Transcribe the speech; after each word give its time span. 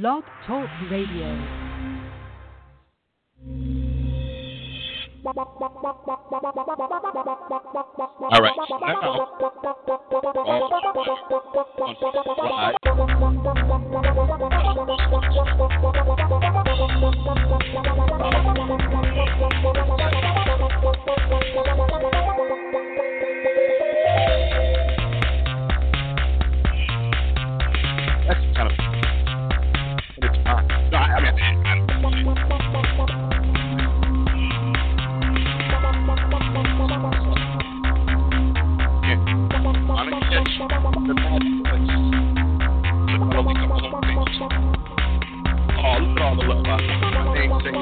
Blog 0.00 0.24
Talk 0.44 0.68
Radio. 0.90 1.30
All 8.32 8.42
right. 8.42 8.56
That's 21.46 22.33
all 46.34 46.46
the 46.46 46.54
love. 46.54 46.64
My 46.64 47.34
name's 47.34 47.62
saying 47.62 47.74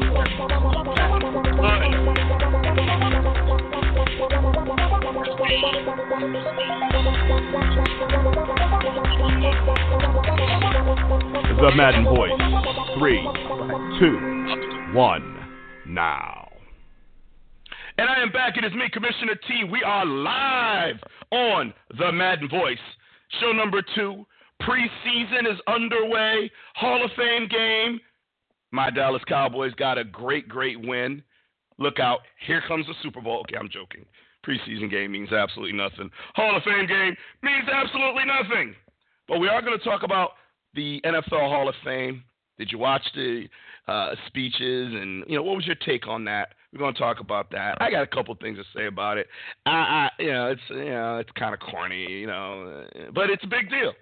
The 11.61 11.71
Madden 11.77 12.05
Voice. 12.05 12.33
Three, 12.99 13.23
two, 14.01 14.95
one, 14.95 15.39
now. 15.87 16.49
And 17.99 18.09
I 18.09 18.21
am 18.21 18.33
back. 18.33 18.57
It 18.57 18.65
is 18.65 18.73
me, 18.73 18.89
Commissioner 18.93 19.37
T. 19.47 19.65
We 19.71 19.83
are 19.85 20.05
live 20.05 20.97
on 21.31 21.73
the 21.99 22.11
Madden 22.11 22.49
Voice. 22.49 22.79
Show 23.41 23.53
number 23.53 23.83
two. 23.95 24.27
Preseason 24.63 25.51
is 25.51 25.59
underway. 25.69 26.51
Hall 26.75 27.05
of 27.05 27.11
Fame 27.17 27.49
game. 27.49 28.01
My 28.73 28.91
Dallas 28.91 29.23
Cowboys 29.29 29.75
got 29.75 29.99
a 29.99 30.05
great, 30.05 30.49
great 30.49 30.81
win. 30.81 31.23
Look 31.79 32.01
out. 32.01 32.21
Here 32.47 32.63
comes 32.67 32.87
the 32.87 32.95
Super 33.03 33.21
Bowl. 33.21 33.41
Okay, 33.41 33.57
I'm 33.57 33.69
joking. 33.69 34.07
Preseason 34.47 34.91
game 34.91 35.13
means 35.13 35.33
absolutely 35.33 35.77
nothing. 35.77 36.11
Hall 36.35 36.57
of 36.57 36.63
Fame 36.65 36.87
game 36.87 37.15
means 37.43 37.69
absolutely 37.73 38.25
nothing. 38.25 38.75
But 39.29 39.39
we 39.39 39.49
are 39.49 39.63
going 39.63 39.79
to 39.79 39.85
talk 39.85 40.03
about 40.03 40.31
the 40.75 41.01
NFL 41.05 41.49
Hall 41.49 41.69
of 41.69 41.75
Fame. 41.85 42.25
Did 42.59 42.73
you 42.73 42.79
watch 42.79 43.03
the 43.15 43.47
uh, 43.89 44.15
speeches? 44.27 44.95
And 44.95 45.25
you 45.29 45.37
know, 45.37 45.43
what 45.43 45.57
was 45.57 45.67
your 45.67 45.77
take 45.77 46.09
on 46.09 46.25
that? 46.25 46.55
We're 46.73 46.79
going 46.79 46.95
to 46.95 46.99
talk 47.01 47.21
about 47.21 47.51
that. 47.51 47.77
I 47.81 47.91
got 47.91 48.03
a 48.03 48.07
couple 48.07 48.35
things 48.41 48.59
to 48.59 48.65
say 48.75 48.87
about 48.87 49.19
it. 49.19 49.27
I, 49.67 49.71
I 49.71 50.09
you 50.19 50.33
know, 50.33 50.51
it's 50.51 50.63
you 50.71 50.85
know, 50.87 51.19
it's 51.19 51.31
kind 51.39 51.55
of 51.55 51.61
corny, 51.61 52.11
you 52.11 52.27
know, 52.27 52.87
but 53.15 53.31
it's 53.31 53.45
a 53.45 53.49
big 53.49 53.69
deal. 53.69 53.93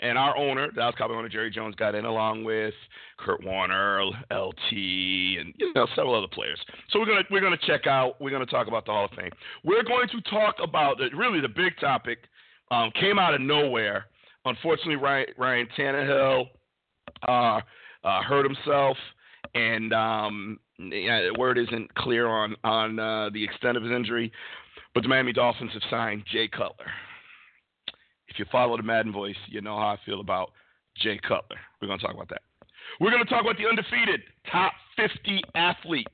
And 0.00 0.16
our 0.16 0.36
owner, 0.36 0.70
Dallas 0.70 0.94
Cowboy 0.96 1.14
owner 1.14 1.28
Jerry 1.28 1.50
Jones, 1.50 1.74
got 1.74 1.94
in 1.94 2.06
along 2.06 2.44
with 2.44 2.72
Kurt 3.18 3.44
Warner, 3.44 4.06
LT, 4.30 4.72
and 4.72 5.54
you 5.58 5.72
know 5.74 5.86
several 5.94 6.16
other 6.16 6.26
players. 6.26 6.58
So 6.90 6.98
we're 6.98 7.06
gonna 7.06 7.24
we're 7.30 7.42
gonna 7.42 7.58
check 7.66 7.86
out. 7.86 8.18
We're 8.20 8.30
gonna 8.30 8.46
talk 8.46 8.66
about 8.66 8.86
the 8.86 8.92
Hall 8.92 9.04
of 9.04 9.10
Fame. 9.10 9.30
We're 9.62 9.82
going 9.82 10.08
to 10.08 10.20
talk 10.22 10.56
about 10.62 10.96
the, 10.98 11.14
really 11.14 11.40
the 11.40 11.48
big 11.48 11.78
topic. 11.80 12.18
Um, 12.70 12.90
came 12.98 13.18
out 13.18 13.34
of 13.34 13.40
nowhere. 13.40 14.06
Unfortunately, 14.44 14.96
Ryan, 14.96 15.26
Ryan 15.36 15.68
Tannehill 15.76 16.46
uh, 17.28 17.60
uh, 18.04 18.22
hurt 18.22 18.46
himself, 18.46 18.96
and 19.54 19.92
um, 19.92 20.60
yeah, 20.78 21.22
the 21.22 21.38
word 21.38 21.58
isn't 21.58 21.94
clear 21.96 22.26
on 22.26 22.56
on 22.64 22.98
uh, 22.98 23.28
the 23.34 23.44
extent 23.44 23.76
of 23.76 23.82
his 23.82 23.92
injury. 23.92 24.32
But 24.94 25.02
the 25.02 25.08
Miami 25.08 25.32
Dolphins 25.32 25.72
have 25.74 25.82
signed 25.90 26.24
Jay 26.32 26.48
Cutler. 26.48 26.90
If 28.30 28.38
you 28.38 28.44
follow 28.50 28.76
the 28.76 28.82
Madden 28.82 29.12
voice, 29.12 29.36
you 29.48 29.60
know 29.60 29.76
how 29.76 29.88
I 29.88 29.98
feel 30.06 30.20
about 30.20 30.52
Jay 30.96 31.18
Cutler. 31.18 31.58
We're 31.80 31.88
going 31.88 31.98
to 31.98 32.06
talk 32.06 32.14
about 32.14 32.28
that. 32.30 32.42
We're 33.00 33.10
going 33.10 33.24
to 33.24 33.28
talk 33.28 33.42
about 33.42 33.56
the 33.56 33.68
undefeated 33.68 34.22
top 34.50 34.72
50 34.96 35.42
athletes. 35.54 36.08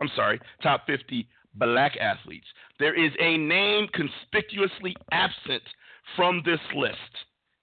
I'm 0.00 0.10
sorry, 0.14 0.40
top 0.62 0.86
50 0.86 1.26
black 1.54 1.96
athletes. 1.96 2.46
There 2.78 2.94
is 2.94 3.12
a 3.20 3.36
name 3.36 3.88
conspicuously 3.92 4.96
absent 5.12 5.62
from 6.16 6.42
this 6.44 6.60
list. 6.74 6.98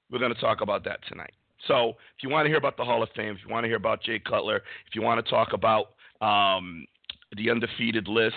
We're 0.10 0.20
going 0.20 0.34
to 0.34 0.42
talk 0.42 0.62
about 0.62 0.84
that 0.86 1.00
tonight. 1.08 1.34
So, 1.68 1.90
if 1.90 2.24
you 2.24 2.30
want 2.30 2.46
to 2.46 2.50
hear 2.50 2.58
about 2.58 2.76
the 2.76 2.84
Hall 2.84 3.04
of 3.04 3.10
Fame, 3.16 3.36
if 3.36 3.46
you 3.46 3.52
want 3.52 3.66
to 3.66 3.68
hear 3.68 3.78
about 3.78 4.02
Jay 4.02 4.20
Cutler, 4.20 4.58
if 4.88 4.96
you 4.96 5.02
want 5.04 5.24
to 5.24 5.30
talk 5.30 5.54
about 5.54 5.92
um, 6.20 6.88
the 7.38 7.52
undefeated 7.52 8.08
list, 8.08 8.36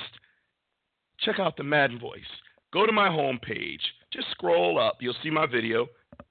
check 1.20 1.38
out 1.38 1.56
the 1.56 1.62
Madden 1.62 1.98
Voice. 1.98 2.20
Go 2.72 2.84
to 2.86 2.92
my 2.92 3.08
homepage. 3.08 3.81
Just 4.14 4.30
scroll 4.30 4.78
up. 4.78 4.98
You'll 5.00 5.16
see 5.22 5.30
my 5.30 5.47
video. 5.47 5.88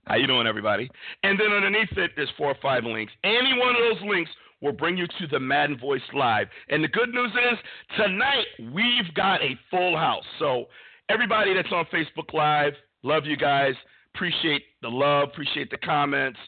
How 0.08 0.16
you 0.16 0.26
doing, 0.26 0.48
everybody? 0.48 0.90
And 1.24 1.38
then 1.38 1.52
underneath 1.52 1.92
it, 1.98 2.12
there's 2.16 2.32
four 2.38 2.52
or 2.52 2.58
five 2.62 2.86
links. 2.86 3.12
Any 3.24 3.58
one 3.58 3.76
of 3.76 3.82
those 3.82 4.10
links 4.10 4.32
will 4.62 4.72
bring 4.72 4.98
you 4.98 5.06
to 5.06 5.28
the 5.30 5.40
Madden 5.40 5.78
Voice 5.78 6.02
Live. 6.14 6.48
And 6.70 6.82
the 6.82 6.88
good 6.88 7.14
news 7.14 7.32
is 7.32 7.60
tonight 7.98 8.46
we've 8.74 9.14
got 9.16 9.42
a 9.42 9.60
full 9.70 9.98
house. 9.98 10.24
So 10.40 10.66
everybody 11.10 11.54
that's 11.54 11.72
on 11.74 11.86
Facebook 11.94 12.34
Live, 12.34 12.74
love 13.04 13.26
you 13.26 13.36
guys. 13.36 13.74
Appreciate 14.16 14.64
the 14.82 14.88
love. 14.88 15.30
Appreciate 15.34 15.70
the 15.70 15.78
comments. 15.78 16.40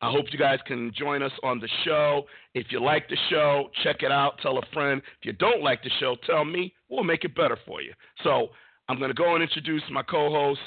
I 0.00 0.10
hope 0.10 0.26
you 0.30 0.38
guys 0.38 0.60
can 0.66 0.92
join 0.96 1.22
us 1.22 1.32
on 1.42 1.60
the 1.60 1.68
show. 1.84 2.22
If 2.54 2.68
you 2.70 2.80
like 2.80 3.08
the 3.08 3.16
show, 3.28 3.68
check 3.82 4.02
it 4.02 4.12
out. 4.12 4.38
Tell 4.40 4.56
a 4.56 4.62
friend. 4.72 5.02
If 5.20 5.26
you 5.26 5.32
don't 5.32 5.62
like 5.62 5.82
the 5.82 5.90
show, 6.00 6.16
tell 6.24 6.44
me. 6.44 6.72
We'll 6.88 7.04
make 7.04 7.24
it 7.24 7.34
better 7.34 7.58
for 7.66 7.82
you. 7.82 7.92
So 8.22 8.48
I'm 8.88 8.98
going 8.98 9.10
to 9.10 9.14
go 9.14 9.34
and 9.34 9.42
introduce 9.42 9.82
my 9.90 10.02
co-host. 10.02 10.60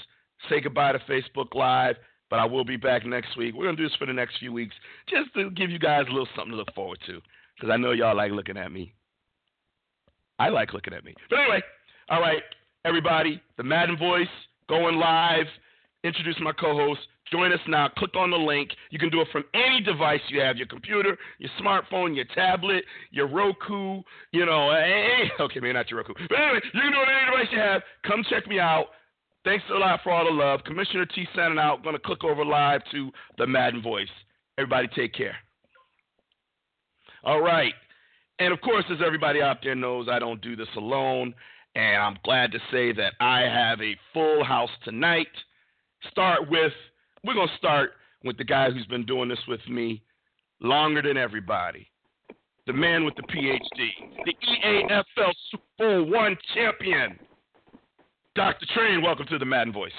Say 0.49 0.61
goodbye 0.61 0.93
to 0.93 0.99
Facebook 0.99 1.53
Live, 1.55 1.95
but 2.29 2.39
I 2.39 2.45
will 2.45 2.65
be 2.65 2.77
back 2.77 3.05
next 3.05 3.37
week. 3.37 3.55
We're 3.55 3.65
going 3.65 3.77
to 3.77 3.83
do 3.83 3.87
this 3.89 3.97
for 3.97 4.05
the 4.05 4.13
next 4.13 4.37
few 4.39 4.53
weeks 4.53 4.75
just 5.07 5.33
to 5.35 5.49
give 5.51 5.69
you 5.69 5.79
guys 5.79 6.05
a 6.07 6.11
little 6.11 6.27
something 6.35 6.51
to 6.51 6.57
look 6.57 6.73
forward 6.73 6.99
to 7.07 7.19
because 7.55 7.71
I 7.71 7.77
know 7.77 7.91
y'all 7.91 8.15
like 8.15 8.31
looking 8.31 8.57
at 8.57 8.71
me. 8.71 8.93
I 10.39 10.49
like 10.49 10.73
looking 10.73 10.93
at 10.93 11.03
me. 11.03 11.13
But 11.29 11.39
anyway, 11.39 11.61
all 12.09 12.21
right, 12.21 12.41
everybody, 12.85 13.41
the 13.57 13.63
Madden 13.63 13.97
Voice 13.97 14.27
going 14.67 14.95
live. 14.95 15.45
Introduce 16.03 16.37
my 16.41 16.51
co-host. 16.53 17.01
Join 17.31 17.53
us 17.53 17.59
now. 17.67 17.87
Click 17.97 18.15
on 18.15 18.29
the 18.31 18.37
link. 18.37 18.71
You 18.89 18.99
can 18.99 19.09
do 19.09 19.21
it 19.21 19.27
from 19.31 19.45
any 19.53 19.81
device 19.81 20.19
you 20.27 20.41
have 20.41 20.57
your 20.57 20.67
computer, 20.67 21.17
your 21.39 21.49
smartphone, 21.61 22.15
your 22.15 22.25
tablet, 22.35 22.83
your 23.11 23.27
Roku, 23.27 24.01
you 24.31 24.45
know. 24.45 24.69
Any, 24.71 25.31
okay, 25.39 25.59
maybe 25.61 25.73
not 25.73 25.89
your 25.89 25.99
Roku. 25.99 26.13
But 26.27 26.37
anyway, 26.37 26.59
you 26.73 26.81
can 26.81 26.91
do 26.91 26.97
it 26.97 27.07
on 27.07 27.15
any 27.15 27.31
device 27.31 27.53
you 27.53 27.59
have. 27.59 27.81
Come 28.05 28.23
check 28.29 28.47
me 28.47 28.59
out. 28.59 28.87
Thanks 29.45 29.63
a 29.73 29.77
lot 29.77 30.01
for 30.03 30.11
all 30.11 30.25
the 30.25 30.31
love. 30.31 30.59
Commissioner 30.65 31.05
T 31.05 31.25
signing 31.35 31.57
out. 31.57 31.83
Going 31.83 31.95
to 31.95 32.01
click 32.01 32.23
over 32.23 32.43
live 32.43 32.81
to 32.91 33.11
the 33.37 33.47
Madden 33.47 33.81
Voice. 33.81 34.07
Everybody 34.57 34.89
take 34.95 35.13
care. 35.13 35.35
All 37.23 37.41
right. 37.41 37.73
And 38.39 38.53
of 38.53 38.59
course, 38.61 38.85
as 38.91 38.97
everybody 39.05 39.41
out 39.41 39.57
there 39.63 39.75
knows, 39.75 40.07
I 40.11 40.19
don't 40.19 40.41
do 40.41 40.55
this 40.55 40.67
alone. 40.75 41.33
And 41.75 42.01
I'm 42.01 42.17
glad 42.25 42.51
to 42.51 42.59
say 42.71 42.91
that 42.91 43.13
I 43.21 43.41
have 43.41 43.79
a 43.81 43.95
full 44.13 44.43
house 44.43 44.69
tonight. 44.83 45.27
Start 46.11 46.49
with 46.49 46.73
we're 47.23 47.33
going 47.33 47.47
to 47.47 47.57
start 47.57 47.91
with 48.23 48.37
the 48.37 48.43
guy 48.43 48.69
who's 48.69 48.85
been 48.87 49.05
doing 49.05 49.29
this 49.29 49.39
with 49.47 49.61
me 49.67 50.01
longer 50.59 51.01
than 51.01 51.17
everybody. 51.17 51.87
The 52.67 52.73
man 52.73 53.05
with 53.05 53.15
the 53.15 53.23
PhD, 53.23 53.89
the 54.25 54.33
EAFL 54.33 55.33
Super 55.49 55.63
Bowl 55.79 56.05
one 56.05 56.37
champion, 56.53 57.17
Dr. 58.35 58.65
Train. 58.73 59.01
Welcome 59.01 59.25
to 59.27 59.39
the 59.39 59.45
Madden 59.45 59.73
Voice. 59.73 59.91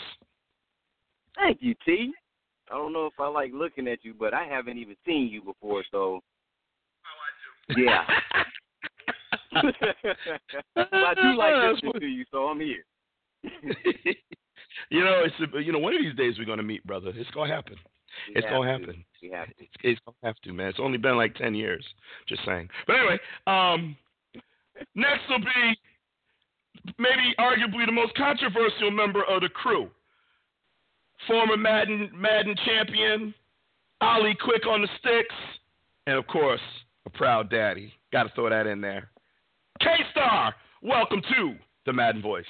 Thank 1.36 1.58
you, 1.60 1.74
T. 1.84 2.12
I 2.70 2.74
don't 2.74 2.92
know 2.92 3.06
if 3.06 3.14
I 3.18 3.26
like 3.26 3.50
looking 3.52 3.88
at 3.88 4.04
you, 4.04 4.14
but 4.18 4.32
I 4.32 4.44
haven't 4.44 4.78
even 4.78 4.96
seen 5.04 5.28
you 5.28 5.42
before, 5.42 5.82
so. 5.90 6.20
Oh, 7.70 7.74
yeah. 7.76 8.04
but 10.74 10.88
I 10.92 11.14
do 11.14 11.36
like 11.36 11.54
listening 11.74 12.00
to 12.00 12.06
you, 12.06 12.24
so 12.30 12.46
I'm 12.46 12.60
here. 12.60 12.84
You 14.90 15.00
know, 15.00 15.22
it's 15.24 15.52
you 15.64 15.72
know, 15.72 15.78
one 15.78 15.94
of 15.94 16.00
these 16.00 16.14
days 16.14 16.34
we're 16.38 16.44
gonna 16.44 16.62
meet, 16.62 16.86
brother. 16.86 17.12
It's 17.14 17.30
gonna 17.30 17.52
happen. 17.52 17.76
We 18.28 18.36
it's 18.36 18.46
gonna 18.48 18.66
to. 18.66 18.80
happen. 18.80 19.04
We 19.22 19.30
have 19.30 19.46
to. 19.46 19.54
It's, 19.58 19.72
it's 19.82 20.00
gonna 20.04 20.16
have 20.22 20.36
to, 20.44 20.52
man. 20.52 20.68
It's 20.68 20.80
only 20.80 20.98
been 20.98 21.16
like 21.16 21.34
ten 21.34 21.54
years. 21.54 21.84
Just 22.28 22.42
saying. 22.44 22.68
But 22.86 22.96
anyway, 22.96 23.18
um, 23.46 23.96
next 24.94 25.28
will 25.28 25.38
be 25.38 25.76
maybe 26.98 27.34
arguably 27.38 27.86
the 27.86 27.92
most 27.92 28.14
controversial 28.14 28.90
member 28.90 29.22
of 29.24 29.42
the 29.42 29.48
crew. 29.48 29.88
Former 31.26 31.56
Madden 31.56 32.10
Madden 32.14 32.54
champion, 32.64 33.34
Ali 34.00 34.36
Quick 34.42 34.66
on 34.66 34.82
the 34.82 34.88
sticks, 34.98 35.34
and 36.06 36.16
of 36.16 36.26
course, 36.26 36.60
a 37.06 37.10
proud 37.10 37.50
daddy. 37.50 37.92
Got 38.12 38.24
to 38.24 38.28
throw 38.34 38.50
that 38.50 38.66
in 38.66 38.80
there. 38.80 39.10
K 39.80 39.86
Star, 40.10 40.54
welcome 40.82 41.22
to 41.34 41.54
the 41.86 41.92
Madden 41.92 42.22
Voice. 42.22 42.44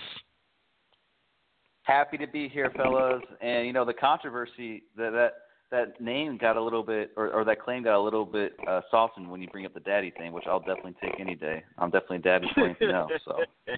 Happy 1.82 2.16
to 2.18 2.26
be 2.26 2.48
here, 2.48 2.72
fellas. 2.76 3.22
And 3.40 3.66
you 3.66 3.72
know 3.72 3.84
the 3.84 3.94
controversy 3.94 4.84
that 4.96 5.10
that 5.10 5.32
that 5.70 6.00
name 6.00 6.36
got 6.36 6.56
a 6.56 6.62
little 6.62 6.82
bit, 6.82 7.12
or, 7.16 7.30
or 7.32 7.44
that 7.44 7.60
claim 7.60 7.82
got 7.82 7.98
a 7.98 8.00
little 8.00 8.26
bit 8.26 8.52
uh, 8.68 8.82
softened 8.90 9.30
when 9.30 9.40
you 9.40 9.48
bring 9.48 9.64
up 9.64 9.72
the 9.72 9.80
daddy 9.80 10.12
thing, 10.16 10.32
which 10.32 10.44
I'll 10.46 10.60
definitely 10.60 10.94
take 11.02 11.18
any 11.18 11.34
day. 11.34 11.64
I'm 11.78 11.90
definitely 11.90 12.18
daddy 12.18 12.46
for 12.54 12.66
anything 12.66 12.90
else. 12.90 13.10
So. 13.24 13.38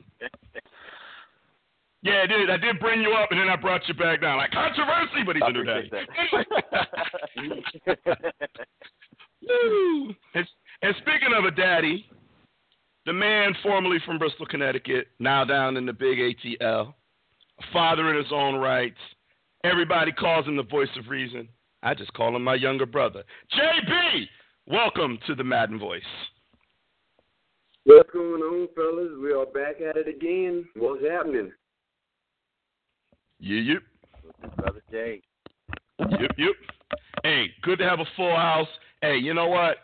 Yeah, 2.05 2.21
I 2.23 2.27
did. 2.27 2.51
I 2.51 2.59
did 2.59 2.79
bring 2.81 3.01
you 3.01 3.13
up, 3.13 3.31
and 3.31 3.41
then 3.41 3.49
I 3.49 3.57
brought 3.57 3.81
you 3.89 3.95
back 3.95 4.21
down. 4.21 4.37
Like 4.37 4.51
controversy, 4.51 5.23
but 5.25 5.37
he's 5.37 5.43
I 5.43 5.49
a 5.49 5.53
new 5.53 5.65
daddy. 5.65 5.91
And, 10.35 10.47
and 10.83 10.95
speaking 10.99 11.31
of 11.35 11.47
a 11.47 11.51
daddy, 11.51 12.07
the 13.07 13.13
man 13.13 13.55
formerly 13.63 13.99
from 14.05 14.19
Bristol, 14.19 14.45
Connecticut, 14.45 15.09
now 15.19 15.45
down 15.45 15.79
in 15.79 15.87
the 15.87 15.93
big 15.95 16.19
ATL, 16.19 16.93
father 17.73 18.11
in 18.11 18.17
his 18.17 18.33
own 18.33 18.57
rights. 18.57 18.99
Everybody 19.65 20.13
calls 20.13 20.47
him 20.47 20.57
the 20.57 20.63
voice 20.63 20.89
of 20.99 21.09
reason. 21.09 21.49
I 21.83 21.95
just 21.95 22.13
call 22.15 22.35
him 22.35 22.45
my 22.45 22.55
younger 22.55 22.87
brother. 22.87 23.23
JB, 23.53 24.27
welcome 24.67 25.19
to 25.27 25.35
the 25.35 25.45
Madden 25.45 25.79
Voice. 25.79 26.03
What's 27.85 28.11
going 28.11 28.41
on, 28.41 28.69
fellas? 28.75 29.11
We 29.23 29.33
are 29.33 29.47
back 29.47 29.81
at 29.81 29.97
it 29.97 30.09
again. 30.09 30.65
What's 30.77 31.05
happening? 31.05 31.53
Yep, 33.41 33.65
yep, 33.67 34.57
Brother 34.57 34.83
Jay. 34.91 35.21
yep, 35.99 36.31
yep. 36.39 36.55
Hey, 37.23 37.49
good 37.63 37.79
to 37.79 37.85
have 37.85 38.01
a 38.01 38.07
full 38.17 38.35
house. 38.35 38.69
Hey, 39.03 39.19
you 39.19 39.35
know 39.35 39.49
what? 39.49 39.77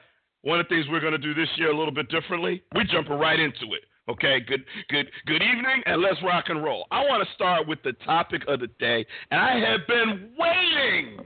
One 0.42 0.58
of 0.60 0.66
the 0.66 0.74
things 0.74 0.86
we're 0.88 1.00
going 1.00 1.12
to 1.12 1.18
do 1.18 1.34
this 1.34 1.48
year 1.56 1.70
a 1.70 1.76
little 1.76 1.92
bit 1.92 2.08
differently. 2.08 2.62
we're 2.74 2.84
jumping 2.84 3.18
right 3.18 3.38
into 3.38 3.74
it. 3.74 3.84
Okay, 4.10 4.40
good, 4.40 4.64
good, 4.88 5.08
good 5.26 5.40
evening, 5.40 5.82
and 5.86 6.02
let's 6.02 6.20
rock 6.24 6.46
and 6.48 6.64
roll. 6.64 6.88
I 6.90 6.98
want 7.02 7.22
to 7.24 7.34
start 7.34 7.68
with 7.68 7.80
the 7.84 7.92
topic 8.04 8.42
of 8.48 8.58
the 8.58 8.66
day, 8.80 9.06
and 9.30 9.40
I 9.40 9.60
have 9.60 9.86
been 9.86 10.30
waiting. 10.36 11.24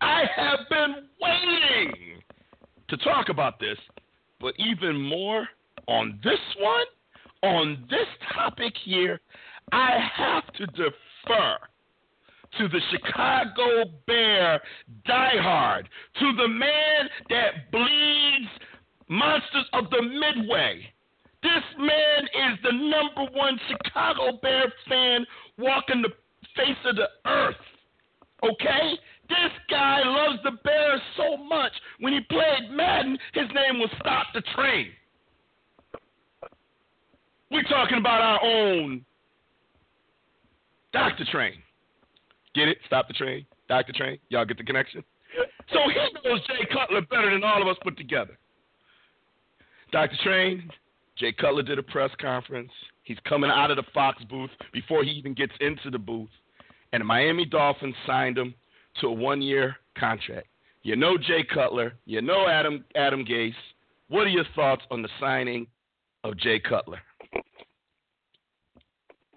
I 0.00 0.24
have 0.34 0.58
been 0.68 1.06
waiting 1.22 2.20
to 2.88 2.96
talk 2.96 3.28
about 3.28 3.60
this, 3.60 3.78
but 4.40 4.54
even 4.58 5.00
more 5.00 5.46
on 5.86 6.18
this 6.24 6.40
one, 6.58 6.86
on 7.44 7.86
this 7.88 8.08
topic 8.34 8.72
here, 8.84 9.20
I 9.70 9.96
have 10.16 10.52
to 10.54 10.66
defer 10.66 11.58
to 12.58 12.68
the 12.68 12.80
Chicago 12.90 13.92
Bear 14.08 14.60
diehard, 15.08 15.84
to 16.18 16.32
the 16.36 16.48
man 16.48 17.08
that 17.30 17.70
bleeds 17.70 18.50
monsters 19.08 19.66
of 19.74 19.90
the 19.90 20.02
Midway. 20.02 20.92
This 21.46 21.78
man 21.78 22.24
is 22.24 22.58
the 22.64 22.72
number 22.72 23.30
one 23.32 23.56
Chicago 23.68 24.36
Bear 24.42 24.64
fan 24.88 25.24
walking 25.58 26.02
the 26.02 26.08
face 26.56 26.76
of 26.84 26.96
the 26.96 27.08
earth. 27.24 27.54
Okay? 28.42 28.98
This 29.28 29.52
guy 29.70 30.00
loves 30.04 30.40
the 30.42 30.58
Bears 30.64 31.00
so 31.16 31.36
much. 31.36 31.70
When 32.00 32.12
he 32.12 32.20
played 32.22 32.70
Madden, 32.72 33.16
his 33.32 33.46
name 33.54 33.78
was 33.78 33.90
Stop 34.00 34.26
the 34.34 34.42
Train. 34.56 34.88
We're 37.52 37.62
talking 37.62 37.98
about 37.98 38.20
our 38.20 38.42
own 38.42 39.04
Dr. 40.92 41.24
Train. 41.30 41.62
Get 42.56 42.66
it? 42.66 42.78
Stop 42.86 43.06
the 43.06 43.14
train. 43.14 43.46
Dr. 43.68 43.92
Train. 43.92 44.18
Y'all 44.30 44.44
get 44.44 44.58
the 44.58 44.64
connection? 44.64 45.04
So 45.72 45.78
he 45.88 46.28
knows 46.28 46.40
Jay 46.48 46.66
Cutler 46.72 47.02
better 47.02 47.30
than 47.30 47.44
all 47.44 47.62
of 47.62 47.68
us 47.68 47.76
put 47.84 47.96
together. 47.96 48.36
Dr. 49.92 50.16
Train, 50.24 50.70
Jay 51.18 51.32
Cutler 51.32 51.62
did 51.62 51.78
a 51.78 51.82
press 51.82 52.10
conference. 52.20 52.70
He's 53.02 53.18
coming 53.26 53.50
out 53.50 53.70
of 53.70 53.76
the 53.76 53.84
Fox 53.94 54.22
booth 54.24 54.50
before 54.72 55.02
he 55.02 55.10
even 55.10 55.34
gets 55.34 55.52
into 55.60 55.90
the 55.90 55.98
booth. 55.98 56.28
And 56.92 57.00
the 57.00 57.04
Miami 57.04 57.44
Dolphins 57.44 57.94
signed 58.06 58.36
him 58.36 58.54
to 59.00 59.08
a 59.08 59.12
one 59.12 59.42
year 59.42 59.76
contract. 59.98 60.48
You 60.82 60.96
know 60.96 61.16
Jay 61.18 61.44
Cutler. 61.52 61.94
You 62.04 62.22
know 62.22 62.46
Adam 62.48 62.84
Adam 62.94 63.24
Gase. 63.24 63.52
What 64.08 64.26
are 64.26 64.30
your 64.30 64.44
thoughts 64.54 64.82
on 64.90 65.02
the 65.02 65.08
signing 65.18 65.66
of 66.22 66.38
Jay 66.38 66.60
Cutler? 66.60 67.00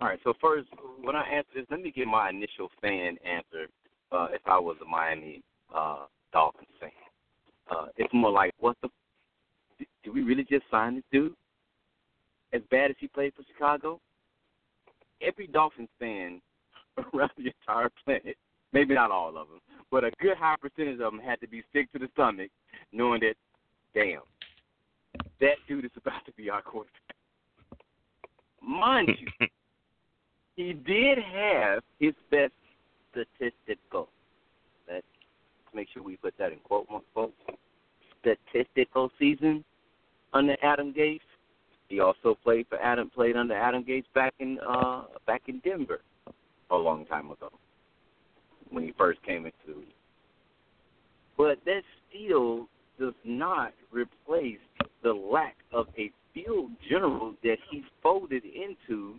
All 0.02 0.08
right. 0.08 0.20
So 0.24 0.34
first, 0.40 0.68
when 1.02 1.16
I 1.16 1.24
answer 1.28 1.50
this, 1.56 1.66
let 1.72 1.82
me 1.82 1.92
give 1.92 2.08
my 2.08 2.30
initial 2.30 2.70
fan 2.82 3.18
answer. 3.26 3.68
Uh, 4.12 4.28
if 4.32 4.42
I 4.46 4.60
was 4.60 4.78
a 4.82 4.90
Miami 4.90 5.42
uh, 5.76 6.06
Dolphins 6.32 6.68
fan, 6.80 6.90
uh, 7.70 7.88
it's 7.98 8.14
more 8.14 8.32
like, 8.32 8.54
what 8.60 8.78
the? 8.82 8.90
Did, 10.04 10.14
we 10.14 10.22
really 10.22 10.46
just 10.50 10.64
sign 10.72 10.96
this 10.96 11.04
dude? 11.12 11.34
As 12.54 12.62
bad 12.72 12.92
as 12.92 12.98
he 13.00 13.08
played 13.08 13.34
for 13.36 13.44
Chicago, 13.54 14.00
every 15.22 15.48
Dolphins 15.48 15.90
fan 16.00 16.42
around 17.14 17.32
the 17.38 17.52
entire 17.62 17.90
planet, 18.04 18.38
maybe 18.74 18.94
not 18.94 19.12
all 19.12 19.38
of 19.38 19.48
them, 19.48 19.60
but 19.92 20.04
a 20.04 20.12
good 20.20 20.38
high 20.38 20.56
percentage 20.60 21.00
of 21.00 21.12
them 21.12 21.20
had 21.20 21.40
to 21.42 21.48
be 21.48 21.64
sick 21.74 21.92
to 21.92 22.00
the 22.00 22.10
stomach, 22.14 22.50
knowing 22.92 23.22
that, 23.22 23.36
damn, 23.94 24.22
that 25.40 25.56
dude 25.68 25.86
is 25.86 25.92
about 25.96 26.26
to 26.26 26.32
be 26.34 26.50
our 26.50 26.62
quarterback. 26.62 26.94
Mind 28.62 29.10
you 29.20 29.48
he 30.56 30.74
did 30.74 31.18
have 31.18 31.82
his 32.00 32.14
best 32.30 32.52
statistical. 33.12 34.10
Let's 34.92 35.06
make 35.74 35.88
sure 35.94 36.04
we 36.04 36.18
put 36.18 36.34
that 36.38 36.52
in 36.52 36.60
quote 36.60 36.88
marks, 36.90 37.06
folks. 37.16 37.34
Statistical 38.20 39.10
season 39.18 39.64
under 40.34 40.58
Adam 40.62 40.94
Gase. 40.94 41.20
He 41.90 42.00
also 42.00 42.38
played 42.44 42.68
for 42.70 42.80
Adam 42.80 43.10
played 43.10 43.36
under 43.36 43.56
Adam 43.56 43.84
Gase 43.84 44.06
back 44.14 44.34
in 44.40 44.60
uh 44.60 45.04
back 45.26 45.42
in 45.48 45.60
Denver 45.60 46.02
a 46.70 46.76
long 46.76 47.06
time 47.08 47.32
ago 47.32 47.50
when 48.70 48.84
he 48.84 48.94
first 48.98 49.22
came 49.24 49.46
into 49.46 49.58
the 49.68 49.74
league. 49.74 49.88
But 51.36 51.58
that 51.66 51.82
still 52.08 52.68
does 53.00 53.16
not 53.24 53.74
replace 53.92 54.60
the 55.02 55.14
lack 55.14 55.56
of 55.74 55.88
a 55.98 56.12
field 56.34 56.72
general 56.88 57.34
that 57.44 57.58
he 57.72 57.84
folded 58.04 58.44
into 58.46 59.16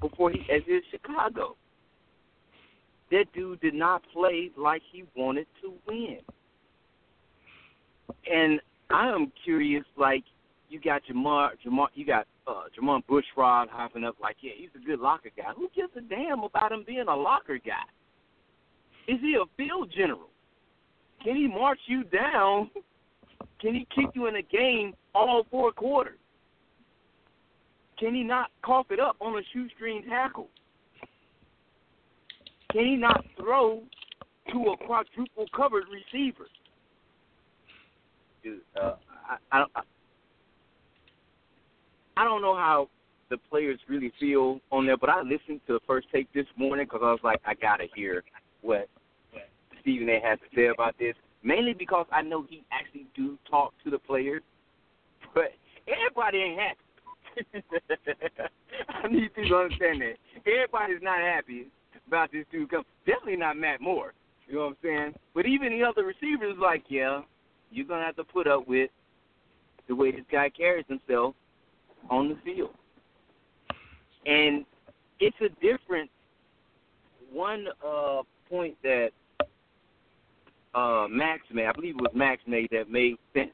before 0.00 0.30
he 0.30 0.40
exited 0.48 0.84
Chicago. 0.90 1.56
That 3.10 3.24
dude 3.34 3.60
did 3.60 3.74
not 3.74 4.02
play 4.12 4.50
like 4.56 4.82
he 4.92 5.04
wanted 5.16 5.46
to 5.62 5.72
win. 5.86 6.18
And 8.30 8.60
I 8.90 9.08
am 9.08 9.32
curious, 9.44 9.84
like 9.96 10.24
you 10.72 10.80
got 10.80 11.02
Jamar, 11.04 11.50
Jamar, 11.64 11.88
you 11.94 12.06
got 12.06 12.26
uh, 12.46 12.62
Jermon 12.74 13.02
Bushrod 13.04 13.68
hopping 13.68 14.04
up 14.04 14.16
like, 14.20 14.36
yeah, 14.40 14.52
he's 14.56 14.70
a 14.74 14.84
good 14.84 15.00
locker 15.00 15.28
guy. 15.36 15.52
Who 15.54 15.68
gives 15.76 15.92
a 15.96 16.00
damn 16.00 16.40
about 16.40 16.72
him 16.72 16.82
being 16.86 17.04
a 17.08 17.14
locker 17.14 17.58
guy? 17.58 17.84
Is 19.06 19.20
he 19.20 19.36
a 19.36 19.44
field 19.56 19.92
general? 19.94 20.30
Can 21.22 21.36
he 21.36 21.46
march 21.46 21.78
you 21.86 22.04
down? 22.04 22.70
Can 23.60 23.74
he 23.74 23.86
keep 23.94 24.10
you 24.14 24.26
in 24.26 24.36
a 24.36 24.42
game 24.42 24.94
all 25.14 25.46
four 25.50 25.72
quarters? 25.72 26.18
Can 27.98 28.14
he 28.14 28.22
not 28.22 28.50
cough 28.64 28.86
it 28.90 28.98
up 28.98 29.16
on 29.20 29.38
a 29.38 29.42
shoestring 29.52 30.04
tackle? 30.08 30.48
Can 32.72 32.86
he 32.86 32.96
not 32.96 33.24
throw 33.36 33.82
to 34.50 34.58
a 34.58 34.86
quadruple 34.86 35.46
covered 35.54 35.84
receiver? 35.92 36.46
Dude, 38.42 38.62
uh, 38.80 38.94
I, 39.28 39.36
I, 39.52 39.58
don't, 39.58 39.70
I 42.16 42.24
don't 42.24 42.42
know 42.42 42.54
how 42.54 42.88
the 43.30 43.38
players 43.38 43.80
really 43.88 44.12
feel 44.20 44.60
on 44.70 44.86
there, 44.86 44.96
but 44.96 45.08
I 45.08 45.22
listened 45.22 45.60
to 45.66 45.74
the 45.74 45.80
first 45.86 46.06
take 46.12 46.32
this 46.32 46.46
morning 46.56 46.86
because 46.86 47.00
I 47.02 47.10
was 47.10 47.20
like, 47.24 47.40
I 47.46 47.54
gotta 47.54 47.86
hear 47.94 48.22
what 48.60 48.88
Stephen 49.80 50.08
A. 50.08 50.20
has 50.22 50.38
to 50.40 50.56
say 50.56 50.66
about 50.66 50.98
this. 50.98 51.14
Mainly 51.42 51.72
because 51.72 52.06
I 52.12 52.22
know 52.22 52.46
he 52.48 52.62
actually 52.70 53.06
do 53.16 53.38
talk 53.50 53.72
to 53.84 53.90
the 53.90 53.98
players, 53.98 54.42
but 55.34 55.52
everybody 55.88 56.38
ain't 56.38 56.60
happy. 56.60 57.64
I 58.88 59.08
need 59.08 59.34
people 59.34 59.50
to 59.50 59.56
understand 59.56 60.02
that. 60.02 60.14
Everybody's 60.46 61.02
not 61.02 61.18
happy 61.20 61.68
about 62.06 62.30
this 62.30 62.44
dude 62.52 62.70
coming. 62.70 62.84
Definitely 63.06 63.36
not 63.36 63.56
Matt 63.56 63.80
Moore. 63.80 64.12
You 64.46 64.56
know 64.56 64.60
what 64.66 64.68
I'm 64.68 64.76
saying? 64.82 65.14
But 65.34 65.46
even 65.46 65.70
the 65.70 65.84
other 65.84 66.04
receivers, 66.04 66.56
like, 66.60 66.84
yeah, 66.88 67.22
you're 67.70 67.86
gonna 67.86 68.04
have 68.04 68.16
to 68.16 68.24
put 68.24 68.46
up 68.46 68.68
with 68.68 68.90
the 69.88 69.96
way 69.96 70.12
this 70.12 70.24
guy 70.30 70.50
carries 70.50 70.84
himself 70.86 71.34
on 72.10 72.28
the 72.28 72.36
field. 72.44 72.70
And 74.26 74.64
it's 75.20 75.36
a 75.40 75.48
different 75.60 76.10
one 77.32 77.66
uh, 77.86 78.22
point 78.48 78.76
that 78.82 79.10
uh, 80.74 81.06
Max 81.10 81.42
made. 81.52 81.66
I 81.66 81.72
believe 81.72 81.96
it 81.96 82.02
was 82.02 82.12
Max 82.14 82.42
made 82.46 82.68
that 82.72 82.90
made 82.90 83.16
sense 83.34 83.50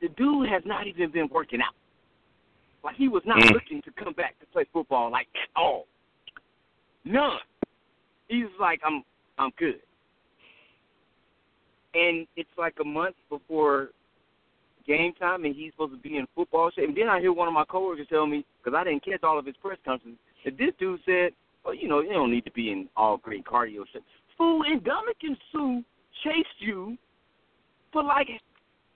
the 0.00 0.08
dude 0.10 0.48
has 0.48 0.62
not 0.64 0.86
even 0.86 1.10
been 1.10 1.28
working 1.32 1.60
out. 1.60 1.74
Like 2.84 2.96
he 2.96 3.08
was 3.08 3.22
not 3.24 3.38
Mm. 3.38 3.52
looking 3.52 3.82
to 3.82 3.90
come 3.92 4.12
back 4.12 4.38
to 4.40 4.46
play 4.46 4.64
football 4.72 5.10
like 5.10 5.28
at 5.34 5.48
all. 5.56 5.86
None. 7.04 7.40
He's 8.28 8.46
like, 8.58 8.80
I'm 8.84 9.04
I'm 9.38 9.50
good. 9.58 9.80
And 11.94 12.26
it's 12.36 12.50
like 12.58 12.78
a 12.80 12.84
month 12.84 13.16
before 13.28 13.90
game 14.86 15.12
time, 15.14 15.44
and 15.44 15.54
he's 15.54 15.72
supposed 15.72 15.92
to 15.92 15.98
be 15.98 16.16
in 16.16 16.26
football 16.34 16.70
shape. 16.70 16.88
And 16.88 16.96
then 16.96 17.08
I 17.08 17.20
hear 17.20 17.32
one 17.32 17.48
of 17.48 17.54
my 17.54 17.64
coworkers 17.64 18.06
tell 18.08 18.26
me, 18.26 18.44
because 18.62 18.76
I 18.76 18.84
didn't 18.84 19.04
catch 19.04 19.22
all 19.22 19.38
of 19.38 19.46
his 19.46 19.56
press 19.62 19.78
conferences, 19.84 20.18
that 20.44 20.58
this 20.58 20.70
dude 20.78 21.00
said, 21.04 21.30
Well, 21.64 21.74
you 21.74 21.88
know, 21.88 22.00
you 22.00 22.12
don't 22.12 22.30
need 22.30 22.44
to 22.44 22.52
be 22.52 22.70
in 22.70 22.88
all 22.96 23.16
great 23.16 23.44
cardio 23.44 23.84
shape. 23.92 24.04
Fool, 24.38 24.64
Ndamukong 24.64 25.36
Suh 25.52 25.82
chased 26.22 26.48
you 26.60 26.96
for 27.92 28.02
like 28.02 28.28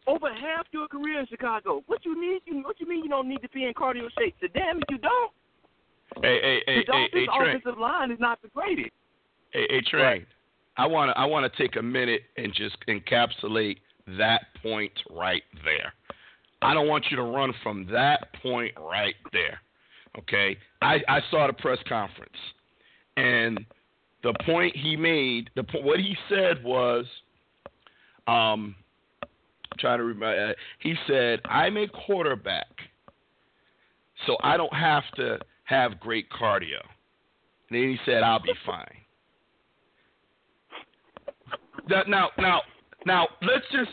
over 0.06 0.28
half 0.28 0.66
your 0.72 0.88
career 0.88 1.20
in 1.20 1.26
Chicago. 1.26 1.82
What 1.86 2.04
you 2.04 2.20
need? 2.20 2.42
You 2.44 2.62
what 2.62 2.80
you 2.80 2.88
mean 2.88 3.04
you 3.04 3.10
don't 3.10 3.28
need 3.28 3.42
to 3.42 3.48
be 3.50 3.64
in 3.64 3.74
cardio 3.74 4.08
shape? 4.18 4.34
The 4.40 4.48
damn 4.48 4.78
if 4.78 4.84
you 4.90 4.98
don't. 4.98 5.32
Hey, 6.22 6.40
hey, 6.42 6.62
hey, 6.66 6.84
the 6.86 6.92
hey, 6.92 7.08
hey, 7.12 7.26
offensive 7.32 7.78
line 7.78 8.10
is 8.10 8.18
not 8.18 8.42
the 8.42 8.48
greatest. 8.48 8.90
Hey, 9.52 9.66
hey 9.70 9.80
Trey. 9.88 10.26
I 10.76 10.86
want 10.86 11.10
to 11.10 11.18
I 11.18 11.24
want 11.24 11.50
to 11.50 11.62
take 11.62 11.76
a 11.76 11.82
minute 11.82 12.22
and 12.36 12.54
just 12.54 12.76
encapsulate 12.88 13.78
that 14.18 14.46
point 14.62 14.92
right 15.10 15.42
there. 15.64 15.92
I 16.62 16.74
don't 16.74 16.88
want 16.88 17.06
you 17.10 17.16
to 17.16 17.22
run 17.22 17.52
from 17.62 17.86
that 17.90 18.28
point 18.42 18.74
right 18.78 19.14
there. 19.32 19.60
Okay? 20.18 20.56
I, 20.82 20.98
I 21.08 21.20
saw 21.30 21.46
the 21.46 21.52
press 21.52 21.78
conference, 21.88 22.36
and 23.16 23.64
the 24.22 24.34
point 24.44 24.76
he 24.76 24.96
made, 24.96 25.50
the 25.56 25.64
what 25.82 26.00
he 26.00 26.16
said 26.28 26.62
was, 26.62 27.06
um, 28.26 28.74
I'm 29.22 29.78
trying 29.78 29.98
to 29.98 30.04
remember. 30.04 30.50
Uh, 30.50 30.52
he 30.80 30.94
said, 31.06 31.40
"I'm 31.44 31.76
a 31.76 31.86
quarterback, 31.88 32.66
so 34.26 34.36
I 34.42 34.56
don't 34.56 34.74
have 34.74 35.04
to 35.16 35.38
have 35.64 36.00
great 36.00 36.28
cardio." 36.30 36.80
And 37.70 37.78
then 37.78 37.88
he 37.88 37.98
said, 38.04 38.22
"I'll 38.22 38.42
be 38.42 38.52
fine." 38.66 38.96
That, 41.88 42.08
now, 42.08 42.30
now, 42.36 42.62
now, 43.06 43.28
let's 43.42 43.64
just 43.72 43.90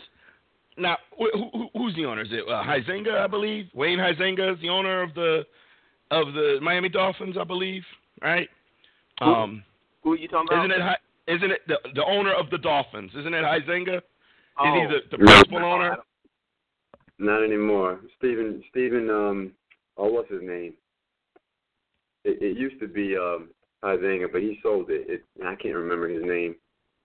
now. 0.76 0.96
Who, 1.16 1.30
who, 1.52 1.68
who's 1.74 1.94
the 1.94 2.04
owner? 2.04 2.22
Is 2.22 2.28
it 2.30 2.44
uh, 2.48 2.62
Huizenga, 2.62 3.18
I 3.18 3.26
believe? 3.26 3.66
Wayne 3.74 3.98
Huizenga 3.98 4.54
is 4.54 4.60
the 4.60 4.68
owner 4.68 5.02
of 5.02 5.14
the 5.14 5.44
of 6.10 6.32
the 6.34 6.58
Miami 6.62 6.88
Dolphins, 6.88 7.36
I 7.38 7.44
believe, 7.44 7.82
right? 8.22 8.48
Who, 9.20 9.26
um, 9.26 9.62
who 10.02 10.12
are 10.12 10.16
you 10.16 10.28
talking 10.28 10.48
about? 10.50 10.70
Isn't 10.70 10.82
it? 10.82 10.98
Isn't 11.36 11.50
it 11.50 11.60
the 11.66 11.76
the 11.94 12.04
owner 12.04 12.32
of 12.32 12.50
the 12.50 12.58
Dolphins? 12.58 13.10
Isn't 13.18 13.34
it 13.34 13.44
Huizenga? 13.44 14.00
Oh. 14.58 14.66
Is 14.66 14.90
he 14.90 14.94
the, 14.94 15.16
the 15.16 15.24
principal 15.24 15.64
owner? 15.64 15.96
Not 17.18 17.44
anymore. 17.44 18.00
Stephen 18.18 18.62
Stephen 18.70 19.10
um 19.10 19.52
oh 19.96 20.10
what's 20.10 20.30
his 20.30 20.42
name? 20.42 20.74
It, 22.24 22.42
it 22.42 22.56
used 22.56 22.80
to 22.80 22.88
be 22.88 23.16
um 23.16 23.48
Huizenga, 23.84 24.32
but 24.32 24.42
he 24.42 24.58
sold 24.62 24.90
it. 24.90 25.06
it. 25.08 25.24
I 25.44 25.54
can't 25.56 25.74
remember 25.74 26.08
his 26.08 26.22
name. 26.24 26.54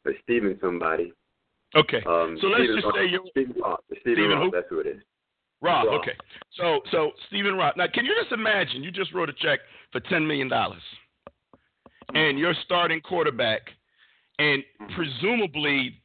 But 0.04 0.14
Stephen 0.24 0.58
somebody. 0.62 1.14
Okay. 1.76 2.04
Um, 2.06 2.38
so 2.42 2.48
let's 2.48 2.64
Stephen, 2.64 2.82
just 2.82 2.96
say 2.96 3.06
you're 3.10 3.22
Stephen 3.32 3.56
Ross. 3.62 3.80
Stephen, 3.88 4.02
Stephen 4.02 4.40
Ross, 4.40 4.52
that's 4.54 4.68
who 4.70 4.80
it 4.80 4.88
is. 4.88 5.02
Rob. 5.62 5.88
Rob. 5.88 6.02
Okay. 6.02 6.16
So 6.58 6.82
so 6.92 7.12
Stephen 7.28 7.56
Rob. 7.56 7.76
Now, 7.78 7.86
can 7.92 8.06
you 8.06 8.14
just 8.22 8.32
imagine? 8.32 8.84
You 8.84 8.92
just 8.92 9.14
wrote 9.14 9.30
a 9.30 9.34
check 9.34 9.60
for 9.92 10.00
ten 10.02 10.26
million 10.28 10.50
dollars, 10.50 10.82
and 12.14 12.38
you're 12.38 12.56
starting 12.66 13.02
quarterback, 13.02 13.62
and 14.40 14.64
presumably 14.96 16.00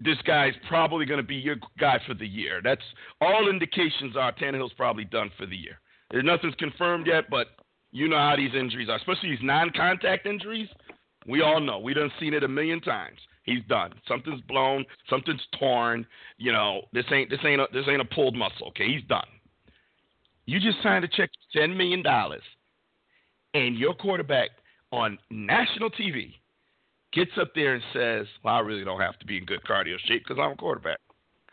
this 0.00 0.18
guy's 0.26 0.54
probably 0.68 1.06
going 1.06 1.20
to 1.20 1.26
be 1.26 1.36
your 1.36 1.56
guy 1.78 2.00
for 2.06 2.14
the 2.14 2.26
year. 2.26 2.60
That's 2.62 2.82
all 3.20 3.48
indications 3.48 4.16
are 4.16 4.32
Tannehill's 4.32 4.72
probably 4.74 5.04
done 5.04 5.30
for 5.38 5.46
the 5.46 5.56
year. 5.56 5.80
There's 6.10 6.24
nothing's 6.24 6.54
confirmed 6.56 7.06
yet, 7.06 7.30
but 7.30 7.48
you 7.92 8.08
know 8.08 8.18
how 8.18 8.34
these 8.36 8.54
injuries 8.54 8.88
are, 8.88 8.96
especially 8.96 9.30
these 9.30 9.38
non-contact 9.42 10.26
injuries. 10.26 10.68
We 11.26 11.40
all 11.42 11.60
know. 11.60 11.78
We 11.78 11.94
done 11.94 12.10
seen 12.20 12.34
it 12.34 12.44
a 12.44 12.48
million 12.48 12.80
times. 12.80 13.18
He's 13.44 13.62
done. 13.68 13.92
Something's 14.08 14.40
blown. 14.42 14.84
Something's 15.08 15.42
torn. 15.58 16.06
You 16.38 16.52
know, 16.52 16.82
this 16.92 17.04
ain't 17.12 17.30
this 17.30 17.40
ain't 17.44 17.60
a, 17.60 17.66
this 17.72 17.84
ain't 17.88 18.00
a 18.00 18.06
pulled 18.06 18.34
muscle. 18.34 18.68
Okay, 18.68 18.86
he's 18.88 19.04
done. 19.04 19.26
You 20.46 20.60
just 20.60 20.82
signed 20.82 21.04
a 21.04 21.08
check 21.08 21.30
ten 21.54 21.76
million 21.76 22.02
dollars, 22.02 22.42
and 23.52 23.76
your 23.76 23.94
quarterback 23.94 24.50
on 24.92 25.18
national 25.30 25.90
TV 25.90 26.34
gets 27.12 27.32
up 27.38 27.52
there 27.54 27.74
and 27.74 27.82
says, 27.92 28.26
"Well, 28.42 28.54
I 28.54 28.60
really 28.60 28.84
don't 28.84 29.00
have 29.00 29.18
to 29.18 29.26
be 29.26 29.36
in 29.36 29.44
good 29.44 29.62
cardio 29.64 29.98
shape 30.06 30.24
because 30.26 30.42
I'm 30.42 30.52
a 30.52 30.56
quarterback." 30.56 30.98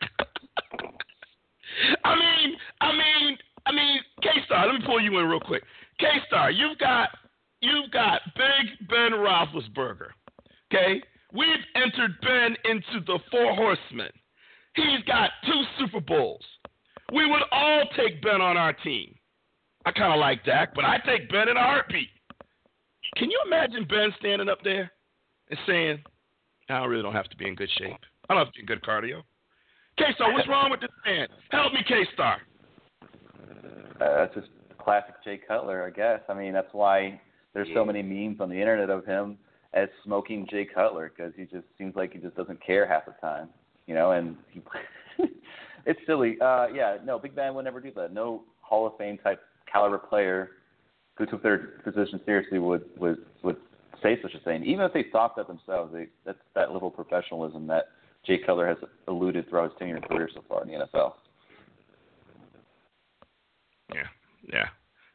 I 2.04 2.14
mean, 2.16 2.56
I 2.80 2.92
mean, 2.92 3.38
I 3.66 3.72
mean, 3.72 4.00
K 4.22 4.30
Star. 4.46 4.66
Let 4.66 4.80
me 4.80 4.86
pull 4.86 5.00
you 5.00 5.18
in 5.18 5.26
real 5.26 5.40
quick. 5.40 5.62
K 5.98 6.06
Star, 6.26 6.50
you've 6.50 6.78
got 6.78 7.10
you've 7.60 7.90
got 7.90 8.22
Big 8.34 8.88
Ben 8.88 9.12
Roethlisberger. 9.12 10.08
Okay, 10.72 11.02
we've 11.32 11.64
entered 11.74 12.12
Ben 12.20 12.56
into 12.64 13.04
the 13.06 13.18
four 13.30 13.54
horsemen. 13.54 14.10
He's 14.74 15.02
got 15.06 15.30
two 15.44 15.62
Super 15.78 16.00
Bowls. 16.00 16.44
We 17.12 17.28
would 17.30 17.42
all 17.50 17.84
take 17.96 18.22
Ben 18.22 18.40
on 18.40 18.56
our 18.56 18.72
team. 18.72 19.14
I 19.84 19.92
kind 19.92 20.12
of 20.12 20.20
like 20.20 20.44
Dak, 20.44 20.74
but 20.74 20.84
I 20.84 20.98
take 21.04 21.30
Ben 21.30 21.48
in 21.48 21.56
a 21.56 21.60
heartbeat. 21.60 22.08
Can 23.16 23.30
you 23.30 23.38
imagine 23.46 23.86
Ben 23.88 24.14
standing 24.18 24.48
up 24.48 24.58
there 24.64 24.90
and 25.50 25.58
saying, 25.66 26.02
I 26.70 26.84
really 26.84 27.02
don't 27.02 27.12
have 27.12 27.28
to 27.28 27.36
be 27.36 27.46
in 27.46 27.54
good 27.54 27.68
shape. 27.76 27.98
I 28.28 28.34
don't 28.34 28.44
have 28.44 28.52
to 28.52 28.58
be 28.58 28.60
in 28.60 28.66
good 28.66 28.82
cardio. 28.82 29.22
K 29.98 30.04
Star, 30.14 30.32
what's 30.32 30.48
wrong 30.48 30.70
with 30.70 30.80
this 30.80 30.90
man? 31.04 31.28
Help 31.50 31.74
me, 31.74 31.80
K 31.86 32.06
Star. 32.14 32.38
Uh, 33.02 33.06
that's 33.98 34.34
just 34.34 34.48
classic 34.78 35.14
Jay 35.22 35.38
Cutler, 35.46 35.84
I 35.84 35.90
guess. 35.90 36.20
I 36.28 36.34
mean, 36.34 36.54
that's 36.54 36.72
why 36.72 37.20
there's 37.52 37.68
so 37.74 37.84
many 37.84 38.02
memes 38.02 38.40
on 38.40 38.48
the 38.48 38.58
internet 38.58 38.88
of 38.88 39.04
him 39.04 39.36
as 39.74 39.88
smoking 40.04 40.46
Jay 40.50 40.64
Cutler 40.64 41.12
because 41.14 41.32
he 41.36 41.44
just 41.44 41.66
seems 41.78 41.96
like 41.96 42.12
he 42.12 42.18
just 42.18 42.36
doesn't 42.36 42.64
care 42.64 42.86
half 42.86 43.06
the 43.06 43.12
time, 43.20 43.48
you 43.86 43.94
know. 43.94 44.12
And 44.12 44.36
he, 44.50 44.62
it's 45.86 46.00
silly. 46.06 46.36
Uh, 46.40 46.66
yeah, 46.74 46.98
no, 47.04 47.18
Big 47.18 47.34
Ben 47.34 47.54
would 47.54 47.64
never 47.64 47.80
do 47.80 47.92
that. 47.96 48.12
No 48.12 48.42
Hall 48.60 48.86
of 48.86 48.96
Fame 48.98 49.18
type 49.18 49.40
caliber 49.70 49.98
player 49.98 50.50
who 51.16 51.26
took 51.26 51.42
their 51.42 51.58
position 51.84 52.20
seriously 52.24 52.58
would 52.58 52.84
would 52.98 53.18
would 53.42 53.56
say 54.02 54.18
such 54.20 54.34
a 54.34 54.40
thing. 54.40 54.64
Even 54.64 54.84
if 54.84 54.92
they 54.92 55.06
thought 55.12 55.36
that 55.36 55.46
themselves, 55.46 55.92
they, 55.92 56.08
that's 56.24 56.38
that 56.54 56.72
level 56.72 56.88
of 56.88 56.94
professionalism 56.94 57.66
that 57.68 57.86
Jay 58.26 58.38
Cutler 58.38 58.68
has 58.68 58.76
eluded 59.08 59.48
throughout 59.48 59.70
his 59.70 59.78
tenure 59.78 60.00
career 60.00 60.28
so 60.34 60.42
far 60.48 60.62
in 60.62 60.68
the 60.68 60.74
NFL. 60.74 61.14
Yeah, 63.94 64.06
yeah. 64.52 64.68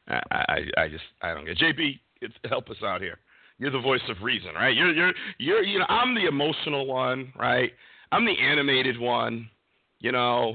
I, 0.07 0.21
I, 0.31 0.81
I 0.83 0.87
just, 0.87 1.03
I 1.21 1.33
don't 1.33 1.45
get. 1.45 1.57
JB, 1.57 1.99
it's, 2.21 2.35
help 2.47 2.69
us 2.69 2.77
out 2.83 3.01
here. 3.01 3.17
You're 3.59 3.71
the 3.71 3.79
voice 3.79 4.01
of 4.09 4.21
reason, 4.21 4.53
right? 4.53 4.75
You're, 4.75 4.91
you're, 4.91 5.13
you're, 5.39 5.63
you 5.63 5.79
know, 5.79 5.85
I'm 5.89 6.13
the 6.13 6.27
emotional 6.27 6.85
one, 6.85 7.33
right? 7.37 7.71
I'm 8.11 8.25
the 8.25 8.37
animated 8.37 8.99
one, 8.99 9.49
you 9.99 10.11
know, 10.11 10.53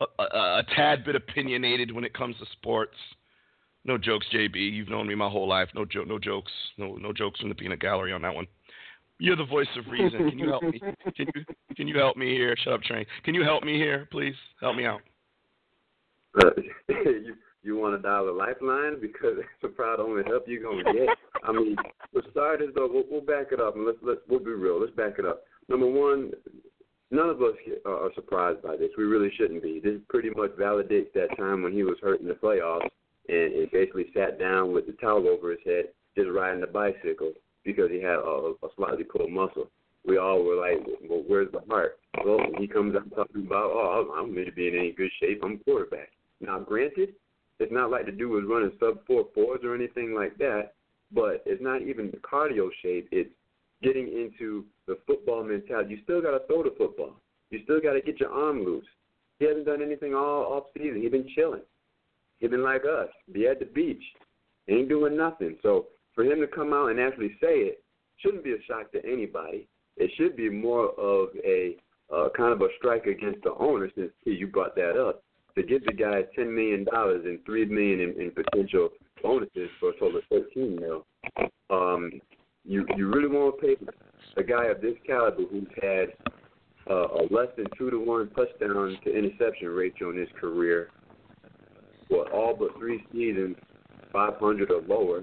a, 0.00 0.22
a, 0.22 0.58
a 0.58 0.62
tad 0.76 1.04
bit 1.04 1.16
opinionated 1.16 1.90
when 1.92 2.04
it 2.04 2.14
comes 2.14 2.36
to 2.38 2.46
sports. 2.52 2.96
No 3.86 3.98
jokes, 3.98 4.26
JB. 4.32 4.54
You've 4.54 4.88
known 4.88 5.06
me 5.06 5.14
my 5.14 5.28
whole 5.28 5.48
life. 5.48 5.68
No 5.74 5.84
joke, 5.84 6.06
no 6.06 6.18
jokes, 6.18 6.52
no, 6.78 6.96
no 6.96 7.12
jokes 7.12 7.40
from 7.40 7.48
the 7.48 7.54
peanut 7.54 7.80
gallery 7.80 8.12
on 8.12 8.22
that 8.22 8.34
one. 8.34 8.46
You're 9.18 9.36
the 9.36 9.44
voice 9.44 9.68
of 9.78 9.86
reason. 9.90 10.30
Can 10.30 10.38
you 10.38 10.48
help 10.48 10.62
me? 10.64 10.80
Can 11.16 11.26
you, 11.34 11.44
can 11.76 11.88
you 11.88 11.96
help 11.96 12.16
me 12.16 12.30
here? 12.30 12.56
Shut 12.62 12.72
up, 12.72 12.82
train. 12.82 13.06
Can 13.24 13.34
you 13.34 13.42
help 13.42 13.62
me 13.62 13.74
here, 13.74 14.08
please? 14.10 14.34
Help 14.60 14.76
me 14.76 14.86
out. 14.86 15.00
Uh, 16.42 16.50
you 16.88 17.34
you 17.64 17.76
want 17.76 17.96
to 17.96 18.02
dial 18.02 18.28
a 18.28 18.30
lifeline 18.30 19.00
because 19.00 19.38
probably 19.76 19.96
the 19.96 20.02
only 20.02 20.22
help 20.26 20.44
you're 20.46 20.62
gonna 20.62 20.84
get. 20.92 21.08
I 21.42 21.52
mean, 21.52 21.76
for 22.12 22.22
starters 22.30 22.72
though, 22.74 22.88
we'll, 22.92 23.04
we'll 23.10 23.20
back 23.20 23.52
it 23.52 23.60
up 23.60 23.76
and 23.76 23.86
let's 23.86 23.98
let's 24.02 24.20
we'll 24.28 24.40
be 24.40 24.50
real. 24.50 24.80
Let's 24.80 24.94
back 24.94 25.18
it 25.18 25.24
up. 25.24 25.42
Number 25.68 25.86
one, 25.86 26.32
none 27.10 27.28
of 27.28 27.42
us 27.42 27.54
are 27.86 28.10
surprised 28.14 28.62
by 28.62 28.76
this. 28.76 28.90
We 28.98 29.04
really 29.04 29.30
shouldn't 29.36 29.62
be. 29.62 29.80
This 29.82 30.00
pretty 30.08 30.30
much 30.30 30.50
validates 30.52 31.12
that 31.14 31.36
time 31.36 31.62
when 31.62 31.72
he 31.72 31.82
was 31.82 31.96
hurt 32.02 32.20
in 32.20 32.28
the 32.28 32.34
playoffs 32.34 32.88
and, 33.28 33.54
and 33.54 33.70
basically 33.70 34.06
sat 34.14 34.38
down 34.38 34.72
with 34.72 34.86
the 34.86 34.92
towel 34.94 35.28
over 35.28 35.50
his 35.50 35.60
head, 35.64 35.84
just 36.16 36.28
riding 36.30 36.60
the 36.60 36.66
bicycle 36.66 37.32
because 37.64 37.90
he 37.90 38.00
had 38.00 38.16
a, 38.16 38.52
a 38.62 38.68
slightly 38.76 39.04
pulled 39.04 39.30
muscle. 39.30 39.70
We 40.06 40.18
all 40.18 40.44
were 40.44 40.56
like, 40.56 40.86
well, 41.08 41.24
where's 41.26 41.50
the 41.52 41.62
heart? 41.68 41.98
Well, 42.24 42.38
he 42.58 42.66
comes 42.66 42.94
out 42.94 43.08
talking 43.14 43.46
about, 43.46 43.70
oh, 43.72 44.14
I'm 44.18 44.34
going 44.34 44.44
to 44.46 44.52
be 44.52 44.68
in 44.68 44.76
any 44.76 44.92
good 44.92 45.10
shape. 45.18 45.40
I'm 45.42 45.58
quarterback. 45.60 46.10
Now, 46.40 46.58
granted, 46.58 47.14
it's 47.58 47.72
not 47.72 47.90
like 47.90 48.06
the 48.06 48.12
dude 48.12 48.30
was 48.30 48.44
running 48.48 48.72
sub 48.80 49.04
four 49.06 49.26
fours 49.34 49.60
or 49.62 49.74
anything 49.74 50.14
like 50.14 50.36
that, 50.38 50.74
but 51.12 51.42
it's 51.46 51.62
not 51.62 51.82
even 51.82 52.10
the 52.10 52.18
cardio 52.18 52.68
shape. 52.82 53.08
It's 53.12 53.30
getting 53.82 54.08
into 54.08 54.64
the 54.86 54.98
football 55.06 55.44
mentality. 55.44 55.94
You 55.94 56.00
still 56.02 56.22
got 56.22 56.32
to 56.32 56.46
throw 56.46 56.62
the 56.62 56.74
football. 56.76 57.20
You 57.50 57.60
still 57.64 57.80
got 57.80 57.92
to 57.92 58.00
get 58.00 58.20
your 58.20 58.32
arm 58.32 58.64
loose. 58.64 58.86
He 59.38 59.46
hasn't 59.46 59.66
done 59.66 59.82
anything 59.82 60.14
all 60.14 60.44
off 60.52 60.64
season. 60.76 61.02
He's 61.02 61.10
been 61.10 61.28
chilling. 61.34 61.62
He's 62.38 62.50
been 62.50 62.62
like 62.62 62.82
us, 62.84 63.08
be 63.32 63.46
at 63.46 63.58
the 63.58 63.66
beach, 63.66 64.02
ain't 64.68 64.88
doing 64.88 65.16
nothing. 65.16 65.56
So 65.62 65.86
for 66.14 66.24
him 66.24 66.40
to 66.40 66.46
come 66.46 66.72
out 66.72 66.88
and 66.88 67.00
actually 67.00 67.30
say 67.40 67.56
it 67.56 67.82
shouldn't 68.18 68.44
be 68.44 68.52
a 68.52 68.62
shock 68.66 68.92
to 68.92 69.04
anybody. 69.04 69.68
It 69.96 70.10
should 70.16 70.36
be 70.36 70.50
more 70.50 70.90
of 70.98 71.28
a 71.44 71.76
uh, 72.14 72.28
kind 72.36 72.52
of 72.52 72.60
a 72.60 72.68
strike 72.78 73.06
against 73.06 73.42
the 73.42 73.54
owner, 73.54 73.90
since 73.94 74.10
you 74.24 74.46
brought 74.46 74.74
that 74.76 75.00
up, 75.00 75.23
to 75.56 75.62
give 75.62 75.84
the 75.84 75.92
guy 75.92 76.22
ten 76.34 76.54
million 76.54 76.84
dollars 76.84 77.22
and 77.24 77.38
three 77.44 77.64
million 77.64 78.00
in, 78.00 78.20
in 78.20 78.30
potential 78.30 78.90
bonuses 79.22 79.70
for 79.80 79.90
a 79.90 79.92
total 79.98 80.18
of 80.18 80.24
thirteen 80.30 80.76
mil. 80.76 81.06
Um, 81.70 82.12
you 82.64 82.86
you 82.96 83.08
really 83.12 83.28
want 83.28 83.60
to 83.60 83.66
pay 83.66 83.76
a 84.36 84.42
guy 84.42 84.66
of 84.66 84.80
this 84.80 84.94
caliber 85.06 85.42
who's 85.50 85.68
had 85.82 86.08
uh, 86.90 87.08
a 87.08 87.22
less 87.30 87.48
than 87.56 87.66
two 87.78 87.90
to 87.90 87.98
one 87.98 88.28
touchdown 88.30 88.96
to 89.04 89.16
interception 89.16 89.68
ratio 89.68 90.10
in 90.10 90.16
his 90.16 90.28
career, 90.40 90.90
for 92.08 92.30
all 92.32 92.54
but 92.54 92.76
three 92.78 93.02
seasons, 93.12 93.56
five 94.12 94.34
hundred 94.38 94.70
or 94.70 94.82
lower 94.82 95.22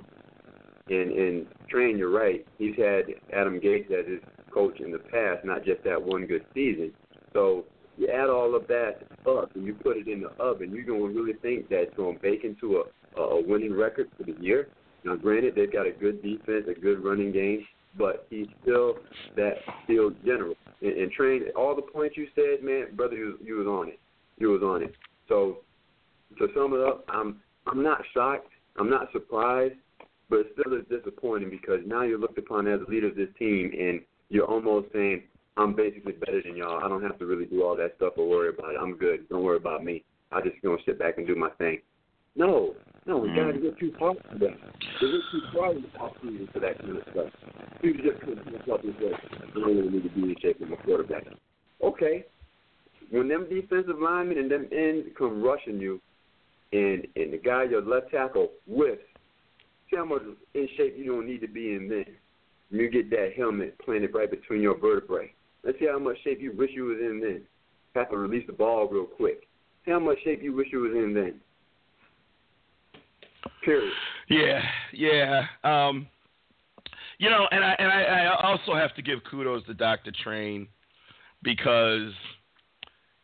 And 0.89 1.11
and 1.11 1.47
Train, 1.69 1.97
you're 1.97 2.11
right. 2.11 2.45
He's 2.57 2.75
had 2.75 3.05
Adam 3.33 3.59
Gase 3.59 3.89
as 3.91 4.05
his 4.07 4.19
coach 4.53 4.81
in 4.81 4.91
the 4.91 4.99
past, 4.99 5.45
not 5.45 5.63
just 5.63 5.83
that 5.85 6.01
one 6.01 6.25
good 6.25 6.45
season. 6.53 6.91
So 7.31 7.63
you 7.97 8.07
add 8.07 8.29
all 8.29 8.55
of 8.55 8.67
that 8.67 9.01
up 9.27 9.55
and 9.55 9.65
you 9.65 9.73
put 9.73 9.97
it 9.97 10.07
in 10.07 10.21
the 10.21 10.29
oven, 10.41 10.71
you're 10.73 10.83
gonna 10.83 11.13
really 11.13 11.33
think 11.41 11.69
that 11.69 11.81
it's 11.81 11.97
gonna 11.97 12.17
bake 12.19 12.43
into 12.43 12.77
a 12.77 12.83
a 13.17 13.41
winning 13.41 13.73
record 13.73 14.09
for 14.17 14.23
the 14.23 14.35
year. 14.39 14.69
Now, 15.03 15.15
granted, 15.15 15.55
they've 15.55 15.71
got 15.71 15.87
a 15.87 15.91
good 15.91 16.21
defense, 16.21 16.65
a 16.69 16.79
good 16.79 17.03
running 17.03 17.31
game, 17.31 17.65
but 17.97 18.25
he's 18.29 18.47
still 18.61 18.95
that 19.35 19.55
field 19.87 20.15
general. 20.25 20.55
And, 20.81 20.97
and 20.97 21.11
train 21.11 21.43
all 21.55 21.75
the 21.75 21.81
points 21.81 22.15
you 22.17 22.27
said, 22.35 22.63
man, 22.63 22.95
brother, 22.95 23.15
you, 23.15 23.37
you 23.43 23.55
was 23.55 23.67
on 23.67 23.89
it. 23.89 23.99
You 24.37 24.49
was 24.49 24.61
on 24.61 24.83
it. 24.83 24.93
So 25.27 25.57
to 26.37 26.47
sum 26.55 26.73
it 26.73 26.81
up, 26.81 27.05
I'm 27.09 27.41
I'm 27.67 27.83
not 27.83 28.01
shocked. 28.13 28.51
I'm 28.77 28.89
not 28.89 29.11
surprised, 29.11 29.75
but 30.29 30.39
it 30.39 30.47
still 30.59 30.73
is 30.73 30.85
disappointing 30.89 31.49
because 31.49 31.79
now 31.85 32.03
you're 32.03 32.17
looked 32.17 32.37
upon 32.37 32.67
as 32.67 32.79
a 32.87 32.89
leader 32.89 33.07
of 33.07 33.15
this 33.15 33.29
team, 33.37 33.71
and 33.77 34.01
you're 34.29 34.45
almost 34.45 34.87
saying, 34.93 35.23
"I'm 35.57 35.75
basically 35.75 36.13
better 36.13 36.41
than 36.41 36.55
y'all. 36.55 36.83
I 36.83 36.87
don't 36.87 37.03
have 37.03 37.19
to 37.19 37.25
really 37.25 37.45
do 37.45 37.63
all 37.63 37.75
that 37.77 37.95
stuff 37.97 38.13
or 38.17 38.27
worry 38.27 38.49
about 38.49 38.73
it. 38.73 38.77
I'm 38.79 38.97
good. 38.97 39.27
Don't 39.29 39.43
worry 39.43 39.57
about 39.57 39.83
me. 39.83 40.03
I 40.31 40.41
just 40.41 40.61
gonna 40.63 40.77
sit 40.85 40.97
back 40.97 41.17
and 41.17 41.27
do 41.27 41.35
my 41.35 41.49
thing." 41.51 41.81
No, 42.35 42.75
no, 43.05 43.17
we 43.17 43.27
got 43.29 43.51
to 43.51 43.59
get 43.59 43.77
too 43.77 43.93
far 43.99 44.13
for 44.13 44.37
that. 44.37 44.57
We 45.01 45.11
get 45.11 45.21
too 45.31 45.41
far 45.53 45.71
in 45.73 45.81
the 45.81 45.87
offseason 45.99 46.53
for 46.53 46.59
that 46.61 46.79
kind 46.79 46.97
of 46.97 47.03
stuff. 47.11 47.27
People 47.81 48.03
just 48.09 48.21
couldn't 48.21 48.45
keep 48.45 48.73
up 48.73 48.83
and 48.83 48.95
say, 48.99 49.11
I 49.11 49.53
don't 49.53 49.75
really 49.75 49.89
need 49.89 50.03
to 50.03 50.09
be 50.09 50.21
in 50.21 50.35
shape 50.41 50.59
with 50.61 50.69
my 50.69 50.77
quarterback. 50.77 51.25
Okay. 51.83 52.25
When 53.09 53.27
them 53.27 53.47
defensive 53.49 53.99
linemen 53.99 54.37
and 54.37 54.49
them 54.49 54.67
ends 54.71 55.09
come 55.17 55.43
rushing 55.43 55.81
you, 55.81 55.99
and 56.71 57.05
and 57.17 57.33
the 57.33 57.41
guy, 57.43 57.63
your 57.63 57.81
left 57.81 58.11
tackle, 58.11 58.51
whiffs, 58.65 59.01
see 59.89 59.97
how 59.97 60.05
much 60.05 60.21
in 60.53 60.69
shape 60.77 60.95
you 60.97 61.05
don't 61.05 61.27
need 61.27 61.41
to 61.41 61.49
be 61.49 61.73
in 61.73 61.89
then. 61.89 62.05
You 62.69 62.89
get 62.89 63.09
that 63.09 63.33
helmet 63.35 63.77
planted 63.79 64.13
right 64.13 64.31
between 64.31 64.61
your 64.61 64.77
vertebrae. 64.79 65.33
Let's 65.63 65.79
see 65.79 65.87
how 65.87 65.99
much 65.99 66.17
shape 66.23 66.41
you 66.41 66.53
wish 66.55 66.71
you 66.73 66.85
was 66.85 66.97
in 66.99 67.19
then. 67.19 67.41
Have 67.95 68.09
to 68.09 68.17
release 68.17 68.45
the 68.47 68.53
ball 68.53 68.87
real 68.87 69.05
quick. 69.05 69.47
See 69.85 69.91
how 69.91 69.99
much 69.99 70.17
shape 70.23 70.41
you 70.41 70.55
wish 70.55 70.67
you 70.71 70.79
was 70.79 70.93
in 70.93 71.13
then. 71.13 71.35
Period. 73.63 73.91
Yeah, 74.29 74.61
yeah. 74.93 75.45
Um, 75.63 76.07
you 77.17 77.29
know, 77.29 77.47
and 77.51 77.63
I 77.63 77.75
and 77.77 77.91
I, 77.91 78.01
I 78.01 78.47
also 78.47 78.73
have 78.73 78.95
to 78.95 79.01
give 79.01 79.19
kudos 79.29 79.65
to 79.65 79.73
Dr. 79.73 80.11
Train 80.23 80.67
because 81.43 82.11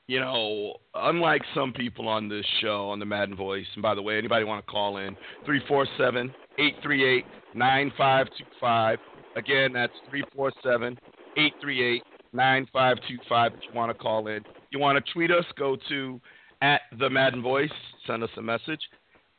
you 0.08 0.20
know, 0.20 0.76
unlike 0.96 1.42
some 1.54 1.74
people 1.74 2.08
on 2.08 2.30
this 2.30 2.46
show 2.62 2.90
on 2.90 3.00
the 3.00 3.06
Madden 3.06 3.36
Voice, 3.36 3.66
and 3.74 3.82
by 3.82 3.94
the 3.96 4.02
way, 4.02 4.18
anybody 4.18 4.46
want 4.46 4.66
to 4.66 4.72
call 4.72 4.98
in 4.98 5.16
three 5.46 5.62
four 5.68 5.88
seven 5.98 6.34
eight 6.60 6.76
three 6.82 7.18
eight 7.18 7.26
nine 7.54 7.92
five 7.98 8.28
two 8.38 8.46
five. 8.60 9.00
Again, 9.36 9.74
that's 9.74 9.94
three 10.10 10.24
four 10.36 10.52
seven 10.64 10.98
eight 11.38 11.54
three 11.62 11.96
eight 11.96 12.04
nine 12.34 12.68
five 12.72 12.98
two 13.08 13.18
five. 13.28 13.54
If 13.54 13.62
you 13.70 13.76
want 13.76 13.92
to 13.92 13.98
call 13.98 14.28
in, 14.28 14.44
you 14.72 14.80
want 14.80 15.04
to 15.04 15.14
tweet 15.14 15.32
us, 15.32 15.46
go 15.58 15.78
to 15.90 16.20
at 16.62 16.82
the 17.00 17.10
Madden 17.10 17.42
Voice, 17.42 17.72
send 18.06 18.24
us 18.24 18.30
a 18.38 18.42
message. 18.42 18.82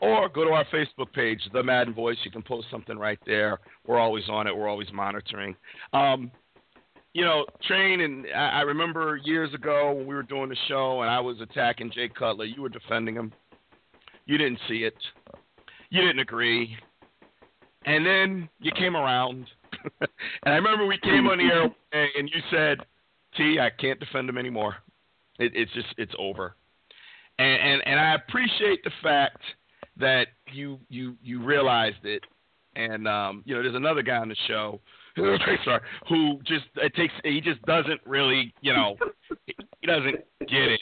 Or 0.01 0.29
go 0.29 0.45
to 0.45 0.51
our 0.51 0.65
Facebook 0.67 1.13
page, 1.13 1.41
The 1.53 1.61
Madden 1.61 1.93
Voice. 1.93 2.17
You 2.25 2.31
can 2.31 2.43
post 2.43 2.69
something 2.71 2.97
right 2.97 3.19
there. 3.27 3.59
We're 3.85 3.99
always 3.99 4.29
on 4.29 4.47
it. 4.47 4.57
We're 4.57 4.69
always 4.69 4.87
monitoring. 4.93 5.57
Um, 5.93 6.31
you 7.15 7.25
know, 7.25 7.45
Train, 7.67 8.03
and 8.03 8.27
I, 8.33 8.49
I 8.49 8.61
remember 8.61 9.17
years 9.17 9.53
ago 9.55 9.93
when 9.93 10.07
we 10.07 10.15
were 10.15 10.23
doing 10.23 10.51
the 10.51 10.57
show 10.69 11.03
and 11.03 11.11
I 11.11 11.19
was 11.19 11.41
attacking 11.41 11.91
Jay 11.93 12.09
Cutler, 12.09 12.45
you 12.45 12.63
were 12.63 12.69
defending 12.69 13.17
him. 13.17 13.33
You 14.27 14.39
didn't 14.39 14.61
see 14.69 14.85
it. 14.85 14.95
You 15.91 16.01
didn't 16.01 16.21
agree. 16.21 16.77
And 17.87 18.07
then 18.07 18.49
you 18.61 18.71
came 18.71 18.97
around. 18.97 19.47
and 20.01 20.09
I 20.55 20.57
remember 20.57 20.87
we 20.87 20.99
came 20.99 21.27
on 21.27 21.39
the 21.39 21.45
air 21.93 22.09
and 22.17 22.29
you 22.29 22.41
said, 22.51 22.79
T, 23.37 23.59
I 23.61 23.71
can't 23.71 24.01
defend 24.01 24.29
him 24.29 24.39
anymore. 24.39 24.77
It, 25.39 25.53
it's 25.55 25.73
just, 25.73 25.89
it's 25.97 26.13
over. 26.19 26.55
And, 27.39 27.61
and, 27.63 27.83
and 27.87 28.01
I 28.01 28.15
appreciate 28.15 28.83
the 28.85 28.91
fact– 29.03 29.43
that 29.99 30.29
you 30.53 30.79
you 30.89 31.17
you 31.23 31.43
realized 31.43 32.05
it, 32.05 32.23
and 32.77 33.07
um, 33.07 33.43
you 33.45 33.55
know, 33.55 33.63
there's 33.63 33.75
another 33.75 34.03
guy 34.03 34.17
on 34.17 34.29
the 34.29 34.37
show, 34.47 34.81
sorry, 35.17 35.81
who 36.09 36.39
just 36.45 36.67
it 36.77 36.95
takes 36.95 37.13
he 37.25 37.41
just 37.41 37.61
doesn't 37.63 38.01
really 38.07 38.53
you 38.61 38.73
know 38.73 38.97
he 39.47 39.87
doesn't 39.87 40.17
get 40.41 40.63
it. 40.63 40.81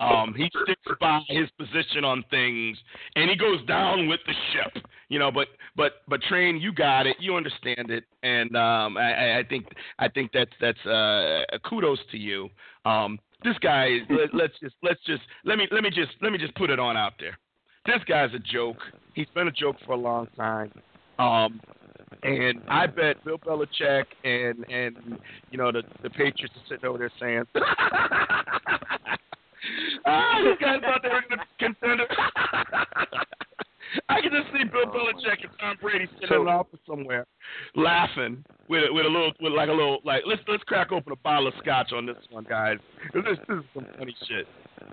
Um, 0.00 0.34
he 0.36 0.50
sticks 0.64 0.80
by 1.00 1.20
his 1.28 1.48
position 1.58 2.04
on 2.04 2.24
things, 2.30 2.76
and 3.16 3.30
he 3.30 3.36
goes 3.36 3.64
down 3.66 4.08
with 4.08 4.20
the 4.26 4.32
ship. 4.52 4.84
You 5.08 5.18
know, 5.18 5.30
but 5.30 5.48
but 5.76 6.02
but 6.08 6.22
train, 6.22 6.58
you 6.58 6.72
got 6.72 7.06
it, 7.06 7.16
you 7.20 7.36
understand 7.36 7.90
it, 7.90 8.04
and 8.22 8.56
um, 8.56 8.96
I, 8.96 9.38
I 9.38 9.42
think 9.48 9.66
I 9.98 10.08
think 10.08 10.30
that's 10.32 10.52
that's 10.60 10.86
uh, 10.86 11.44
kudos 11.64 11.98
to 12.10 12.16
you. 12.16 12.48
Um, 12.84 13.18
this 13.44 13.58
guy 13.58 13.98
let, 14.08 14.34
let's 14.34 14.54
just 14.60 14.76
let's 14.82 15.00
just 15.06 15.22
let 15.44 15.58
me 15.58 15.66
let 15.70 15.82
me 15.82 15.90
just 15.90 16.12
let 16.22 16.32
me 16.32 16.38
just 16.38 16.54
put 16.54 16.70
it 16.70 16.78
on 16.78 16.96
out 16.96 17.14
there 17.18 17.36
this 17.86 18.02
guy's 18.08 18.32
a 18.34 18.38
joke. 18.38 18.78
He's 19.14 19.26
been 19.34 19.48
a 19.48 19.52
joke 19.52 19.76
for 19.84 19.92
a 19.92 19.96
long 19.96 20.28
time. 20.36 20.72
Um, 21.18 21.60
and 22.22 22.62
I 22.68 22.86
bet 22.86 23.24
Bill 23.24 23.38
Belichick 23.38 24.04
and 24.24 24.64
and 24.70 25.18
you 25.50 25.58
know 25.58 25.72
the 25.72 25.82
the 26.02 26.10
Patriots 26.10 26.54
are 26.56 26.68
sitting 26.68 26.84
over 26.84 26.98
there 26.98 27.10
saying, 27.18 27.44
"Ah, 30.06 30.40
these 30.44 30.58
guys 30.60 30.80
thought 30.82 31.02
they 31.02 31.08
were 31.08 31.22
going 31.28 31.40
the 31.40 31.64
contender." 31.64 32.06
I 34.08 34.20
can 34.22 34.30
just 34.32 34.46
see 34.52 34.64
Bill 34.64 34.86
Belichick 34.86 35.44
and 35.44 35.52
Tom 35.60 35.76
Brady 35.80 36.06
sitting 36.14 36.28
so, 36.28 36.42
in 36.42 36.48
an 36.48 36.54
office 36.54 36.80
somewhere, 36.86 37.26
laughing 37.74 38.44
with 38.68 38.84
with 38.90 39.04
a 39.04 39.08
little 39.08 39.32
with 39.40 39.52
like 39.52 39.68
a 39.68 39.72
little 39.72 39.98
like 40.04 40.22
let's 40.26 40.40
let's 40.48 40.62
crack 40.64 40.92
open 40.92 41.12
a 41.12 41.16
bottle 41.16 41.48
of 41.48 41.54
scotch 41.58 41.92
on 41.92 42.06
this 42.06 42.16
one, 42.30 42.44
guys. 42.48 42.78
This, 43.12 43.22
this 43.48 43.58
is 43.58 43.64
some 43.74 43.86
funny 43.98 44.16
shit. 44.26 44.46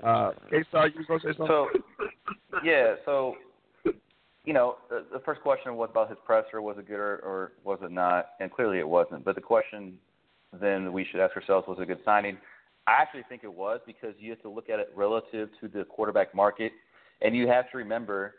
Uh, 0.03 0.31
K-Star, 0.49 0.89
you 0.89 1.05
gonna 1.07 1.19
say 1.21 1.29
something? 1.37 1.47
So, 1.47 1.67
yeah, 2.63 2.95
so 3.05 3.35
you 4.45 4.53
know, 4.53 4.77
the, 4.89 5.05
the 5.13 5.19
first 5.19 5.41
question 5.41 5.75
was 5.75 5.89
about 5.91 6.09
his 6.09 6.17
presser. 6.25 6.61
Was 6.61 6.77
it 6.77 6.87
good 6.87 6.99
or, 6.99 7.17
or 7.17 7.51
was 7.63 7.79
it 7.81 7.91
not? 7.91 8.29
And 8.39 8.51
clearly 8.51 8.79
it 8.79 8.87
wasn't. 8.87 9.23
But 9.23 9.35
the 9.35 9.41
question 9.41 9.93
then 10.59 10.91
we 10.91 11.05
should 11.05 11.19
ask 11.19 11.35
ourselves 11.35 11.67
was 11.67 11.77
it 11.77 11.83
a 11.83 11.85
good 11.85 11.99
signing? 12.03 12.37
I 12.89 13.01
actually 13.01 13.23
think 13.29 13.43
it 13.43 13.53
was 13.53 13.79
because 13.85 14.15
you 14.17 14.31
have 14.31 14.41
to 14.41 14.49
look 14.49 14.69
at 14.69 14.79
it 14.79 14.91
relative 14.95 15.49
to 15.61 15.67
the 15.67 15.83
quarterback 15.83 16.33
market, 16.33 16.71
and 17.21 17.35
you 17.35 17.47
have 17.47 17.69
to 17.71 17.77
remember 17.77 18.33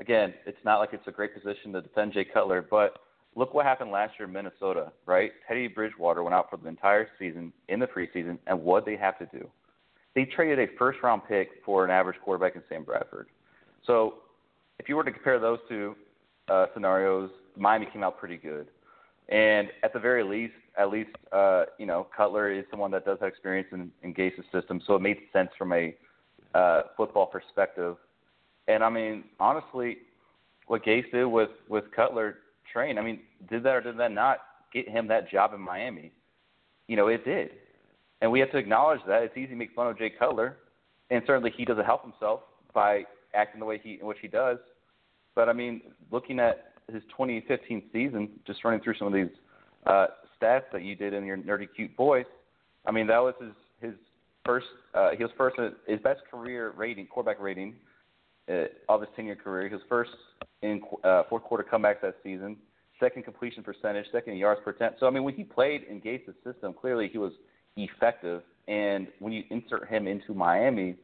again, 0.00 0.34
it's 0.44 0.58
not 0.64 0.78
like 0.78 0.90
it's 0.92 1.06
a 1.06 1.10
great 1.10 1.34
position 1.34 1.72
to 1.72 1.80
defend 1.80 2.12
Jay 2.12 2.24
Cutler, 2.24 2.66
but 2.68 2.98
look 3.36 3.54
what 3.54 3.64
happened 3.64 3.90
last 3.90 4.14
year 4.18 4.26
in 4.26 4.34
Minnesota, 4.34 4.92
right? 5.06 5.32
Teddy 5.46 5.68
Bridgewater 5.68 6.22
went 6.22 6.34
out 6.34 6.50
for 6.50 6.56
the 6.56 6.68
entire 6.68 7.08
season 7.18 7.52
in 7.68 7.80
the 7.80 7.86
preseason, 7.86 8.38
and 8.46 8.60
what 8.60 8.84
they 8.84 8.96
have 8.96 9.18
to 9.18 9.26
do? 9.26 9.48
They 10.14 10.24
traded 10.24 10.58
a 10.58 10.66
first 10.78 10.98
round 11.02 11.22
pick 11.28 11.48
for 11.64 11.84
an 11.84 11.90
average 11.90 12.16
quarterback 12.24 12.56
in 12.56 12.62
Sam 12.68 12.84
Bradford. 12.84 13.28
So 13.86 14.16
if 14.78 14.88
you 14.88 14.96
were 14.96 15.04
to 15.04 15.12
compare 15.12 15.38
those 15.38 15.58
two 15.68 15.96
uh, 16.48 16.66
scenarios, 16.74 17.30
Miami 17.56 17.86
came 17.92 18.02
out 18.02 18.18
pretty 18.18 18.36
good. 18.36 18.68
And 19.28 19.68
at 19.82 19.92
the 19.92 19.98
very 19.98 20.22
least, 20.22 20.54
at 20.76 20.90
least 20.90 21.10
uh, 21.32 21.64
you 21.78 21.86
know 21.86 22.06
Cutler 22.16 22.52
is 22.52 22.64
someone 22.70 22.90
that 22.92 23.04
does 23.04 23.18
have 23.20 23.28
experience 23.28 23.68
in, 23.72 23.90
in 24.02 24.12
Gase's 24.14 24.44
system, 24.52 24.80
so 24.86 24.94
it 24.94 25.02
made 25.02 25.18
sense 25.32 25.50
from 25.56 25.72
a 25.72 25.94
uh, 26.54 26.82
football 26.96 27.26
perspective 27.26 27.96
and 28.68 28.82
I 28.82 28.90
mean, 28.90 29.24
honestly, 29.40 29.98
what 30.66 30.84
Gase 30.84 31.10
did 31.12 31.26
with 31.26 31.50
with 31.68 31.84
Cutler 31.94 32.38
train, 32.72 32.98
I 32.98 33.02
mean, 33.02 33.20
did 33.50 33.62
that 33.64 33.74
or 33.74 33.80
did 33.80 33.98
that 33.98 34.12
not 34.12 34.38
get 34.72 34.88
him 34.88 35.06
that 35.08 35.30
job 35.30 35.52
in 35.54 35.60
Miami? 35.60 36.12
You 36.88 36.96
know, 36.96 37.08
it 37.08 37.24
did. 37.24 37.50
And 38.20 38.30
we 38.30 38.40
have 38.40 38.50
to 38.52 38.58
acknowledge 38.58 39.00
that. 39.06 39.22
It's 39.22 39.36
easy 39.36 39.48
to 39.48 39.56
make 39.56 39.74
fun 39.74 39.86
of 39.86 39.98
Jay 39.98 40.10
Cutler, 40.10 40.56
and 41.10 41.22
certainly 41.26 41.52
he 41.54 41.64
doesn't 41.64 41.84
help 41.84 42.02
himself 42.02 42.40
by 42.72 43.04
acting 43.34 43.60
the 43.60 43.66
way 43.66 43.80
he 43.82 43.98
in 44.00 44.06
which 44.06 44.18
he 44.22 44.28
does. 44.28 44.58
But 45.34 45.48
I 45.48 45.52
mean, 45.52 45.82
looking 46.10 46.38
at 46.40 46.73
his 46.92 47.02
2015 47.10 47.82
season, 47.92 48.28
just 48.46 48.64
running 48.64 48.80
through 48.80 48.94
some 48.98 49.08
of 49.08 49.12
these 49.14 49.30
uh, 49.86 50.06
stats 50.40 50.64
that 50.72 50.82
you 50.82 50.94
did 50.94 51.12
in 51.12 51.24
your 51.24 51.36
nerdy 51.36 51.66
cute 51.74 51.96
voice, 51.96 52.26
I 52.86 52.92
mean, 52.92 53.06
that 53.06 53.18
was 53.18 53.34
his 53.40 53.52
his 53.80 53.94
first. 54.44 54.66
Uh, 54.94 55.10
he 55.16 55.22
was 55.22 55.32
first 55.36 55.56
his 55.86 56.00
best 56.00 56.20
career 56.30 56.72
rating, 56.76 57.06
quarterback 57.06 57.40
rating 57.40 57.74
uh, 58.48 58.64
of 58.88 59.00
his 59.00 59.10
tenure 59.16 59.36
career. 59.36 59.68
He 59.68 59.74
was 59.74 59.82
first 59.88 60.10
in 60.62 60.80
uh, 61.02 61.22
fourth 61.28 61.44
quarter 61.44 61.64
comebacks 61.64 62.02
that 62.02 62.16
season, 62.22 62.56
second 63.00 63.24
completion 63.24 63.62
percentage, 63.62 64.06
second 64.12 64.36
yards 64.36 64.60
per 64.64 64.70
attempt. 64.70 65.00
So 65.00 65.06
I 65.06 65.10
mean, 65.10 65.24
when 65.24 65.34
he 65.34 65.44
played 65.44 65.84
in 65.84 66.00
Gase's 66.00 66.34
system, 66.44 66.74
clearly 66.78 67.08
he 67.10 67.18
was 67.18 67.32
effective. 67.76 68.42
And 68.66 69.08
when 69.18 69.32
you 69.32 69.44
insert 69.50 69.88
him 69.88 70.06
into 70.06 70.32
Miami, 70.32 70.96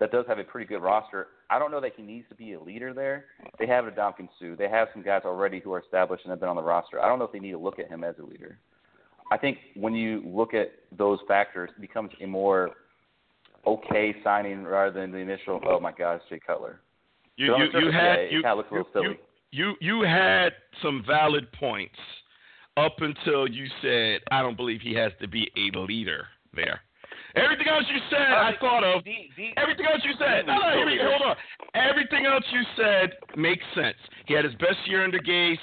that 0.00 0.10
does 0.10 0.26
have 0.28 0.38
a 0.38 0.44
pretty 0.44 0.66
good 0.66 0.82
roster. 0.82 1.28
I 1.50 1.58
don't 1.58 1.72
know 1.72 1.80
that 1.80 1.92
he 1.96 2.02
needs 2.02 2.28
to 2.28 2.34
be 2.36 2.52
a 2.52 2.60
leader 2.60 2.94
there. 2.94 3.24
They 3.58 3.66
have 3.66 3.86
a 3.86 3.90
Ndamukong 3.90 4.28
Suh. 4.38 4.54
They 4.56 4.68
have 4.68 4.88
some 4.94 5.02
guys 5.02 5.22
already 5.24 5.58
who 5.58 5.72
are 5.72 5.80
established 5.80 6.24
and 6.24 6.30
have 6.30 6.38
been 6.38 6.48
on 6.48 6.56
the 6.56 6.62
roster. 6.62 7.02
I 7.02 7.08
don't 7.08 7.18
know 7.18 7.24
if 7.24 7.32
they 7.32 7.40
need 7.40 7.50
to 7.50 7.58
look 7.58 7.80
at 7.80 7.88
him 7.88 8.04
as 8.04 8.14
a 8.20 8.22
leader. 8.22 8.58
I 9.32 9.36
think 9.36 9.58
when 9.74 9.94
you 9.94 10.22
look 10.24 10.54
at 10.54 10.72
those 10.96 11.18
factors, 11.26 11.70
it 11.76 11.80
becomes 11.80 12.10
a 12.22 12.26
more 12.26 12.70
okay 13.66 14.14
signing 14.22 14.64
rather 14.64 14.92
than 14.92 15.10
the 15.10 15.18
initial. 15.18 15.60
Oh 15.66 15.80
my 15.80 15.92
gosh, 15.92 16.20
Jay 16.28 16.40
Cutler. 16.44 16.80
You 17.36 17.56
you, 17.56 17.80
you 17.80 17.92
had 17.92 18.16
you, 18.30 18.42
kind 18.42 18.52
of 18.52 18.58
looks 18.58 18.70
a 18.70 18.74
little 18.74 18.88
silly. 18.92 19.20
you 19.50 19.74
you 19.80 20.02
had 20.02 20.50
some 20.82 21.02
valid 21.06 21.50
points 21.52 21.96
up 22.76 22.96
until 22.98 23.48
you 23.48 23.66
said 23.82 24.20
I 24.30 24.42
don't 24.42 24.56
believe 24.56 24.80
he 24.82 24.94
has 24.94 25.12
to 25.20 25.28
be 25.28 25.50
a 25.56 25.76
leader 25.78 26.26
there. 26.54 26.80
Everything 27.36 27.68
else 27.68 27.84
you 27.88 28.00
said, 28.10 28.20
I 28.20 28.52
thought 28.60 28.84
of. 28.84 29.02
Everything 29.56 29.86
else 29.86 30.02
you 30.04 30.12
said, 30.18 30.46
no, 30.46 30.56
no, 30.56 30.86
me, 30.86 30.98
hold 31.00 31.22
on. 31.22 31.36
Everything 31.74 32.26
else 32.26 32.44
you 32.52 32.62
said 32.76 33.12
makes 33.36 33.64
sense. 33.74 33.96
He 34.26 34.34
had 34.34 34.44
his 34.44 34.54
best 34.54 34.78
year 34.86 35.04
under 35.04 35.18
Gase. 35.20 35.58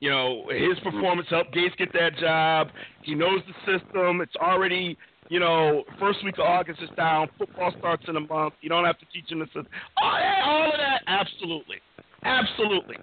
You 0.00 0.10
know, 0.10 0.46
his 0.50 0.78
performance 0.80 1.28
helped 1.30 1.54
Gase 1.54 1.76
get 1.76 1.92
that 1.92 2.16
job. 2.18 2.68
He 3.02 3.14
knows 3.14 3.40
the 3.46 3.78
system. 3.78 4.20
It's 4.20 4.34
already, 4.36 4.98
you 5.28 5.38
know, 5.38 5.84
first 6.00 6.24
week 6.24 6.38
of 6.38 6.46
August 6.46 6.82
is 6.82 6.90
down. 6.96 7.28
Football 7.38 7.72
starts 7.78 8.04
in 8.08 8.16
a 8.16 8.20
month. 8.20 8.54
You 8.62 8.68
don't 8.68 8.84
have 8.84 8.98
to 8.98 9.06
teach 9.12 9.30
him 9.30 9.38
the 9.38 9.46
system. 9.46 9.68
Oh, 10.02 10.16
yeah, 10.18 10.42
all 10.44 10.72
of 10.72 10.76
that, 10.76 11.02
absolutely, 11.06 11.76
absolutely. 12.24 12.96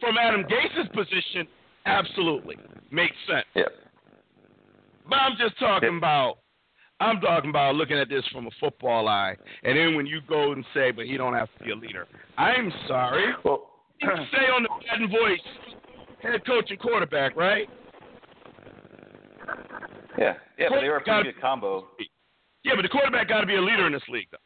From 0.00 0.16
Adam 0.16 0.44
Gase's 0.44 0.88
position, 0.94 1.46
absolutely 1.84 2.56
makes 2.90 3.16
sense. 3.28 3.44
Yeah. 3.54 3.64
But 5.06 5.16
I'm 5.16 5.36
just 5.38 5.58
talking 5.58 5.98
about 5.98 6.38
I'm 7.00 7.20
talking 7.20 7.50
about 7.50 7.74
looking 7.74 7.98
at 7.98 8.08
this 8.08 8.24
from 8.32 8.46
a 8.46 8.50
football 8.60 9.08
eye, 9.08 9.34
and 9.64 9.76
then 9.76 9.94
when 9.94 10.06
you 10.06 10.20
go 10.28 10.52
and 10.52 10.64
say, 10.74 10.90
"But 10.90 11.06
he 11.06 11.16
don't 11.16 11.34
have 11.34 11.48
to 11.58 11.64
be 11.64 11.70
a 11.70 11.74
leader," 11.74 12.06
I'm 12.36 12.70
sorry. 12.86 13.32
Well, 13.42 13.70
you 14.00 14.08
say 14.32 14.44
on 14.54 14.62
the 14.62 14.68
Madden 14.86 15.08
voice, 15.08 15.40
head 16.22 16.44
coach 16.46 16.70
and 16.70 16.78
quarterback, 16.78 17.36
right? 17.36 17.68
Yeah, 20.18 20.34
yeah, 20.58 20.68
but 20.68 20.80
they 20.80 20.88
were 20.88 20.98
a 20.98 21.00
pretty 21.00 21.32
good 21.32 21.40
combo. 21.40 21.88
Yeah, 22.64 22.72
but 22.76 22.82
the 22.82 22.88
quarterback 22.88 23.28
got 23.28 23.40
to 23.40 23.46
be 23.46 23.56
a 23.56 23.62
leader 23.62 23.86
in 23.86 23.92
this 23.92 24.02
league, 24.08 24.28
though. 24.30 24.38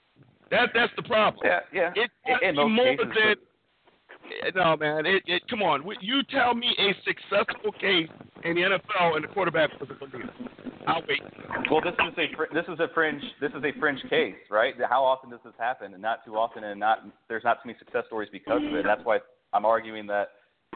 That 0.51 0.71
that's 0.75 0.93
the 0.97 1.03
problem. 1.03 1.43
Yeah, 1.45 1.61
yeah. 1.73 1.93
It, 1.97 2.11
in, 2.43 2.51
in 2.51 2.55
most 2.57 2.71
more 2.71 2.97
cases, 2.97 3.13
than 3.15 3.37
no, 4.55 4.77
man. 4.77 5.07
It, 5.07 5.23
it, 5.27 5.43
come 5.49 5.63
on. 5.63 5.85
You 6.01 6.23
tell 6.25 6.55
me 6.55 6.75
a 6.79 6.95
successful 7.05 7.73
case 7.73 8.09
in 8.45 8.55
the 8.55 8.63
NFL 8.63 9.17
and 9.17 9.25
the 9.25 9.29
quarterback 9.29 9.71
a 9.81 10.05
leader. 10.05 10.31
I'll 10.87 11.03
wait. 11.09 11.23
Well, 11.71 11.81
this 11.81 11.95
is 11.95 12.19
a 12.19 12.55
this 12.55 12.65
is 12.69 12.79
a 12.79 12.89
fringe 12.93 13.23
this 13.41 13.51
is 13.51 13.65
a 13.65 13.79
fringe 13.81 14.01
case, 14.11 14.35
right? 14.51 14.75
How 14.89 15.03
often 15.03 15.31
does 15.31 15.41
this 15.45 15.55
happen? 15.59 15.95
And 15.95 16.03
not 16.03 16.25
too 16.27 16.37
often, 16.37 16.65
and 16.65 16.79
not 16.79 16.99
there's 17.29 17.45
not 17.45 17.63
too 17.63 17.69
many 17.69 17.79
success 17.79 18.05
stories 18.07 18.29
because 18.31 18.63
of 18.63 18.75
it. 18.75 18.81
And 18.81 18.89
that's 18.89 19.01
why 19.05 19.19
I'm 19.53 19.65
arguing 19.65 20.07
that 20.09 20.29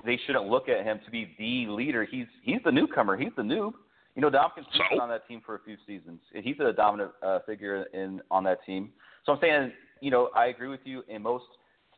they 0.06 0.18
shouldn't 0.26 0.46
look 0.46 0.68
at 0.68 0.84
him 0.84 1.00
to 1.04 1.11
be 1.11 1.34
the 1.38 1.70
leader. 1.70 2.06
He's 2.11 2.26
he's 2.42 2.61
the 2.64 2.72
newcomer. 2.72 3.16
He's 3.16 3.32
the 3.37 3.42
noob. 3.42 3.72
You 4.14 4.22
know, 4.22 4.30
Domkins 4.30 4.66
has 4.72 4.82
been 4.90 5.00
on 5.00 5.08
that 5.11 5.28
team 5.28 5.42
for 5.44 5.54
a 5.56 5.61
few 5.64 5.76
seasons. 5.87 6.20
He's 6.32 6.56
a 6.58 6.72
dominant 6.72 7.12
uh, 7.22 7.40
figure 7.46 7.84
in 7.92 8.20
on 8.30 8.44
that 8.44 8.64
team. 8.64 8.90
So 9.24 9.32
I'm 9.32 9.38
saying, 9.40 9.72
you 10.00 10.11
know, 10.11 10.30
I 10.34 10.46
agree 10.46 10.68
with 10.68 10.80
you 10.84 11.02
in 11.08 11.22
most 11.22 11.44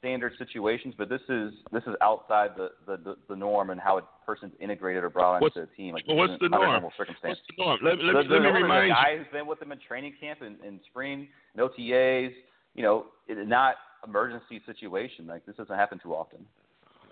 standard 0.00 0.32
situations, 0.38 0.94
but 0.98 1.08
this 1.08 1.20
is 1.28 1.52
this 1.72 1.82
is 1.84 1.94
outside 2.02 2.50
the 2.56 2.70
the, 2.86 3.16
the, 3.28 3.36
norm 3.36 3.70
and 3.70 3.80
how 3.80 3.98
a 3.98 4.02
person's 4.26 4.52
integrated 4.58 5.04
or 5.04 5.10
brought 5.10 5.40
what's, 5.40 5.56
into 5.56 5.68
the 5.68 5.76
team. 5.76 5.94
Like 5.94 6.04
well, 6.08 6.16
what's 6.16 6.32
the 6.40 6.48
norm? 6.48 6.82
What's 6.82 6.96
the 6.98 7.36
norm? 7.58 7.78
Let, 7.82 7.98
let, 7.98 8.12
the, 8.12 8.18
let 8.18 8.28
the 8.28 8.40
me 8.40 8.48
remind 8.48 8.88
you. 8.88 8.92
a 8.92 8.96
guy 8.96 9.16
who's 9.18 9.26
been 9.32 9.46
with 9.46 9.60
them 9.60 9.70
in 9.70 9.78
training 9.86 10.14
camp 10.20 10.40
and 10.42 10.56
in 10.66 10.80
spring 10.90 11.28
and 11.54 11.68
OTAs. 11.68 12.32
You 12.74 12.82
know, 12.82 13.06
it, 13.28 13.46
not 13.46 13.76
emergency 14.06 14.60
situation. 14.66 15.26
Like 15.26 15.46
this 15.46 15.56
doesn't 15.56 15.76
happen 15.76 16.00
too 16.02 16.14
often. 16.14 16.40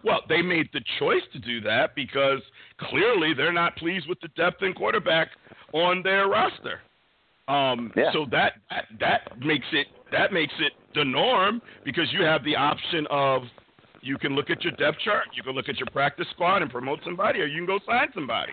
Well, 0.05 0.20
they 0.29 0.42
made 0.42 0.68
the 0.72 0.81
choice 0.98 1.22
to 1.33 1.38
do 1.38 1.61
that 1.62 1.94
because 1.94 2.40
clearly 2.79 3.35
they're 3.35 3.53
not 3.53 3.77
pleased 3.77 4.09
with 4.09 4.20
the 4.20 4.29
depth 4.29 4.62
in 4.62 4.72
quarterback 4.72 5.29
on 5.72 6.03
their 6.03 6.29
roster. 6.29 6.81
Um, 7.48 7.92
yeah. 7.96 8.12
So 8.12 8.27
that, 8.31 8.55
that 8.70 8.85
that 9.01 9.40
makes 9.40 9.66
it 9.72 9.87
that 10.12 10.33
makes 10.33 10.55
it 10.59 10.73
the 10.94 11.05
norm 11.05 11.61
because 11.85 12.07
you 12.12 12.23
have 12.23 12.44
the 12.44 12.57
option 12.57 13.07
of 13.11 13.42
you 14.01 14.16
can 14.18 14.35
look 14.35 14.51
at 14.51 14.62
your 14.62 14.73
depth 14.73 14.99
chart, 15.05 15.25
you 15.35 15.42
can 15.42 15.53
look 15.53 15.68
at 15.68 15.77
your 15.79 15.88
practice 15.92 16.27
squad 16.33 16.62
and 16.62 16.71
promote 16.71 17.01
somebody, 17.05 17.40
or 17.40 17.47
you 17.47 17.59
can 17.59 17.66
go 17.66 17.79
sign 17.87 18.09
somebody. 18.14 18.53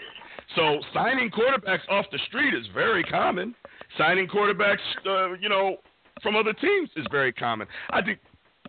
So 0.55 0.79
signing 0.93 1.29
quarterbacks 1.29 1.87
off 1.89 2.05
the 2.11 2.19
street 2.27 2.53
is 2.53 2.65
very 2.73 3.03
common. 3.03 3.55
Signing 3.97 4.27
quarterbacks, 4.27 4.77
uh, 5.05 5.33
you 5.39 5.49
know, 5.49 5.77
from 6.21 6.35
other 6.35 6.53
teams 6.53 6.89
is 6.95 7.05
very 7.11 7.31
common. 7.31 7.67
I 7.91 8.01
think 8.01 8.19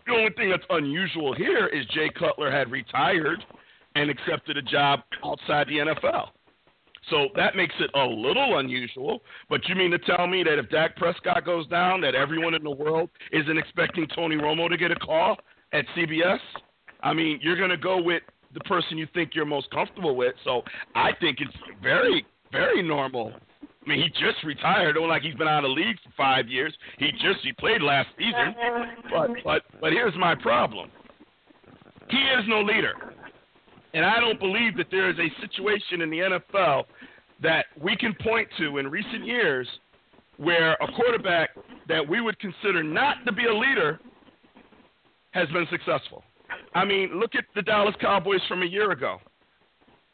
the 0.05 0.13
only 0.13 0.31
thing 0.31 0.49
that's 0.49 0.65
unusual 0.69 1.33
here 1.33 1.67
is 1.67 1.85
Jay 1.87 2.09
Cutler 2.17 2.51
had 2.51 2.71
retired 2.71 3.43
and 3.95 4.09
accepted 4.09 4.57
a 4.57 4.61
job 4.61 5.01
outside 5.23 5.67
the 5.67 5.77
NFL. 5.77 6.29
So 7.09 7.27
that 7.35 7.55
makes 7.55 7.73
it 7.79 7.89
a 7.95 8.05
little 8.05 8.59
unusual. 8.59 9.21
But 9.49 9.67
you 9.67 9.75
mean 9.75 9.91
to 9.91 9.99
tell 9.99 10.27
me 10.27 10.43
that 10.43 10.59
if 10.59 10.69
Dak 10.69 10.95
Prescott 10.97 11.45
goes 11.45 11.67
down, 11.67 12.01
that 12.01 12.15
everyone 12.15 12.53
in 12.53 12.63
the 12.63 12.71
world 12.71 13.09
isn't 13.31 13.57
expecting 13.57 14.07
Tony 14.13 14.35
Romo 14.35 14.69
to 14.69 14.77
get 14.77 14.91
a 14.91 14.95
call 14.95 15.37
at 15.73 15.85
CBS? 15.95 16.39
I 17.01 17.13
mean, 17.13 17.39
you're 17.41 17.57
going 17.57 17.69
to 17.69 17.77
go 17.77 18.01
with 18.01 18.23
the 18.53 18.59
person 18.61 18.97
you 18.97 19.07
think 19.13 19.31
you're 19.33 19.45
most 19.45 19.69
comfortable 19.71 20.15
with. 20.15 20.33
So 20.43 20.63
I 20.95 21.11
think 21.21 21.37
it's 21.39 21.53
very, 21.81 22.25
very 22.51 22.81
normal. 22.81 23.33
I 23.61 23.89
mean, 23.89 24.01
he 24.01 24.09
just 24.09 24.43
retired. 24.43 24.95
Don't 24.95 25.07
like 25.07 25.21
he's 25.21 25.35
been 25.35 25.47
out 25.47 25.63
of 25.63 25.69
the 25.69 25.75
league 25.75 25.95
for 26.03 26.11
five 26.17 26.49
years. 26.49 26.73
He 26.97 27.11
just 27.11 27.39
he 27.43 27.53
played 27.53 27.81
last 27.81 28.09
season. 28.17 28.53
But 29.09 29.29
but 29.45 29.61
but 29.79 29.93
here's 29.93 30.15
my 30.17 30.35
problem. 30.35 30.91
He 32.09 32.17
is 32.17 32.43
no 32.47 32.61
leader. 32.61 32.93
And 33.97 34.05
I 34.05 34.19
don't 34.19 34.39
believe 34.39 34.77
that 34.77 34.91
there 34.91 35.09
is 35.09 35.15
a 35.17 35.41
situation 35.41 36.01
in 36.01 36.11
the 36.11 36.19
NFL 36.19 36.83
that 37.41 37.65
we 37.81 37.97
can 37.97 38.13
point 38.21 38.47
to 38.59 38.77
in 38.77 38.87
recent 38.91 39.25
years 39.25 39.67
where 40.37 40.73
a 40.73 40.91
quarterback 40.95 41.49
that 41.87 42.07
we 42.07 42.21
would 42.21 42.37
consider 42.37 42.83
not 42.83 43.25
to 43.25 43.31
be 43.31 43.45
a 43.47 43.53
leader 43.53 43.99
has 45.31 45.49
been 45.49 45.65
successful. 45.71 46.23
I 46.75 46.85
mean, 46.85 47.19
look 47.19 47.33
at 47.33 47.45
the 47.55 47.63
Dallas 47.63 47.95
Cowboys 47.99 48.39
from 48.47 48.61
a 48.61 48.67
year 48.67 48.91
ago. 48.91 49.17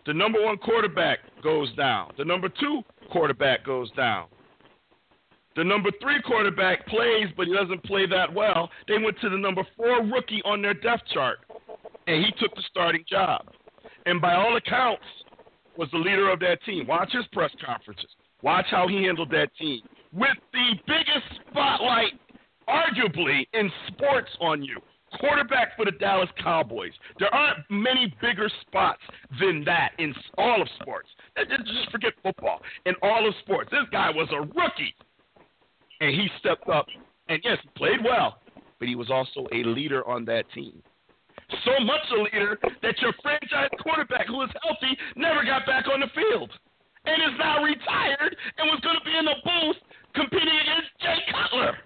The 0.06 0.14
number 0.14 0.42
one 0.42 0.60
quarterback 0.60 1.20
goes 1.44 1.68
down. 1.76 2.14
The 2.18 2.24
number 2.24 2.48
two 2.48 2.84
quarterback 3.12 3.66
goes 3.66 3.92
down. 3.98 4.28
The 5.58 5.64
number 5.66 5.90
three 6.02 6.22
quarterback 6.22 6.88
plays, 6.88 7.28
but 7.36 7.48
he 7.48 7.54
doesn't 7.54 7.84
play 7.84 8.06
that 8.06 8.34
well. 8.34 8.70
They 8.88 8.98
went 8.98 9.20
to 9.20 9.30
the 9.30 9.38
number 9.38 9.68
four 9.76 10.06
rookie 10.06 10.42
on 10.46 10.62
their 10.62 10.74
depth 10.74 11.04
chart, 11.14 11.40
and 12.08 12.24
he 12.24 12.32
took 12.40 12.56
the 12.56 12.64
starting 12.70 13.04
job. 13.10 13.46
And 14.06 14.22
by 14.22 14.34
all 14.36 14.58
accounts, 14.58 15.04
was 15.78 15.90
the 15.92 15.98
leader 15.98 16.30
of 16.30 16.40
that 16.40 16.64
team. 16.66 16.86
Watch 16.88 17.12
his 17.14 17.26
press 17.32 17.52
conferences. 17.66 18.10
Watch 18.42 18.66
how 18.70 18.88
he 18.88 19.04
handled 19.04 19.32
that 19.32 19.50
team 19.60 19.82
with 20.12 20.38
the 20.52 20.76
biggest 20.86 21.42
spotlight, 21.50 22.14
arguably, 22.68 23.48
in 23.54 23.72
sports 23.88 24.30
on 24.40 24.62
you. 24.62 24.80
Quarterback 25.20 25.76
for 25.76 25.86
the 25.86 25.92
Dallas 25.92 26.30
Cowboys. 26.44 26.92
There 27.20 27.34
aren't 27.34 27.60
many 27.70 28.14
bigger 28.22 28.50
spots 28.62 29.02
than 29.40 29.64
that 29.66 29.92
in 30.00 30.14
all 30.38 30.62
of 30.62 30.68
sports. 30.82 31.08
Just 31.38 31.92
forget 31.92 32.14
football. 32.22 32.62
In 32.86 32.96
all 33.02 33.28
of 33.28 33.34
sports, 33.44 33.70
this 33.72 33.88
guy 33.92 34.10
was 34.10 34.28
a 34.32 34.42
rookie, 34.42 34.96
and 36.02 36.10
he 36.10 36.28
stepped 36.40 36.68
up. 36.68 36.88
And 37.30 37.40
yes, 37.44 37.58
he 37.62 37.70
played 37.76 38.04
well, 38.04 38.40
but 38.80 38.88
he 38.88 38.96
was 38.96 39.10
also 39.12 39.48
a 39.54 39.64
leader 39.64 40.08
on 40.08 40.26
that 40.26 40.44
team. 40.54 40.82
So 41.66 41.84
much 41.84 42.02
a 42.12 42.22
leader 42.22 42.58
that 42.82 43.02
your 43.02 43.14
franchise 43.22 43.70
quarterback, 43.82 44.28
who 44.28 44.42
is 44.42 44.50
healthy, 44.64 44.98
never 45.16 45.44
got 45.44 45.66
back 45.66 45.86
on 45.88 46.00
the 46.00 46.08
field, 46.16 46.52
and 47.06 47.22
is 47.22 47.38
now 47.38 47.64
retired 47.64 48.36
and 48.58 48.70
was 48.70 48.80
going 48.82 48.98
to 48.98 49.06
be 49.06 49.18
in 49.18 49.26
the 49.26 49.36
booth 49.44 49.76
competing 50.16 50.48
against 50.48 50.90
Jay 51.00 51.20
Cutler. 51.32 51.78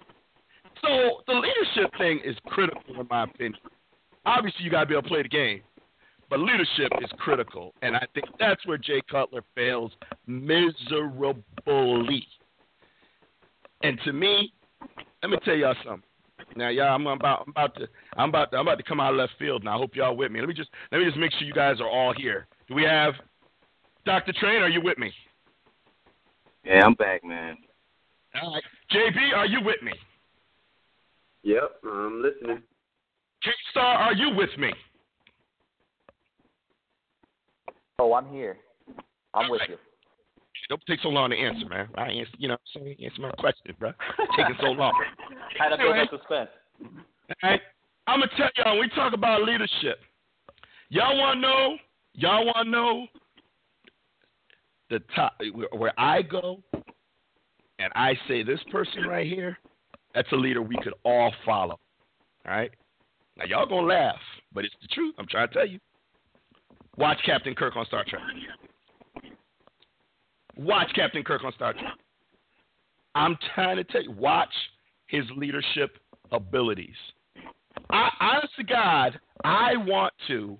So 0.82 1.22
the 1.26 1.34
leadership 1.34 1.92
thing 1.98 2.20
is 2.24 2.36
critical 2.46 3.00
in 3.00 3.06
my 3.10 3.24
opinion. 3.24 3.60
Obviously, 4.26 4.64
you 4.64 4.70
got 4.70 4.80
to 4.80 4.86
be 4.86 4.94
able 4.94 5.02
to 5.02 5.08
play 5.08 5.22
the 5.22 5.28
game, 5.28 5.60
but 6.30 6.40
leadership 6.40 6.92
is 7.02 7.10
critical, 7.18 7.74
and 7.82 7.96
I 7.96 8.06
think 8.14 8.26
that's 8.38 8.64
where 8.66 8.78
Jay 8.78 9.00
Cutler 9.10 9.42
fails 9.54 9.92
miserably. 10.26 12.26
And 13.82 13.98
to 14.04 14.12
me, 14.12 14.52
let 15.22 15.30
me 15.30 15.38
tell 15.44 15.54
y'all 15.54 15.74
something. 15.84 16.07
Now, 16.56 16.68
y'all, 16.70 16.94
I'm 16.94 17.06
about, 17.06 17.44
I'm 17.46 17.50
about 17.50 17.74
to, 17.76 17.88
I'm 18.16 18.28
about, 18.30 18.50
to, 18.50 18.56
I'm 18.56 18.66
about 18.66 18.78
to 18.78 18.84
come 18.84 19.00
out 19.00 19.12
of 19.12 19.18
left 19.18 19.32
field. 19.38 19.64
Now, 19.64 19.76
I 19.76 19.78
hope 19.78 19.94
y'all 19.94 20.16
with 20.16 20.32
me. 20.32 20.40
Let 20.40 20.48
me 20.48 20.54
just, 20.54 20.70
let 20.90 20.98
me 20.98 21.04
just 21.04 21.16
make 21.16 21.32
sure 21.32 21.42
you 21.42 21.52
guys 21.52 21.80
are 21.80 21.88
all 21.88 22.12
here. 22.16 22.46
Do 22.66 22.74
we 22.74 22.82
have 22.84 23.14
Dr. 24.04 24.32
Train? 24.32 24.62
Are 24.62 24.68
you 24.68 24.80
with 24.82 24.98
me? 24.98 25.12
Yeah, 26.64 26.84
I'm 26.84 26.94
back, 26.94 27.24
man. 27.24 27.56
All 28.42 28.54
right, 28.54 28.62
JB, 28.92 29.36
are 29.36 29.46
you 29.46 29.60
with 29.62 29.82
me? 29.82 29.92
Yep, 31.44 31.80
I'm 31.84 32.22
listening. 32.22 32.62
K 33.42 33.50
Star, 33.70 33.96
are 33.96 34.14
you 34.14 34.34
with 34.36 34.50
me? 34.58 34.70
Oh, 37.98 38.14
I'm 38.14 38.28
here. 38.28 38.58
I'm 39.34 39.46
All 39.46 39.52
with 39.52 39.60
right. 39.60 39.70
you. 39.70 39.76
Don't 40.68 40.82
take 40.86 41.00
so 41.00 41.08
long 41.08 41.30
to 41.30 41.36
answer, 41.36 41.66
man. 41.66 41.88
I 41.94 42.08
answer, 42.10 42.32
you 42.38 42.48
know, 42.48 42.56
what 42.74 42.86
answer 43.02 43.22
my 43.22 43.30
question, 43.32 43.74
bro. 43.78 43.92
Taking 44.36 44.54
so 44.60 44.66
long. 44.68 44.92
Had 45.58 45.70
to 45.70 45.78
build 45.78 45.90
Anyway. 45.96 46.04
up 46.04 46.10
suspense. 46.20 46.50
All 47.42 47.50
right. 47.50 47.60
I'm 48.06 48.20
gonna 48.20 48.30
tell 48.36 48.48
y'all. 48.56 48.78
We 48.78 48.88
talk 48.90 49.12
about 49.14 49.44
leadership. 49.44 50.00
Y'all 50.90 51.16
want 51.18 51.36
to 51.36 51.40
know? 51.40 51.76
Y'all 52.14 52.44
want 52.46 52.64
to 52.66 52.70
know 52.70 53.06
the 54.90 55.00
top 55.14 55.34
where, 55.54 55.68
where 55.72 56.00
I 56.00 56.22
go, 56.22 56.62
and 57.78 57.92
I 57.94 58.14
say 58.26 58.42
this 58.42 58.60
person 58.70 59.04
right 59.06 59.26
here, 59.26 59.58
that's 60.14 60.30
a 60.32 60.36
leader 60.36 60.62
we 60.62 60.76
could 60.82 60.94
all 61.04 61.32
follow. 61.44 61.78
All 62.46 62.52
right. 62.52 62.70
Now 63.36 63.44
y'all 63.44 63.66
gonna 63.66 63.86
laugh, 63.86 64.18
but 64.52 64.64
it's 64.64 64.74
the 64.82 64.88
truth. 64.88 65.14
I'm 65.18 65.26
trying 65.26 65.48
to 65.48 65.54
tell 65.54 65.66
you. 65.66 65.78
Watch 66.96 67.18
Captain 67.24 67.54
Kirk 67.54 67.76
on 67.76 67.86
Star 67.86 68.04
Trek. 68.08 68.22
Watch 70.58 70.88
Captain 70.94 71.22
Kirk 71.22 71.44
on 71.44 71.52
Star 71.52 71.72
Trek. 71.72 71.92
I'm 73.14 73.38
trying 73.54 73.76
to 73.76 73.84
tell 73.84 74.02
you, 74.02 74.12
watch 74.12 74.52
his 75.06 75.24
leadership 75.36 75.98
abilities. 76.32 76.96
I, 77.90 78.10
honest 78.20 78.54
to 78.56 78.64
God, 78.64 79.18
I 79.44 79.76
want 79.76 80.12
to. 80.26 80.58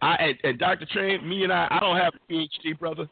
I 0.00 0.14
and, 0.16 0.38
and 0.44 0.58
Dr. 0.58 0.86
Train, 0.86 1.28
me 1.28 1.44
and 1.44 1.52
I, 1.52 1.66
I 1.70 1.80
don't 1.80 1.96
have 1.96 2.12
a 2.14 2.32
PhD, 2.32 2.78
brother, 2.78 3.08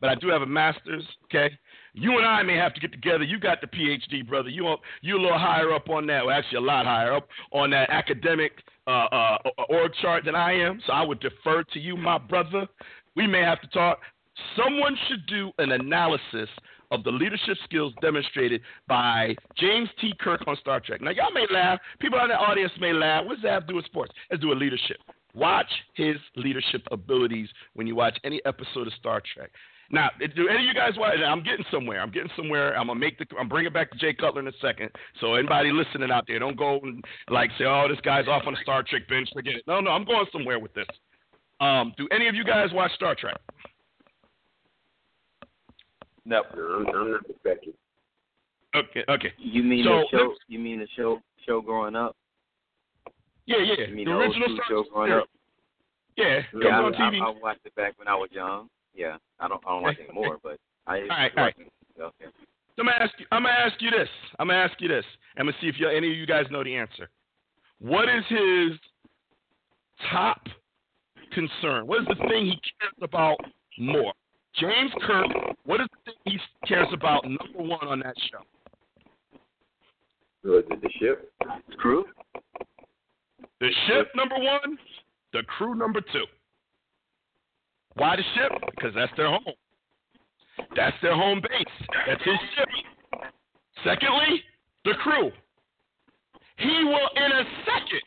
but 0.00 0.10
I 0.10 0.14
do 0.16 0.28
have 0.28 0.42
a 0.42 0.46
master's. 0.46 1.04
Okay, 1.26 1.56
you 1.92 2.16
and 2.16 2.26
I 2.26 2.42
may 2.42 2.56
have 2.56 2.74
to 2.74 2.80
get 2.80 2.90
together. 2.90 3.22
You 3.22 3.38
got 3.38 3.60
the 3.60 3.66
PhD, 3.68 4.26
brother. 4.26 4.48
You 4.48 4.76
you 5.02 5.16
a 5.16 5.20
little 5.20 5.38
higher 5.38 5.72
up 5.72 5.88
on 5.90 6.06
that. 6.08 6.26
Well, 6.26 6.36
actually, 6.36 6.58
a 6.58 6.62
lot 6.62 6.86
higher 6.86 7.14
up 7.14 7.28
on 7.52 7.70
that 7.70 7.90
academic 7.90 8.52
uh, 8.86 9.06
uh, 9.12 9.38
org 9.68 9.92
chart 10.02 10.24
than 10.24 10.34
I 10.34 10.54
am. 10.54 10.80
So 10.86 10.92
I 10.92 11.04
would 11.04 11.20
defer 11.20 11.62
to 11.62 11.78
you, 11.78 11.96
my 11.96 12.18
brother. 12.18 12.66
We 13.14 13.28
may 13.28 13.42
have 13.42 13.60
to 13.60 13.68
talk. 13.68 14.00
Someone 14.56 14.96
should 15.08 15.26
do 15.26 15.50
an 15.58 15.72
analysis 15.72 16.48
of 16.90 17.04
the 17.04 17.10
leadership 17.10 17.56
skills 17.64 17.92
demonstrated 18.00 18.60
by 18.88 19.34
James 19.56 19.88
T. 20.00 20.12
Kirk 20.20 20.42
on 20.46 20.56
Star 20.56 20.80
Trek. 20.80 21.00
Now, 21.00 21.10
y'all 21.10 21.32
may 21.32 21.46
laugh. 21.52 21.78
People 21.98 22.20
in 22.20 22.28
the 22.28 22.34
audience 22.34 22.72
may 22.80 22.92
laugh. 22.92 23.24
What 23.24 23.36
does 23.36 23.42
that 23.42 23.52
have 23.52 23.62
to 23.62 23.68
do 23.68 23.76
with 23.76 23.84
sports? 23.86 24.12
Let's 24.30 24.42
do 24.42 24.52
a 24.52 24.54
leadership. 24.54 24.98
Watch 25.34 25.70
his 25.94 26.16
leadership 26.36 26.82
abilities 26.92 27.48
when 27.74 27.86
you 27.86 27.96
watch 27.96 28.16
any 28.22 28.40
episode 28.44 28.86
of 28.86 28.92
Star 28.94 29.20
Trek. 29.34 29.50
Now, 29.90 30.10
do 30.18 30.48
any 30.48 30.60
of 30.60 30.64
you 30.64 30.74
guys 30.74 30.92
watch? 30.96 31.14
I'm 31.24 31.42
getting 31.42 31.64
somewhere. 31.70 32.00
I'm 32.00 32.10
getting 32.10 32.30
somewhere. 32.36 32.76
I'm 32.76 32.86
gonna 32.86 32.98
make 32.98 33.18
the. 33.18 33.26
I'm 33.38 33.48
bringing 33.48 33.72
back 33.72 33.90
to 33.90 33.98
Jay 33.98 34.14
Cutler 34.14 34.40
in 34.40 34.48
a 34.48 34.52
second. 34.60 34.90
So 35.20 35.34
anybody 35.34 35.72
listening 35.72 36.10
out 36.10 36.24
there, 36.26 36.38
don't 36.38 36.56
go 36.56 36.80
and 36.82 37.04
like 37.28 37.50
say, 37.58 37.64
"Oh, 37.64 37.86
this 37.88 38.00
guy's 38.00 38.26
off 38.26 38.44
on 38.46 38.54
a 38.54 38.62
Star 38.62 38.82
Trek 38.82 39.06
bench." 39.08 39.28
Forget 39.34 39.56
it. 39.56 39.64
No, 39.66 39.80
no, 39.80 39.90
I'm 39.90 40.04
going 40.04 40.26
somewhere 40.32 40.58
with 40.58 40.72
this. 40.72 40.86
Um, 41.60 41.92
do 41.98 42.08
any 42.10 42.28
of 42.28 42.34
you 42.34 42.44
guys 42.44 42.70
watch 42.72 42.92
Star 42.94 43.14
Trek? 43.14 43.36
No, 46.26 46.42
I'm, 46.52 46.86
I'm 46.88 47.10
not 47.12 47.20
expecting. 47.28 47.72
Okay, 48.74 49.04
okay. 49.08 49.32
You 49.38 49.62
mean 49.62 49.84
So, 49.84 49.90
the 49.90 50.04
show? 50.10 50.24
let's- 50.28 50.40
You 50.48 50.58
mean 50.58 50.80
the 50.80 50.88
show? 50.96 51.20
Show 51.46 51.60
growing 51.60 51.94
up? 51.94 52.16
Yeah, 53.46 53.58
yeah. 53.58 53.86
You 53.88 53.94
mean 53.94 54.06
the 54.06 54.12
the 54.12 54.18
original 54.18 54.48
school 54.48 54.56
Star 54.56 54.66
show 54.68 54.82
Trek. 54.82 54.92
growing 54.94 55.12
up? 55.12 55.28
Yeah, 56.16 56.24
Yeah, 56.26 56.42
comes 56.52 56.64
Yeah, 56.64 56.80
on 56.80 56.94
I, 56.94 56.98
TV. 56.98 57.20
I, 57.20 57.24
I 57.26 57.34
watched 57.42 57.66
it 57.66 57.74
back 57.74 57.98
when 57.98 58.08
I 58.08 58.14
was 58.14 58.30
young. 58.32 58.68
Yeah, 58.94 59.16
I 59.40 59.48
don't. 59.48 59.62
I 59.66 59.70
don't 59.70 59.82
watch 59.82 59.98
it 59.98 60.08
anymore, 60.08 60.38
but 60.42 60.58
I. 60.86 60.98
used 60.98 61.10
to 61.10 61.14
Alright, 61.16 61.54
it. 61.58 61.68
Okay. 62.00 62.24
So 62.76 62.80
I'm 62.80 62.86
gonna 62.86 62.92
ask 63.04 63.12
you. 63.18 63.26
I'm 63.30 63.42
gonna 63.42 63.54
ask 63.54 63.82
you 63.82 63.90
this. 63.90 64.08
I'm 64.38 64.48
gonna 64.48 64.58
ask 64.60 64.80
you 64.80 64.88
this. 64.88 65.04
I'm 65.36 65.46
gonna 65.46 65.56
see 65.60 65.68
if 65.68 65.74
any 65.80 66.10
of 66.10 66.16
you 66.16 66.26
guys 66.26 66.46
know 66.50 66.64
the 66.64 66.74
answer. 66.74 67.10
What 67.80 68.08
is 68.08 68.24
his 68.28 68.78
top 70.10 70.46
concern? 71.32 71.86
What 71.86 72.00
is 72.02 72.06
the 72.08 72.14
thing 72.28 72.46
he 72.46 72.52
cares 72.80 72.94
about 73.02 73.36
more? 73.78 74.12
James 74.58 74.92
Kirk. 75.06 75.26
What 75.64 75.80
is 75.80 75.86
the 76.04 76.12
thing 76.12 76.14
he 76.24 76.66
cares 76.66 76.88
about 76.92 77.24
number 77.24 77.68
one 77.68 77.86
on 77.86 78.00
that 78.00 78.14
show? 78.30 78.38
Was 80.44 80.64
it 80.70 80.82
the 80.82 80.90
ship? 81.00 81.32
Crew. 81.78 82.04
The 83.60 83.70
ship 83.86 84.08
number 84.14 84.36
one. 84.36 84.78
The 85.32 85.42
crew 85.44 85.74
number 85.74 86.00
two. 86.00 86.24
Why 87.94 88.16
the 88.16 88.22
ship? 88.34 88.52
Because 88.74 88.92
that's 88.94 89.12
their 89.16 89.30
home. 89.30 89.54
That's 90.76 90.96
their 91.02 91.14
home 91.14 91.40
base. 91.40 91.88
That's 92.06 92.22
his 92.22 92.38
ship. 92.56 92.68
Secondly, 93.84 94.42
the 94.84 94.92
crew. 95.02 95.30
He 96.58 96.84
will, 96.84 97.08
in 97.16 97.32
a 97.32 97.44
second, 97.64 98.02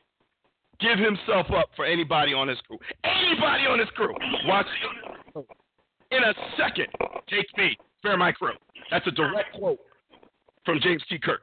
give 0.80 1.00
himself 1.00 1.48
up 1.52 1.70
for 1.76 1.86
anybody 1.86 2.34
on 2.34 2.48
his 2.48 2.58
crew. 2.68 2.78
Anybody 3.04 3.66
on 3.66 3.80
his 3.80 3.90
crew. 3.90 4.14
Watch. 4.46 4.68
In 6.12 6.24
a 6.24 6.34
second, 6.58 6.88
take 7.30 7.46
me, 7.58 7.78
spare 7.98 8.18
my 8.18 8.32
crew. 8.32 8.54
That's 8.90 9.06
a 9.08 9.12
direct 9.12 9.54
quote 9.56 9.80
from 10.66 10.80
James 10.82 11.04
T. 11.10 11.18
Kirk. 11.20 11.42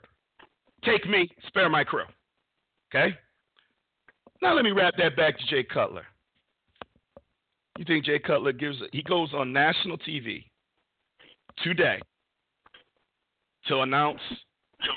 Take 0.85 1.09
me, 1.09 1.29
spare 1.47 1.69
my 1.69 1.85
crew. 1.85 2.05
Okay? 2.95 3.15
Now 4.43 4.55
let 4.55 4.65
me 4.65 4.71
wrap 4.71 4.95
that 4.99 5.17
back 5.17 5.39
to 5.39 5.47
Jay 5.47 5.65
Cutler. 5.65 6.05
You 7.79 7.85
think 7.85 8.05
Jay 8.05 8.19
Cutler 8.19 8.53
gives 8.53 8.81
a, 8.81 8.85
he 8.93 9.03
goes 9.03 9.31
on 9.35 9.53
national 9.53 9.99
TV 9.99 10.45
today 11.63 12.01
to 13.67 13.81
announce 13.81 14.21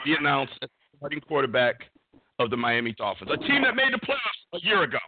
he 0.05 0.13
announced 0.19 0.53
as 0.61 0.69
starting 0.97 1.21
quarterback 1.21 1.75
of 2.39 2.49
the 2.49 2.57
Miami 2.57 2.93
Dolphins, 2.93 3.31
a 3.33 3.37
team 3.37 3.63
that 3.63 3.75
made 3.75 3.93
the 3.93 4.05
playoffs 4.05 4.59
a 4.61 4.65
year 4.65 4.83
ago, 4.83 4.99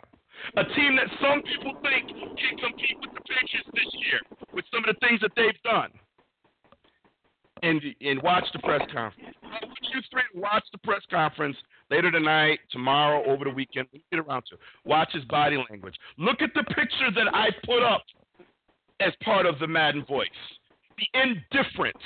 a 0.57 0.63
team 0.75 0.95
that 0.95 1.09
some 1.21 1.41
people 1.43 1.73
think 1.81 2.07
can 2.09 2.57
compete 2.57 2.97
with 3.01 3.13
the 3.13 3.21
Patriots 3.21 3.69
this 3.73 3.91
year 3.93 4.19
with 4.53 4.65
some 4.73 4.83
of 4.87 4.95
the 4.95 5.07
things 5.07 5.19
that 5.21 5.31
they've 5.35 5.61
done. 5.63 5.91
And 7.61 7.81
and 8.01 8.21
watch 8.23 8.45
the 8.53 8.59
press 8.59 8.81
conference. 8.93 9.35
I 9.43 9.65
want 9.65 9.79
you 9.93 9.99
three 10.09 10.21
watch 10.33 10.63
the 10.71 10.77
press 10.77 11.01
conference 11.11 11.57
later 11.91 12.09
tonight, 12.09 12.59
tomorrow, 12.71 13.21
over 13.29 13.43
the 13.43 13.49
weekend. 13.49 13.87
We 13.91 14.01
get 14.11 14.19
around 14.19 14.43
to. 14.49 14.57
Watch 14.85 15.11
his 15.11 15.25
body 15.25 15.57
language. 15.69 15.95
Look 16.17 16.41
at 16.41 16.51
the 16.55 16.63
picture 16.63 17.11
that 17.13 17.27
I 17.33 17.49
put 17.65 17.83
up 17.83 18.03
as 19.01 19.11
part 19.23 19.45
of 19.45 19.59
the 19.59 19.67
Madden 19.67 20.05
voice. 20.05 20.27
The 20.97 21.19
indifference, 21.19 21.97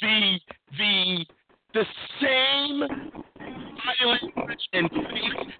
the 0.00 0.38
the 0.78 1.26
the 1.74 1.84
same 2.22 2.80
body 2.80 4.18
language 4.24 4.68
and 4.72 4.90
face 4.90 5.50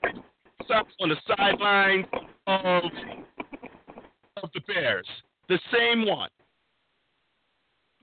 on 1.00 1.08
the 1.08 1.16
sidelines 1.26 2.06
of 2.46 2.84
of 4.42 4.50
the 4.54 4.60
Bears. 4.66 5.06
The 5.48 5.58
same 5.72 6.06
one. 6.06 6.30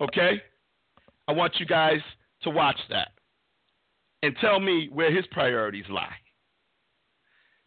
Okay? 0.01 0.41
I 1.27 1.31
want 1.31 1.53
you 1.59 1.65
guys 1.65 1.99
to 2.43 2.49
watch 2.49 2.77
that 2.89 3.09
and 4.23 4.35
tell 4.39 4.59
me 4.59 4.89
where 4.91 5.13
his 5.13 5.25
priorities 5.31 5.85
lie. 5.89 6.15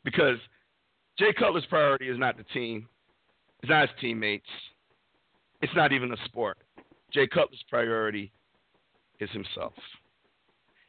Because 0.04 0.36
Jay 1.18 1.32
Cutler's 1.38 1.66
priority 1.66 2.08
is 2.08 2.18
not 2.18 2.36
the 2.36 2.44
team, 2.44 2.88
it's 3.62 3.70
not 3.70 3.88
his 3.88 3.98
teammates, 4.00 4.46
it's 5.60 5.74
not 5.76 5.92
even 5.92 6.12
a 6.12 6.16
sport. 6.24 6.58
Jay 7.12 7.26
Cutler's 7.26 7.62
priority 7.68 8.32
is 9.18 9.30
himself. 9.30 9.74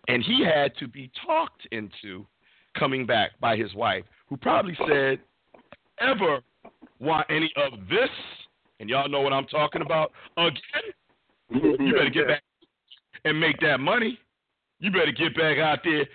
And 0.08 0.24
he 0.24 0.44
had 0.44 0.76
to 0.78 0.88
be 0.88 1.12
talked 1.26 1.68
into 1.72 2.26
coming 2.78 3.06
back 3.06 3.32
by 3.40 3.56
his 3.56 3.74
wife, 3.74 4.04
who 4.30 4.38
probably 4.38 4.78
said, 4.88 5.20
ever 6.00 6.40
want 7.00 7.28
any 7.30 7.52
of 7.58 7.80
this? 7.90 8.10
And 8.80 8.90
y'all 8.90 9.10
know 9.10 9.22
what 9.22 9.34
I'm 9.34 9.46
talking 9.46 9.82
about. 9.82 10.12
Again, 10.38 10.58
you 11.50 11.94
better 11.94 12.10
get 12.10 12.28
back 12.28 12.44
and 13.26 13.40
make 13.40 13.60
that 13.62 13.80
money. 13.80 14.18
You 14.80 14.92
better 14.92 15.12
get 15.12 15.36
back 15.36 15.58
out 15.60 15.80
there. 15.84 16.06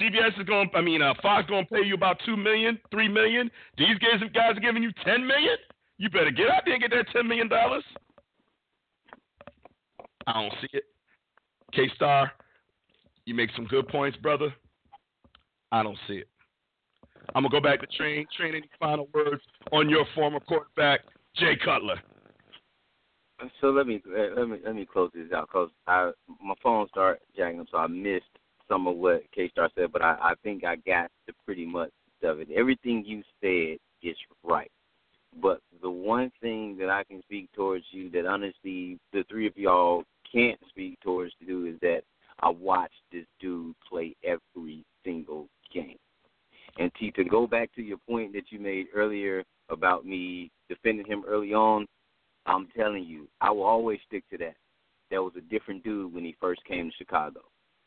CBS 0.00 0.38
is 0.38 0.46
going. 0.46 0.68
I 0.74 0.80
mean, 0.80 1.00
uh, 1.00 1.14
Fox 1.22 1.48
going 1.48 1.64
to 1.66 1.74
pay 1.74 1.82
you 1.86 1.94
about 1.94 2.18
two 2.26 2.36
million, 2.36 2.78
three 2.90 3.08
million. 3.08 3.50
These 3.78 3.96
guys, 3.98 4.20
guys 4.34 4.56
are 4.56 4.60
giving 4.60 4.82
you 4.82 4.90
ten 5.04 5.26
million. 5.26 5.56
You 5.96 6.10
better 6.10 6.30
get 6.30 6.50
out 6.50 6.62
there 6.64 6.74
and 6.74 6.82
get 6.82 6.90
that 6.90 7.06
ten 7.12 7.26
million 7.26 7.48
dollars. 7.48 7.84
I 10.26 10.32
don't 10.34 10.52
see 10.60 10.68
it. 10.72 10.84
K 11.72 11.88
Star, 11.94 12.32
you 13.24 13.34
make 13.34 13.50
some 13.56 13.66
good 13.66 13.88
points, 13.88 14.18
brother. 14.18 14.52
I 15.72 15.82
don't 15.82 15.98
see 16.06 16.14
it. 16.14 16.28
I'm 17.34 17.42
gonna 17.42 17.50
go 17.50 17.60
back 17.60 17.80
to 17.80 17.86
train. 17.86 18.26
Train 18.36 18.54
any 18.54 18.68
final 18.80 19.08
words 19.12 19.42
on 19.72 19.88
your 19.88 20.06
former 20.14 20.40
quarterback, 20.40 21.00
Jay 21.36 21.56
Cutler. 21.62 22.00
So 23.60 23.68
let 23.68 23.86
me 23.86 24.02
uh, 24.08 24.34
let 24.36 24.48
me 24.48 24.58
let 24.64 24.74
me 24.74 24.86
close 24.90 25.10
this 25.14 25.30
out 25.32 25.48
because 25.48 25.70
I 25.86 26.10
my 26.42 26.54
phone 26.62 26.88
started 26.88 27.20
jacking 27.36 27.60
up, 27.60 27.66
so 27.70 27.78
I 27.78 27.86
missed 27.86 28.24
some 28.68 28.86
of 28.86 28.96
what 28.96 29.22
K 29.34 29.48
Star 29.50 29.70
said, 29.74 29.92
but 29.92 30.02
I, 30.02 30.16
I 30.20 30.34
think 30.42 30.64
I 30.64 30.76
got 30.76 31.10
the 31.26 31.32
pretty 31.44 31.66
much 31.66 31.90
of 32.22 32.40
it. 32.40 32.48
Everything 32.54 33.04
you 33.06 33.22
said 33.40 33.78
is 34.02 34.16
right, 34.42 34.70
but 35.40 35.60
the 35.82 35.90
one 35.90 36.32
thing 36.40 36.76
that 36.78 36.90
I 36.90 37.04
can 37.04 37.22
speak 37.22 37.50
towards 37.52 37.84
you 37.90 38.10
that 38.10 38.26
honestly 38.26 38.98
the 39.12 39.24
three 39.28 39.46
of 39.46 39.56
y'all 39.56 40.02
can't 40.32 40.58
speak 40.68 40.98
towards 41.00 41.32
you 41.38 41.66
is 41.66 41.74
that 41.80 42.02
I 42.40 42.48
watched 42.48 43.02
this 43.12 43.26
dude 43.40 43.74
play 43.88 44.16
every 44.24 44.84
single 45.04 45.48
game. 45.72 45.96
And 46.78 46.92
T, 46.98 47.10
to 47.12 47.24
go 47.24 47.46
back 47.46 47.74
to 47.74 47.82
your 47.82 47.98
point 48.08 48.32
that 48.34 48.50
you 48.50 48.58
made 48.60 48.86
earlier 48.94 49.42
about 49.68 50.06
me 50.06 50.50
defending 50.68 51.06
him 51.06 51.24
early 51.26 51.52
on, 51.52 51.86
I'm 52.46 52.68
telling 52.76 53.04
you, 53.04 53.28
I 53.40 53.50
will 53.50 53.64
always 53.64 53.98
stick 54.06 54.24
to 54.30 54.38
that. 54.38 54.54
That 55.10 55.22
was 55.22 55.32
a 55.36 55.40
different 55.40 55.84
dude 55.84 56.12
when 56.14 56.24
he 56.24 56.36
first 56.40 56.64
came 56.64 56.90
to 56.90 56.96
Chicago. 56.96 57.40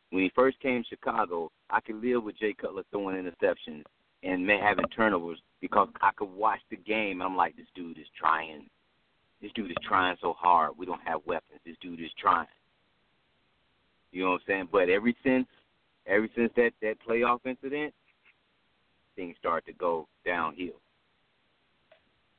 When 0.10 0.24
he 0.24 0.32
first 0.36 0.60
came 0.60 0.84
to 0.84 0.90
Chicago, 0.90 1.52
I 1.70 1.80
could 1.80 2.02
live 2.04 2.24
with 2.24 2.38
Jay 2.38 2.54
Cutler 2.54 2.84
throwing 2.92 3.16
interceptions 3.16 3.84
and 4.24 4.46
man 4.46 4.62
having 4.62 4.86
turnovers 4.96 5.40
because 5.62 5.88
I 6.02 6.12
could 6.16 6.32
watch 6.32 6.60
the 6.70 6.76
game 6.76 7.22
and 7.22 7.24
I'm 7.24 7.38
like, 7.38 7.56
this 7.56 7.68
dude 7.76 7.98
is 7.98 8.08
trying. 8.20 8.68
This 9.42 9.52
dude 9.54 9.72
is 9.72 9.78
trying 9.88 10.18
so 10.22 10.34
hard. 10.34 10.72
We 10.78 10.86
don't 10.86 11.02
have 11.06 11.22
weapons. 11.26 11.60
This 11.66 11.78
dude 11.82 12.02
is 12.02 12.12
trying. 12.20 12.48
You 14.12 14.24
know 14.24 14.32
what 14.32 14.42
I'm 14.42 14.48
saying? 14.48 14.68
But 14.72 14.90
ever 14.90 15.12
since, 15.24 15.48
ever 16.08 16.28
since 16.36 16.52
that 16.56 16.72
that 16.82 16.96
playoff 17.08 17.40
incident, 17.46 17.94
things 19.16 19.36
started 19.40 19.66
to 19.72 19.74
go 19.74 20.08
downhill. 20.26 20.80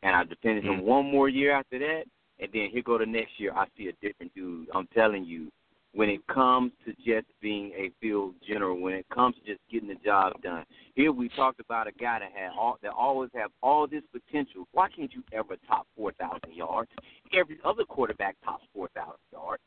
and 0.05 0.17
I 0.17 0.25
defended 0.25 0.65
him 0.65 0.81
Mm. 0.81 0.83
one 0.83 1.07
more 1.07 1.29
year 1.29 1.53
after 1.53 1.79
that, 1.79 2.09
and 2.41 2.51
then 2.53 2.71
here 2.71 2.83
go 2.83 2.99
the 2.99 3.07
next 3.07 3.39
year, 3.39 3.53
I 3.55 3.69
see 3.77 3.87
a 3.87 3.93
different 4.05 4.35
dude. 4.35 4.69
I'm 4.75 4.89
telling 4.89 5.25
you, 5.25 5.53
when 5.93 6.09
it 6.09 6.27
comes 6.27 6.73
to 6.85 6.93
just 6.95 7.29
being 7.41 7.71
a 7.75 7.91
field 8.01 8.35
general, 8.43 8.81
when 8.81 8.95
it 8.95 9.09
comes 9.11 9.37
to 9.37 9.43
just 9.43 9.61
getting 9.69 9.89
the 9.89 9.95
job 9.97 10.41
done, 10.43 10.65
here 10.97 11.13
we 11.13 11.29
talked 11.29 11.61
about 11.61 11.87
a 11.87 11.93
guy 11.93 12.19
that 12.19 12.33
had 12.33 12.51
all 12.59 12.79
that 12.83 12.93
always 12.93 13.31
have 13.35 13.53
all 13.63 13.87
this 13.87 14.03
potential. 14.11 14.67
Why 14.73 14.89
can't 14.89 15.13
you 15.15 15.23
ever 15.33 15.57
top 15.69 15.87
four 15.95 16.11
thousand 16.13 16.53
yards? 16.53 16.91
Every 17.33 17.61
other 17.63 17.85
quarterback 17.85 18.35
tops 18.45 18.65
four 18.75 18.89
thousand 18.97 19.21
yards. 19.31 19.63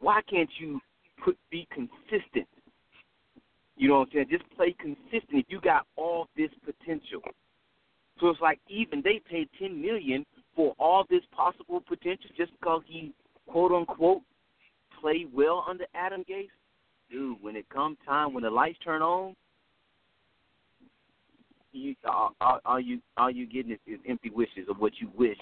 Why 0.00 0.20
can't 0.22 0.50
you 0.58 0.82
put 1.16 1.38
be 1.50 1.66
consistent? 1.70 2.46
You 3.76 3.88
know 3.88 4.00
what 4.00 4.08
I'm 4.08 4.14
saying? 4.14 4.26
Just 4.30 4.48
play 4.56 4.74
consistent 4.78 5.32
if 5.32 5.46
you 5.48 5.60
got 5.60 5.86
all 5.96 6.28
this 6.36 6.50
potential. 6.64 7.20
So 8.20 8.28
it's 8.28 8.40
like 8.40 8.60
even 8.68 9.02
they 9.02 9.20
paid 9.28 9.48
ten 9.58 9.80
million 9.80 10.24
for 10.54 10.74
all 10.78 11.04
this 11.10 11.22
possible 11.32 11.80
potential 11.80 12.30
just 12.36 12.52
because 12.60 12.82
he 12.86 13.12
quote 13.48 13.72
unquote 13.72 14.22
played 15.00 15.28
well 15.34 15.64
under 15.68 15.84
Adam 15.94 16.24
Gase. 16.30 16.48
Dude, 17.10 17.36
when 17.42 17.56
it 17.56 17.68
comes 17.68 17.98
time 18.06 18.32
when 18.32 18.44
the 18.44 18.50
lights 18.50 18.78
turn 18.82 19.02
on, 19.02 19.34
you 21.72 21.94
all, 22.06 22.60
all, 22.64 22.80
you 22.80 23.00
all 23.16 23.30
you 23.30 23.46
getting 23.46 23.72
is, 23.72 23.78
is 23.86 23.98
empty 24.08 24.30
wishes 24.30 24.68
of 24.68 24.78
what 24.78 24.92
you 25.00 25.10
wish 25.16 25.38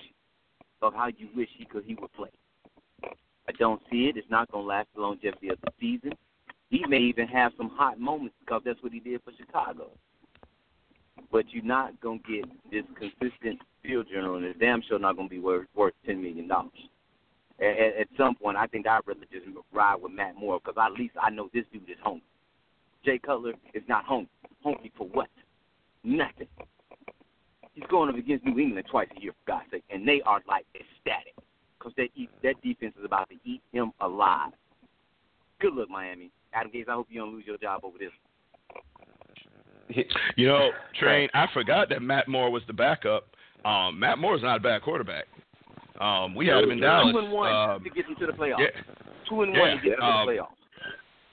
of 0.83 0.95
how 0.95 1.09
you 1.17 1.29
wish 1.37 1.49
he 1.57 1.65
could 1.65 1.85
he 1.85 1.95
would 1.95 2.13
play. 2.13 2.31
I 3.05 3.53
don't 3.59 3.81
see 3.91 4.09
it. 4.09 4.17
It's 4.17 4.31
not 4.31 4.51
to 4.51 4.59
last 4.59 4.89
the 4.95 5.03
longevity 5.03 5.49
of 5.49 5.59
the 5.63 5.71
season. 5.81 6.13
He 6.73 6.83
may 6.89 7.01
even 7.01 7.29
have 7.29 7.53
some 7.59 7.69
hot 7.69 8.01
moments 8.01 8.35
because 8.41 8.63
that's 8.65 8.83
what 8.83 8.93
he 8.93 8.99
did 8.99 9.21
for 9.23 9.33
Chicago. 9.37 9.91
But 11.31 11.45
you're 11.51 11.63
not 11.63 11.93
to 12.01 12.19
get 12.27 12.47
this 12.71 12.85
consistent 12.99 13.61
field 13.83 14.07
general, 14.11 14.37
and 14.37 14.47
it's 14.47 14.59
damn 14.59 14.81
sure 14.81 14.99
not 14.99 15.19
to 15.19 15.29
be 15.29 15.39
worth 15.39 15.67
worth 15.75 15.93
ten 16.07 16.23
million 16.23 16.49
dollars. 16.49 16.71
At, 17.61 18.01
at 18.01 18.09
some 18.17 18.35
point, 18.35 18.57
I 18.57 18.67
think 18.67 18.87
I'd 18.87 19.01
rather 19.05 19.21
just 19.31 19.45
ride 19.71 19.97
with 19.97 20.13
Matt 20.13 20.37
Moore 20.37 20.61
because 20.65 20.83
at 20.83 20.99
least 20.99 21.13
I 21.23 21.29
know 21.29 21.51
this 21.53 21.67
dude 21.75 21.83
is 21.91 21.97
hungry. 22.03 22.23
Jay 23.05 23.19
Cutler 23.19 23.53
is 23.75 23.83
not 23.87 24.07
hungry. 24.07 24.31
Hungry 24.65 24.91
for 24.97 25.07
what? 25.09 25.29
Nothing. 26.05 26.49
He's 27.75 27.85
going 27.91 28.09
up 28.09 28.17
against 28.17 28.47
New 28.47 28.59
England 28.59 28.87
twice 28.91 29.09
a 29.15 29.21
year, 29.21 29.33
for 29.33 29.53
God's 29.53 29.71
sake, 29.73 29.85
and 29.91 30.09
they 30.09 30.23
are 30.25 30.41
like 30.49 30.65
ecstatic 30.75 31.35
because 31.79 31.93
that 31.99 32.09
that 32.43 32.63
defense 32.63 32.95
is 32.99 33.05
about 33.05 33.29
to 33.29 33.37
eat 33.45 33.61
him 33.73 33.93
alive. 34.01 34.53
Good 35.61 35.75
luck, 35.75 35.91
Miami. 35.91 36.31
Adam 36.55 36.71
Gase, 36.73 36.89
I 36.89 36.93
hope 36.95 37.07
you 37.11 37.21
don't 37.21 37.33
lose 37.33 37.45
your 37.47 37.59
job 37.59 37.81
over 37.85 37.99
this. 37.99 38.11
You 40.37 40.47
know, 40.47 40.71
Train, 40.99 41.29
I 41.35 41.47
forgot 41.53 41.89
that 41.91 42.01
Matt 42.03 42.29
Moore 42.29 42.51
was 42.51 42.63
the 42.67 42.73
backup. 42.73 43.27
Um, 43.65 43.99
Matt 43.99 44.19
is 44.19 44.43
not 44.43 44.57
a 44.57 44.61
bad 44.61 44.83
quarterback. 44.83 45.25
Um, 46.01 46.35
we 46.35 46.47
had 46.47 46.65
him 46.65 46.71
in 46.71 46.81
Dallas. 46.81 47.13
Two 47.13 47.19
and 47.19 47.33
one 47.33 47.53
Um, 47.53 47.85
to 47.85 47.91
get 47.91 48.09
into 48.09 48.27
the 48.27 48.33
playoffs. 48.33 48.59
yeah, 48.61 48.81
Two 49.29 49.43
and 49.43 49.53
Yeah, 49.55 49.61
one 49.61 49.71
to 49.77 49.83
get 49.83 49.93
into 49.93 50.05
um, 50.05 50.27
the 50.27 50.33
playoffs. 50.33 50.47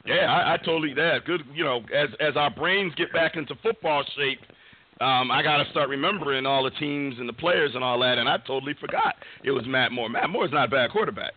yeah, 0.05 0.31
I, 0.31 0.53
I 0.53 0.57
totally 0.57 0.93
that. 0.95 1.25
Good, 1.25 1.41
you 1.53 1.63
know, 1.63 1.81
as 1.95 2.09
as 2.19 2.35
our 2.35 2.49
brains 2.49 2.93
get 2.95 3.11
back 3.13 3.35
into 3.35 3.55
football 3.63 4.03
shape, 4.17 4.39
um, 5.01 5.31
I 5.31 5.41
got 5.41 5.63
to 5.63 5.69
start 5.71 5.89
remembering 5.89 6.45
all 6.45 6.63
the 6.63 6.71
teams 6.71 7.15
and 7.19 7.27
the 7.29 7.33
players 7.33 7.71
and 7.75 7.83
all 7.83 7.97
that, 7.99 8.17
and 8.17 8.27
I 8.27 8.37
totally 8.39 8.73
forgot 8.79 9.15
it 9.43 9.51
was 9.51 9.63
Matt 9.65 9.91
Moore. 9.91 10.09
Matt 10.09 10.29
Moore's 10.29 10.51
not 10.51 10.67
a 10.67 10.71
bad 10.71 10.91
quarterback. 10.91 11.33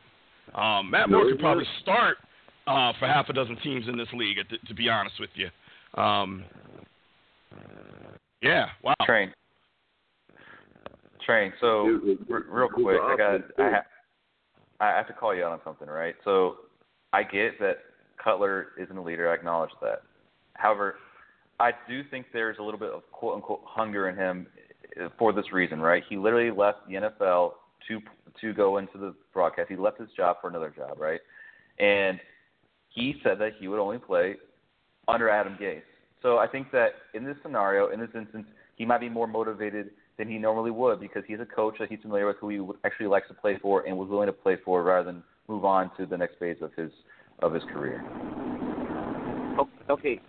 Um, 0.55 0.91
Matt 0.91 1.09
Moore 1.09 1.25
could 1.31 1.39
probably 1.39 1.67
start 1.81 2.19
uh, 2.67 2.93
for 2.99 3.07
half 3.07 3.29
a 3.29 3.33
dozen 3.33 3.57
teams 3.63 3.89
in 3.89 3.97
this 3.97 4.09
league, 4.15 4.37
to, 4.49 4.59
to 4.67 4.75
be 4.75 4.89
honest 4.89 5.17
with 5.21 5.31
you. 5.35 5.49
Um, 6.01 6.45
yeah, 8.41 8.67
wow. 8.83 8.95
Train. 9.05 9.33
Train. 11.25 11.53
So 11.61 11.87
You- 11.87 12.19
r- 12.31 12.45
real 12.49 12.69
quick, 12.69 13.01
I 13.01 13.17
got 13.17 13.35
I, 13.35 13.39
too. 13.39 13.47
ha- 13.59 13.85
I 14.81 14.89
have 14.89 15.07
to 15.07 15.13
call 15.13 15.35
you 15.35 15.45
out 15.45 15.53
on 15.53 15.61
something, 15.65 15.89
right? 15.89 16.15
So 16.25 16.57
I 17.13 17.23
get 17.23 17.59
that 17.61 17.79
Cutler 18.23 18.69
isn't 18.79 18.97
a 18.97 19.03
leader. 19.03 19.31
I 19.31 19.35
acknowledge 19.35 19.71
that. 19.81 20.03
However, 20.55 20.97
I 21.61 21.71
do 21.89 22.03
think 22.11 22.27
there's 22.33 22.59
a 22.59 22.63
little 22.63 22.81
bit 22.81 22.91
of 22.91 23.03
quote 23.13 23.37
unquote 23.37 23.63
hunger 23.65 24.09
in 24.09 24.17
him 24.17 24.47
uh, 25.01 25.09
for 25.19 25.33
this 25.33 25.53
reason, 25.53 25.81
right? 25.81 26.03
He 26.09 26.17
literally 26.17 26.51
left 26.51 26.87
the 26.89 26.95
NFL 26.95 27.53
to 27.89 28.01
to 28.41 28.53
go 28.53 28.79
into 28.79 28.99
the 28.99 29.15
broadcast. 29.33 29.69
He 29.69 29.77
left 29.77 30.01
his 30.01 30.09
job 30.17 30.37
for 30.41 30.49
another 30.49 30.73
job, 30.75 30.99
right? 30.99 31.21
And 31.79 32.19
he 32.95 33.17
said 33.23 33.39
that 33.39 33.53
he 33.59 33.69
would 33.69 33.79
only 33.81 33.99
play 33.99 34.37
under 35.09 35.29
Adam 35.29 35.57
Gase. 35.61 35.83
So 36.21 36.39
I 36.39 36.47
think 36.47 36.71
that 36.73 36.91
in 37.15 37.25
this 37.25 37.37
scenario, 37.43 37.89
in 37.89 37.99
this 38.01 38.11
instance, 38.15 38.47
he 38.77 38.85
might 38.85 39.01
be 39.01 39.09
more 39.09 39.27
motivated 39.27 39.91
than 40.19 40.29
he 40.29 40.39
normally 40.39 40.71
would 40.71 41.01
because 41.01 41.23
he's 41.27 41.41
a 41.41 41.47
coach 41.47 41.77
that 41.81 41.89
he's 41.89 42.01
familiar 42.01 42.27
with, 42.27 42.37
who 42.41 42.49
he 42.51 42.61
actually 42.85 43.07
likes 43.07 43.29
to 43.29 43.35
play 43.35 43.59
for 43.61 43.87
and 43.87 43.97
was 43.97 44.09
willing 44.09 44.27
to 44.27 44.33
play 44.33 44.57
for, 44.65 44.83
rather 44.83 45.05
than 45.05 45.23
move 45.49 45.65
on 45.65 45.91
to 45.97 46.07
the 46.07 46.17
next 46.17 46.39
phase 46.39 46.57
of 46.61 46.73
his 46.75 46.91
of 47.41 47.53
his 47.53 47.63
career. 47.73 48.05
Okay. 49.91 50.21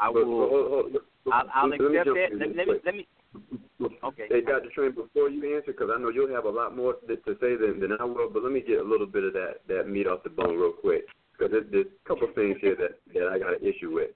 I 0.00 0.06
But- 0.06 0.14
will. 0.14 0.40
but 0.40 0.48
hold- 0.48 0.92
hold- 0.92 0.96
I'll, 1.30 1.50
I'll 1.52 1.72
accept 1.72 2.06
that. 2.06 2.28
Let, 2.38 2.56
let 2.56 2.66
me. 2.68 2.74
Let 2.86 2.94
me. 2.94 3.06
Okay. 4.02 4.24
Hey, 4.28 4.40
Dr. 4.40 4.70
Train, 4.74 4.92
before 4.92 5.28
you 5.28 5.56
answer, 5.56 5.72
because 5.72 5.90
I 5.94 6.00
know 6.00 6.08
you'll 6.08 6.34
have 6.34 6.44
a 6.44 6.50
lot 6.50 6.76
more 6.76 6.94
to, 7.06 7.16
to 7.16 7.36
say 7.40 7.56
than, 7.56 7.80
than 7.80 7.92
I 8.00 8.04
will, 8.04 8.30
but 8.30 8.42
let 8.42 8.52
me 8.52 8.60
get 8.60 8.80
a 8.80 8.82
little 8.82 9.06
bit 9.06 9.24
of 9.24 9.32
that, 9.34 9.60
that 9.68 9.88
meat 9.88 10.06
off 10.06 10.22
the 10.24 10.30
bone 10.30 10.56
real 10.56 10.72
quick, 10.72 11.04
because 11.32 11.52
there's, 11.52 11.66
there's 11.70 11.86
a 11.86 12.08
couple 12.08 12.28
things 12.34 12.56
here 12.60 12.76
that, 12.76 12.98
that 13.14 13.28
I 13.28 13.38
got 13.38 13.60
an 13.60 13.66
issue 13.66 13.92
with. 13.92 14.10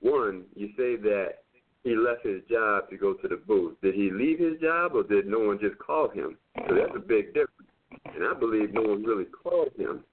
One, 0.00 0.44
you 0.54 0.68
say 0.76 0.96
that 0.96 1.38
he 1.84 1.96
left 1.96 2.24
his 2.24 2.42
job 2.50 2.90
to 2.90 2.96
go 2.96 3.14
to 3.14 3.28
the 3.28 3.36
booth. 3.36 3.76
Did 3.82 3.94
he 3.94 4.10
leave 4.10 4.38
his 4.38 4.60
job, 4.60 4.92
or 4.94 5.02
did 5.02 5.26
no 5.26 5.40
one 5.40 5.58
just 5.60 5.78
call 5.78 6.08
him? 6.08 6.36
So 6.68 6.74
that's 6.74 6.94
a 6.94 7.00
big 7.00 7.28
difference. 7.28 7.70
And 8.14 8.24
I 8.24 8.38
believe 8.38 8.72
no 8.72 8.82
one 8.82 9.02
really 9.02 9.24
called 9.24 9.70
him, 9.76 10.04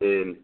and 0.00 0.36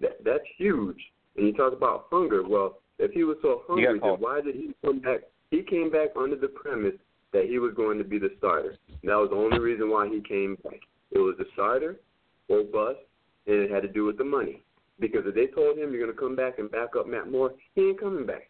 that, 0.00 0.24
that's 0.24 0.44
huge. 0.56 0.98
And 1.36 1.46
you 1.46 1.52
talk 1.52 1.72
about 1.72 2.06
hunger. 2.10 2.46
Well, 2.46 2.78
if 2.98 3.12
he 3.12 3.24
was 3.24 3.36
so 3.42 3.62
hungry, 3.66 3.98
then 4.00 4.10
why 4.18 4.40
did 4.40 4.54
he 4.54 4.74
come 4.84 5.00
back? 5.00 5.20
He 5.52 5.62
came 5.62 5.90
back 5.90 6.08
under 6.18 6.34
the 6.34 6.48
premise 6.48 6.94
that 7.34 7.44
he 7.44 7.58
was 7.58 7.74
going 7.76 7.98
to 7.98 8.04
be 8.04 8.18
the 8.18 8.30
starter. 8.38 8.74
That 9.04 9.16
was 9.16 9.28
the 9.28 9.36
only 9.36 9.58
reason 9.58 9.90
why 9.90 10.08
he 10.08 10.22
came 10.22 10.56
back. 10.64 10.80
It 11.10 11.18
was 11.18 11.34
the 11.36 11.44
starter 11.52 12.00
or 12.48 12.62
bust, 12.64 13.00
and 13.46 13.56
it 13.56 13.70
had 13.70 13.82
to 13.82 13.88
do 13.88 14.06
with 14.06 14.16
the 14.16 14.24
money. 14.24 14.62
Because 14.98 15.24
if 15.26 15.34
they 15.34 15.48
told 15.48 15.76
him 15.76 15.92
you're 15.92 16.02
going 16.02 16.16
to 16.16 16.18
come 16.18 16.34
back 16.34 16.58
and 16.58 16.70
back 16.70 16.96
up 16.98 17.06
Matt 17.06 17.30
Moore, 17.30 17.52
he 17.74 17.82
ain't 17.82 18.00
coming 18.00 18.24
back. 18.24 18.48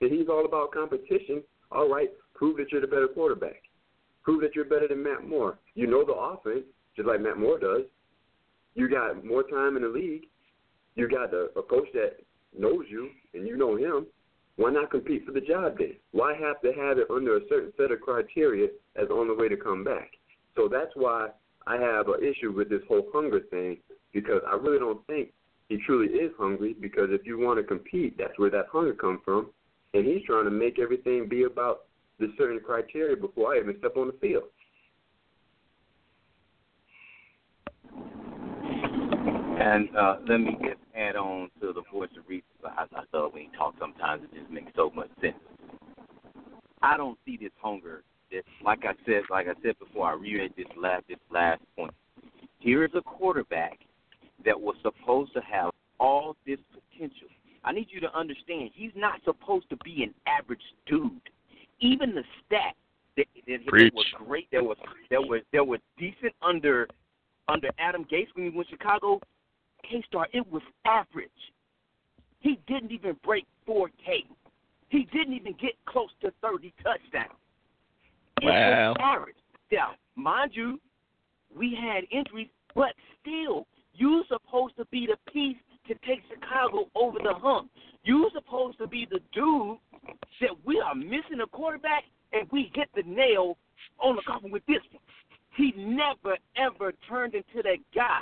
And 0.00 0.12
he's 0.12 0.28
all 0.28 0.44
about 0.44 0.70
competition. 0.70 1.42
All 1.72 1.90
right, 1.90 2.10
prove 2.32 2.58
that 2.58 2.70
you're 2.70 2.80
the 2.80 2.86
better 2.86 3.08
quarterback. 3.08 3.64
Prove 4.22 4.40
that 4.42 4.54
you're 4.54 4.66
better 4.66 4.86
than 4.86 5.02
Matt 5.02 5.26
Moore. 5.26 5.58
You 5.74 5.88
know 5.88 6.04
the 6.04 6.12
offense, 6.12 6.64
just 6.94 7.08
like 7.08 7.20
Matt 7.20 7.38
Moore 7.38 7.58
does. 7.58 7.82
You 8.76 8.88
got 8.88 9.24
more 9.24 9.42
time 9.42 9.74
in 9.74 9.82
the 9.82 9.88
league. 9.88 10.26
You 10.94 11.08
got 11.08 11.34
a, 11.34 11.48
a 11.58 11.62
coach 11.62 11.88
that 11.94 12.18
knows 12.56 12.84
you, 12.88 13.08
and 13.34 13.48
you 13.48 13.56
know 13.56 13.76
him. 13.76 14.06
Why 14.58 14.72
not 14.72 14.90
compete 14.90 15.24
for 15.24 15.30
the 15.30 15.40
job 15.40 15.78
then? 15.78 15.94
Why 16.10 16.34
have 16.34 16.60
to 16.62 16.72
have 16.72 16.98
it 16.98 17.06
under 17.10 17.36
a 17.36 17.48
certain 17.48 17.72
set 17.76 17.92
of 17.92 18.00
criteria 18.00 18.66
as 18.96 19.08
on 19.08 19.28
the 19.28 19.34
way 19.34 19.48
to 19.48 19.56
come 19.56 19.84
back? 19.84 20.10
So 20.56 20.68
that's 20.68 20.90
why 20.96 21.28
I 21.68 21.76
have 21.76 22.08
an 22.08 22.24
issue 22.24 22.50
with 22.50 22.68
this 22.68 22.82
whole 22.88 23.06
hunger 23.14 23.38
thing 23.50 23.76
because 24.12 24.42
I 24.50 24.56
really 24.56 24.80
don't 24.80 25.06
think 25.06 25.32
he 25.68 25.78
truly 25.86 26.12
is 26.12 26.32
hungry 26.36 26.74
because 26.80 27.10
if 27.10 27.24
you 27.24 27.38
want 27.38 27.60
to 27.60 27.62
compete, 27.62 28.18
that's 28.18 28.36
where 28.36 28.50
that 28.50 28.66
hunger 28.72 28.94
comes 28.94 29.20
from. 29.24 29.50
And 29.94 30.04
he's 30.04 30.24
trying 30.26 30.44
to 30.46 30.50
make 30.50 30.80
everything 30.80 31.28
be 31.28 31.44
about 31.44 31.84
the 32.18 32.32
certain 32.36 32.58
criteria 32.58 33.16
before 33.16 33.54
I 33.54 33.60
even 33.60 33.78
step 33.78 33.96
on 33.96 34.08
the 34.08 34.18
field. 34.20 34.44
And 39.60 39.88
uh, 39.96 40.16
let 40.28 40.38
me 40.38 40.56
just 40.60 40.78
add 40.96 41.16
on 41.16 41.50
to 41.60 41.72
the 41.72 41.82
voice 41.92 42.10
of 42.16 42.28
reason. 42.28 42.44
I, 42.64 42.84
I 42.94 43.02
thought 43.10 43.34
when 43.34 43.44
you 43.44 43.48
talk, 43.58 43.74
sometimes 43.80 44.22
it 44.22 44.38
just 44.38 44.50
makes 44.52 44.70
so 44.76 44.90
much 44.94 45.10
sense. 45.20 45.34
I 46.80 46.96
don't 46.96 47.18
see 47.26 47.36
this 47.36 47.50
hunger. 47.60 48.02
That, 48.30 48.42
like 48.64 48.84
I 48.84 48.92
said, 49.04 49.22
like 49.30 49.46
I 49.48 49.54
said 49.62 49.78
before, 49.78 50.10
I 50.10 50.12
reread 50.12 50.52
this 50.56 50.66
last 50.76 51.04
this 51.08 51.18
last 51.30 51.62
point. 51.76 51.92
Here 52.60 52.84
is 52.84 52.90
a 52.94 53.00
quarterback 53.00 53.78
that 54.44 54.60
was 54.60 54.76
supposed 54.82 55.32
to 55.34 55.40
have 55.40 55.70
all 55.98 56.36
this 56.46 56.58
potential. 56.72 57.28
I 57.64 57.72
need 57.72 57.88
you 57.90 58.00
to 58.00 58.16
understand, 58.16 58.70
he's 58.74 58.92
not 58.94 59.20
supposed 59.24 59.68
to 59.70 59.76
be 59.84 60.04
an 60.04 60.14
average 60.26 60.62
dude. 60.86 61.10
Even 61.80 62.14
the 62.14 62.22
stats 62.46 62.74
that, 63.16 63.26
that, 63.46 63.58
that 63.66 63.94
were 63.94 64.24
great, 64.24 64.50
that 64.52 64.62
was 64.62 64.76
that 65.10 65.26
were 65.26 65.40
that 65.52 65.66
were 65.66 65.78
decent 65.98 66.32
under 66.42 66.86
under 67.48 67.70
Adam 67.78 68.04
Gase 68.04 68.26
when 68.34 68.50
he 68.50 68.56
went 68.56 68.68
to 68.68 68.76
Chicago. 68.76 69.20
K 69.82 70.02
Star, 70.06 70.28
it 70.32 70.50
was 70.50 70.62
average. 70.84 71.30
He 72.40 72.58
didn't 72.66 72.92
even 72.92 73.16
break 73.24 73.46
4K. 73.66 74.26
He 74.90 75.04
didn't 75.12 75.34
even 75.34 75.54
get 75.60 75.72
close 75.86 76.10
to 76.22 76.32
30 76.40 76.72
touchdowns. 76.82 77.32
It 78.40 78.46
Wow. 78.46 78.90
was 78.90 78.96
average. 79.00 79.36
Now, 79.72 79.94
mind 80.14 80.54
you, 80.54 80.80
we 81.54 81.74
had 81.74 82.04
injuries, 82.10 82.48
but 82.74 82.94
still, 83.20 83.66
you're 83.94 84.24
supposed 84.28 84.76
to 84.76 84.84
be 84.86 85.06
the 85.06 85.16
piece 85.32 85.56
to 85.88 85.94
take 86.06 86.22
Chicago 86.28 86.88
over 86.94 87.18
the 87.18 87.34
hump. 87.34 87.70
You're 88.04 88.30
supposed 88.30 88.78
to 88.78 88.86
be 88.86 89.06
the 89.10 89.20
dude 89.32 89.78
that 90.40 90.64
we 90.64 90.80
are 90.80 90.94
missing 90.94 91.40
a 91.42 91.46
quarterback 91.46 92.04
and 92.32 92.48
we 92.52 92.70
hit 92.74 92.88
the 92.94 93.02
nail 93.02 93.18
nail 93.28 93.56
on 93.98 94.16
the 94.16 94.22
coffin 94.22 94.50
with 94.50 94.64
this 94.66 94.82
one. 94.92 95.02
He 95.56 95.72
never 95.76 96.36
ever 96.56 96.92
turned 97.08 97.34
into 97.34 97.62
that 97.62 97.78
guy. 97.94 98.20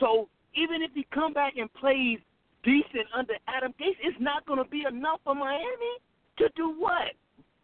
So 0.00 0.28
even 0.56 0.82
if 0.82 0.90
he 0.94 1.06
come 1.12 1.32
back 1.32 1.54
and 1.56 1.72
plays 1.74 2.18
decent 2.64 3.06
under 3.16 3.34
Adam 3.46 3.72
Gase, 3.80 3.96
it's 4.02 4.16
not 4.20 4.46
going 4.46 4.62
to 4.62 4.68
be 4.68 4.84
enough 4.88 5.20
for 5.24 5.34
Miami 5.34 5.94
to 6.38 6.48
do 6.56 6.74
what? 6.76 7.12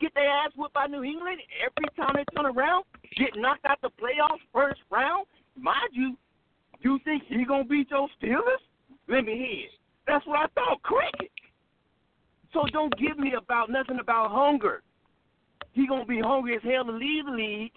Get 0.01 0.15
their 0.15 0.29
ass 0.29 0.51
whipped 0.57 0.75
by 0.75 0.87
New 0.87 1.03
England 1.03 1.41
every 1.65 1.89
time 1.97 2.15
they 2.15 2.25
turn 2.37 2.47
around? 2.47 2.85
Get 3.17 3.31
knocked 3.37 3.65
out 3.65 3.79
the 3.83 3.91
playoffs 3.91 4.43
first 4.53 4.81
round? 4.91 5.27
Mind 5.57 5.91
you, 5.93 6.17
you 6.81 6.99
think 7.05 7.23
he 7.29 7.45
gonna 7.45 7.65
beat 7.65 7.91
your 7.91 8.09
Steelers? 8.21 8.63
Let 9.09 9.25
me 9.25 9.37
hear. 9.37 9.67
It. 9.67 9.71
That's 10.07 10.27
what 10.27 10.39
I 10.39 10.47
thought. 10.55 10.83
Cricket. 10.83 11.31
So 12.53 12.65
don't 12.73 12.93
give 12.99 13.19
me 13.19 13.35
about 13.37 13.71
nothing 13.71 13.99
about 14.01 14.31
hunger. 14.31 14.83
He 15.73 15.87
gonna 15.87 16.05
be 16.05 16.21
hungry 16.21 16.57
as 16.57 16.63
hell 16.63 16.85
to 16.85 16.93
leave 16.93 17.27
the 17.27 17.33
league 17.33 17.73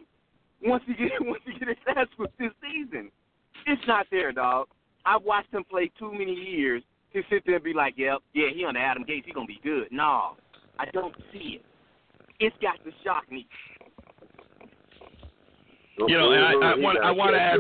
once 0.64 0.84
he 0.88 0.94
get 0.94 1.12
once 1.22 1.42
he 1.46 1.58
get 1.60 1.70
his 1.70 1.78
ass 1.96 2.08
whipped 2.18 2.38
this 2.40 2.52
season. 2.62 3.12
It's 3.68 3.82
not 3.88 4.08
there, 4.12 4.32
dog. 4.32 4.68
I've 5.06 5.24
watched 5.24 5.54
him 5.54 5.64
play 5.70 5.92
too 6.00 6.12
many 6.12 6.34
years 6.34 6.82
to 7.14 7.22
sit 7.30 7.44
there 7.46 7.56
and 7.56 7.64
be 7.64 7.74
like, 7.74 7.94
"Yep, 7.98 8.20
yeah, 8.34 8.50
he 8.54 8.66
under 8.66 8.80
Adam 8.80 9.04
Gase, 9.04 9.26
he 9.26 9.32
gonna 9.32 9.46
be 9.46 9.60
good." 9.64 9.88
No, 9.92 10.36
I 10.80 10.86
don't 10.92 11.16
see 11.32 11.60
it. 11.60 11.66
It's 12.40 12.56
got 12.62 12.84
to 12.84 12.92
shock 13.04 13.32
me. 13.32 13.48
You 15.98 16.18
know, 16.18 16.32
and 16.32 16.44
I, 16.44 16.72
I 16.72 16.76
want 16.76 16.98
I 17.00 17.12
want 17.12 17.34
to 17.36 17.42
add 17.42 17.60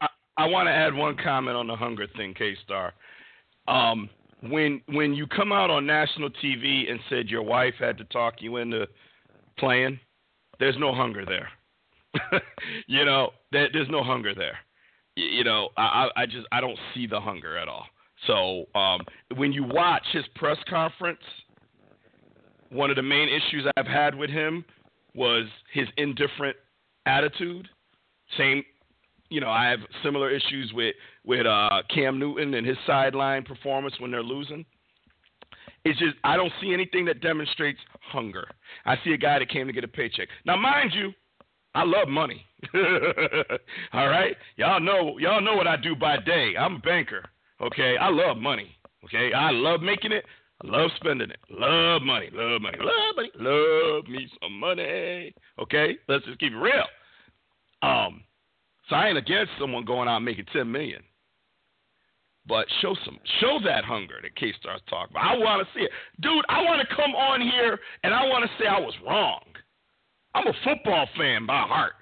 I, 0.00 0.08
I 0.36 0.46
want 0.46 0.68
to 0.68 0.72
add 0.72 0.94
one 0.94 1.16
comment 1.16 1.56
on 1.56 1.66
the 1.66 1.76
hunger 1.76 2.06
thing, 2.16 2.34
K 2.34 2.54
Star. 2.64 2.92
Um, 3.66 4.08
when 4.42 4.80
when 4.86 5.14
you 5.14 5.26
come 5.26 5.52
out 5.52 5.70
on 5.70 5.86
national 5.86 6.30
TV 6.30 6.90
and 6.90 7.00
said 7.08 7.28
your 7.28 7.42
wife 7.42 7.74
had 7.78 7.98
to 7.98 8.04
talk 8.04 8.34
you 8.40 8.58
into 8.58 8.86
playing, 9.58 9.98
there's 10.60 10.76
no 10.78 10.94
hunger 10.94 11.24
there. 11.24 11.48
you 12.86 13.04
know, 13.04 13.30
there, 13.50 13.68
there's 13.72 13.88
no 13.88 14.04
hunger 14.04 14.34
there. 14.34 14.58
You, 15.16 15.44
know, 15.44 15.68
I, 15.76 16.08
I 16.16 16.26
just 16.26 16.46
I 16.50 16.60
don't 16.60 16.78
see 16.94 17.06
the 17.06 17.20
hunger 17.20 17.56
at 17.56 17.68
all. 17.68 17.86
So 18.26 18.66
um, 18.78 19.00
when 19.36 19.52
you 19.52 19.64
watch 19.64 20.04
his 20.12 20.24
press 20.34 20.58
conference, 20.68 21.20
one 22.70 22.90
of 22.90 22.96
the 22.96 23.02
main 23.02 23.28
issues 23.28 23.66
I've 23.76 23.86
had 23.86 24.14
with 24.14 24.30
him 24.30 24.64
was 25.14 25.46
his 25.72 25.86
indifferent 25.96 26.56
attitude. 27.06 27.68
Same, 28.36 28.64
you 29.28 29.40
know, 29.40 29.50
I 29.50 29.68
have 29.68 29.80
similar 30.02 30.30
issues 30.30 30.72
with 30.74 30.94
with 31.24 31.46
uh, 31.46 31.82
Cam 31.94 32.18
Newton 32.18 32.54
and 32.54 32.66
his 32.66 32.76
sideline 32.86 33.44
performance 33.44 33.94
when 34.00 34.10
they're 34.10 34.22
losing. 34.22 34.64
It's 35.84 35.98
just 35.98 36.16
I 36.24 36.36
don't 36.36 36.52
see 36.60 36.72
anything 36.72 37.04
that 37.04 37.20
demonstrates 37.20 37.78
hunger. 38.00 38.48
I 38.86 38.96
see 39.04 39.12
a 39.12 39.18
guy 39.18 39.38
that 39.38 39.50
came 39.50 39.66
to 39.66 39.72
get 39.72 39.84
a 39.84 39.88
paycheck. 39.88 40.28
Now, 40.46 40.56
mind 40.56 40.92
you, 40.94 41.12
I 41.74 41.84
love 41.84 42.08
money. 42.08 42.44
All 43.92 44.08
right, 44.08 44.36
y'all 44.56 44.80
know 44.80 45.18
y'all 45.18 45.40
know 45.40 45.54
what 45.54 45.66
I 45.66 45.76
do 45.76 45.96
by 45.96 46.18
day. 46.18 46.54
I'm 46.58 46.76
a 46.76 46.78
banker. 46.78 47.24
Okay, 47.60 47.96
I 47.96 48.08
love 48.10 48.36
money. 48.36 48.76
Okay, 49.04 49.32
I 49.32 49.50
love 49.50 49.80
making 49.80 50.12
it. 50.12 50.24
I 50.62 50.68
love 50.68 50.90
spending 50.96 51.30
it. 51.30 51.40
Love 51.50 52.02
money. 52.02 52.30
Love 52.32 52.62
money. 52.62 52.78
Love 52.78 53.16
money. 53.16 53.30
Love 53.36 54.06
me 54.06 54.28
some 54.40 54.58
money. 54.58 55.34
Okay, 55.58 55.98
let's 56.08 56.24
just 56.24 56.38
keep 56.38 56.52
it 56.52 56.56
real. 56.56 56.84
Um, 57.82 58.22
so 58.88 58.96
I 58.96 59.08
ain't 59.08 59.18
against 59.18 59.52
someone 59.58 59.84
going 59.84 60.08
out 60.08 60.16
and 60.16 60.24
making 60.24 60.46
ten 60.52 60.70
million. 60.70 61.02
But 62.46 62.66
show 62.82 62.94
some, 63.04 63.18
show 63.40 63.58
that 63.64 63.84
hunger 63.84 64.16
that 64.22 64.36
K 64.36 64.52
Star's 64.60 64.80
talking 64.88 65.16
about. 65.16 65.26
I 65.26 65.38
want 65.38 65.66
to 65.66 65.78
see 65.78 65.84
it, 65.84 65.90
dude. 66.20 66.44
I 66.48 66.62
want 66.62 66.86
to 66.86 66.94
come 66.94 67.14
on 67.14 67.40
here 67.40 67.78
and 68.02 68.12
I 68.12 68.26
want 68.26 68.44
to 68.44 68.62
say 68.62 68.68
I 68.68 68.78
was 68.78 68.94
wrong. 69.06 69.40
I'm 70.34 70.46
a 70.46 70.52
football 70.64 71.08
fan 71.16 71.46
by 71.46 71.62
heart. 71.62 71.92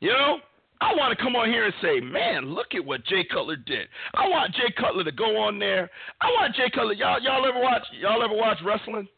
You 0.00 0.10
know, 0.10 0.38
I 0.80 0.94
want 0.94 1.16
to 1.16 1.22
come 1.22 1.36
on 1.36 1.48
here 1.48 1.64
and 1.64 1.74
say, 1.82 2.00
man, 2.00 2.54
look 2.54 2.74
at 2.74 2.84
what 2.84 3.04
Jay 3.04 3.24
Cutler 3.24 3.56
did. 3.56 3.88
I 4.14 4.28
want 4.28 4.54
Jay 4.54 4.72
Cutler 4.78 5.04
to 5.04 5.12
go 5.12 5.36
on 5.36 5.58
there. 5.58 5.90
I 6.20 6.26
want 6.28 6.54
Jay 6.54 6.70
Cutler. 6.74 6.94
Y'all, 6.94 7.20
y'all 7.20 7.44
ever 7.46 7.60
watch? 7.60 7.82
Y'all 8.00 8.22
ever 8.22 8.34
watch 8.34 8.58
wrestling? 8.64 9.08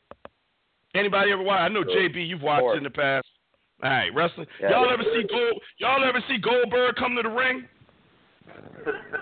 Anybody 0.95 1.33
ever 1.33 1.43
watch? 1.43 1.61
I 1.61 1.69
know 1.69 1.85
JB, 1.85 2.29
you've 2.29 2.43
watched 2.43 2.67
it 2.75 2.79
in 2.79 2.85
the 2.85 2.91
past. 2.91 3.27
All 3.83 3.91
right, 3.91 4.11
wrestling. 4.15 4.47
Yeah, 4.61 4.71
y'all 4.71 4.91
ever 4.93 5.03
see 5.03 5.27
Gold? 5.27 5.63
Y'all 5.79 6.05
ever 6.05 6.23
see 6.29 6.39
Goldberg 6.39 6.95
come 6.97 7.17
to 7.17 7.23
the 7.23 7.35
ring? 7.35 7.67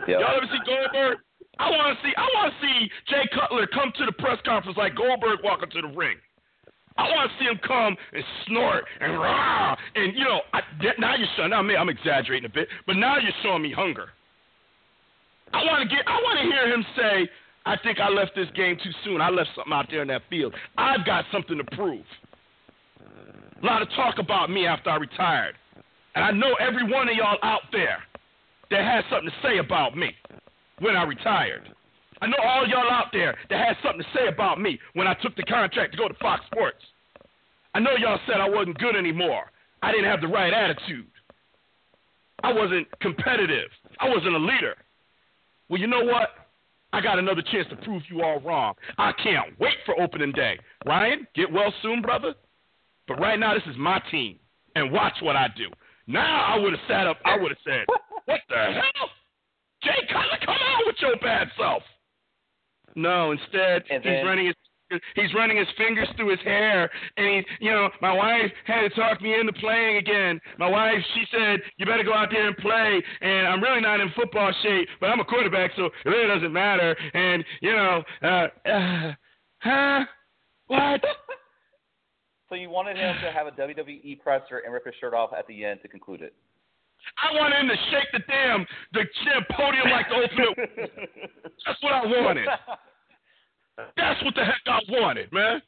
Yep. 0.08 0.20
Y'all 0.20 0.36
ever 0.36 0.48
see 0.52 0.60
Goldberg? 0.66 1.18
I 1.58 1.70
want 1.70 1.96
to 1.96 2.04
see. 2.04 2.12
I 2.16 2.26
want 2.34 2.52
to 2.52 2.66
see 2.66 2.90
Jay 3.08 3.28
Cutler 3.32 3.66
come 3.68 3.92
to 3.96 4.04
the 4.06 4.12
press 4.12 4.38
conference 4.44 4.76
like 4.76 4.96
Goldberg 4.96 5.40
walking 5.44 5.70
to 5.70 5.82
the 5.82 5.92
ring. 5.96 6.16
I 7.00 7.08
want 7.16 7.30
to 7.30 7.38
see 7.38 7.48
him 7.48 7.58
come 7.66 7.96
and 8.12 8.24
snort 8.46 8.84
and 9.00 9.18
rah, 9.18 9.76
and 9.94 10.14
you 10.14 10.24
know. 10.24 10.40
I, 10.52 10.60
now 10.98 11.16
you're 11.16 11.28
showing. 11.36 11.50
Now 11.50 11.60
I'm 11.60 11.88
exaggerating 11.88 12.44
a 12.44 12.52
bit, 12.52 12.68
but 12.86 12.96
now 12.96 13.16
you're 13.16 13.32
showing 13.42 13.62
me 13.62 13.72
hunger. 13.72 14.08
I 15.52 15.64
want 15.64 15.88
to 15.88 15.88
get. 15.88 16.06
I 16.06 16.20
want 16.20 16.38
to 16.40 16.44
hear 16.44 16.68
him 16.68 16.84
say, 16.94 17.30
"I 17.64 17.76
think 17.82 18.00
I 18.00 18.08
left 18.08 18.32
this 18.36 18.48
game 18.54 18.76
too 18.82 18.90
soon. 19.04 19.20
I 19.20 19.30
left 19.30 19.50
something 19.56 19.72
out 19.72 19.86
there 19.90 20.02
in 20.02 20.08
that 20.08 20.22
field. 20.28 20.54
I've 20.76 21.06
got 21.06 21.24
something 21.32 21.56
to 21.56 21.64
prove." 21.76 22.04
A 23.62 23.66
lot 23.66 23.82
of 23.82 23.88
talk 23.96 24.18
about 24.18 24.50
me 24.50 24.66
after 24.66 24.90
I 24.90 24.96
retired, 24.96 25.54
and 26.14 26.24
I 26.24 26.30
know 26.30 26.54
every 26.60 26.84
one 26.84 27.08
of 27.08 27.14
y'all 27.14 27.38
out 27.42 27.62
there 27.72 27.98
that 28.70 28.84
has 28.84 29.04
something 29.10 29.30
to 29.30 29.36
say 29.42 29.58
about 29.58 29.96
me 29.96 30.14
when 30.80 30.96
I 30.96 31.04
retired. 31.04 31.74
I 32.20 32.26
know 32.26 32.36
all 32.42 32.66
y'all 32.66 32.90
out 32.90 33.06
there 33.12 33.36
that 33.48 33.66
had 33.66 33.76
something 33.82 34.02
to 34.02 34.18
say 34.18 34.28
about 34.28 34.60
me 34.60 34.78
when 34.94 35.06
I 35.06 35.14
took 35.14 35.34
the 35.36 35.42
contract 35.42 35.92
to 35.92 35.98
go 35.98 36.08
to 36.08 36.14
Fox 36.14 36.44
Sports. 36.46 36.82
I 37.74 37.80
know 37.80 37.92
y'all 37.98 38.18
said 38.26 38.40
I 38.40 38.48
wasn't 38.48 38.78
good 38.78 38.96
anymore. 38.96 39.44
I 39.82 39.92
didn't 39.92 40.10
have 40.10 40.20
the 40.20 40.28
right 40.28 40.52
attitude. 40.52 41.06
I 42.42 42.52
wasn't 42.52 42.88
competitive. 43.00 43.70
I 44.00 44.08
wasn't 44.08 44.34
a 44.34 44.38
leader. 44.38 44.74
Well, 45.68 45.80
you 45.80 45.86
know 45.86 46.04
what? 46.04 46.30
I 46.92 47.00
got 47.00 47.18
another 47.18 47.42
chance 47.42 47.68
to 47.70 47.76
prove 47.76 48.02
you 48.10 48.22
all 48.22 48.40
wrong. 48.40 48.74
I 48.98 49.12
can't 49.22 49.58
wait 49.60 49.76
for 49.86 50.00
opening 50.00 50.32
day. 50.32 50.58
Ryan, 50.84 51.26
get 51.34 51.50
well 51.50 51.72
soon, 51.82 52.02
brother. 52.02 52.34
But 53.06 53.20
right 53.20 53.38
now, 53.38 53.54
this 53.54 53.62
is 53.66 53.76
my 53.78 54.00
team. 54.10 54.36
And 54.74 54.92
watch 54.92 55.14
what 55.20 55.36
I 55.36 55.48
do. 55.56 55.68
Now 56.06 56.44
I 56.44 56.58
would 56.58 56.72
have 56.72 56.80
sat 56.88 57.06
up. 57.06 57.18
I 57.24 57.36
would 57.36 57.50
have 57.50 57.58
said, 57.64 57.84
"What 58.24 58.40
the 58.48 58.56
hell, 58.56 59.10
Jay 59.82 60.06
Cutler? 60.06 60.38
Come 60.44 60.54
on 60.54 60.82
with 60.86 60.96
your 61.00 61.16
bad 61.16 61.50
self." 61.56 61.82
No, 62.96 63.32
instead 63.32 63.84
and 63.90 64.02
he's 64.02 64.10
then, 64.10 64.26
running 64.26 64.46
his 64.46 64.54
he's 65.14 65.32
running 65.34 65.56
his 65.56 65.68
fingers 65.76 66.08
through 66.16 66.30
his 66.30 66.40
hair, 66.40 66.90
and 67.16 67.26
he, 67.26 67.66
you 67.66 67.70
know, 67.70 67.88
my 68.00 68.12
wife 68.12 68.50
had 68.66 68.82
to 68.82 68.88
talk 68.90 69.20
me 69.22 69.38
into 69.38 69.52
playing 69.54 69.98
again. 69.98 70.40
My 70.58 70.68
wife, 70.68 70.98
she 71.14 71.24
said, 71.30 71.60
you 71.76 71.86
better 71.86 72.04
go 72.04 72.14
out 72.14 72.28
there 72.30 72.46
and 72.46 72.56
play, 72.56 73.02
and 73.20 73.46
I'm 73.46 73.62
really 73.62 73.80
not 73.80 74.00
in 74.00 74.10
football 74.16 74.52
shape, 74.62 74.88
but 75.00 75.10
I'm 75.10 75.20
a 75.20 75.24
quarterback, 75.24 75.72
so 75.76 75.86
it 75.86 76.08
really 76.08 76.28
doesn't 76.28 76.52
matter. 76.52 76.96
And 77.14 77.44
you 77.60 77.72
know, 77.72 78.02
uh, 78.22 78.46
uh 78.68 79.12
huh? 79.58 80.04
What? 80.66 81.00
so 82.48 82.54
you 82.54 82.70
wanted 82.70 82.96
him 82.96 83.16
to 83.22 83.32
have 83.32 83.46
a 83.46 83.52
WWE 83.52 84.20
presser 84.20 84.58
and 84.64 84.72
rip 84.72 84.86
his 84.86 84.94
shirt 85.00 85.14
off 85.14 85.30
at 85.36 85.46
the 85.46 85.64
end 85.64 85.80
to 85.82 85.88
conclude 85.88 86.22
it. 86.22 86.34
I 87.22 87.36
wanted 87.38 87.60
him 87.60 87.68
to 87.68 87.78
shake 87.90 88.10
the 88.12 88.20
damn 88.28 88.66
the 88.92 89.04
damn 89.24 89.44
podium 89.56 89.90
like 89.90 90.08
the 90.08 90.16
ultimate. 90.16 90.70
That's 91.66 91.82
what 91.82 91.92
I 91.92 92.06
wanted. 92.06 92.48
That's 93.96 94.22
what 94.24 94.34
the 94.34 94.44
heck 94.44 94.60
I 94.66 94.80
wanted, 94.88 95.32
man. 95.32 95.62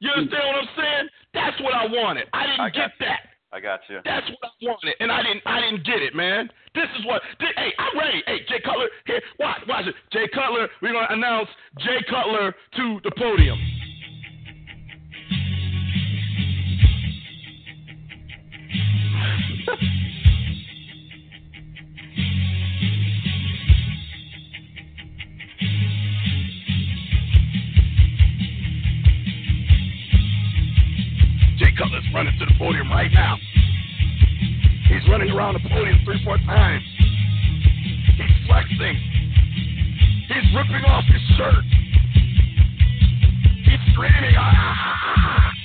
You 0.00 0.10
understand 0.10 0.42
what 0.46 0.56
I'm 0.62 0.68
saying? 0.76 1.08
That's 1.34 1.60
what 1.60 1.74
I 1.74 1.86
wanted. 1.86 2.28
I 2.32 2.46
didn't 2.46 2.60
I 2.60 2.70
get 2.70 2.90
you. 3.00 3.06
that. 3.06 3.20
I 3.50 3.60
got 3.60 3.80
you. 3.88 4.00
That's 4.04 4.28
what 4.28 4.38
I 4.44 4.50
wanted, 4.62 4.94
and 5.00 5.10
I 5.10 5.22
didn't. 5.22 5.42
I 5.46 5.60
didn't 5.60 5.84
get 5.84 6.02
it, 6.02 6.14
man. 6.14 6.48
This 6.74 6.86
is 6.98 7.06
what. 7.06 7.22
This, 7.40 7.48
hey, 7.56 7.72
I'm 7.78 7.98
ready. 7.98 8.22
Hey, 8.26 8.40
Jay 8.48 8.60
Cutler, 8.64 8.88
here. 9.06 9.22
Watch, 9.40 9.60
watch 9.66 9.86
it. 9.86 9.94
Jay 10.12 10.28
Cutler. 10.34 10.68
We're 10.82 10.92
gonna 10.92 11.06
announce 11.10 11.48
Jay 11.78 12.04
Cutler 12.08 12.54
to 12.76 13.00
the 13.04 13.10
podium. 13.16 13.58
Cutler's 31.78 32.04
running 32.12 32.34
to 32.40 32.46
the 32.46 32.54
podium 32.58 32.90
right 32.90 33.10
now. 33.12 33.36
He's 34.88 35.08
running 35.08 35.30
around 35.30 35.54
the 35.54 35.60
podium 35.60 36.00
three, 36.04 36.18
four 36.24 36.36
times. 36.38 36.84
He's 36.98 38.46
flexing. 38.46 38.96
He's 40.26 40.54
ripping 40.56 40.84
off 40.84 41.04
his 41.04 41.22
shirt. 41.36 41.64
He's 43.62 43.92
screaming. 43.92 44.34
Ah! 44.36 44.52
ah, 44.52 44.96
ah, 45.06 45.52
ah 45.52 45.57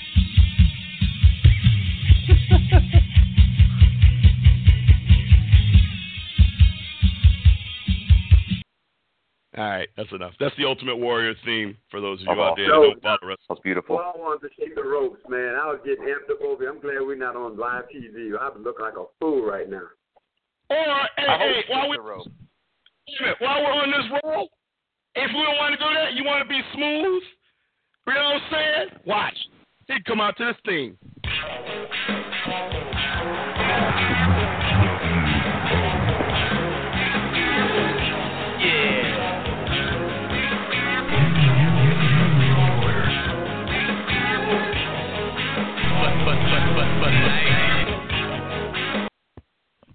All 9.56 9.64
right, 9.64 9.88
That's 9.96 10.12
enough. 10.12 10.34
That's 10.40 10.56
the 10.58 10.66
Ultimate 10.66 10.98
Warrior 10.98 11.36
theme 11.46 11.78
for 11.92 12.02
those 12.02 12.20
of 12.22 12.26
you 12.26 12.42
Oh, 12.42 12.42
out 12.44 12.58
there 12.58 12.68
no. 12.70 12.82
that 12.82 13.02
don't 13.02 13.04
follow 13.04 13.30
wrestling. 13.30 13.46
That's 13.50 13.62
beautiful. 13.62 13.96
Well, 13.98 14.14
I 14.16 14.20
wanted 14.20 14.50
to 14.50 14.54
shake 14.58 14.74
the 14.74 14.82
ropes, 14.84 15.22
man. 15.30 15.54
I 15.56 15.68
was 15.70 15.80
getting 15.86 16.06
amped 16.06 16.32
up 16.34 16.42
over 16.42 16.64
here. 16.64 16.72
I'm 16.74 16.82
glad 16.82 17.02
we're 17.06 17.16
not 17.16 17.36
on 17.36 17.56
live 17.58 17.84
TV. 17.94 18.34
I 18.40 18.50
would 18.50 18.64
look 18.64 18.80
like 18.82 18.94
a 18.98 19.06
fool 19.20 19.46
right 19.46 19.70
now. 19.70 19.86
Or 20.72 20.76
hey, 21.18 21.38
hey, 21.38 21.64
while 21.70 21.88
we 21.88 21.98
the 21.98 22.02
rope. 22.02 22.26
wait 22.26 23.20
a 23.20 23.24
minute, 23.24 23.38
while 23.40 23.62
we're 23.62 23.74
on 23.74 23.92
this 23.92 24.20
roll, 24.24 24.50
if 25.16 25.30
we 25.30 25.42
don't 25.44 25.58
want 25.62 25.74
to 25.74 25.78
do 25.78 25.94
that, 25.94 26.14
you 26.14 26.24
want 26.24 26.42
to 26.42 26.50
be 26.50 26.60
smooth. 26.74 27.22
You 28.08 28.14
know 28.16 28.20
what 28.34 28.42
I'm 28.42 28.42
saying? 28.52 29.00
Watch. 29.06 29.38
He 29.88 30.02
come 30.08 30.20
out 30.20 30.36
to 30.38 30.46
this 30.46 30.58
thing. 30.66 30.98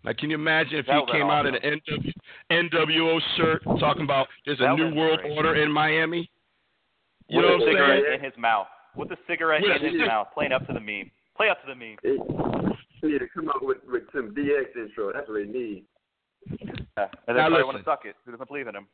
Now, 0.09 0.14
can 0.18 0.30
you 0.30 0.36
imagine 0.36 0.78
if 0.78 0.86
That 0.86 1.04
he 1.04 1.12
came 1.12 1.20
been 1.28 1.30
out 1.30 1.44
in 1.44 1.54
an 1.54 1.61
NW, 1.61 2.12
NWO 2.50 3.20
shirt 3.36 3.62
talking 3.78 4.04
about 4.04 4.26
there's 4.46 4.59
a 4.59 4.62
That 4.62 4.76
new 4.78 4.94
world 4.94 5.20
great. 5.20 5.36
order 5.36 5.54
in 5.62 5.70
Miami? 5.70 6.30
You 7.28 7.36
With 7.36 7.44
know 7.44 7.52
a 7.56 7.59
what 7.59 7.68
I'm 7.68 7.74
cigarette 7.74 8.02
saying? 8.09 8.18
in 8.20 8.24
his 8.24 8.32
mouth. 8.38 8.66
With 8.96 9.11
a 9.12 9.18
cigarette 9.28 9.61
With 9.61 9.70
a 9.70 9.76
in 9.76 9.82
his 9.92 10.00
cig- 10.00 10.06
mouth, 10.09 10.28
playing 10.32 10.52
up 10.52 10.66
to 10.66 10.72
the 10.72 10.80
meme. 10.80 11.11
Play 11.36 11.50
up 11.50 11.61
to 11.61 11.66
the 11.68 11.74
meme. 11.74 11.98
It, 12.02 12.18
you 13.02 13.11
need 13.12 13.18
to 13.18 13.28
come 13.28 13.50
up 13.50 13.61
with, 13.61 13.78
with 13.86 14.04
some 14.14 14.34
DX 14.34 14.74
intro. 14.76 15.12
That's 15.12 15.28
what 15.28 15.34
they 15.34 15.44
need. 15.44 15.84
Yeah. 16.59 16.64
And 16.66 16.72
Now 16.96 17.09
then 17.26 17.34
probably 17.36 17.50
listen. 17.59 17.66
want 17.66 17.76
to 17.76 17.84
suck 17.84 18.00
it. 18.06 18.16
Who 18.24 18.30
doesn't 18.32 18.48
believe 18.48 18.66
in 18.66 18.76
him? 18.76 18.86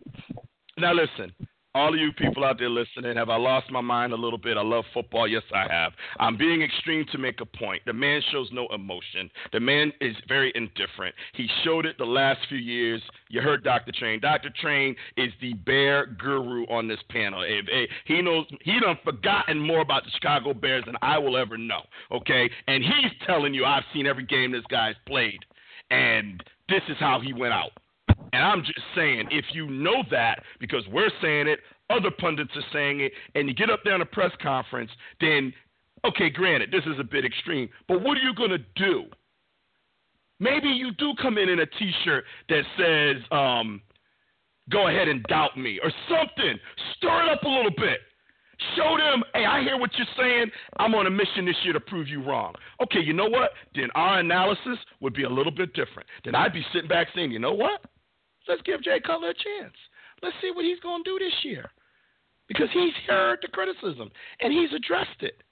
Now 0.78 0.92
listen, 0.94 1.32
all 1.74 1.92
of 1.92 1.98
you 1.98 2.12
people 2.12 2.44
out 2.44 2.58
there 2.58 2.70
listening, 2.70 3.16
have 3.16 3.28
I 3.28 3.36
lost 3.36 3.70
my 3.70 3.80
mind 3.80 4.12
a 4.12 4.16
little 4.16 4.38
bit? 4.38 4.56
I 4.56 4.62
love 4.62 4.84
football, 4.94 5.26
yes 5.26 5.42
I 5.52 5.66
have. 5.68 5.92
I'm 6.20 6.36
being 6.36 6.62
extreme 6.62 7.04
to 7.10 7.18
make 7.18 7.40
a 7.40 7.46
point. 7.46 7.82
The 7.84 7.92
man 7.92 8.22
shows 8.30 8.48
no 8.52 8.68
emotion. 8.72 9.28
The 9.52 9.58
man 9.58 9.92
is 10.00 10.14
very 10.28 10.52
indifferent. 10.54 11.14
He 11.34 11.48
showed 11.64 11.84
it 11.84 11.98
the 11.98 12.04
last 12.04 12.40
few 12.48 12.58
years. 12.58 13.02
You 13.28 13.40
heard 13.40 13.64
Dr. 13.64 13.90
Train. 13.90 14.20
Dr. 14.20 14.50
Train 14.60 14.94
is 15.16 15.32
the 15.40 15.54
bear 15.54 16.06
guru 16.06 16.64
on 16.66 16.86
this 16.86 17.00
panel. 17.10 17.44
He 18.04 18.22
knows 18.22 18.46
he 18.62 18.78
done 18.78 18.98
forgotten 19.04 19.58
more 19.58 19.80
about 19.80 20.04
the 20.04 20.10
Chicago 20.10 20.54
Bears 20.54 20.84
than 20.86 20.96
I 21.02 21.18
will 21.18 21.36
ever 21.36 21.58
know. 21.58 21.82
Okay, 22.12 22.48
and 22.68 22.84
he's 22.84 23.12
telling 23.26 23.52
you 23.52 23.64
I've 23.64 23.82
seen 23.92 24.06
every 24.06 24.24
game 24.24 24.52
this 24.52 24.62
guy's 24.70 24.94
played, 25.06 25.40
and 25.90 26.40
this 26.68 26.82
is 26.88 26.96
how 27.00 27.20
he 27.20 27.32
went 27.32 27.52
out. 27.52 27.70
And 28.34 28.44
I'm 28.44 28.62
just 28.64 28.80
saying, 28.96 29.28
if 29.30 29.44
you 29.52 29.70
know 29.70 30.02
that, 30.10 30.42
because 30.58 30.82
we're 30.90 31.10
saying 31.22 31.46
it, 31.46 31.60
other 31.88 32.10
pundits 32.10 32.50
are 32.56 32.64
saying 32.72 32.98
it, 33.00 33.12
and 33.36 33.48
you 33.48 33.54
get 33.54 33.70
up 33.70 33.80
there 33.84 33.94
in 33.94 34.00
a 34.00 34.06
press 34.06 34.32
conference, 34.42 34.90
then, 35.20 35.52
okay, 36.04 36.30
granted, 36.30 36.72
this 36.72 36.82
is 36.84 36.98
a 36.98 37.04
bit 37.04 37.24
extreme, 37.24 37.68
but 37.86 38.02
what 38.02 38.16
are 38.16 38.22
you 38.22 38.34
going 38.34 38.50
to 38.50 38.58
do? 38.74 39.04
Maybe 40.40 40.66
you 40.68 40.90
do 40.98 41.12
come 41.22 41.38
in 41.38 41.48
in 41.48 41.60
a 41.60 41.66
t 41.66 41.92
shirt 42.04 42.24
that 42.48 42.62
says, 42.76 43.22
um, 43.30 43.80
go 44.68 44.88
ahead 44.88 45.06
and 45.06 45.22
doubt 45.24 45.56
me, 45.56 45.78
or 45.80 45.92
something. 46.08 46.58
Stir 46.96 47.22
it 47.22 47.28
up 47.30 47.44
a 47.44 47.48
little 47.48 47.70
bit. 47.70 48.00
Show 48.76 48.96
them, 48.98 49.22
hey, 49.32 49.44
I 49.44 49.62
hear 49.62 49.78
what 49.78 49.90
you're 49.96 50.08
saying. 50.18 50.50
I'm 50.78 50.94
on 50.96 51.06
a 51.06 51.10
mission 51.10 51.44
this 51.46 51.56
year 51.62 51.72
to 51.72 51.80
prove 51.80 52.08
you 52.08 52.20
wrong. 52.24 52.54
Okay, 52.82 53.00
you 53.00 53.12
know 53.12 53.28
what? 53.28 53.50
Then 53.76 53.90
our 53.94 54.18
analysis 54.18 54.78
would 55.00 55.14
be 55.14 55.22
a 55.22 55.30
little 55.30 55.52
bit 55.52 55.72
different. 55.74 56.08
Then 56.24 56.34
I'd 56.34 56.52
be 56.52 56.64
sitting 56.72 56.88
back 56.88 57.08
saying, 57.14 57.30
you 57.30 57.38
know 57.38 57.52
what? 57.52 57.80
Let's 58.48 58.62
give 58.62 58.82
Jay 58.82 59.00
Cutler 59.04 59.30
a 59.30 59.34
chance. 59.34 59.74
Let's 60.22 60.36
see 60.40 60.50
what 60.50 60.64
he's 60.64 60.80
going 60.80 61.02
to 61.04 61.10
do 61.10 61.18
this 61.18 61.34
year. 61.42 61.70
Because 62.48 62.68
he's 62.72 62.92
heard 63.08 63.38
the 63.40 63.48
criticism 63.48 64.10
and 64.40 64.52
he's 64.52 64.72
addressed 64.72 65.22
it. 65.22 65.42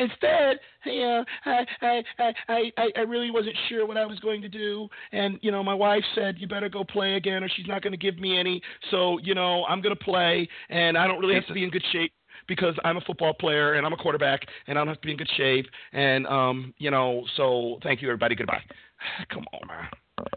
Instead, 0.00 0.58
yeah, 0.86 1.22
I, 1.44 1.66
I, 1.82 2.02
I, 2.48 2.72
I, 2.78 2.88
I 2.96 3.00
really 3.00 3.30
wasn't 3.30 3.54
sure 3.68 3.86
what 3.86 3.98
I 3.98 4.06
was 4.06 4.18
going 4.20 4.40
to 4.40 4.48
do, 4.48 4.88
and 5.12 5.38
you 5.42 5.50
know, 5.50 5.62
my 5.62 5.74
wife 5.74 6.02
said 6.14 6.36
you 6.38 6.48
better 6.48 6.70
go 6.70 6.82
play 6.82 7.16
again, 7.16 7.44
or 7.44 7.50
she's 7.50 7.66
not 7.66 7.82
going 7.82 7.92
to 7.92 7.98
give 7.98 8.18
me 8.18 8.38
any. 8.38 8.62
So 8.90 9.18
you 9.18 9.34
know, 9.34 9.66
I'm 9.66 9.82
going 9.82 9.94
to 9.94 10.02
play, 10.02 10.48
and 10.70 10.96
I 10.96 11.06
don't 11.06 11.18
really 11.20 11.34
have 11.34 11.46
to 11.48 11.52
be 11.52 11.64
in 11.64 11.70
good 11.70 11.84
shape 11.92 12.14
because 12.48 12.74
I'm 12.82 12.96
a 12.96 13.02
football 13.02 13.34
player 13.34 13.74
and 13.74 13.84
I'm 13.84 13.92
a 13.92 13.96
quarterback, 13.96 14.40
and 14.66 14.78
I 14.78 14.80
don't 14.80 14.88
have 14.88 15.02
to 15.02 15.06
be 15.06 15.12
in 15.12 15.18
good 15.18 15.30
shape. 15.36 15.66
And 15.92 16.26
um, 16.26 16.72
you 16.78 16.90
know, 16.90 17.26
so 17.36 17.78
thank 17.82 18.00
you, 18.00 18.08
everybody. 18.08 18.34
Goodbye. 18.34 18.62
Come 19.28 19.44
on, 19.52 19.68
man. 19.68 19.88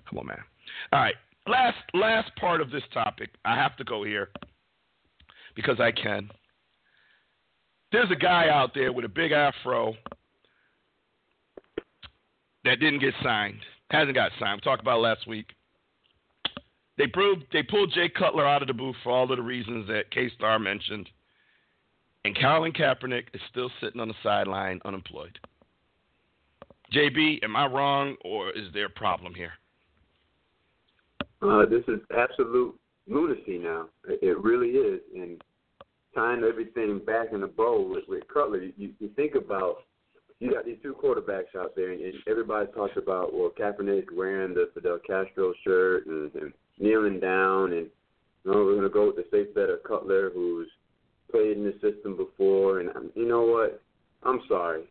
Come 0.10 0.20
on, 0.20 0.28
man. 0.28 0.40
All 0.92 1.00
right, 1.00 1.16
last 1.48 1.78
last 1.94 2.32
part 2.36 2.62
of 2.62 2.72
this 2.72 2.84
topic. 2.94 3.30
I 3.46 3.56
have 3.56 3.76
to 3.78 3.84
go 3.84 4.04
here 4.04 4.30
because 5.56 5.80
I 5.80 5.92
can. 5.92 6.30
There's 7.92 8.12
a 8.12 8.16
guy 8.16 8.50
out 8.50 8.72
there 8.74 8.92
with 8.92 9.06
a 9.06 9.10
big 9.10 9.32
afro 9.32 9.94
that 12.64 12.80
didn't 12.80 13.00
get 13.00 13.14
signed, 13.22 13.60
hasn't 13.92 14.16
got 14.16 14.32
signed. 14.40 14.58
We 14.58 14.62
talked 14.62 14.82
about 14.82 15.02
last 15.02 15.28
week. 15.28 15.48
They 16.98 17.08
proved 17.08 17.46
they 17.52 17.64
pulled 17.64 17.94
Jay 17.94 18.10
Cutler 18.10 18.48
out 18.48 18.62
of 18.62 18.68
the 18.68 18.74
booth 18.74 18.96
for 19.04 19.12
all 19.12 19.30
of 19.32 19.38
the 19.38 19.44
reasons 19.44 19.88
that 19.88 20.12
K 20.12 20.30
Star 20.36 20.60
mentioned, 20.60 21.10
and 22.26 22.38
Colin 22.40 22.72
Kaepernick 22.72 23.26
is 23.34 23.42
still 23.50 23.72
sitting 23.82 24.00
on 24.00 24.08
the 24.08 24.14
sideline 24.24 24.80
unemployed. 24.86 25.38
JB, 26.94 27.44
am 27.44 27.56
I 27.56 27.66
wrong 27.66 28.16
or 28.24 28.52
is 28.52 28.68
there 28.74 28.86
a 28.86 28.90
problem 28.90 29.34
here? 29.34 29.54
Uh, 31.44 31.66
this 31.66 31.84
is 31.88 32.00
absolute 32.18 32.74
lunacy 33.08 33.58
now. 33.58 33.88
It 34.08 34.20
it 34.22 34.40
really 34.40 34.70
is. 34.70 35.02
And 35.16 35.42
tying 36.16 36.44
everything 36.44 37.00
back 37.06 37.34
in 37.34 37.44
a 37.44 37.48
bow 37.48 37.82
with, 37.82 38.04
with 38.08 38.24
Cutler, 38.34 38.62
you, 38.78 38.94
you 39.00 39.10
think 39.16 39.36
about 39.36 39.78
you 40.40 40.52
got 40.52 40.66
these 40.66 40.78
two 40.82 40.96
quarterbacks 41.02 41.56
out 41.58 41.76
there, 41.76 41.92
and, 41.92 42.02
and 42.02 42.14
everybody 42.28 42.68
talks 42.72 42.98
about 42.98 43.34
well 43.34 43.52
Kaepernick 43.58 44.06
wearing 44.16 44.54
the 44.54 44.70
Fidel 44.74 45.00
Castro 45.06 45.54
shirt 45.64 46.06
and, 46.06 46.34
and 46.36 46.54
kneeling 46.80 47.20
down, 47.20 47.74
and 47.74 47.88
you 48.44 48.52
know, 48.52 48.64
we're 48.66 48.76
going 48.76 48.84
to 48.84 48.90
go 48.90 49.08
with 49.08 49.16
the 49.16 49.26
safe 49.32 49.54
bet 49.56 49.70
of 49.70 49.84
Cutler, 49.84 50.30
who's 50.34 50.68
played 51.32 51.58
in 51.58 51.64
the 51.64 51.74
system 51.74 52.18
before. 52.18 52.80
And 52.80 52.90
um, 52.90 53.12
you 53.16 53.28
know 53.28 53.44
what? 53.44 53.82
I'm 54.24 54.42
sorry. 54.48 54.84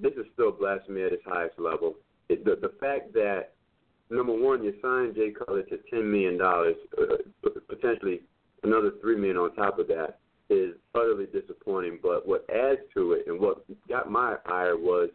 This 0.00 0.12
is 0.12 0.26
still 0.34 0.52
blasphemy 0.52 1.02
at 1.02 1.12
its 1.12 1.22
highest 1.26 1.58
level. 1.58 1.94
It, 2.28 2.44
the, 2.44 2.56
the 2.60 2.74
fact 2.80 3.12
that 3.14 3.53
number 4.10 4.32
one, 4.32 4.62
you 4.62 4.74
signed 4.82 5.14
Jay 5.14 5.30
Cutler 5.30 5.62
to 5.62 5.78
ten 5.90 6.10
million 6.10 6.38
dollars, 6.38 6.76
uh, 6.98 7.48
potentially 7.68 8.20
another 8.62 8.92
three 9.00 9.16
million 9.16 9.36
on 9.36 9.54
top 9.54 9.78
of 9.78 9.88
that, 9.88 10.18
is 10.50 10.74
utterly 10.94 11.26
disappointing. 11.26 11.98
But 12.02 12.26
what 12.26 12.44
adds 12.50 12.80
to 12.94 13.12
it, 13.12 13.26
and 13.26 13.40
what 13.40 13.64
got 13.88 14.10
my 14.10 14.36
ire 14.46 14.76
was 14.76 15.10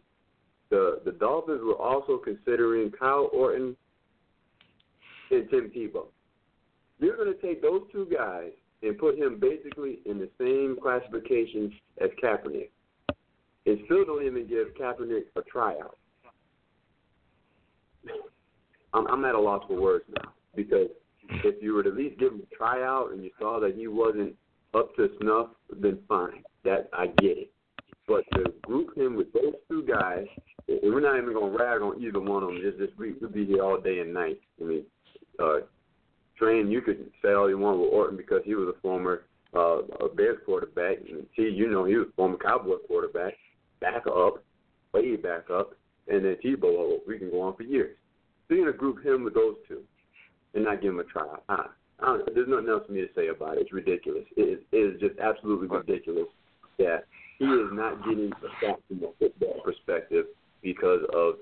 the 0.70 1.00
the 1.04 1.12
Dolphins 1.12 1.60
were 1.62 1.80
also 1.80 2.18
considering 2.18 2.90
Kyle 2.90 3.28
Orton 3.32 3.76
and 5.30 5.50
Tim 5.50 5.70
Tebow. 5.74 6.06
You're 6.98 7.16
going 7.16 7.34
to 7.34 7.40
take 7.40 7.62
those 7.62 7.82
two 7.92 8.06
guys 8.12 8.50
and 8.82 8.98
put 8.98 9.16
him 9.18 9.38
basically 9.40 10.00
in 10.06 10.18
the 10.18 10.28
same 10.38 10.76
classification 10.80 11.72
as 12.00 12.10
Kaepernick, 12.22 12.70
and 13.66 13.78
still 13.84 14.04
don't 14.04 14.24
even 14.24 14.46
give 14.46 14.68
Kaepernick 14.78 15.24
a 15.36 15.42
tryout. 15.42 15.96
I'm, 18.94 19.06
I'm 19.06 19.24
at 19.24 19.34
a 19.34 19.40
loss 19.40 19.64
for 19.66 19.80
words 19.80 20.04
now 20.08 20.32
because 20.54 20.88
if 21.44 21.62
you 21.62 21.74
were 21.74 21.82
to 21.82 21.90
at 21.90 21.96
least 21.96 22.18
give 22.18 22.32
him 22.32 22.42
a 22.50 22.54
tryout 22.54 23.12
and 23.12 23.22
you 23.22 23.30
saw 23.38 23.60
that 23.60 23.74
he 23.76 23.86
wasn't 23.86 24.34
up 24.74 24.94
to 24.96 25.08
snuff, 25.20 25.48
then 25.80 25.98
fine. 26.08 26.42
That 26.64 26.88
I 26.92 27.06
get 27.06 27.38
it. 27.38 27.50
But 28.06 28.24
to 28.34 28.52
group 28.62 28.96
him 28.96 29.16
with 29.16 29.32
those 29.32 29.54
two 29.68 29.84
guys, 29.84 30.26
and 30.68 30.80
we're 30.82 31.00
not 31.00 31.16
even 31.16 31.32
gonna 31.32 31.56
rag 31.56 31.80
on 31.80 32.02
either 32.02 32.20
one 32.20 32.42
of 32.42 32.48
them. 32.50 32.60
Just 32.62 32.78
just 32.78 32.98
we 32.98 33.12
could 33.12 33.32
be 33.32 33.46
here 33.46 33.62
all 33.62 33.80
day 33.80 34.00
and 34.00 34.12
night. 34.12 34.40
I 34.60 34.64
mean, 34.64 34.84
uh, 35.38 35.60
Train, 36.36 36.70
you 36.70 36.80
could 36.80 37.10
say 37.22 37.32
all 37.32 37.48
you 37.48 37.58
want 37.58 37.78
with 37.78 37.92
Orton 37.92 38.16
because 38.16 38.40
he 38.44 38.54
was 38.54 38.74
a 38.76 38.80
former 38.80 39.22
uh, 39.54 39.82
a 40.00 40.08
Bears 40.14 40.38
quarterback. 40.44 40.98
And 41.08 41.26
T, 41.36 41.42
you 41.42 41.68
know, 41.68 41.84
he 41.84 41.96
was 41.96 42.08
a 42.08 42.16
former 42.16 42.36
Cowboy 42.36 42.76
quarterback, 42.86 43.34
back 43.80 44.06
up, 44.06 44.42
way 44.92 45.16
back 45.16 45.50
up, 45.50 45.74
and 46.08 46.24
then 46.24 46.36
Tebow. 46.44 46.98
We 47.06 47.18
can 47.18 47.30
go 47.30 47.42
on 47.42 47.56
for 47.56 47.62
years. 47.62 47.96
So 48.50 48.56
you're 48.56 48.64
gonna 48.66 48.76
group 48.76 49.06
him 49.06 49.22
with 49.22 49.34
those 49.34 49.54
two 49.68 49.82
and 50.54 50.64
not 50.64 50.82
give 50.82 50.92
him 50.92 50.98
a 50.98 51.04
tryout. 51.04 51.44
I, 51.48 51.66
I 52.00 52.06
don't, 52.06 52.34
there's 52.34 52.48
nothing 52.48 52.68
else 52.68 52.82
for 52.84 52.92
me 52.92 53.00
to 53.00 53.08
say 53.14 53.28
about 53.28 53.56
it. 53.56 53.60
It's 53.60 53.72
ridiculous. 53.72 54.24
It 54.36 54.40
is, 54.40 54.58
it 54.72 54.76
is 54.76 55.00
just 55.00 55.20
absolutely 55.20 55.68
ridiculous 55.68 56.26
that 56.78 57.04
he 57.38 57.44
is 57.44 57.68
not 57.72 58.04
getting 58.04 58.32
a 58.32 58.50
shot 58.60 58.80
from 58.88 59.04
a 59.04 59.12
football 59.20 59.60
perspective 59.64 60.26
because 60.62 61.02
of 61.14 61.34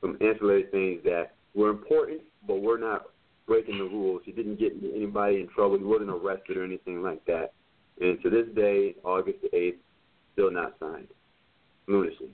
some 0.00 0.16
ancillary 0.22 0.64
things 0.70 1.02
that 1.04 1.32
were 1.54 1.68
important, 1.68 2.22
but 2.46 2.62
we're 2.62 2.78
not 2.78 3.08
breaking 3.46 3.76
the 3.76 3.84
rules. 3.84 4.22
He 4.24 4.32
didn't 4.32 4.58
get 4.58 4.72
anybody 4.82 5.40
in 5.40 5.48
trouble. 5.54 5.76
He 5.76 5.84
wasn't 5.84 6.08
arrested 6.08 6.56
or 6.56 6.64
anything 6.64 7.02
like 7.02 7.22
that. 7.26 7.52
And 8.00 8.22
to 8.22 8.30
this 8.30 8.46
day, 8.56 8.94
August 9.04 9.38
the 9.42 9.54
8th, 9.54 9.76
still 10.32 10.50
not 10.50 10.76
signed. 10.80 11.08
Lunacy. 11.88 12.30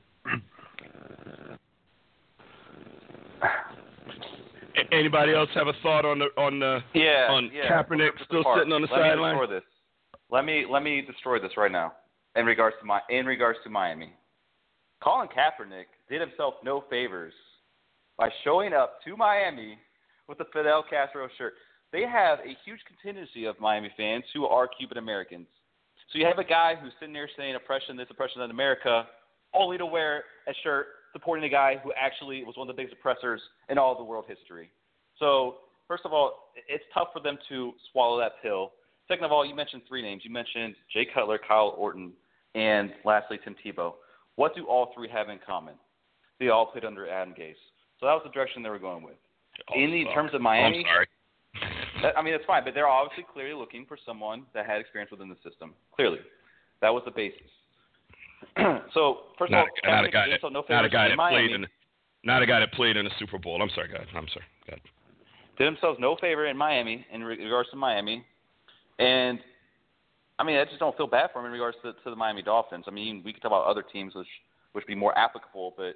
Anybody 4.93 5.35
else 5.35 5.49
have 5.55 5.67
a 5.69 5.73
thought 5.83 6.05
on 6.05 6.19
the 6.19 6.27
on 6.37 6.59
the 6.61 6.81
Yeah, 6.95 7.29
on 7.31 7.51
yeah. 7.53 7.69
Kaepernick 7.71 8.11
still 8.27 8.41
apart. 8.41 8.59
sitting 8.61 8.73
on 8.73 8.83
the 8.83 8.89
let 8.91 9.01
sideline? 9.01 9.35
Me 9.37 9.41
destroy 9.41 9.55
this. 9.57 9.65
Let 10.31 10.45
me 10.45 10.65
let 10.69 10.83
me 10.83 11.03
destroy 11.03 11.39
this 11.41 11.53
right 11.57 11.73
now. 11.73 11.93
In 12.37 12.47
regards 12.47 12.77
to 12.81 12.87
my 12.87 13.01
in 13.11 13.27
regards 13.27 13.59
to 13.65 13.71
Miami, 13.71 14.13
Colin 15.03 15.29
Kaepernick 15.29 15.87
did 16.09 16.21
himself 16.21 16.55
no 16.65 16.85
favors 16.89 17.33
by 18.17 18.29
showing 18.45 18.73
up 18.73 18.99
to 19.05 19.17
Miami 19.17 19.79
with 20.29 20.39
the 20.39 20.45
Fidel 20.53 20.85
Castro 20.89 21.29
shirt. 21.37 21.55
They 21.93 22.03
have 22.03 22.39
a 22.41 22.57
huge 22.65 22.81
contingency 22.87 23.47
of 23.47 23.59
Miami 23.59 23.91
fans 23.97 24.25
who 24.33 24.47
are 24.47 24.69
Cuban 24.69 24.99
Americans. 24.99 25.47
So 26.13 26.19
you 26.19 26.27
have 26.27 26.39
a 26.39 26.45
guy 26.45 26.75
who's 26.81 26.93
sitting 27.01 27.15
there 27.15 27.29
saying 27.37 27.55
oppression 27.57 27.97
this, 27.97 28.07
oppression 28.11 28.43
in 28.43 28.51
America, 28.51 29.07
only 29.55 29.79
to 29.79 29.87
wear 29.87 30.25
a 30.49 30.53
shirt 30.63 30.87
supporting 31.13 31.45
a 31.45 31.49
guy 31.49 31.77
who 31.83 31.93
actually 32.01 32.45
was 32.45 32.57
one 32.57 32.69
of 32.69 32.75
the 32.75 32.81
biggest 32.81 32.97
oppressors 32.99 33.41
in 33.69 33.79
all 33.79 33.93
of 33.93 33.99
the 33.99 34.05
world 34.05 34.25
history. 34.29 34.71
So, 35.19 35.57
first 35.89 36.03
of 36.05 36.13
all, 36.13 36.53
it's 36.69 36.85
tough 36.95 37.09
for 37.13 37.21
them 37.21 37.39
to 37.49 37.73
swallow 37.93 38.19
that 38.21 38.33
pill. 38.43 38.73
Second 39.09 39.25
of 39.25 39.33
all, 39.33 39.45
you 39.45 39.55
mentioned 39.55 39.83
three 39.89 40.03
names. 40.03 40.23
You 40.25 40.31
mentioned 40.33 40.75
Jay 40.93 41.07
Cutler, 41.13 41.39
Kyle 41.47 41.75
Orton, 41.77 42.13
and 42.55 42.93
lastly, 43.05 43.39
Tim 43.43 43.57
Tebow. 43.65 43.95
What 44.37 44.55
do 44.55 44.65
all 44.67 44.93
three 44.95 45.09
have 45.09 45.29
in 45.29 45.39
common? 45.45 45.75
They 46.39 46.49
all 46.49 46.67
played 46.67 46.85
under 46.85 47.09
Adam 47.09 47.35
Gase. 47.35 47.55
So 47.99 48.07
that 48.07 48.13
was 48.15 48.23
the 48.25 48.31
direction 48.31 48.63
they 48.63 48.71
were 48.71 48.79
going 48.79 49.03
with. 49.03 49.17
in 49.77 49.91
the 49.91 50.07
Oh, 50.09 50.15
terms 50.15 50.29
of 50.33 50.35
oh, 50.37 50.49
I'm 50.49 50.73
Miami, 50.73 50.85
sorry. 50.89 51.07
that- 52.03 52.17
I 52.17 52.23
mean, 52.23 52.33
it's 52.35 52.45
fine, 52.47 52.65
but 52.65 52.73
they're 52.73 52.89
obviously 52.89 53.27
clearly 53.31 53.55
looking 53.55 53.85
for 53.85 53.99
someone 54.07 54.47
that 54.55 54.65
had 54.67 54.81
experience 54.81 55.11
within 55.11 55.29
the 55.29 55.37
system. 55.49 55.75
Clearly, 55.95 56.21
that 56.81 56.89
was 56.89 57.03
the 57.05 57.11
basis. 57.11 57.51
so, 58.95 59.19
first 59.39 59.53
Not, 59.53 59.63
of 59.63 59.69
a, 59.85 59.89
all, 59.89 59.95
not 59.95 60.05
a 60.05 60.11
guy 60.11 60.27
did 60.27 60.41
that 60.43 60.53
no 60.53 60.65
not 60.69 60.85
a 60.85 60.89
guy 60.89 61.05
in 61.07 61.11
that 61.11 61.17
Miami. 61.17 61.49
played 61.49 61.55
in 61.55 61.67
not 62.25 62.43
a 62.43 62.47
guy 62.47 62.61
that 62.61 62.73
played 62.73 62.97
in 62.97 63.07
a 63.07 63.11
Super 63.19 63.39
Bowl. 63.39 63.61
I'm 63.61 63.71
sorry, 63.75 63.89
God. 63.89 64.07
I'm 64.15 64.29
sorry, 64.29 64.45
God. 64.69 64.81
did 65.59 65.67
themselves 65.67 65.99
no 66.01 66.17
favor 66.21 66.47
in 66.47 66.57
Miami 66.57 67.07
in 67.13 67.23
regards 67.23 67.71
to 67.71 67.77
Miami, 67.77 68.25
and 68.99 69.39
I 70.39 70.45
mean 70.45 70.57
I 70.57 70.65
just 70.65 70.79
don't 70.79 70.97
feel 70.97 71.07
bad 71.07 71.31
for 71.33 71.41
him 71.41 71.47
in 71.47 71.53
regards 71.53 71.77
to, 71.83 71.93
to 71.93 72.11
the 72.11 72.17
Miami 72.17 72.43
Dolphins. 72.43 72.85
I 72.89 72.91
mean 72.91 73.23
we 73.25 73.33
could 73.33 73.43
talk 73.43 73.51
about 73.51 73.67
other 73.67 73.83
teams 73.83 74.15
which 74.15 74.29
which 74.73 74.87
be 74.87 74.95
more 74.95 75.17
applicable, 75.19 75.75
but 75.77 75.95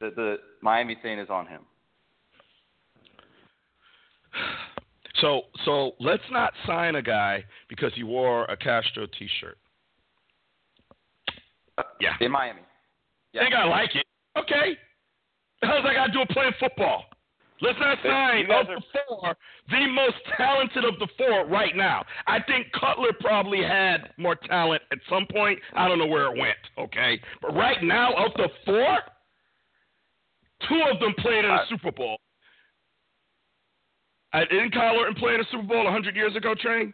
the 0.00 0.10
the 0.14 0.36
Miami 0.62 0.96
thing 1.02 1.18
is 1.18 1.30
on 1.30 1.46
him. 1.46 1.62
So 5.20 5.42
so 5.64 5.92
let's 6.00 6.24
not 6.32 6.52
sign 6.66 6.96
a 6.96 7.02
guy 7.02 7.44
because 7.68 7.92
he 7.94 8.02
wore 8.02 8.46
a 8.46 8.56
Castro 8.56 9.06
T-shirt. 9.06 9.56
Uh, 11.78 11.82
yeah. 12.00 12.14
In 12.20 12.30
Miami. 12.30 12.60
I 13.34 13.38
think 13.38 13.54
I 13.54 13.64
like 13.64 13.94
it. 13.94 14.06
Okay. 14.38 14.76
The 15.60 15.66
hell's 15.66 15.84
that 15.84 15.94
got 15.94 16.06
to 16.06 16.12
do 16.12 16.20
with 16.20 16.28
playing 16.28 16.52
football? 16.60 17.04
Let's 17.60 17.78
not 17.78 17.98
sign 18.02 18.50
of 18.50 18.66
the 18.66 18.82
four 19.08 19.36
the 19.70 19.86
most 19.86 20.16
talented 20.36 20.84
of 20.84 20.98
the 20.98 21.08
four 21.16 21.46
right 21.46 21.74
now. 21.74 22.04
I 22.26 22.40
think 22.42 22.66
Cutler 22.78 23.12
probably 23.20 23.62
had 23.62 24.10
more 24.18 24.34
talent 24.34 24.82
at 24.92 24.98
some 25.08 25.26
point. 25.32 25.58
I 25.74 25.88
don't 25.88 25.98
know 25.98 26.06
where 26.06 26.26
it 26.34 26.38
went. 26.38 26.58
Okay, 26.78 27.20
but 27.40 27.54
right 27.54 27.82
now 27.82 28.12
of 28.14 28.32
the 28.34 28.48
four, 28.66 28.98
two 30.68 30.82
of 30.92 31.00
them 31.00 31.14
played 31.20 31.44
in 31.44 31.50
a 31.50 31.54
I- 31.54 31.64
Super 31.68 31.92
Bowl. 31.92 32.18
I, 34.32 34.44
didn't 34.46 34.72
Kyle 34.72 34.96
Orton 34.96 35.14
play 35.14 35.34
in 35.34 35.40
a 35.40 35.44
Super 35.52 35.62
Bowl 35.62 35.84
100 35.84 36.16
years 36.16 36.34
ago, 36.34 36.56
Train? 36.60 36.92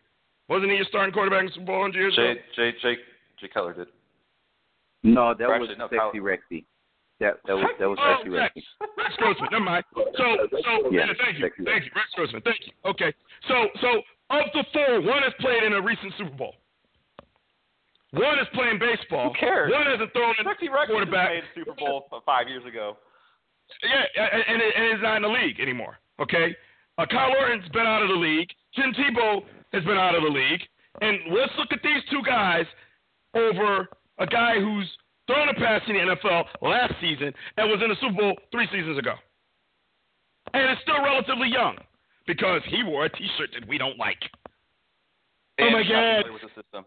Wasn't 0.50 0.70
he 0.70 0.76
a 0.76 0.84
starting 0.84 1.12
quarterback 1.14 1.40
in 1.40 1.46
the 1.46 1.52
Super 1.52 1.66
Bowl 1.66 1.80
100 1.80 1.98
years 1.98 2.14
Jay 2.14 2.32
ago? 2.32 2.40
Jay 2.54 2.72
Jay 2.82 2.96
Jay 3.40 3.48
Cutler 3.48 3.72
did. 3.72 3.86
No, 5.02 5.34
that 5.34 5.44
Or 5.48 5.58
was 5.58 5.70
actually, 5.70 5.96
no, 5.96 6.10
Sexy 6.12 6.20
Rexy. 6.20 6.64
That 7.20 7.36
that 7.46 7.56
was 7.56 7.68
that 7.78 7.88
was 7.88 7.98
Oh, 8.00 8.16
Sexy 8.20 8.30
Rex. 8.30 8.54
Rexy. 8.56 8.64
Rex 8.96 9.12
Grossman. 9.16 9.48
Never 9.52 9.64
mind. 9.64 9.84
So, 9.94 10.24
so 10.50 10.90
Yeah, 10.92 11.04
yeah, 11.08 11.12
thank 11.20 11.38
you, 11.38 11.44
sexy 11.44 11.64
thank 11.64 11.84
you, 11.84 11.92
Rex 11.96 12.08
Grossman. 12.14 12.42
Thank 12.42 12.60
you. 12.66 12.72
Okay. 12.84 13.12
So, 13.48 13.68
so 13.80 13.88
of 14.30 14.46
the 14.52 14.64
four, 14.72 15.00
one 15.02 15.22
has 15.22 15.32
played 15.40 15.62
in 15.64 15.72
a 15.74 15.80
recent 15.82 16.12
Super 16.16 16.36
Bowl. 16.36 16.54
One 18.12 18.38
is 18.40 18.48
playing 18.54 18.78
baseball. 18.78 19.30
Who 19.32 19.38
cares? 19.38 19.70
One 19.70 19.86
hasn't 19.86 20.12
thrown 20.12 20.34
in 20.38 20.44
Rexy 20.46 20.72
Rex 20.72 20.90
quarterback. 20.90 21.30
made 21.30 21.44
the 21.44 21.60
Super 21.60 21.74
Bowl 21.78 22.08
five 22.26 22.48
years 22.48 22.64
ago. 22.66 22.96
Yeah, 23.84 24.24
and, 24.32 24.42
and, 24.48 24.58
and 24.62 24.84
is 24.98 25.02
not 25.02 25.16
in 25.16 25.22
the 25.22 25.28
league 25.28 25.60
anymore. 25.60 25.98
Okay. 26.20 26.56
Uh, 26.98 27.06
Kyle 27.06 27.32
Orton's 27.38 27.68
been 27.70 27.86
out 27.86 28.02
of 28.02 28.08
the 28.08 28.16
league. 28.18 28.48
Tim 28.74 28.92
Tebow 28.92 29.42
has 29.72 29.84
been 29.84 29.96
out 29.96 30.14
of 30.16 30.22
the 30.22 30.28
league. 30.28 30.60
And 31.00 31.18
let's 31.32 31.52
look 31.56 31.68
at 31.72 31.78
these 31.82 32.02
two 32.10 32.20
guys 32.26 32.66
over 33.34 33.86
a 34.20 34.26
guy 34.26 34.60
who's 34.60 34.86
thrown 35.26 35.48
a 35.48 35.54
pass 35.54 35.80
in 35.88 35.94
the 35.94 36.14
NFL 36.14 36.44
last 36.62 36.94
season 37.00 37.32
and 37.56 37.70
was 37.70 37.80
in 37.82 37.88
the 37.88 37.96
Super 38.00 38.14
Bowl 38.14 38.36
three 38.52 38.66
seasons 38.72 38.98
ago. 38.98 39.14
And 40.54 40.70
is 40.72 40.78
still 40.82 41.02
relatively 41.02 41.48
young 41.48 41.76
because 42.26 42.60
he 42.68 42.82
wore 42.82 43.04
a 43.06 43.08
T-shirt 43.10 43.50
that 43.58 43.68
we 43.68 43.78
don't 43.78 43.98
like. 43.98 44.18
Oh 45.60 45.64
And 45.66 45.72
my 45.72 45.82
God. 45.82 46.32
With 46.32 46.42
the 46.42 46.62
system. 46.62 46.84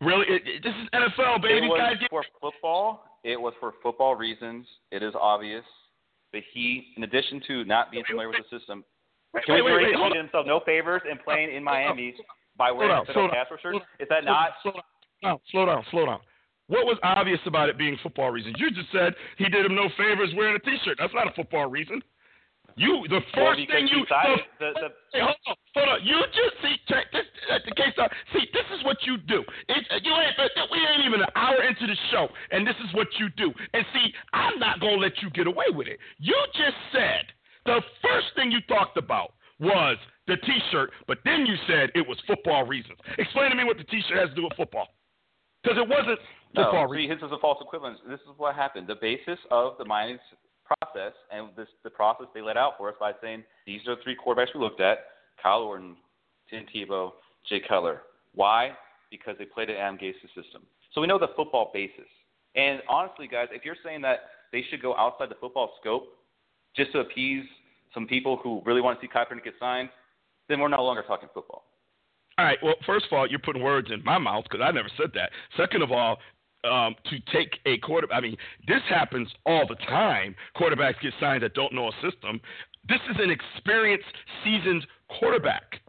Really, 0.00 0.26
it, 0.28 0.42
it- 0.46 0.62
this 0.62 0.72
is 0.74 0.88
NFL, 0.94 1.42
baby. 1.42 1.66
It 1.66 1.68
was 1.68 1.78
guys 1.78 2.08
for 2.08 2.24
football. 2.40 3.04
It 3.22 3.38
was 3.40 3.52
for 3.60 3.74
football 3.82 4.14
reasons. 4.16 4.66
It 4.90 5.02
is 5.02 5.12
obvious. 5.18 5.64
But 6.32 6.42
he, 6.54 6.94
in 6.96 7.02
addition 7.04 7.42
to 7.48 7.64
not 7.64 7.90
being 7.90 8.04
familiar 8.08 8.28
with 8.28 8.38
the 8.48 8.58
system, 8.58 8.84
wait, 9.34 9.44
can 9.44 9.56
we 9.56 9.62
wait, 9.62 9.74
wait, 9.74 9.94
he 9.96 10.08
did 10.08 10.16
himself 10.16 10.46
no 10.46 10.60
favors 10.64 11.02
in 11.10 11.18
playing 11.18 11.54
in 11.54 11.62
Miami 11.62 12.14
by 12.56 12.70
wearing 12.70 12.92
a 12.92 13.04
slow 13.06 13.06
Fidel 13.06 13.26
down. 13.28 13.34
Castro 13.34 13.56
shirt? 13.60 13.82
Is 13.98 14.08
that 14.08 14.24
not? 14.24 14.52
Slow 15.20 15.30
down, 15.30 15.38
slow 15.50 15.66
down, 15.66 15.84
slow 15.90 16.06
down. 16.06 16.20
What 16.68 16.86
was 16.86 16.98
obvious 17.02 17.40
about 17.46 17.68
it 17.68 17.76
being 17.76 17.98
football 18.02 18.30
reasons? 18.30 18.54
You 18.58 18.70
just 18.70 18.88
said 18.92 19.14
he 19.38 19.48
did 19.48 19.66
him 19.66 19.74
no 19.74 19.88
favors 19.98 20.30
wearing 20.36 20.54
a 20.54 20.60
T-shirt. 20.60 20.96
That's 20.98 21.12
not 21.14 21.26
a 21.26 21.32
football 21.34 21.66
reason. 21.68 22.00
You, 22.76 23.02
the 23.10 23.18
Well, 23.34 23.50
first 23.50 23.58
because 23.66 23.74
thing 23.74 23.88
you, 23.90 24.06
decided 24.06 24.38
the, 24.62 24.70
the- 24.78 24.94
Hey, 25.12 25.20
hold 25.20 25.34
on, 25.50 25.56
hold 25.74 25.88
on. 25.90 26.06
You 26.06 26.22
just 26.30 26.54
see, 26.62 26.76
check 26.86 27.10
this. 27.12 27.26
At 27.50 27.66
the 27.66 27.74
case, 27.74 27.92
see, 28.32 28.46
this 28.54 28.64
is 28.78 28.84
what 28.86 28.96
you 29.02 29.18
do. 29.18 29.42
It, 29.68 29.82
uh, 29.90 29.98
you 30.00 30.14
ain't, 30.14 30.38
uh, 30.38 30.46
we 30.70 30.78
ain't 30.78 31.04
even 31.04 31.20
an 31.20 31.28
hour 31.34 31.60
into 31.66 31.86
the 31.90 31.96
show, 32.14 32.28
and 32.52 32.64
this 32.64 32.76
is 32.86 32.94
what 32.94 33.08
you 33.18 33.28
do. 33.36 33.52
And 33.74 33.84
see, 33.92 34.14
I'm 34.32 34.58
not 34.60 34.78
gonna 34.78 35.02
let 35.02 35.20
you 35.20 35.28
get 35.30 35.48
away 35.48 35.66
with 35.74 35.88
it. 35.88 35.98
You 36.18 36.36
just 36.54 36.78
said 36.94 37.26
the 37.66 37.82
first 38.00 38.28
thing 38.36 38.52
you 38.52 38.60
talked 38.70 38.96
about 38.96 39.34
was 39.58 39.98
the 40.28 40.36
T-shirt, 40.36 40.92
but 41.08 41.18
then 41.24 41.44
you 41.44 41.56
said 41.66 41.90
it 41.96 42.06
was 42.06 42.16
football 42.28 42.64
reasons. 42.64 42.96
Explain 43.18 43.50
to 43.50 43.56
me 43.56 43.64
what 43.64 43.76
the 43.76 43.84
T-shirt 43.90 44.16
has 44.16 44.28
to 44.30 44.34
do 44.36 44.44
with 44.44 44.54
football, 44.56 44.86
because 45.62 45.78
it 45.78 45.88
wasn't 45.88 46.18
No, 46.54 46.70
see, 46.72 46.92
reasons. 46.92 47.20
his 47.22 47.28
is 47.28 47.32
a 47.32 47.38
false 47.38 47.58
equivalence. 47.60 47.98
This 48.08 48.20
is 48.20 48.36
what 48.36 48.54
happened. 48.54 48.86
The 48.86 48.96
basis 49.00 49.38
of 49.50 49.74
the 49.78 49.84
Miami's 49.84 50.20
process 50.64 51.12
and 51.32 51.48
this 51.56 51.68
the 51.84 51.90
process 51.90 52.26
they 52.34 52.40
let 52.40 52.56
out 52.56 52.74
for 52.78 52.88
us 52.88 52.94
by 53.00 53.12
saying 53.22 53.44
these 53.66 53.80
are 53.86 53.96
the 53.96 54.02
three 54.02 54.16
quarterbacks 54.16 54.54
we 54.54 54.60
looked 54.60 54.80
at: 54.80 54.98
Kyle 55.42 55.62
Orton, 55.62 55.96
Tim 56.48 56.64
Tebow, 56.74 57.12
Jay 57.48 57.60
Cutler. 57.66 58.02
Why? 58.34 58.72
Because 59.10 59.36
they 59.38 59.44
played 59.44 59.70
at 59.70 59.76
Adam 59.76 59.96
Gase's 59.98 60.30
system. 60.34 60.62
So 60.94 61.00
we 61.00 61.06
know 61.06 61.18
the 61.18 61.28
football 61.36 61.70
basis. 61.72 62.06
And 62.56 62.80
honestly, 62.88 63.28
guys, 63.28 63.48
if 63.52 63.64
you're 63.64 63.76
saying 63.84 64.02
that 64.02 64.20
they 64.52 64.64
should 64.70 64.82
go 64.82 64.96
outside 64.96 65.28
the 65.30 65.36
football 65.40 65.72
scope 65.80 66.08
just 66.76 66.92
to 66.92 67.00
appease 67.00 67.44
some 67.94 68.06
people 68.06 68.36
who 68.42 68.62
really 68.64 68.80
want 68.80 69.00
to 69.00 69.06
see 69.06 69.10
Kaepernick 69.12 69.44
get 69.44 69.54
signed, 69.58 69.88
then 70.48 70.60
we're 70.60 70.68
no 70.68 70.82
longer 70.82 71.02
talking 71.06 71.28
football. 71.32 71.64
All 72.40 72.46
right. 72.46 72.58
Well, 72.62 72.76
first 72.86 73.04
of 73.04 73.12
all, 73.12 73.28
you're 73.28 73.38
putting 73.38 73.62
words 73.62 73.90
in 73.92 74.02
my 74.02 74.16
mouth 74.16 74.44
because 74.44 74.64
I 74.64 74.70
never 74.70 74.88
said 74.96 75.10
that. 75.12 75.28
Second 75.58 75.82
of 75.82 75.92
all, 75.92 76.16
um, 76.64 76.94
to 77.10 77.20
take 77.30 77.58
a 77.66 77.76
quarter, 77.78 78.10
I 78.10 78.22
mean, 78.22 78.34
this 78.66 78.80
happens 78.88 79.28
all 79.44 79.66
the 79.68 79.74
time. 79.74 80.34
Quarterbacks 80.56 80.98
get 81.02 81.12
signed 81.20 81.42
that 81.42 81.52
don't 81.52 81.74
know 81.74 81.88
a 81.88 81.92
system. 82.00 82.40
This 82.88 83.00
is 83.10 83.16
an 83.20 83.30
experienced, 83.30 84.06
seasoned 84.42 84.86
quarterback. 85.18 85.82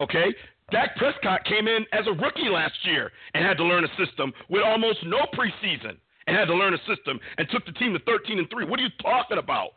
Okay? 0.00 0.34
Dak 0.72 0.96
Prescott 0.96 1.44
came 1.44 1.68
in 1.68 1.86
as 1.92 2.04
a 2.08 2.20
rookie 2.20 2.50
last 2.50 2.74
year 2.82 3.12
and 3.34 3.44
had 3.44 3.56
to 3.58 3.64
learn 3.64 3.84
a 3.84 4.04
system 4.04 4.32
with 4.48 4.62
almost 4.64 4.98
no 5.04 5.18
preseason 5.32 5.94
and 6.26 6.36
had 6.36 6.46
to 6.46 6.54
learn 6.54 6.74
a 6.74 6.78
system 6.78 7.20
and 7.38 7.48
took 7.50 7.64
the 7.64 7.72
team 7.72 7.92
to 7.92 8.00
13 8.00 8.40
and 8.40 8.50
3. 8.50 8.64
What 8.64 8.80
are 8.80 8.82
you 8.82 8.90
talking 9.00 9.38
about? 9.38 9.70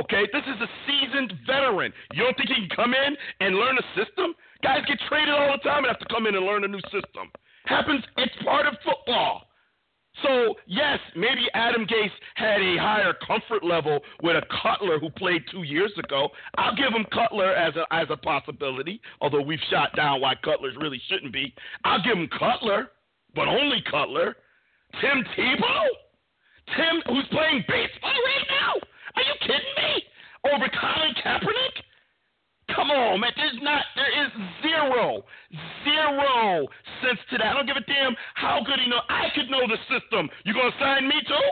Okay, 0.00 0.26
this 0.32 0.42
is 0.42 0.60
a 0.60 0.68
seasoned 0.88 1.34
veteran. 1.46 1.92
You 2.14 2.22
don't 2.24 2.36
think 2.36 2.48
he 2.48 2.66
can 2.66 2.74
come 2.74 2.94
in 2.94 3.14
and 3.40 3.56
learn 3.56 3.76
a 3.76 3.84
system? 3.94 4.34
Guys 4.64 4.80
get 4.88 4.98
traded 5.10 5.34
all 5.34 5.52
the 5.52 5.62
time 5.62 5.84
and 5.84 5.88
have 5.88 5.98
to 5.98 6.06
come 6.08 6.26
in 6.26 6.34
and 6.34 6.46
learn 6.46 6.64
a 6.64 6.68
new 6.68 6.80
system. 6.84 7.28
Happens, 7.66 8.02
it's 8.16 8.32
part 8.42 8.64
of 8.64 8.72
football. 8.82 9.42
So, 10.22 10.54
yes, 10.66 10.98
maybe 11.14 11.48
Adam 11.52 11.84
Gase 11.86 12.08
had 12.36 12.62
a 12.62 12.78
higher 12.78 13.12
comfort 13.26 13.62
level 13.62 14.00
with 14.22 14.36
a 14.36 14.46
Cutler 14.62 14.98
who 14.98 15.10
played 15.10 15.42
two 15.50 15.64
years 15.64 15.92
ago. 16.02 16.30
I'll 16.56 16.74
give 16.74 16.94
him 16.94 17.04
Cutler 17.12 17.52
as 17.52 17.74
a, 17.76 17.84
as 17.92 18.06
a 18.08 18.16
possibility, 18.16 19.02
although 19.20 19.42
we've 19.42 19.60
shot 19.70 19.94
down 19.96 20.22
why 20.22 20.34
Cutlers 20.42 20.76
really 20.80 21.02
shouldn't 21.10 21.32
be. 21.32 21.52
I'll 21.84 22.02
give 22.02 22.16
him 22.16 22.28
Cutler, 22.38 22.88
but 23.34 23.48
only 23.48 23.82
Cutler. 23.90 24.34
Tim 25.00 25.24
Tebow? 25.36 25.84
Tim, 26.74 27.02
who's 27.06 27.26
playing 27.30 27.64
baseball 27.68 28.12
right 28.12 28.46
now? 28.48 28.72
Are 29.16 29.22
you 29.22 29.34
kidding 29.40 29.74
me? 29.76 30.04
Over 30.54 30.70
Colin 30.80 31.14
Kaepernick? 31.22 31.84
Come 32.74 32.90
on, 32.90 33.20
man. 33.20 33.32
There's 33.36 33.58
not. 33.62 33.84
There 33.94 34.24
is 34.24 34.30
zero, 34.62 35.22
zero 35.84 36.66
sense 37.02 37.20
to 37.30 37.38
that. 37.38 37.46
I 37.46 37.54
don't 37.54 37.66
give 37.66 37.76
a 37.76 37.86
damn 37.86 38.16
how 38.34 38.62
good 38.64 38.80
he 38.82 38.88
know. 38.90 39.00
I 39.08 39.28
could 39.34 39.50
know 39.50 39.62
the 39.66 39.78
system. 39.86 40.28
You 40.44 40.54
gonna 40.54 40.74
sign 40.80 41.06
me 41.06 41.16
too? 41.26 41.48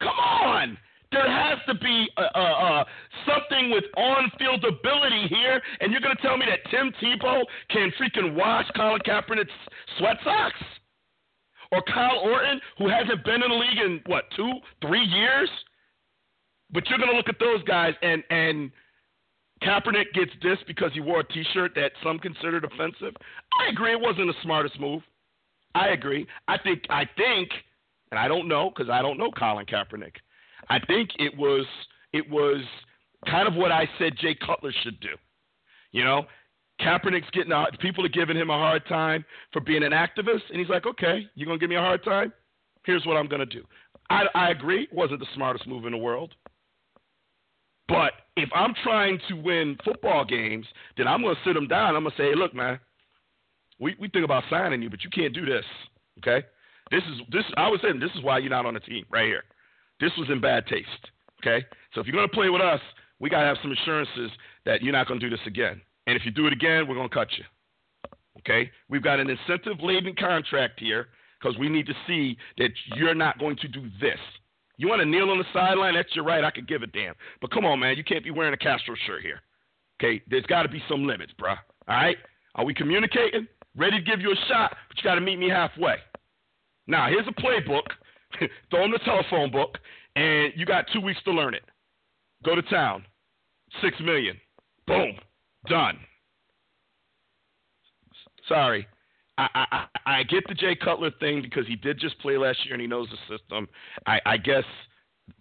Come 0.00 0.18
on. 0.18 0.78
There 1.12 1.30
has 1.30 1.58
to 1.68 1.74
be 1.74 2.08
uh, 2.16 2.38
uh, 2.38 2.84
something 3.28 3.70
with 3.70 3.84
on-field 3.96 4.64
ability 4.64 5.28
here, 5.28 5.60
and 5.80 5.92
you're 5.92 6.00
going 6.00 6.16
to 6.16 6.22
tell 6.22 6.38
me 6.38 6.46
that 6.48 6.68
Tim 6.70 6.90
Tebow 7.02 7.42
can 7.68 7.92
freaking 8.00 8.34
wash 8.34 8.64
Colin 8.74 9.00
Kaepernick's 9.06 9.52
sweat 9.98 10.16
socks? 10.24 10.56
Or 11.70 11.82
Kyle 11.82 12.18
Orton, 12.24 12.60
who 12.78 12.88
hasn't 12.88 13.24
been 13.24 13.42
in 13.42 13.48
the 13.50 13.54
league 13.54 13.78
in 13.78 14.00
what 14.06 14.24
two, 14.34 14.52
three 14.80 15.04
years? 15.04 15.50
But 16.70 16.88
you're 16.88 16.98
going 16.98 17.10
to 17.10 17.16
look 17.16 17.28
at 17.28 17.38
those 17.38 17.62
guys, 17.64 17.92
and 18.00 18.22
and 18.30 18.70
Kaepernick 19.62 20.12
gets 20.12 20.32
this 20.42 20.58
because 20.66 20.90
he 20.92 21.00
wore 21.00 21.20
a 21.20 21.24
T-shirt 21.24 21.72
that 21.76 21.92
some 22.02 22.18
considered 22.18 22.64
offensive. 22.64 23.14
I 23.60 23.70
agree, 23.70 23.92
it 23.92 24.00
wasn't 24.00 24.26
the 24.26 24.34
smartest 24.42 24.78
move. 24.80 25.02
I 25.74 25.88
agree. 25.88 26.26
I 26.48 26.58
think 26.58 26.82
I 26.90 27.04
think, 27.16 27.50
and 28.10 28.18
I 28.18 28.28
don't 28.28 28.48
know 28.48 28.70
because 28.74 28.90
I 28.90 29.00
don't 29.00 29.18
know 29.18 29.30
Colin 29.30 29.66
Kaepernick. 29.66 30.16
I 30.68 30.78
think 30.80 31.10
it 31.18 31.36
was 31.36 31.64
it 32.12 32.28
was 32.28 32.62
kind 33.26 33.48
of 33.48 33.54
what 33.54 33.72
I 33.72 33.88
said 33.98 34.18
Jay 34.20 34.34
Cutler 34.34 34.72
should 34.82 35.00
do. 35.00 35.16
You 35.92 36.04
know, 36.04 36.24
Kaepernick's 36.80 37.30
getting 37.32 37.52
a, 37.52 37.66
people 37.80 38.04
are 38.04 38.10
giving 38.10 38.36
him 38.36 38.50
a 38.50 38.58
hard 38.58 38.86
time 38.86 39.24
for 39.52 39.60
being 39.60 39.82
an 39.82 39.92
activist, 39.92 40.42
and 40.50 40.58
he's 40.58 40.68
like, 40.68 40.86
okay, 40.86 41.26
you're 41.34 41.46
gonna 41.46 41.58
give 41.58 41.70
me 41.70 41.76
a 41.76 41.80
hard 41.80 42.04
time. 42.04 42.32
Here's 42.84 43.06
what 43.06 43.16
I'm 43.16 43.28
gonna 43.28 43.46
do. 43.46 43.64
I, 44.10 44.24
I 44.34 44.50
agree, 44.50 44.84
it 44.84 44.92
wasn't 44.92 45.20
the 45.20 45.26
smartest 45.34 45.66
move 45.66 45.86
in 45.86 45.92
the 45.92 45.98
world. 45.98 46.34
But 47.88 48.12
if 48.36 48.48
I'm 48.54 48.74
trying 48.82 49.18
to 49.28 49.34
win 49.34 49.76
football 49.84 50.24
games, 50.24 50.66
then 50.96 51.08
I'm 51.08 51.22
going 51.22 51.34
to 51.34 51.40
sit 51.44 51.54
them 51.54 51.68
down. 51.68 51.96
I'm 51.96 52.02
going 52.02 52.14
to 52.16 52.22
say, 52.22 52.30
hey, 52.30 52.34
look, 52.34 52.54
man, 52.54 52.78
we, 53.78 53.96
we 54.00 54.08
think 54.08 54.24
about 54.24 54.44
signing 54.48 54.82
you, 54.82 54.90
but 54.90 55.04
you 55.04 55.10
can't 55.10 55.34
do 55.34 55.44
this. 55.44 55.64
Okay? 56.18 56.46
This 56.90 57.02
is 57.04 57.20
this. 57.30 57.44
I 57.56 57.68
was 57.68 57.80
saying 57.82 58.00
this 58.00 58.10
is 58.14 58.22
why 58.22 58.38
you're 58.38 58.50
not 58.50 58.66
on 58.66 58.74
the 58.74 58.80
team 58.80 59.04
right 59.10 59.26
here. 59.26 59.44
This 60.00 60.12
was 60.16 60.28
in 60.30 60.40
bad 60.40 60.66
taste. 60.66 60.88
Okay? 61.40 61.64
So 61.94 62.00
if 62.00 62.06
you're 62.06 62.16
going 62.16 62.28
to 62.28 62.34
play 62.34 62.48
with 62.48 62.62
us, 62.62 62.80
we 63.18 63.30
got 63.30 63.40
to 63.40 63.46
have 63.46 63.58
some 63.62 63.72
assurances 63.72 64.30
that 64.64 64.82
you're 64.82 64.92
not 64.92 65.08
going 65.08 65.20
to 65.20 65.28
do 65.28 65.34
this 65.34 65.44
again. 65.46 65.80
And 66.06 66.16
if 66.16 66.24
you 66.24 66.30
do 66.30 66.46
it 66.46 66.52
again, 66.52 66.86
we're 66.88 66.94
going 66.94 67.08
to 67.08 67.14
cut 67.14 67.28
you. 67.36 67.44
Okay? 68.38 68.70
We've 68.88 69.02
got 69.02 69.20
an 69.20 69.30
incentive 69.30 69.80
laden 69.80 70.14
contract 70.18 70.80
here 70.80 71.08
because 71.40 71.58
we 71.58 71.68
need 71.68 71.86
to 71.86 71.94
see 72.06 72.36
that 72.58 72.70
you're 72.96 73.14
not 73.14 73.38
going 73.38 73.56
to 73.56 73.68
do 73.68 73.82
this. 74.00 74.18
You 74.82 74.88
want 74.88 74.98
to 74.98 75.06
kneel 75.06 75.30
on 75.30 75.38
the 75.38 75.44
sideline? 75.52 75.94
That's 75.94 76.12
your 76.12 76.24
right. 76.24 76.42
I 76.42 76.50
could 76.50 76.66
give 76.66 76.82
a 76.82 76.88
damn. 76.88 77.14
But 77.40 77.52
come 77.52 77.64
on, 77.64 77.78
man. 77.78 77.96
You 77.96 78.02
can't 78.02 78.24
be 78.24 78.32
wearing 78.32 78.52
a 78.52 78.56
Castro 78.56 78.96
shirt 79.06 79.22
here. 79.22 79.40
Okay? 80.02 80.20
There's 80.28 80.44
got 80.46 80.64
to 80.64 80.68
be 80.68 80.82
some 80.88 81.06
limits, 81.06 81.32
bruh. 81.40 81.56
All 81.86 81.94
right? 81.94 82.16
Are 82.56 82.64
we 82.64 82.74
communicating? 82.74 83.46
Ready 83.76 84.00
to 84.00 84.04
give 84.04 84.20
you 84.20 84.32
a 84.32 84.48
shot, 84.48 84.74
but 84.88 84.98
you 84.98 85.04
got 85.04 85.14
to 85.14 85.20
meet 85.20 85.38
me 85.38 85.48
halfway. 85.48 85.94
Now, 86.88 87.06
here's 87.08 87.28
a 87.28 87.40
playbook. 87.40 87.84
Throw 88.70 88.84
in 88.84 88.90
the 88.90 88.98
telephone 89.04 89.52
book, 89.52 89.78
and 90.16 90.52
you 90.56 90.66
got 90.66 90.86
two 90.92 91.00
weeks 91.00 91.22
to 91.26 91.30
learn 91.30 91.54
it. 91.54 91.62
Go 92.44 92.56
to 92.56 92.62
town. 92.62 93.04
Six 93.80 93.94
million. 94.00 94.36
Boom. 94.88 95.12
Done. 95.68 95.96
Sorry. 98.48 98.88
I, 99.38 99.48
I, 99.54 99.86
I 100.06 100.22
get 100.24 100.44
the 100.48 100.54
Jay 100.54 100.74
Cutler 100.74 101.10
thing 101.18 101.42
because 101.42 101.66
he 101.66 101.76
did 101.76 101.98
just 101.98 102.18
play 102.20 102.36
last 102.36 102.64
year 102.64 102.74
and 102.74 102.80
he 102.80 102.86
knows 102.86 103.08
the 103.10 103.36
system. 103.36 103.68
I, 104.06 104.20
I 104.26 104.36
guess 104.36 104.64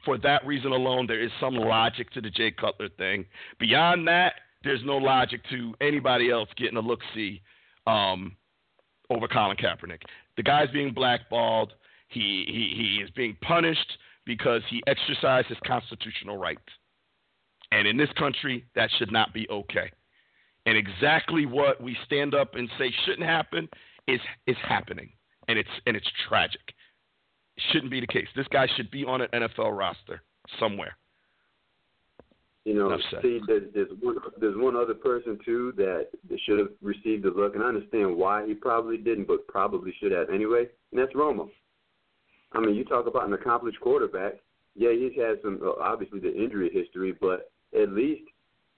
for 0.06 0.18
that 0.20 0.46
reason 0.46 0.72
alone, 0.72 1.08
there 1.08 1.22
is 1.22 1.32
some 1.39 1.56
logic 1.56 2.10
to 2.12 2.22
the 2.22 2.30
Jay 2.30 2.52
Cutler 2.52 2.89
thing. 2.98 3.26
Beyond 3.60 4.08
that, 4.08 4.34
there's 4.64 4.82
no 4.86 4.98
logic 4.98 5.42
to 5.50 5.74
anybody 5.82 6.30
else 6.30 6.50
getting 6.56 6.78
a 6.78 6.82
look 6.82 7.00
see 7.14 7.42
um, 7.88 8.36
over 9.10 9.28
Colin 9.28 9.58
Kaepernick. 9.58 10.02
The 10.38 10.44
guy's 10.44 10.70
being 10.72 10.94
blackballed. 10.94 11.74
He, 12.10 12.46
he, 12.48 12.98
he 12.98 13.04
is 13.04 13.10
being 13.12 13.38
punished 13.42 13.98
because 14.26 14.62
he 14.70 14.84
exercised 14.88 15.48
his 15.48 15.58
constitutional 15.66 16.38
right. 16.38 16.60
And 17.72 17.88
in 17.88 17.98
this 17.98 18.10
country, 18.18 18.66
that 18.76 18.89
should 18.98 19.12
not 19.12 19.34
be 19.34 19.48
okay. 19.50 19.92
And 20.72 20.78
exactly 20.78 21.45
what 21.45 21.84
we 21.84 21.97
stand 22.05 22.34
up 22.34 22.55
and 22.55 22.69
say 22.80 22.93
shouldn't 23.03 23.28
happen 23.28 23.67
is 24.07 24.22
is 24.47 24.55
happening, 24.63 25.09
and 25.49 25.59
it's 25.59 25.69
and 25.86 25.97
it's 25.97 26.09
tragic. 26.30 26.61
Shouldn't 27.74 27.91
be 27.91 27.99
the 27.99 28.07
case. 28.07 28.28
This 28.38 28.47
guy 28.47 28.67
should 28.78 28.89
be 28.89 29.03
on 29.03 29.19
an 29.19 29.28
NFL 29.34 29.78
roster 29.78 30.22
somewhere. 30.61 30.95
You 32.63 32.76
know, 32.76 32.97
see, 33.22 33.41
there's, 33.47 33.63
there's 33.74 33.89
one 33.99 34.15
there's 34.39 34.55
one 34.55 34.78
other 34.78 34.93
person 34.93 35.38
too 35.43 35.74
that, 35.76 36.07
should 36.45 36.59
have 36.59 36.69
received 36.82 37.26
a 37.26 37.34
look, 37.34 37.55
and 37.55 37.65
I 37.65 37.67
understand 37.67 38.15
why 38.15 38.47
he 38.47 38.53
probably 38.53 38.95
didn't, 38.95 39.28
but 39.28 39.45
probably 39.47 39.93
should 39.99 40.13
have 40.13 40.30
anyway, 40.30 40.67
and 40.93 41.01
that's 41.01 41.11
Romo. 41.11 41.49
I 42.53 42.61
mean, 42.61 42.76
you 42.76 42.86
talk 42.86 43.07
about 43.07 43.28
an 43.28 43.34
accomplished 43.34 43.82
quarterback. 43.82 44.36
Yeah, 44.78 44.93
he's 44.93 45.22
had 45.22 45.41
some 45.43 45.59
uh, 45.61 45.84
obviously 45.84 46.22
the 46.22 46.34
injury 46.34 46.69
history, 46.72 47.13
but 47.19 47.51
at 47.78 47.91
least 47.91 48.24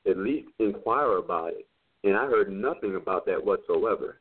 at 0.10 0.18
least 0.18 0.48
inquire 0.58 1.18
about 1.18 1.50
it. 1.50 1.68
And 2.04 2.18
I 2.18 2.26
heard 2.26 2.52
nothing 2.52 2.96
about 2.96 3.26
that 3.28 3.44
whatsoever. 3.44 4.20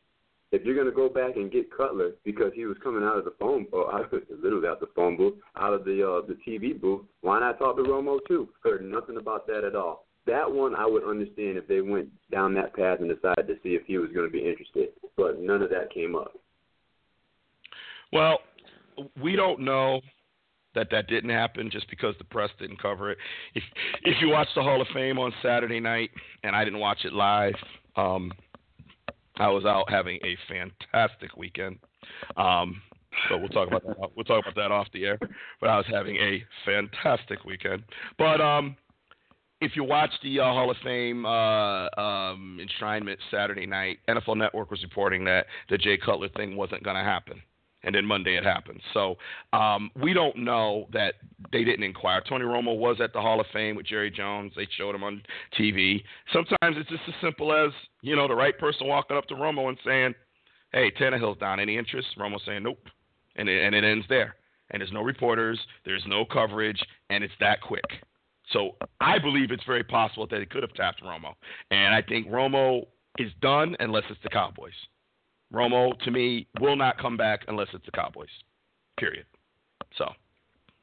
If 0.53 0.65
you're 0.65 0.75
going 0.75 0.87
to 0.87 0.93
go 0.93 1.09
back 1.09 1.37
and 1.37 1.51
get 1.51 1.75
Cutler 1.75 2.13
because 2.25 2.53
he 2.55 2.67
was 2.67 2.77
coming 2.83 3.03
out 3.03 3.17
of 3.17 3.25
the 3.25 3.33
phone, 3.41 3.67
or 3.73 3.93
out 3.93 4.13
of, 4.13 4.23
literally 4.43 4.69
out 4.69 4.75
of 4.75 4.81
the 4.81 4.95
phone 4.95 5.17
booth, 5.17 5.35
out 5.57 5.73
of 5.73 5.85
the 5.85 6.07
uh, 6.07 6.27
the 6.27 6.37
TV 6.47 6.79
booth, 6.79 7.03
why 7.23 7.41
not 7.41 7.59
talk 7.59 7.77
to 7.77 7.83
Romo 7.83 8.19
too? 8.29 8.49
Heard 8.63 8.85
nothing 8.85 9.17
about 9.17 9.47
that 9.47 9.65
at 9.65 9.75
all. 9.75 10.07
That 10.27 10.51
one 10.51 10.77
I 10.77 10.87
would 10.87 11.05
understand 11.05 11.57
if 11.57 11.67
they 11.67 11.81
went 11.81 12.09
down 12.31 12.55
that 12.55 12.77
path 12.77 13.01
and 13.01 13.09
decided 13.09 13.47
to 13.49 13.55
see 13.63 13.71
if 13.71 13.83
he 13.87 13.99
was 13.99 14.11
going 14.13 14.27
to 14.27 14.33
be 14.33 14.47
interested, 14.47 14.91
but 15.17 15.41
none 15.41 15.63
of 15.63 15.71
that 15.71 15.93
came 15.93 16.15
up. 16.15 16.33
Well, 18.13 18.39
we 19.21 19.35
don't 19.37 19.61
know 19.61 20.03
that 20.75 20.89
that 20.91 21.07
didn't 21.09 21.31
happen 21.31 21.71
just 21.71 21.89
because 21.91 22.15
the 22.19 22.25
press 22.25 22.51
didn't 22.59 22.81
cover 22.81 23.11
it. 23.11 23.19
If 23.55 23.63
if 24.03 24.21
you 24.21 24.29
watch 24.29 24.49
the 24.55 24.63
Hall 24.63 24.81
of 24.81 24.89
Fame 24.95 25.19
on 25.19 25.33
Saturday 25.43 25.81
night, 25.81 26.11
and 26.45 26.55
I 26.57 26.65
didn't 26.65 26.81
watch 26.81 27.05
it 27.05 27.13
live, 27.13 27.55
um, 27.97 28.33
I 29.37 29.49
was 29.49 29.65
out 29.65 29.91
having 29.91 30.19
a 30.25 30.37
fantastic 30.49 31.37
weekend. 31.37 31.79
Um, 32.37 32.81
so 33.29 33.37
we'll 33.37 33.49
talk 33.49 33.69
about 33.69 33.85
that. 33.85 33.97
We'll 34.17 34.25
talk 34.25 34.45
about 34.45 34.55
that 34.57 34.73
off 34.73 34.87
the 34.93 35.05
air. 35.05 35.19
But 35.61 35.69
I 35.69 35.77
was 35.77 35.87
having 35.91 36.17
a 36.17 36.43
fantastic 36.65 37.45
weekend. 37.45 37.83
But 38.19 38.41
um, 38.41 38.77
if 39.61 39.77
you 39.77 39.85
watch 39.85 40.11
the 40.23 40.41
uh, 40.41 40.45
Hall 40.45 40.71
of 40.71 40.77
Fame 40.83 41.27
uh, 41.27 41.89
um, 41.99 42.59
enshrinement 42.61 43.17
Saturday 43.31 43.67
night, 43.67 43.99
NFL 44.09 44.37
Network 44.37 44.71
was 44.71 44.83
reporting 44.83 45.25
that 45.25 45.47
the 45.69 45.79
Jay 45.79 45.99
Cutler 45.99 46.31
thing 46.31 46.57
wasn't 46.57 46.83
going 46.83 46.97
to 46.97 47.03
happen 47.03 47.43
and 47.85 47.95
then 47.95 48.05
Monday 48.05 48.37
it 48.37 48.45
happened. 48.45 48.81
So 48.95 49.17
um, 49.53 49.91
we 50.01 50.13
don't 50.13 50.37
know 50.37 50.87
that 50.93 51.15
they 51.53 51.65
didn't 51.65 51.83
inquire. 51.83 52.23
Tony 52.29 52.45
Romo 52.45 52.77
was 52.77 53.01
at 53.03 53.13
the 53.13 53.21
Hall 53.21 53.41
of 53.41 53.47
Fame 53.53 53.77
with 53.77 53.87
Jerry 53.87 54.11
Jones. 54.11 54.53
They 54.57 54.69
showed 54.77 54.95
him 54.95 55.05
on 55.05 55.23
TV. 55.59 56.03
Sometimes 56.33 56.77
it's 56.77 56.89
just 56.89 57.03
as 57.09 57.15
simple 57.21 57.53
as 57.53 57.73
you 58.03 58.17
know 58.17 58.29
the 58.29 58.35
right 58.35 58.57
person 58.59 58.87
walking 58.87 59.17
up 59.17 59.27
to 59.29 59.35
Romo 59.35 59.69
and 59.69 59.79
saying, 59.85 60.15
"Hey, 60.73 60.91
Tannehill's 60.91 61.39
down. 61.39 61.61
Any 61.61 61.77
interest?" 61.77 62.09
Romo 62.19 62.39
saying, 62.45 62.63
"Nope," 62.63 62.89
and 63.37 63.49
it, 63.49 63.65
and 63.65 63.75
it 63.75 63.85
ends 63.85 64.07
there. 64.09 64.37
And 64.71 64.81
there's 64.81 64.93
no 64.93 65.03
reporters, 65.03 65.61
there's 65.85 66.05
no 66.07 66.25
coverage, 66.25 66.83
and 67.11 67.23
it's 67.23 67.35
that 67.41 67.61
quick. 67.61 67.85
So 68.53 68.77
I 69.01 69.19
believe 69.19 69.51
it's 69.51 69.65
very 69.65 69.85
possible 69.85 70.27
that 70.29 70.41
he 70.41 70.47
could 70.47 70.63
have 70.63 70.73
tapped 70.75 71.03
Romo, 71.03 71.35
and 71.71 71.95
I 71.95 72.03
think 72.03 72.29
Romo 72.29 72.87
is 73.19 73.31
done 73.41 73.77
unless 73.81 74.05
it's 74.09 74.21
the 74.23 74.31
Cowboys. 74.31 74.73
Romo, 75.53 75.99
to 76.01 76.11
me, 76.11 76.47
will 76.61 76.77
not 76.77 76.99
come 76.99 77.17
back 77.17 77.45
unless 77.49 77.69
it's 77.73 77.85
the 77.85 77.93
Cowboys. 77.93 78.29
Period. 78.99 79.27
So, 79.97 80.07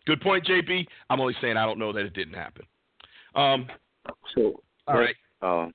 good 0.06 0.22
point, 0.22 0.46
JP. 0.46 0.86
I'm 1.10 1.20
only 1.20 1.36
saying 1.42 1.58
I 1.58 1.66
don't 1.66 1.80
know 1.80 1.92
that 1.92 2.06
it 2.06 2.14
didn't 2.14 2.36
happen. 2.36 2.66
Um, 3.36 3.68
so, 4.36 4.62
all 4.88 5.00
right. 5.00 5.16
Uh, 5.42 5.68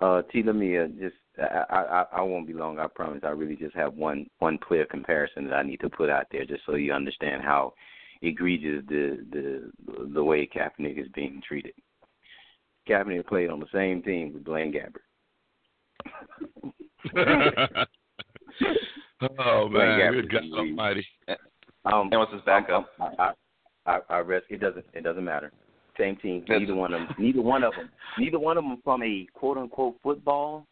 uh, 0.00 0.22
T, 0.32 0.42
let 0.42 0.54
me 0.54 0.78
uh, 0.78 0.86
just. 0.98 1.16
I, 1.38 1.64
I 1.70 2.04
I 2.18 2.22
won't 2.22 2.46
be 2.48 2.52
long. 2.52 2.78
I 2.78 2.86
promise. 2.88 3.22
I 3.24 3.28
really 3.28 3.56
just 3.56 3.76
have 3.76 3.94
one 3.94 4.26
one 4.38 4.58
clear 4.58 4.84
comparison 4.86 5.44
that 5.48 5.54
I 5.54 5.62
need 5.62 5.80
to 5.80 5.88
put 5.90 6.10
out 6.10 6.26
there, 6.32 6.44
just 6.44 6.62
so 6.66 6.74
you 6.74 6.92
understand 6.92 7.42
how 7.42 7.74
egregious 8.22 8.82
the 8.88 9.24
the 9.30 9.70
the 10.14 10.24
way 10.24 10.46
Kaepernick 10.48 11.00
is 11.00 11.08
being 11.14 11.40
treated. 11.46 11.74
Kaepernick 12.88 13.26
played 13.26 13.50
on 13.50 13.60
the 13.60 13.66
same 13.72 14.02
team 14.02 14.32
with 14.32 14.44
Blaine 14.44 14.72
Gabbert. 14.72 15.04
oh 19.40 19.68
man, 19.70 20.12
good 20.12 20.30
God 20.30 20.42
Almighty! 20.56 21.06
Um, 21.84 22.08
and 22.10 22.18
what's 22.18 22.32
his 22.32 22.42
backup? 22.42 22.88
I, 23.00 23.32
I, 23.86 23.98
I 24.08 24.18
risk 24.18 24.46
it 24.50 24.60
doesn't 24.60 24.84
it 24.92 25.04
doesn't 25.04 25.24
matter. 25.24 25.52
Same 25.98 26.16
team. 26.16 26.44
Neither 26.48 26.74
one 26.74 26.94
of 26.94 27.00
them. 27.00 27.16
Neither 27.18 27.42
one 27.42 27.64
of 27.64 27.74
them. 27.74 27.90
Neither 28.18 28.38
one 28.38 28.56
of 28.56 28.64
them 28.64 28.78
from 28.84 29.02
a 29.02 29.26
quote 29.34 29.58
unquote 29.58 29.96
football 30.02 30.64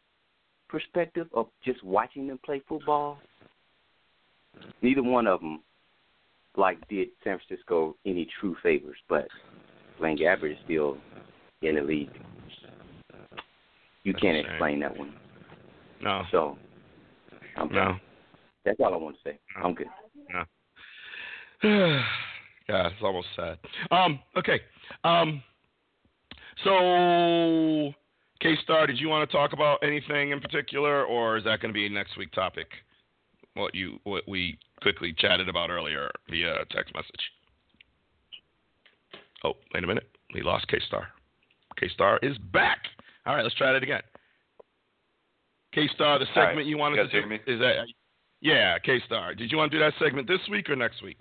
perspective 0.69 1.29
of 1.35 1.47
just 1.65 1.83
watching 1.83 2.27
them 2.27 2.39
play 2.45 2.63
football. 2.69 3.19
Neither 4.83 5.03
one 5.03 5.27
of 5.27 5.41
them 5.41 5.63
like 6.57 6.79
did 6.89 7.09
San 7.25 7.39
Francisco 7.39 7.97
any 8.07 8.29
true 8.41 8.57
favors, 8.63 8.97
but 9.09 9.27
Blaine 9.99 10.17
Gabbert 10.17 10.53
is 10.53 10.59
still 10.65 10.97
in 11.63 11.77
the 11.77 11.83
league. 11.83 12.11
You 14.05 14.15
can't 14.15 14.37
explain 14.37 14.81
that 14.81 14.97
one. 14.97 15.15
No. 16.03 16.23
So 16.31 16.59
I'm 17.57 17.73
no. 17.73 17.97
That's 18.65 18.81
all 18.81 18.95
I 18.95 18.97
want 18.97 19.17
to 19.17 19.31
say. 19.31 19.39
I'm 19.63 19.75
good. 19.75 19.87
No. 21.63 22.01
Yeah, 22.69 22.89
it's 22.89 22.97
almost 23.01 23.29
sad. 23.37 23.59
Um, 23.93 24.19
okay. 24.37 24.61
Um, 25.05 25.41
so, 26.65 27.93
K 28.41 28.57
Star, 28.65 28.89
did 28.89 28.99
you 28.99 29.09
want 29.09 29.29
to 29.29 29.37
talk 29.37 29.53
about 29.53 29.79
anything 29.85 30.33
in 30.33 30.41
particular, 30.41 31.05
or 31.05 31.37
is 31.37 31.45
that 31.45 31.61
going 31.61 31.73
to 31.73 31.79
be 31.79 31.89
next 31.89 32.17
week 32.17 32.33
topic? 32.33 32.67
What 33.55 33.75
you 33.75 33.99
what 34.03 34.25
we 34.27 34.59
quickly 34.83 35.15
chatted 35.17 35.49
about 35.49 35.71
earlier 35.71 36.11
via 36.29 36.57
text 36.71 36.93
message. 36.95 37.31
Oh, 39.45 39.53
wait 39.73 39.85
a 39.85 39.87
minute. 39.87 40.09
We 40.35 40.43
lost 40.43 40.67
K 40.69 40.79
Star. 40.89 41.07
K 41.79 41.89
Star 41.89 42.19
is 42.23 42.37
back. 42.53 42.79
All 43.27 43.35
right, 43.37 43.43
let's 43.43 43.55
try 43.55 43.73
that 43.73 43.83
again. 43.83 44.03
K 45.77 45.89
Star, 45.95 46.19
the 46.19 46.25
segment 46.33 46.57
right. 46.57 46.67
you 46.67 46.79
wanted 46.79 46.97
You 46.97 47.09
to 47.09 47.23
do 47.23 47.29
me? 47.29 47.37
is 47.47 47.61
that 47.61 47.85
yeah, 48.41 48.79
K 48.79 48.99
Star. 49.05 49.35
Did 49.35 49.53
you 49.53 49.59
want 49.59 49.71
to 49.71 49.79
do 49.79 49.85
that 49.85 49.93
segment 50.03 50.27
this 50.27 50.41
week 50.51 50.71
or 50.71 50.77
next 50.77 51.03
week? 51.03 51.19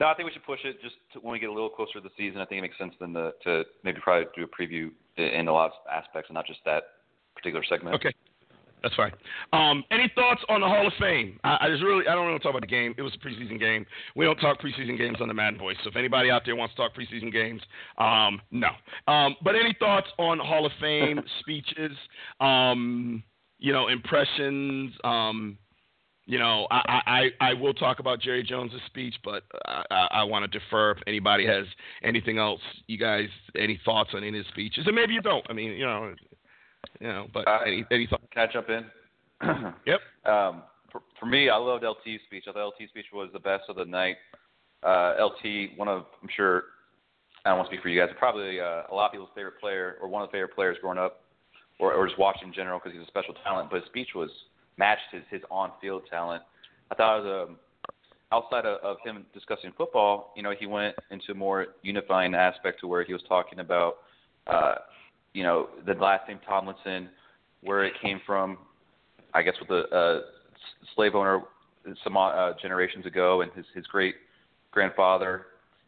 No, 0.00 0.06
I 0.06 0.14
think 0.14 0.26
we 0.26 0.32
should 0.32 0.44
push 0.44 0.60
it 0.64 0.80
just 0.80 0.94
to, 1.12 1.18
when 1.20 1.32
we 1.32 1.40
get 1.40 1.48
a 1.48 1.52
little 1.52 1.68
closer 1.68 1.94
to 1.94 2.00
the 2.00 2.10
season. 2.16 2.40
I 2.40 2.46
think 2.46 2.60
it 2.60 2.62
makes 2.62 2.78
sense 2.78 2.94
then 3.00 3.12
to, 3.14 3.32
to 3.44 3.64
maybe 3.82 3.98
probably 4.00 4.26
do 4.36 4.44
a 4.44 4.46
preview 4.46 4.90
in, 5.16 5.24
in 5.24 5.48
a 5.48 5.52
lot 5.52 5.66
of 5.66 5.72
aspects 5.92 6.30
and 6.30 6.34
not 6.34 6.46
just 6.46 6.60
that 6.64 6.84
particular 7.34 7.64
segment. 7.68 7.96
Okay. 7.96 8.12
That's 8.82 8.94
fine. 8.96 9.12
Um, 9.52 9.84
any 9.92 10.10
thoughts 10.14 10.42
on 10.48 10.60
the 10.60 10.66
Hall 10.66 10.86
of 10.86 10.92
Fame? 10.98 11.38
I, 11.44 11.58
I 11.60 11.68
just 11.68 11.82
really, 11.84 12.06
I 12.08 12.14
don't 12.14 12.28
want 12.28 12.40
to 12.40 12.42
talk 12.42 12.50
about 12.50 12.62
the 12.62 12.66
game. 12.66 12.94
It 12.98 13.02
was 13.02 13.14
a 13.14 13.18
preseason 13.26 13.60
game. 13.60 13.86
We 14.16 14.24
don't 14.24 14.36
talk 14.36 14.60
preseason 14.60 14.98
games 14.98 15.18
on 15.20 15.28
the 15.28 15.34
Madden 15.34 15.58
Voice. 15.58 15.76
So 15.84 15.90
if 15.90 15.96
anybody 15.96 16.30
out 16.30 16.42
there 16.44 16.56
wants 16.56 16.74
to 16.74 16.82
talk 16.82 16.92
preseason 16.96 17.32
games, 17.32 17.62
um, 17.98 18.40
no. 18.50 18.70
Um, 19.06 19.36
but 19.42 19.54
any 19.54 19.76
thoughts 19.78 20.08
on 20.18 20.40
Hall 20.40 20.66
of 20.66 20.72
Fame 20.80 21.20
speeches? 21.40 21.96
You 23.62 23.72
know, 23.72 23.86
impressions. 23.86 24.92
Um, 25.04 25.56
you 26.26 26.38
know, 26.38 26.66
I, 26.70 27.30
I, 27.40 27.50
I 27.50 27.54
will 27.54 27.74
talk 27.74 28.00
about 28.00 28.20
Jerry 28.20 28.42
Jones' 28.42 28.72
speech, 28.86 29.14
but 29.24 29.44
I, 29.66 29.84
I, 29.90 30.08
I 30.10 30.24
want 30.24 30.50
to 30.50 30.58
defer 30.58 30.90
if 30.90 30.98
anybody 31.06 31.46
has 31.46 31.64
anything 32.02 32.38
else. 32.38 32.60
You 32.88 32.98
guys, 32.98 33.28
any 33.56 33.80
thoughts 33.84 34.10
on 34.14 34.24
any 34.24 34.38
of 34.38 34.44
his 34.44 34.52
speeches? 34.52 34.84
And 34.86 34.96
maybe 34.96 35.14
you 35.14 35.20
don't. 35.20 35.44
I 35.48 35.52
mean, 35.52 35.72
you 35.72 35.84
know, 35.84 36.12
you 37.00 37.06
know, 37.06 37.28
but 37.32 37.46
Uh, 37.46 37.60
any 37.64 37.84
any 37.92 38.06
thoughts? 38.08 38.24
Catch 38.34 38.56
up 38.56 38.68
in? 38.68 38.84
Yep. 39.86 40.00
Um, 40.24 40.62
for, 40.90 41.02
for 41.18 41.26
me, 41.26 41.48
I 41.48 41.56
loved 41.56 41.84
LT's 41.84 42.20
speech. 42.26 42.44
I 42.48 42.52
thought 42.52 42.66
LT's 42.66 42.90
speech 42.90 43.06
was 43.12 43.30
the 43.32 43.40
best 43.40 43.64
of 43.68 43.76
the 43.76 43.84
night. 43.84 44.16
Uh, 44.82 45.14
LT, 45.20 45.76
one 45.76 45.88
of, 45.88 46.06
I'm 46.20 46.28
sure, 46.34 46.64
I 47.44 47.50
don't 47.50 47.58
want 47.58 47.68
to 47.68 47.74
speak 47.74 47.82
for 47.82 47.88
you 47.88 48.00
guys, 48.00 48.08
but 48.10 48.18
probably 48.18 48.60
uh, 48.60 48.82
a 48.90 48.94
lot 48.94 49.06
of 49.06 49.12
people's 49.12 49.30
favorite 49.34 49.60
player 49.60 49.96
or 50.00 50.08
one 50.08 50.22
of 50.22 50.28
the 50.28 50.32
favorite 50.32 50.54
players 50.54 50.76
growing 50.80 50.98
up 50.98 51.22
or, 51.82 51.92
or 51.92 52.06
just 52.06 52.18
watching 52.18 52.48
in 52.48 52.54
general 52.54 52.78
because 52.78 52.96
he's 52.96 53.02
a 53.02 53.10
special 53.10 53.34
talent. 53.42 53.68
But 53.68 53.80
his 53.80 53.86
speech 53.86 54.10
was 54.14 54.30
matched 54.78 55.10
his, 55.10 55.22
his 55.28 55.40
on-field 55.50 56.02
talent. 56.08 56.44
I 56.92 56.94
thought 56.94 57.18
it 57.18 57.24
was 57.24 57.48
um, 57.48 57.56
outside 58.30 58.64
of, 58.64 58.80
of 58.82 58.98
him 59.04 59.26
discussing 59.34 59.72
football, 59.76 60.32
you 60.36 60.44
know, 60.44 60.52
he 60.58 60.66
went 60.66 60.94
into 61.10 61.32
a 61.32 61.34
more 61.34 61.66
unifying 61.82 62.34
aspect 62.34 62.80
to 62.80 62.86
where 62.86 63.02
he 63.02 63.12
was 63.12 63.22
talking 63.28 63.58
about, 63.58 63.96
uh, 64.46 64.76
you 65.34 65.42
know, 65.42 65.68
the 65.84 65.94
last 65.94 66.28
name 66.28 66.38
Tomlinson, 66.46 67.08
where 67.62 67.84
it 67.84 67.94
came 68.00 68.20
from, 68.24 68.58
I 69.34 69.42
guess 69.42 69.54
with 69.58 69.68
the 69.68 69.96
uh, 69.96 70.20
slave 70.94 71.16
owner 71.16 71.40
some 72.04 72.16
uh, 72.16 72.52
generations 72.62 73.06
ago, 73.06 73.40
and 73.40 73.50
his 73.52 73.64
his 73.74 73.86
great 73.88 74.14
grandfather, 74.70 75.46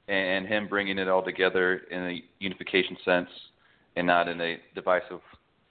and 0.09 0.47
him 0.47 0.67
bringing 0.67 0.99
it 0.99 1.09
all 1.09 1.23
together 1.23 1.83
in 1.91 2.01
a 2.01 2.25
unification 2.41 2.97
sense, 3.05 3.29
and 3.97 4.07
not 4.07 4.29
in 4.29 4.41
a 4.41 4.59
divisive 4.75 5.21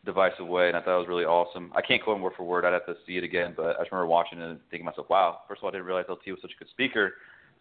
divisive 0.05 0.47
way. 0.47 0.67
And 0.67 0.77
I 0.77 0.81
thought 0.81 0.95
it 0.95 0.99
was 0.99 1.07
really 1.07 1.25
awesome. 1.25 1.71
I 1.75 1.81
can't 1.81 2.03
quote 2.03 2.17
him 2.17 2.23
word 2.23 2.33
for 2.35 2.43
word. 2.43 2.65
I'd 2.65 2.73
have 2.73 2.85
to 2.87 2.95
see 3.07 3.17
it 3.17 3.23
again, 3.23 3.53
but 3.55 3.77
I 3.77 3.81
just 3.81 3.91
remember 3.91 4.07
watching 4.07 4.39
it 4.39 4.49
and 4.49 4.59
thinking 4.69 4.85
to 4.85 4.91
myself, 4.91 5.09
wow. 5.09 5.39
First 5.47 5.59
of 5.59 5.63
all, 5.63 5.69
I 5.69 5.73
didn't 5.73 5.87
realize 5.87 6.05
LT 6.09 6.27
was 6.27 6.39
such 6.41 6.51
a 6.55 6.59
good 6.59 6.69
speaker. 6.69 7.13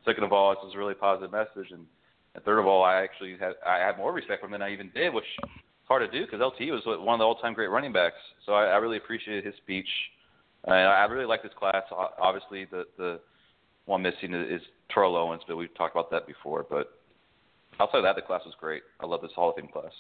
Second 0.05 0.25
of 0.25 0.33
all, 0.33 0.51
this 0.51 0.59
was 0.65 0.75
a 0.75 0.79
really 0.79 0.95
positive 0.95 1.31
message, 1.31 1.71
and, 1.71 1.87
and 2.35 2.45
third 2.45 2.59
of 2.59 2.67
all, 2.67 2.83
I 2.83 2.97
actually 3.03 3.37
had 3.39 3.53
I 3.65 3.79
had 3.79 3.97
more 3.97 4.13
respect 4.13 4.41
for 4.41 4.47
him 4.47 4.53
than 4.53 4.63
I 4.63 4.73
even 4.73 4.91
did, 4.95 5.15
which 5.15 5.25
is 5.45 5.51
hard 5.85 6.03
to 6.11 6.19
do 6.19 6.27
because 6.27 6.41
LT 6.41 6.73
was 6.73 6.83
one 6.85 7.15
of 7.15 7.19
the 7.19 7.25
all-time 7.25 7.55
great 7.55 7.69
running 7.69 7.93
backs. 7.93 8.17
So 8.45 8.53
I, 8.53 8.65
I 8.65 8.77
really 8.79 8.97
appreciated 8.97 9.45
his 9.45 9.55
speech. 9.63 9.87
And 10.65 10.75
I 10.75 11.05
really 11.05 11.27
like 11.27 11.43
this 11.43 11.53
class. 11.59 11.83
Obviously, 11.93 12.67
the 12.67 12.85
the 12.97 13.21
one 13.87 14.03
missing 14.03 14.35
is 14.35 14.61
is 14.61 14.67
Terrell 14.93 15.17
Owens, 15.17 15.43
but 15.47 15.57
we've 15.57 15.75
talked 15.75 15.95
about 15.95 16.11
that 16.11 16.27
before. 16.27 16.67
But 16.69 16.99
outside 17.81 17.99
of 17.99 18.05
that, 18.05 18.17
the 18.17 18.23
class 18.23 18.43
was 18.45 18.55
great. 18.61 18.83
I 19.01 19.07
love 19.07 19.23
this 19.23 19.33
Hall 19.35 19.51
of 19.51 19.57
Fame 19.57 19.69
class. 19.73 19.93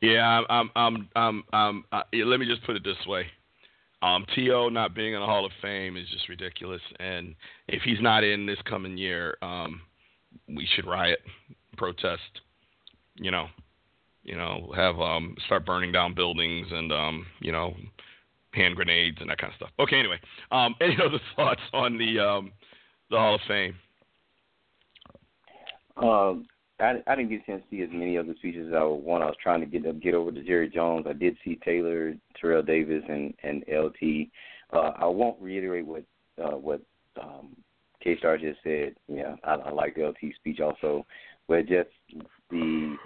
Yeah, 0.00 0.42
I'm, 0.48 0.70
I'm, 0.74 1.08
I'm, 1.16 1.44
I'm, 1.52 1.84
uh, 1.92 2.02
yeah, 2.12 2.24
let 2.24 2.40
me 2.40 2.46
just 2.46 2.64
put 2.64 2.76
it 2.76 2.84
this 2.84 3.06
way. 3.06 3.26
Um, 4.02 4.26
T.O. 4.34 4.68
not 4.68 4.94
being 4.94 5.14
in 5.14 5.20
the 5.20 5.26
Hall 5.26 5.46
of 5.46 5.52
Fame 5.62 5.96
is 5.96 6.08
just 6.10 6.28
ridiculous. 6.28 6.82
And 7.00 7.34
if 7.66 7.82
he's 7.82 8.00
not 8.00 8.24
in 8.24 8.46
this 8.46 8.58
coming 8.68 8.98
year, 8.98 9.36
um, 9.42 9.80
we 10.48 10.68
should 10.74 10.86
riot, 10.86 11.20
protest, 11.76 12.20
you 13.16 13.30
know, 13.30 13.46
you 14.22 14.36
know, 14.36 14.72
have 14.74 15.00
um, 15.00 15.36
start 15.46 15.64
burning 15.64 15.92
down 15.92 16.14
buildings 16.14 16.66
and 16.70 16.92
um, 16.92 17.26
you 17.40 17.52
know, 17.52 17.74
hand 18.52 18.76
grenades 18.76 19.18
and 19.20 19.30
that 19.30 19.38
kind 19.38 19.52
of 19.52 19.56
stuff. 19.56 19.70
Okay, 19.78 19.98
anyway, 19.98 20.18
um, 20.50 20.74
any 20.80 20.96
other 21.04 21.20
thoughts 21.34 21.60
on 21.72 21.96
the 21.96 22.18
um, 22.18 22.52
the 23.10 23.16
Hall 23.16 23.36
of 23.36 23.40
Fame? 23.48 23.74
Um, 25.96 26.46
I, 26.78 26.96
I 27.06 27.16
didn't 27.16 27.30
get 27.30 27.42
a 27.42 27.46
chance 27.46 27.62
to 27.62 27.76
see 27.76 27.82
as 27.82 27.88
many 27.92 28.16
of 28.16 28.26
the 28.26 28.34
speeches 28.34 28.68
as 28.68 28.74
I 28.74 28.82
want. 28.84 29.22
I 29.22 29.26
was 29.26 29.36
trying 29.42 29.60
to 29.60 29.66
get 29.66 30.00
get 30.00 30.14
over 30.14 30.30
to 30.30 30.42
Jerry 30.42 30.68
Jones. 30.68 31.06
I 31.08 31.14
did 31.14 31.36
see 31.44 31.58
Taylor, 31.64 32.14
Terrell 32.40 32.62
Davis, 32.62 33.02
and 33.08 33.32
and 33.42 33.64
LT. 33.68 34.28
Uh, 34.72 34.92
I 34.96 35.06
won't 35.06 35.40
reiterate 35.40 35.86
what 35.86 36.04
uh, 36.42 36.56
what 36.56 36.80
um, 37.20 37.56
K 38.02 38.18
Star 38.18 38.36
just 38.36 38.58
said. 38.62 38.94
Yeah, 39.08 39.36
I, 39.44 39.54
I 39.54 39.70
like 39.70 39.94
the 39.94 40.08
LT 40.08 40.34
speech 40.36 40.60
also, 40.60 41.06
but 41.48 41.66
just 41.66 41.88
the 42.50 42.96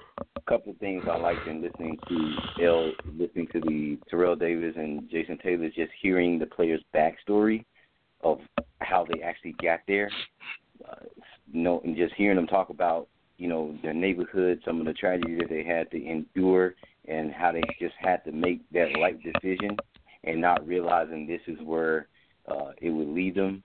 couple 0.48 0.72
of 0.72 0.78
things 0.78 1.04
I 1.08 1.16
liked 1.16 1.46
in 1.46 1.62
listening 1.62 1.96
to 2.08 2.64
L, 2.64 2.92
listening 3.16 3.46
to 3.52 3.60
the 3.60 3.98
Terrell 4.08 4.34
Davis 4.34 4.74
and 4.76 5.08
Jason 5.08 5.38
Taylor, 5.38 5.68
just 5.68 5.92
hearing 6.02 6.38
the 6.38 6.46
players' 6.46 6.82
backstory 6.94 7.64
of 8.22 8.40
how 8.80 9.06
they 9.08 9.22
actually 9.22 9.54
got 9.62 9.80
there. 9.86 10.10
Uh, 10.88 11.04
you 11.52 11.80
and 11.84 11.96
just 11.96 12.14
hearing 12.14 12.36
them 12.36 12.46
talk 12.46 12.70
about 12.70 13.08
you 13.40 13.48
know 13.48 13.74
their 13.82 13.94
neighborhood, 13.94 14.60
some 14.66 14.80
of 14.80 14.86
the 14.86 14.92
tragedy 14.92 15.34
that 15.36 15.48
they 15.48 15.64
had 15.64 15.90
to 15.92 16.06
endure, 16.06 16.74
and 17.08 17.32
how 17.32 17.50
they 17.50 17.62
just 17.80 17.94
had 17.98 18.22
to 18.24 18.32
make 18.32 18.60
that 18.72 18.92
right 19.00 19.18
decision, 19.22 19.78
and 20.24 20.40
not 20.40 20.66
realizing 20.66 21.26
this 21.26 21.40
is 21.46 21.58
where 21.64 22.08
uh, 22.46 22.72
it 22.82 22.90
would 22.90 23.08
lead 23.08 23.34
them. 23.34 23.62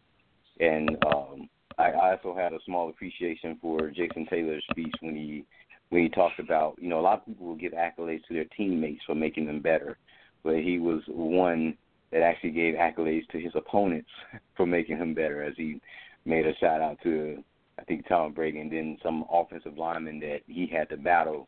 And 0.61 0.97
um, 1.05 1.49
I, 1.77 1.91
also 1.91 2.33
had 2.33 2.53
a 2.53 2.59
small 2.65 2.87
appreciation 2.87 3.57
for 3.61 3.89
Jason 3.89 4.25
Taylor's 4.29 4.63
speech 4.71 4.95
when 5.01 5.13
he 5.13 5.43
when 5.89 6.03
he 6.03 6.09
talked 6.09 6.39
about 6.39 6.77
you 6.79 6.87
know 6.87 6.99
a 6.99 7.01
lot 7.01 7.19
of 7.19 7.25
people 7.25 7.47
will 7.47 7.55
give 7.55 7.73
accolades 7.73 8.25
to 8.27 8.33
their 8.33 8.45
teammates 8.55 9.01
for 9.05 9.13
making 9.13 9.45
them 9.45 9.59
better, 9.59 9.97
but 10.41 10.55
he 10.55 10.79
was 10.79 11.01
one 11.07 11.77
that 12.13 12.21
actually 12.21 12.51
gave 12.51 12.75
accolades 12.75 13.27
to 13.27 13.39
his 13.41 13.51
opponents 13.55 14.09
for 14.55 14.65
making 14.65 14.95
him 14.95 15.13
better, 15.13 15.43
as 15.43 15.53
he 15.57 15.81
made 16.23 16.47
a 16.47 16.55
shout 16.61 16.79
out 16.79 16.97
to 17.03 17.43
I 17.79 17.83
think 17.83 18.07
Tom 18.07 18.33
Brady 18.33 18.59
and 18.59 18.71
then 18.71 18.97
some 19.03 19.25
offensive 19.31 19.77
linemen 19.77 20.19
that 20.21 20.39
he 20.47 20.67
had 20.67 20.89
to 20.89 20.97
battle 20.97 21.47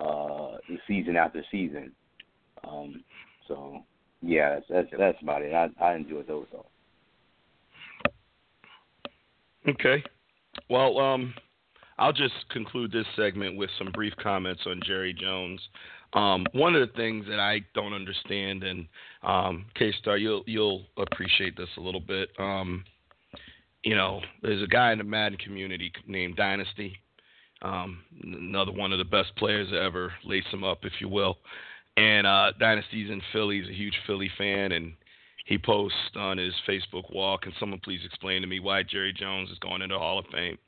uh 0.00 0.56
season 0.86 1.16
after 1.16 1.44
season. 1.50 1.92
Um 2.64 3.04
so 3.48 3.82
yeah, 4.20 4.54
that's 4.54 4.66
that's, 4.68 4.88
that's 4.98 5.22
about 5.22 5.42
it. 5.42 5.52
I 5.52 5.68
I 5.82 5.94
enjoyed 5.94 6.26
those 6.26 6.46
though. 6.52 6.66
Okay. 9.68 10.02
Well, 10.68 10.98
um, 10.98 11.34
I'll 11.98 12.12
just 12.12 12.34
conclude 12.50 12.90
this 12.90 13.06
segment 13.16 13.56
with 13.56 13.70
some 13.78 13.92
brief 13.92 14.12
comments 14.20 14.62
on 14.66 14.80
Jerry 14.84 15.14
Jones. 15.14 15.60
Um, 16.14 16.46
one 16.52 16.74
of 16.74 16.86
the 16.86 16.94
things 16.94 17.26
that 17.28 17.40
I 17.40 17.60
don't 17.74 17.94
understand, 17.94 18.64
and 18.64 18.86
um, 19.22 19.66
K 19.74 19.92
Star, 20.00 20.18
you'll 20.18 20.42
you'll 20.46 20.84
appreciate 20.96 21.56
this 21.56 21.68
a 21.78 21.80
little 21.80 22.00
bit. 22.00 22.28
Um, 22.38 22.84
you 23.84 23.96
know, 23.96 24.20
there's 24.42 24.62
a 24.62 24.66
guy 24.66 24.92
in 24.92 24.98
the 24.98 25.04
Madden 25.04 25.38
community 25.38 25.92
named 26.06 26.36
Dynasty, 26.36 26.96
um, 27.62 27.98
another 28.22 28.72
one 28.72 28.92
of 28.92 28.98
the 28.98 29.04
best 29.04 29.34
players 29.36 29.68
ever 29.72 30.12
lace 30.24 30.44
him 30.50 30.64
up, 30.64 30.84
if 30.84 30.92
you 31.00 31.08
will. 31.08 31.38
And 31.96 32.26
uh, 32.26 32.52
Dynasty's 32.58 33.10
in 33.10 33.20
Philly. 33.32 33.60
He's 33.60 33.70
a 33.70 33.74
huge 33.74 33.94
Philly 34.06 34.30
fan, 34.38 34.72
and 34.72 34.94
he 35.44 35.58
posts 35.58 35.98
on 36.16 36.38
his 36.38 36.54
Facebook 36.68 37.12
wall, 37.12 37.38
can 37.38 37.52
someone 37.58 37.80
please 37.82 38.00
explain 38.04 38.42
to 38.42 38.48
me 38.48 38.60
why 38.60 38.82
Jerry 38.82 39.12
Jones 39.12 39.50
is 39.50 39.58
going 39.58 39.82
into 39.82 39.94
the 39.94 39.98
Hall 39.98 40.18
of 40.18 40.26
Fame? 40.32 40.58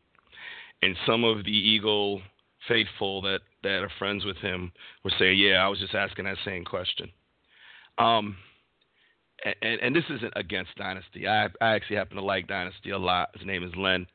And 0.82 0.96
some 1.06 1.24
of 1.24 1.44
the 1.44 1.50
Eagle 1.50 2.20
faithful 2.68 3.22
that, 3.22 3.40
that 3.62 3.82
are 3.82 3.90
friends 3.98 4.24
with 4.24 4.36
him 4.38 4.72
were 5.04 5.12
saying, 5.18 5.38
yeah, 5.38 5.64
I 5.64 5.68
was 5.68 5.78
just 5.78 5.94
asking 5.94 6.24
that 6.24 6.36
same 6.44 6.64
question. 6.64 7.10
Um, 7.98 8.36
and, 9.62 9.80
and 9.80 9.96
this 9.96 10.04
isn't 10.10 10.32
against 10.36 10.74
Dynasty. 10.76 11.26
I 11.28 11.46
I 11.60 11.74
actually 11.74 11.96
happen 11.96 12.16
to 12.16 12.22
like 12.22 12.46
Dynasty 12.46 12.90
a 12.90 12.98
lot. 12.98 13.30
His 13.36 13.46
name 13.46 13.62
is 13.62 13.72
Len, 13.76 14.06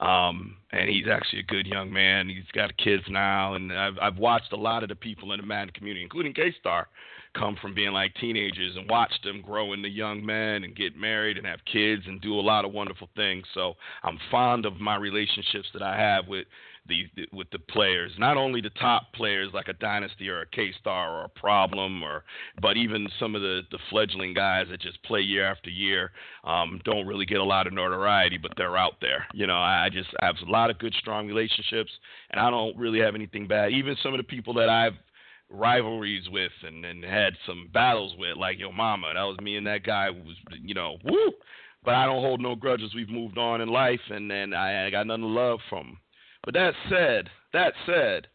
um, 0.00 0.56
and 0.72 0.88
he's 0.88 1.06
actually 1.10 1.40
a 1.40 1.44
good 1.44 1.66
young 1.66 1.92
man. 1.92 2.28
He's 2.28 2.50
got 2.54 2.76
kids 2.78 3.04
now, 3.08 3.54
and 3.54 3.72
I've 3.72 3.98
I've 4.00 4.18
watched 4.18 4.52
a 4.52 4.56
lot 4.56 4.82
of 4.82 4.88
the 4.88 4.94
people 4.94 5.32
in 5.32 5.40
the 5.40 5.46
Madden 5.46 5.72
community, 5.74 6.02
including 6.02 6.32
K 6.32 6.54
Star, 6.58 6.88
come 7.34 7.56
from 7.60 7.74
being 7.74 7.92
like 7.92 8.14
teenagers 8.20 8.76
and 8.76 8.88
watched 8.88 9.22
them 9.24 9.42
grow 9.42 9.72
into 9.72 9.88
young 9.88 10.24
men 10.24 10.64
and 10.64 10.74
get 10.74 10.96
married 10.96 11.36
and 11.36 11.46
have 11.46 11.60
kids 11.70 12.02
and 12.06 12.20
do 12.20 12.34
a 12.34 12.40
lot 12.40 12.64
of 12.64 12.72
wonderful 12.72 13.08
things. 13.16 13.44
So 13.54 13.74
I'm 14.02 14.18
fond 14.30 14.66
of 14.66 14.80
my 14.80 14.96
relationships 14.96 15.68
that 15.72 15.82
I 15.82 15.96
have 15.98 16.26
with 16.26 16.46
the, 16.88 17.26
with 17.32 17.50
the 17.50 17.58
players, 17.58 18.12
not 18.18 18.36
only 18.36 18.60
the 18.60 18.70
top 18.70 19.12
players 19.12 19.50
like 19.52 19.68
a 19.68 19.72
Dynasty 19.74 20.28
or 20.28 20.40
a 20.40 20.46
K 20.46 20.72
Star 20.80 21.20
or 21.20 21.24
a 21.24 21.28
Problem, 21.28 22.02
or 22.02 22.24
but 22.60 22.76
even 22.76 23.08
some 23.20 23.34
of 23.34 23.42
the 23.42 23.62
the 23.70 23.78
fledgling 23.90 24.34
guys 24.34 24.66
that 24.70 24.80
just 24.80 25.02
play 25.04 25.20
year 25.20 25.44
after 25.50 25.70
year 25.70 26.10
um, 26.44 26.80
don't 26.84 27.06
really 27.06 27.26
get 27.26 27.38
a 27.38 27.44
lot 27.44 27.66
of 27.66 27.72
notoriety, 27.72 28.38
but 28.38 28.52
they're 28.56 28.76
out 28.76 29.00
there. 29.00 29.26
You 29.34 29.46
know, 29.46 29.58
I, 29.58 29.88
just 29.92 30.08
I 30.20 30.26
have 30.26 30.36
a 30.46 30.50
lot 30.50 30.70
of 30.70 30.78
good 30.78 30.94
strong 30.98 31.26
relationships, 31.26 31.90
and 32.30 32.40
I 32.40 32.50
don't 32.50 32.76
really 32.76 33.00
have 33.00 33.14
anything 33.14 33.46
bad. 33.46 33.72
Even 33.72 33.96
some 34.02 34.14
of 34.14 34.18
the 34.18 34.24
people 34.24 34.54
that 34.54 34.68
I've 34.68 34.94
rivalries 35.50 36.28
with 36.30 36.52
and, 36.62 36.84
and 36.84 37.02
had 37.04 37.32
some 37.46 37.70
battles 37.72 38.14
with, 38.18 38.36
like 38.36 38.58
your 38.58 38.72
mama. 38.72 39.12
That 39.14 39.22
was 39.22 39.38
me 39.40 39.56
and 39.56 39.66
that 39.66 39.82
guy 39.82 40.10
was, 40.10 40.36
you 40.62 40.74
know, 40.74 40.98
woo. 41.04 41.32
But 41.84 41.94
I 41.94 42.06
don't 42.06 42.22
hold 42.22 42.40
no 42.40 42.54
grudges. 42.54 42.94
We've 42.94 43.08
moved 43.08 43.38
on 43.38 43.60
in 43.60 43.68
life, 43.68 44.00
and 44.10 44.30
and 44.32 44.54
I, 44.54 44.86
I 44.86 44.90
got 44.90 45.06
nothing 45.06 45.22
to 45.22 45.28
love 45.28 45.60
from. 45.70 45.98
But 46.48 46.54
that 46.54 46.72
said, 46.88 47.28
that 47.52 47.74
said, 47.84 48.26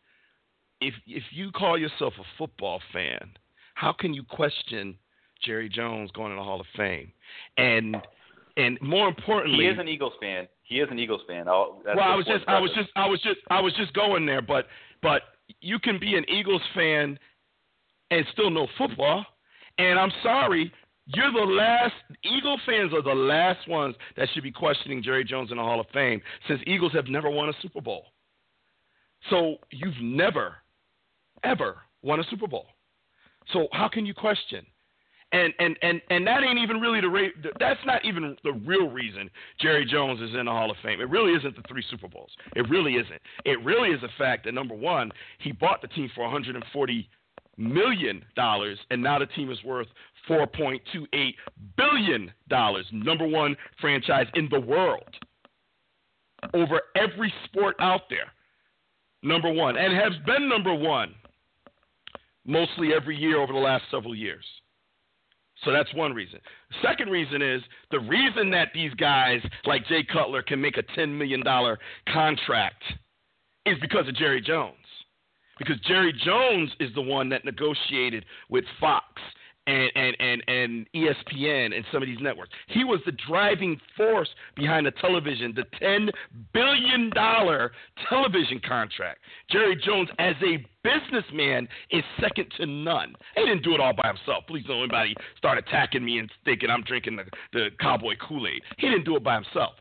if 0.82 0.94
if 1.08 1.24
you 1.32 1.50
call 1.52 1.80
yourself 1.80 2.14
a 2.20 2.24
football 2.38 2.80
fan, 2.94 3.32
how 3.74 3.92
can 3.92 4.14
you 4.14 4.22
question 4.22 4.96
Jerry 5.44 5.68
Jones 5.68 6.12
going 6.12 6.30
to 6.30 6.36
the 6.36 6.44
Hall 6.44 6.62
of 6.62 6.68
Fame? 6.78 7.12
And 7.58 7.98
and 8.56 8.80
more 8.84 9.08
importantly, 9.08 9.64
he 9.66 9.72
is 9.72 9.80
an 9.80 9.88
Eagles 9.88 10.14
fan. 10.22 10.48
He 10.62 10.76
is 10.80 10.88
an 10.92 11.00
Eagles 11.00 11.22
fan. 11.28 11.48
Well, 11.48 11.82
I 11.88 12.16
was 12.16 12.28
just, 12.28 12.44
I 12.48 12.60
was 12.60 12.70
just, 12.76 12.90
I 12.96 13.08
was 13.08 13.20
just, 13.22 13.40
I 13.50 13.60
was 13.60 13.74
just 13.78 13.92
going 13.94 14.28
there. 14.28 14.44
But, 14.44 14.68
but 15.02 15.24
you 15.62 15.80
can 15.80 16.00
be 16.00 16.16
an 16.16 16.30
Eagles 16.30 16.62
fan 16.76 17.18
and 18.12 18.26
still 18.32 18.52
know 18.52 18.68
football. 18.78 19.26
And 19.80 19.98
I'm 19.98 20.12
sorry, 20.22 20.72
you're 21.08 21.32
the 21.32 21.52
last. 21.52 21.94
Eagle 22.24 22.58
fans 22.66 22.94
are 22.94 23.02
the 23.02 23.14
last 23.14 23.68
ones 23.68 23.96
that 24.16 24.30
should 24.34 24.44
be 24.44 24.52
questioning 24.52 25.04
Jerry 25.04 25.24
Jones 25.24 25.52
in 25.52 25.58
the 25.58 25.64
Hall 25.64 25.80
of 25.80 25.88
Fame, 25.94 26.22
since 26.48 26.62
Eagles 26.66 26.94
have 26.94 27.08
never 27.08 27.30
won 27.30 27.50
a 27.50 27.54
Super 27.62 27.82
Bowl. 27.82 28.06
So 29.30 29.56
you've 29.72 30.02
never, 30.02 30.56
ever 31.44 31.78
won 32.02 32.20
a 32.20 32.24
Super 32.30 32.48
Bowl. 32.48 32.68
So 33.52 33.68
how 33.72 33.90
can 33.90 34.06
you 34.06 34.14
question? 34.14 34.66
And 35.34 35.52
and 35.58 35.78
and 35.82 36.00
and 36.12 36.28
that 36.28 36.44
ain't 36.44 36.60
even 36.60 36.80
really 36.80 37.02
the 37.02 37.32
that's 37.60 37.80
not 37.86 38.06
even 38.06 38.38
the 38.44 38.54
real 38.66 38.88
reason 38.88 39.30
Jerry 39.60 39.84
Jones 39.84 40.22
is 40.22 40.30
in 40.36 40.46
the 40.46 40.52
Hall 40.52 40.70
of 40.70 40.78
Fame. 40.84 41.02
It 41.02 41.10
really 41.10 41.34
isn't 41.34 41.56
the 41.56 41.64
three 41.68 41.84
Super 41.90 42.08
Bowls. 42.08 42.30
It 42.56 42.70
really 42.70 42.94
isn't. 42.94 43.22
It 43.44 43.64
really 43.64 43.90
is 43.90 44.02
the 44.02 44.10
fact 44.18 44.46
that 44.46 44.54
number 44.54 44.76
one, 44.76 45.12
he 45.40 45.52
bought 45.52 45.82
the 45.82 45.88
team 45.88 46.10
for 46.14 46.22
140 46.22 47.10
million 47.58 48.24
dollars, 48.36 48.78
and 48.92 49.02
now 49.02 49.18
the 49.18 49.26
team 49.26 49.52
is 49.52 49.58
worth 49.64 49.88
4.28 50.30 51.34
billion 51.78 52.32
dollars. 52.50 52.86
Number 52.92 53.28
one 53.28 53.56
franchise 53.80 54.28
in 54.36 54.48
the 54.50 54.60
world 54.60 55.16
over 56.54 56.82
every 56.96 57.34
sport 57.46 57.76
out 57.80 58.02
there. 58.10 58.32
Number 59.22 59.52
one, 59.52 59.78
and 59.78 59.94
has 59.94 60.14
been 60.26 60.50
number 60.50 60.74
one 60.74 61.16
mostly 62.46 62.94
every 62.94 63.16
year 63.16 63.40
over 63.40 63.54
the 63.54 63.60
last 63.60 63.84
several 63.90 64.16
years. 64.16 64.44
So 65.64 65.72
that's 65.72 65.94
one 65.94 66.14
reason. 66.14 66.40
Second 66.82 67.10
reason 67.10 67.42
is 67.42 67.62
the 67.92 68.00
reason 68.02 68.50
that 68.52 68.70
these 68.74 68.94
guys 68.96 69.40
like 69.66 69.88
Jay 69.88 70.04
Cutler 70.04 70.42
can 70.42 70.60
make 70.60 70.78
a 70.78 70.84
$10 71.00 71.18
million 71.18 71.42
contract 72.12 72.84
is 73.66 73.78
because 73.80 74.08
of 74.10 74.16
Jerry 74.16 74.42
Jones. 74.42 74.76
Because 75.58 75.80
Jerry 75.88 76.14
Jones 76.26 76.72
is 76.82 76.94
the 76.96 77.02
one 77.02 77.30
that 77.30 77.46
negotiated 77.46 78.26
with 78.50 78.66
Fox 78.80 79.06
and, 79.68 79.92
and, 79.96 80.16
and, 80.20 80.44
and 80.48 80.88
ESPN 80.96 81.76
and 81.76 81.86
some 81.92 82.02
of 82.02 82.08
these 82.08 82.20
networks. 82.22 82.52
He 82.68 82.84
was 82.84 83.00
the 83.06 83.14
driving 83.28 83.80
force 83.96 84.30
behind 84.56 84.86
the 84.86 84.92
television, 84.92 85.54
the 85.56 85.66
$10 85.82 86.10
billion 86.54 87.12
television 88.10 88.62
contract. 88.68 89.20
Jerry 89.50 89.80
Jones, 89.84 90.10
as 90.20 90.36
a 90.44 90.66
businessman, 90.84 91.68
is 91.92 92.04
second 92.20 92.48
to 92.58 92.66
none. 92.66 93.14
He 93.36 93.46
didn't 93.46 93.64
do 93.64 93.74
it 93.74 93.80
all 93.80 93.94
by 93.94 94.08
himself. 94.08 94.44
Please 94.48 94.66
don't 94.68 94.80
anybody 94.80 95.16
start 95.38 95.58
attacking 95.58 96.04
me 96.04 96.20
and 96.20 96.30
thinking 96.44 96.70
I'm 96.70 96.84
drinking 96.84 97.16
the, 97.16 97.24
the 97.54 97.70
cowboy 97.80 98.16
Kool 98.28 98.48
Aid. 98.48 98.62
He 98.78 98.90
didn't 98.90 99.06
do 99.06 99.16
it 99.16 99.24
by 99.24 99.36
himself. 99.36 99.74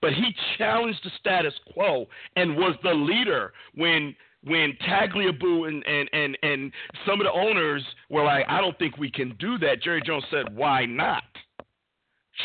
But 0.00 0.12
he 0.12 0.34
challenged 0.56 1.00
the 1.04 1.10
status 1.18 1.54
quo 1.72 2.06
and 2.36 2.56
was 2.56 2.76
the 2.82 2.94
leader 2.94 3.52
when 3.74 4.14
when 4.44 4.76
Tagliabue 4.86 5.68
and, 5.68 5.84
and, 5.86 6.08
and, 6.12 6.38
and 6.42 6.72
some 7.06 7.20
of 7.20 7.26
the 7.26 7.32
owners 7.32 7.84
were 8.08 8.24
like, 8.24 8.44
I 8.48 8.60
don't 8.60 8.78
think 8.78 8.96
we 8.96 9.10
can 9.10 9.34
do 9.38 9.58
that, 9.58 9.82
Jerry 9.82 10.02
Jones 10.04 10.24
said, 10.30 10.54
Why 10.54 10.84
not? 10.86 11.24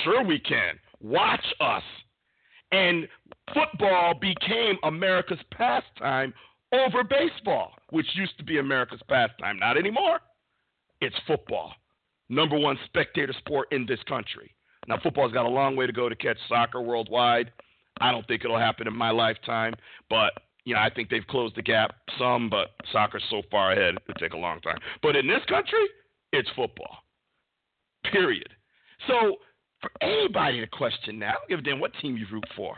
Sure, 0.04 0.24
we 0.24 0.39
can. 0.39 0.80
Watch 1.02 1.46
us. 1.60 1.84
And 2.72 3.08
football 3.54 4.16
became 4.20 4.78
America's 4.84 5.39
pastime 5.52 6.34
over 6.72 7.04
baseball, 7.04 7.74
which 7.91 8.08
used 8.16 8.36
to 8.39 8.44
be 8.44 8.58
America's 8.58 9.02
pastime. 9.08 9.60
Not 9.60 9.78
anymore. 9.78 10.20
It's 11.00 11.16
football. 11.28 11.74
Number 12.30 12.58
one 12.58 12.80
spectator 12.86 13.34
sport 13.38 13.68
in 13.72 13.86
this 13.86 14.00
country. 14.08 14.56
Now, 14.88 14.98
football's 15.02 15.34
got 15.34 15.46
a 15.46 15.50
long 15.50 15.76
way 15.76 15.86
to 15.86 15.94
go 15.94 16.10
to 16.10 16.16
catch 16.16 16.38
soccer 16.50 16.82
worldwide. 16.82 17.52
I 18.02 18.12
don't 18.12 18.28
think 18.28 18.44
it'll 18.44 18.58
happen 18.58 18.88
in 18.88 18.96
my 18.96 19.12
lifetime, 19.12 19.76
but 20.10 20.34
you 20.66 20.74
know, 20.74 20.80
I 20.80 20.89
think 20.89 21.09
they've 21.09 21.28
closed 21.28 21.55
the 21.55 21.61
gap 21.61 21.95
some, 22.18 22.49
but 22.49 22.72
soccer's 22.91 23.24
so 23.30 23.41
far 23.51 23.74
ahead 23.74 23.95
it'll 24.07 24.20
take 24.20 24.34
a 24.34 24.38
long 24.38 24.61
time. 24.61 24.78
But 25.01 25.16
in 25.16 25.28
this 25.28 25.41
country, 25.47 25.86
it's 26.32 26.49
football. 26.55 26.97
Period. 28.11 28.49
So 29.07 29.38
for 29.82 29.91
anybody 30.01 30.59
to 30.61 30.68
question 30.68 31.20
that, 31.20 31.30
I 31.30 31.32
don't 31.34 31.49
give 31.49 31.59
a 31.59 31.61
damn 31.61 31.80
what 31.80 31.91
team 32.01 32.18
you 32.18 32.26
root 32.32 32.45
for. 32.55 32.78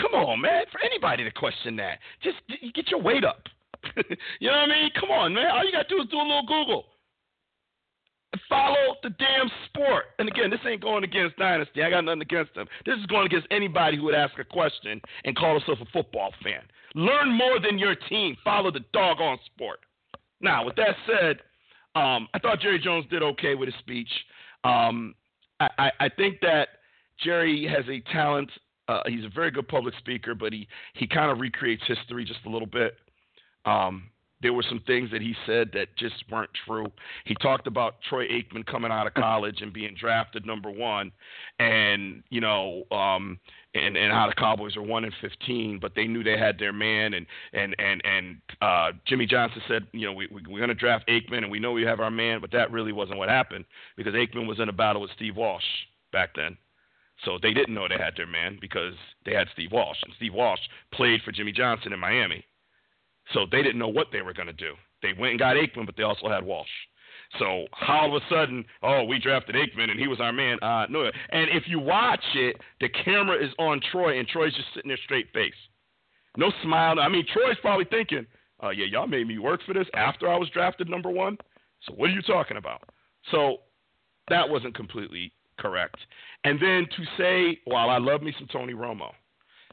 Come 0.00 0.14
on, 0.14 0.40
man. 0.40 0.64
For 0.72 0.80
anybody 0.82 1.24
to 1.24 1.30
question 1.30 1.76
that, 1.76 1.98
just 2.22 2.36
get 2.74 2.90
your 2.90 3.00
weight 3.00 3.24
up. 3.24 3.42
you 4.40 4.48
know 4.48 4.56
what 4.56 4.68
I 4.70 4.80
mean? 4.80 4.90
Come 4.98 5.10
on, 5.10 5.34
man. 5.34 5.50
All 5.52 5.64
you 5.64 5.72
gotta 5.72 5.88
do 5.88 6.00
is 6.00 6.08
do 6.08 6.16
a 6.16 6.22
little 6.22 6.46
Google. 6.46 6.86
Follow 8.48 8.96
the 9.02 9.10
damn 9.10 9.50
sport. 9.66 10.06
And 10.18 10.28
again, 10.28 10.48
this 10.48 10.60
ain't 10.66 10.80
going 10.80 11.04
against 11.04 11.36
Dynasty. 11.36 11.82
I 11.82 11.90
got 11.90 12.04
nothing 12.04 12.22
against 12.22 12.54
them. 12.54 12.66
This 12.86 12.96
is 12.96 13.04
going 13.06 13.26
against 13.26 13.46
anybody 13.50 13.98
who 13.98 14.04
would 14.04 14.14
ask 14.14 14.38
a 14.38 14.44
question 14.44 15.00
and 15.24 15.36
call 15.36 15.58
himself 15.58 15.78
a 15.82 15.92
football 15.92 16.32
fan. 16.42 16.62
Learn 16.94 17.32
more 17.32 17.58
than 17.60 17.78
your 17.78 17.94
team. 17.94 18.36
Follow 18.44 18.70
the 18.70 18.84
doggone 18.92 19.38
sport. 19.46 19.80
Now, 20.40 20.64
with 20.64 20.76
that 20.76 20.96
said, 21.06 21.36
um, 21.94 22.28
I 22.34 22.38
thought 22.40 22.60
Jerry 22.60 22.78
Jones 22.78 23.06
did 23.10 23.22
okay 23.22 23.54
with 23.54 23.68
his 23.68 23.78
speech. 23.78 24.08
Um, 24.64 25.14
I, 25.60 25.68
I, 25.78 25.90
I, 26.00 26.08
think 26.08 26.40
that 26.40 26.68
Jerry 27.22 27.66
has 27.66 27.84
a 27.88 28.00
talent. 28.12 28.50
Uh, 28.88 29.00
he's 29.06 29.24
a 29.24 29.28
very 29.28 29.50
good 29.50 29.68
public 29.68 29.94
speaker, 29.98 30.34
but 30.34 30.52
he, 30.52 30.66
he 30.94 31.06
kind 31.06 31.30
of 31.30 31.38
recreates 31.38 31.82
history 31.86 32.24
just 32.24 32.40
a 32.46 32.48
little 32.48 32.66
bit. 32.66 32.94
Um, 33.64 34.10
there 34.42 34.52
were 34.52 34.64
some 34.68 34.80
things 34.86 35.10
that 35.12 35.22
he 35.22 35.34
said 35.46 35.70
that 35.72 35.88
just 35.96 36.24
weren't 36.30 36.50
true. 36.66 36.86
He 37.24 37.34
talked 37.36 37.66
about 37.66 37.96
Troy 38.08 38.26
Aikman 38.26 38.66
coming 38.66 38.90
out 38.90 39.06
of 39.06 39.14
college 39.14 39.62
and 39.62 39.72
being 39.72 39.94
drafted 39.98 40.44
number 40.44 40.70
one, 40.70 41.12
and 41.58 42.22
you 42.28 42.40
know, 42.40 42.84
um, 42.90 43.38
and 43.74 43.96
and 43.96 44.12
how 44.12 44.26
the 44.28 44.34
Cowboys 44.34 44.76
are 44.76 44.82
one 44.82 45.04
in 45.04 45.12
fifteen, 45.20 45.78
but 45.80 45.94
they 45.94 46.06
knew 46.06 46.22
they 46.22 46.36
had 46.36 46.58
their 46.58 46.72
man, 46.72 47.14
and 47.14 47.26
and 47.52 47.74
and 47.78 48.02
and 48.04 48.36
uh, 48.60 48.92
Jimmy 49.06 49.26
Johnson 49.26 49.62
said, 49.68 49.86
you 49.92 50.06
know, 50.06 50.12
we, 50.12 50.26
we 50.26 50.42
we're 50.48 50.58
going 50.58 50.68
to 50.68 50.74
draft 50.74 51.08
Aikman, 51.08 51.38
and 51.38 51.50
we 51.50 51.60
know 51.60 51.72
we 51.72 51.82
have 51.82 52.00
our 52.00 52.10
man, 52.10 52.40
but 52.40 52.50
that 52.52 52.70
really 52.72 52.92
wasn't 52.92 53.18
what 53.18 53.28
happened 53.28 53.64
because 53.96 54.14
Aikman 54.14 54.46
was 54.46 54.60
in 54.60 54.68
a 54.68 54.72
battle 54.72 55.00
with 55.00 55.10
Steve 55.16 55.36
Walsh 55.36 55.64
back 56.12 56.30
then. 56.34 56.56
So 57.24 57.38
they 57.40 57.52
didn't 57.52 57.74
know 57.74 57.86
they 57.86 58.02
had 58.02 58.16
their 58.16 58.26
man 58.26 58.58
because 58.60 58.94
they 59.24 59.32
had 59.32 59.46
Steve 59.52 59.70
Walsh, 59.70 59.98
and 60.02 60.12
Steve 60.16 60.34
Walsh 60.34 60.60
played 60.92 61.20
for 61.22 61.30
Jimmy 61.30 61.52
Johnson 61.52 61.92
in 61.92 62.00
Miami. 62.00 62.44
So 63.32 63.46
they 63.50 63.62
didn't 63.62 63.78
know 63.78 63.88
what 63.88 64.08
they 64.12 64.22
were 64.22 64.32
going 64.32 64.48
to 64.48 64.52
do. 64.52 64.74
They 65.02 65.12
went 65.18 65.32
and 65.32 65.38
got 65.38 65.56
Aikman, 65.56 65.86
but 65.86 65.96
they 65.96 66.02
also 66.02 66.28
had 66.28 66.44
Walsh. 66.44 66.68
So 67.38 67.66
how 67.72 68.00
all 68.00 68.16
of 68.16 68.22
a 68.22 68.26
sudden, 68.28 68.64
oh, 68.82 69.04
we 69.04 69.18
drafted 69.18 69.54
Aikman 69.54 69.90
and 69.90 69.98
he 69.98 70.06
was 70.06 70.20
our 70.20 70.32
man. 70.32 70.58
Uh, 70.62 70.86
no, 70.90 71.04
and 71.30 71.50
if 71.50 71.64
you 71.66 71.78
watch 71.78 72.24
it, 72.34 72.56
the 72.80 72.88
camera 72.90 73.42
is 73.42 73.50
on 73.58 73.80
Troy 73.90 74.18
and 74.18 74.28
Troy's 74.28 74.54
just 74.54 74.68
sitting 74.74 74.88
there 74.88 74.98
straight 75.04 75.32
face, 75.32 75.54
no 76.36 76.52
smile. 76.62 77.00
I 77.00 77.08
mean, 77.08 77.24
Troy's 77.32 77.56
probably 77.62 77.86
thinking, 77.86 78.26
uh, 78.62 78.70
yeah, 78.70 78.84
y'all 78.84 79.06
made 79.06 79.26
me 79.26 79.38
work 79.38 79.60
for 79.66 79.72
this 79.72 79.86
after 79.94 80.28
I 80.28 80.36
was 80.36 80.50
drafted 80.50 80.88
number 80.88 81.10
one. 81.10 81.38
So 81.86 81.94
what 81.94 82.10
are 82.10 82.12
you 82.12 82.22
talking 82.22 82.58
about? 82.58 82.82
So 83.30 83.58
that 84.28 84.48
wasn't 84.48 84.74
completely 84.74 85.32
correct. 85.58 85.96
And 86.44 86.60
then 86.60 86.86
to 86.96 87.04
say, 87.16 87.60
while 87.64 87.88
I 87.88 87.98
love 87.98 88.22
me 88.22 88.34
some 88.38 88.48
Tony 88.52 88.74
Romo, 88.74 89.10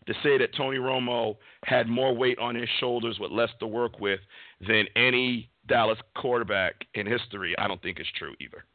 to 0.10 0.16
say 0.24 0.40
that 0.40 0.56
Tony 0.56 0.78
Romo 0.78 1.38
had 1.64 1.88
more 1.88 2.16
weight 2.16 2.40
on 2.40 2.56
his 2.56 2.68
shoulders 2.80 3.20
with 3.20 3.32
less 3.32 3.52
to 3.60 3.68
work 3.68 4.00
with 4.00 4.20
than 4.68 4.86
any 4.96 5.52
Dallas 5.68 6.00
quarterback 6.18 6.74
in 6.96 7.06
history, 7.06 7.56
I 7.60 7.68
don't 7.68 7.82
think 7.84 8.00
is 8.00 8.08
true 8.18 8.34
either. 8.42 8.66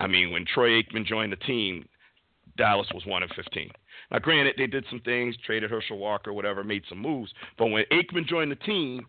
I 0.00 0.08
mean, 0.08 0.32
when 0.32 0.44
Troy 0.44 0.82
Aikman 0.82 1.06
joined 1.06 1.30
the 1.30 1.36
team, 1.36 1.88
Dallas 2.56 2.88
was 2.92 3.06
one 3.06 3.22
and 3.22 3.32
fifteen. 3.36 3.70
Now, 4.10 4.18
granted, 4.18 4.56
they 4.58 4.66
did 4.66 4.84
some 4.90 5.00
things, 5.00 5.36
traded 5.46 5.70
Herschel 5.70 5.96
Walker, 5.96 6.32
whatever, 6.32 6.64
made 6.64 6.82
some 6.88 6.98
moves. 6.98 7.32
But 7.56 7.66
when 7.66 7.84
Aikman 7.92 8.26
joined 8.26 8.50
the 8.50 8.56
team, 8.56 9.06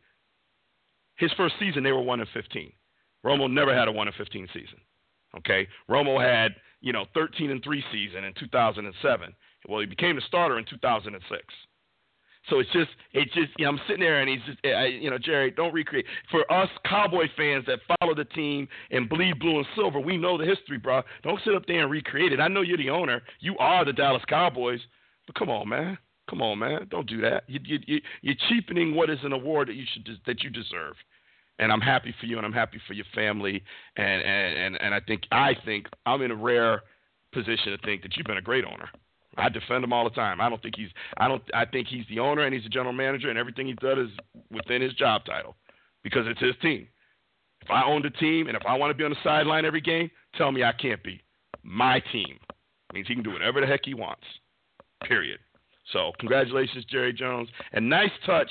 his 1.16 1.32
first 1.36 1.56
season 1.60 1.82
they 1.82 1.92
were 1.92 2.02
one 2.02 2.20
and 2.20 2.30
fifteen. 2.32 2.72
Romo 3.26 3.52
never 3.52 3.76
had 3.76 3.88
a 3.88 3.92
one 3.92 4.08
and 4.08 4.16
fifteen 4.16 4.48
season. 4.54 4.80
Okay, 5.36 5.68
Romo 5.90 6.22
had 6.22 6.54
you 6.82 6.94
know 6.94 7.06
13 7.16 7.50
and 7.50 7.64
three 7.64 7.84
season 7.92 8.24
in 8.24 8.34
2007. 8.40 9.34
Well, 9.68 9.80
he 9.80 9.88
became 9.88 10.16
the 10.16 10.22
starter 10.28 10.60
in 10.60 10.66
2006. 10.66 11.44
So 12.50 12.60
it's 12.60 12.72
just, 12.72 12.90
it's 13.14 13.32
just, 13.34 13.50
you 13.58 13.66
know, 13.66 13.72
I'm 13.72 13.80
sitting 13.88 14.02
there 14.02 14.20
and 14.20 14.30
he's 14.30 14.40
just, 14.46 14.58
I, 14.66 14.86
you 14.86 15.10
know, 15.10 15.18
Jerry, 15.18 15.52
don't 15.52 15.74
recreate. 15.74 16.06
For 16.32 16.52
us 16.52 16.70
Cowboy 16.86 17.28
fans 17.38 17.66
that 17.68 17.80
follow 18.00 18.16
the 18.16 18.26
team 18.26 18.68
and 18.90 19.08
bleed 19.08 19.40
blue 19.40 19.58
and 19.58 19.68
silver, 19.76 20.00
we 20.00 20.18
know 20.18 20.38
the 20.38 20.46
history, 20.46 20.78
bro. 20.78 21.04
Don't 21.24 21.40
sit 21.46 21.54
up 21.54 21.66
there 21.68 21.84
and 21.84 21.92
recreate 21.92 22.34
it. 22.34 22.40
I 22.40 22.48
know 22.48 22.62
you're 22.62 22.78
the 22.78 22.90
owner. 22.90 23.22
You 23.40 23.58
are 23.60 23.86
the 23.86 23.94
Dallas 23.94 24.24
Cowboys. 24.28 24.80
But 25.28 25.36
come 25.36 25.50
on, 25.50 25.70
man. 25.70 25.98
Come 26.30 26.42
on, 26.42 26.60
man. 26.60 26.88
Don't 26.90 27.08
do 27.08 27.22
that. 27.22 27.44
You, 27.48 27.60
you, 27.64 27.80
you, 27.86 28.02
you're 28.22 28.36
cheapening 28.50 28.96
what 28.96 29.10
is 29.10 29.20
an 29.24 29.34
award 29.34 29.68
that 29.68 29.76
you 29.76 29.86
should 29.94 30.08
that 30.26 30.44
you 30.44 30.50
deserve. 30.50 30.96
And 31.60 31.72
I'm 31.72 31.82
happy 31.82 32.14
for 32.20 32.26
you, 32.26 32.38
and 32.38 32.46
I'm 32.46 32.54
happy 32.54 32.80
for 32.88 32.94
your 32.94 33.06
family, 33.14 33.62
and 33.98 34.22
and 34.24 34.58
and, 34.58 34.82
and 34.82 34.96
I 34.96 35.00
think 35.02 35.24
I 35.32 35.56
think 35.66 35.88
I'm 36.06 36.22
in 36.22 36.32
a 36.32 36.36
rare 36.36 36.84
position 37.34 37.72
to 37.72 37.78
think 37.86 38.02
that 38.04 38.16
you've 38.16 38.26
been 38.26 38.38
a 38.38 38.42
great 38.42 38.66
owner. 38.66 38.90
I 39.38 39.50
defend 39.50 39.84
him 39.84 39.94
all 39.94 40.04
the 40.04 40.16
time. 40.16 40.42
I 40.42 40.50
don't 40.50 40.62
think 40.62 40.76
he's 40.78 40.90
I 41.18 41.28
don't 41.28 41.44
I 41.54 41.66
think 41.66 41.88
he's 41.88 42.06
the 42.10 42.20
owner 42.20 42.44
and 42.44 42.54
he's 42.54 42.64
the 42.64 42.70
general 42.70 42.94
manager 42.94 43.30
and 43.30 43.40
everything 43.40 43.68
he 43.68 43.74
does 43.74 43.98
is 43.98 44.12
within 44.52 44.82
his 44.82 44.94
job 44.94 45.26
title 45.26 45.56
because 46.04 46.26
it's 46.28 46.42
his 46.42 46.56
team. 46.62 46.88
If 47.62 47.70
I 47.70 47.84
owned 47.84 48.06
a 48.06 48.10
team 48.10 48.48
and 48.48 48.58
if 48.58 48.64
I 48.66 48.76
want 48.76 48.92
to 48.92 48.98
be 48.98 49.04
on 49.04 49.12
the 49.12 49.18
sideline 49.24 49.66
every 49.66 49.82
game, 49.82 50.10
tell 50.36 50.52
me 50.52 50.64
I 50.64 50.74
can't 50.74 51.04
be. 51.04 51.22
My 51.64 52.02
team 52.12 52.40
means 52.94 53.08
he 53.08 53.14
can 53.14 53.24
do 53.24 53.32
whatever 53.32 53.62
the 53.62 53.68
heck 53.68 53.82
he 53.86 53.94
wants. 53.94 54.24
Period. 55.04 55.40
So 55.94 56.12
congratulations, 56.20 56.86
Jerry 56.86 57.14
Jones, 57.14 57.50
and 57.72 57.90
nice 57.90 58.12
touch 58.26 58.50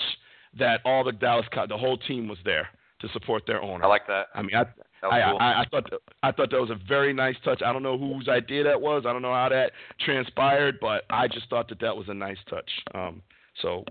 that 0.58 0.80
all 0.84 1.04
the 1.04 1.12
Dallas 1.12 1.46
the 1.68 1.76
whole 1.76 1.98
team 1.98 2.28
was 2.28 2.38
there 2.44 2.68
to 3.00 3.08
support 3.12 3.44
their 3.46 3.62
owner. 3.62 3.84
I 3.84 3.88
like 3.88 4.06
that. 4.08 4.26
I 4.34 4.42
mean, 4.42 4.54
I 4.54 4.64
I, 5.02 5.30
cool. 5.30 5.38
I, 5.40 5.62
I, 5.62 5.64
thought 5.70 5.90
that, 5.90 6.00
I 6.22 6.32
thought 6.32 6.50
that 6.50 6.60
was 6.60 6.70
a 6.70 6.78
very 6.86 7.12
nice 7.12 7.36
touch. 7.44 7.62
I 7.64 7.72
don't 7.72 7.82
know 7.82 7.96
whose 7.96 8.28
idea 8.28 8.64
that 8.64 8.80
was. 8.80 9.04
I 9.06 9.12
don't 9.12 9.22
know 9.22 9.32
how 9.32 9.48
that 9.48 9.72
transpired, 10.00 10.78
but 10.80 11.04
I 11.08 11.26
just 11.26 11.48
thought 11.48 11.68
that 11.68 11.80
that 11.80 11.96
was 11.96 12.08
a 12.08 12.14
nice 12.14 12.36
touch. 12.48 12.70
Um, 12.94 13.22
so 13.62 13.84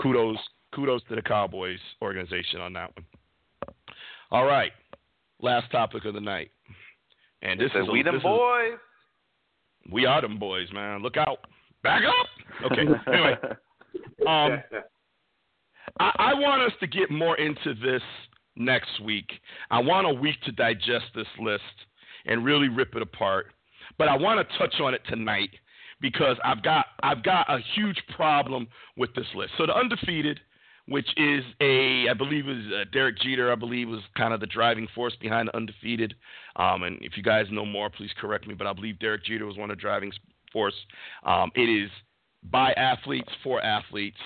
kudos 0.00 0.36
kudos 0.74 1.02
to 1.08 1.14
the 1.14 1.22
Cowboys 1.22 1.78
organization 2.00 2.60
on 2.60 2.72
that 2.74 2.90
one. 2.94 3.06
All 4.30 4.44
right, 4.44 4.72
last 5.40 5.70
topic 5.70 6.04
of 6.04 6.14
the 6.14 6.20
night, 6.20 6.50
and 7.42 7.58
this 7.60 7.70
is 7.74 7.88
we 7.90 8.02
them 8.02 8.20
boys. 8.22 8.74
Is, 8.74 9.92
we 9.92 10.06
are 10.06 10.20
them 10.20 10.38
boys, 10.38 10.68
man. 10.72 11.02
Look 11.02 11.16
out! 11.16 11.38
Back 11.82 12.02
up. 12.06 12.70
Okay. 12.70 12.82
anyway, 13.06 13.34
um, 14.26 14.62
I, 15.98 16.12
I 16.18 16.34
want 16.34 16.62
us 16.62 16.72
to 16.80 16.86
get 16.86 17.10
more 17.10 17.36
into 17.38 17.74
this 17.74 18.02
next 18.56 19.00
week. 19.02 19.30
I 19.70 19.78
want 19.80 20.06
a 20.06 20.12
week 20.12 20.40
to 20.44 20.52
digest 20.52 21.06
this 21.14 21.26
list 21.40 21.62
and 22.26 22.44
really 22.44 22.68
rip 22.68 22.94
it 22.94 23.02
apart. 23.02 23.46
But 23.98 24.08
I 24.08 24.16
want 24.16 24.46
to 24.46 24.58
touch 24.58 24.80
on 24.80 24.94
it 24.94 25.02
tonight 25.08 25.50
because 26.00 26.36
I've 26.44 26.62
got 26.62 26.86
I've 27.02 27.22
got 27.22 27.48
a 27.48 27.58
huge 27.74 28.00
problem 28.14 28.68
with 28.96 29.14
this 29.14 29.26
list. 29.34 29.52
So 29.58 29.66
the 29.66 29.74
undefeated, 29.74 30.40
which 30.88 31.08
is 31.16 31.44
a 31.60 32.08
I 32.08 32.14
believe 32.14 32.48
is 32.48 32.64
uh, 32.72 32.84
Derek 32.92 33.18
Jeter, 33.18 33.52
I 33.52 33.54
believe 33.54 33.88
was 33.88 34.02
kind 34.16 34.34
of 34.34 34.40
the 34.40 34.46
driving 34.46 34.88
force 34.94 35.14
behind 35.20 35.48
the 35.48 35.56
undefeated. 35.56 36.14
Um, 36.56 36.82
and 36.82 36.98
if 37.02 37.16
you 37.16 37.22
guys 37.22 37.46
know 37.50 37.66
more, 37.66 37.90
please 37.90 38.10
correct 38.20 38.46
me. 38.46 38.54
But 38.54 38.66
I 38.66 38.72
believe 38.72 38.98
Derek 38.98 39.24
Jeter 39.24 39.46
was 39.46 39.56
one 39.56 39.70
of 39.70 39.76
the 39.76 39.80
driving 39.80 40.12
force. 40.52 40.74
Um, 41.24 41.50
it 41.54 41.68
is 41.68 41.90
by 42.50 42.72
athletes 42.72 43.30
for 43.42 43.62
athletes, 43.62 44.18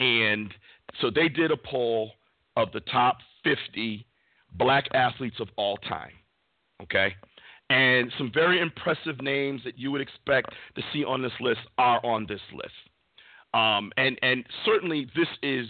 and 0.00 0.52
so 1.00 1.10
they 1.10 1.28
did 1.28 1.50
a 1.52 1.56
poll 1.56 2.12
of 2.56 2.72
the 2.72 2.80
top 2.80 3.18
50 3.48 4.06
black 4.54 4.86
athletes 4.94 5.36
of 5.40 5.48
all 5.56 5.76
time. 5.78 6.12
Okay? 6.82 7.14
And 7.70 8.12
some 8.16 8.30
very 8.32 8.60
impressive 8.60 9.20
names 9.20 9.62
that 9.64 9.78
you 9.78 9.90
would 9.90 10.00
expect 10.00 10.50
to 10.74 10.82
see 10.92 11.04
on 11.04 11.22
this 11.22 11.32
list 11.40 11.60
are 11.76 12.04
on 12.04 12.26
this 12.26 12.40
list. 12.54 12.72
Um, 13.54 13.92
and 13.96 14.18
and 14.22 14.44
certainly 14.64 15.06
this 15.16 15.28
is 15.42 15.66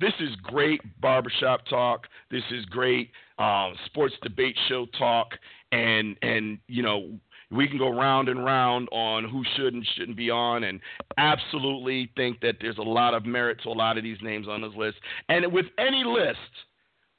this 0.00 0.12
is 0.20 0.30
great 0.42 0.80
barbershop 1.00 1.66
talk. 1.66 2.06
This 2.30 2.42
is 2.50 2.64
great 2.66 3.10
um, 3.38 3.74
sports 3.86 4.14
debate 4.22 4.56
show 4.68 4.86
talk. 4.98 5.28
And 5.72 6.16
and 6.22 6.58
you 6.68 6.82
know 6.82 7.18
we 7.50 7.68
can 7.68 7.78
go 7.78 7.90
round 7.90 8.28
and 8.28 8.44
round 8.44 8.88
on 8.92 9.24
who 9.28 9.44
should 9.56 9.74
and 9.74 9.86
shouldn't 9.94 10.16
be 10.16 10.30
on, 10.30 10.64
and 10.64 10.80
absolutely 11.18 12.10
think 12.16 12.40
that 12.40 12.56
there's 12.60 12.78
a 12.78 12.82
lot 12.82 13.12
of 13.12 13.26
merit 13.26 13.60
to 13.62 13.68
a 13.68 13.70
lot 13.70 13.98
of 13.98 14.04
these 14.04 14.16
names 14.22 14.48
on 14.48 14.62
this 14.62 14.72
list. 14.76 14.96
And 15.28 15.52
with 15.52 15.66
any 15.78 16.02
list, 16.04 16.38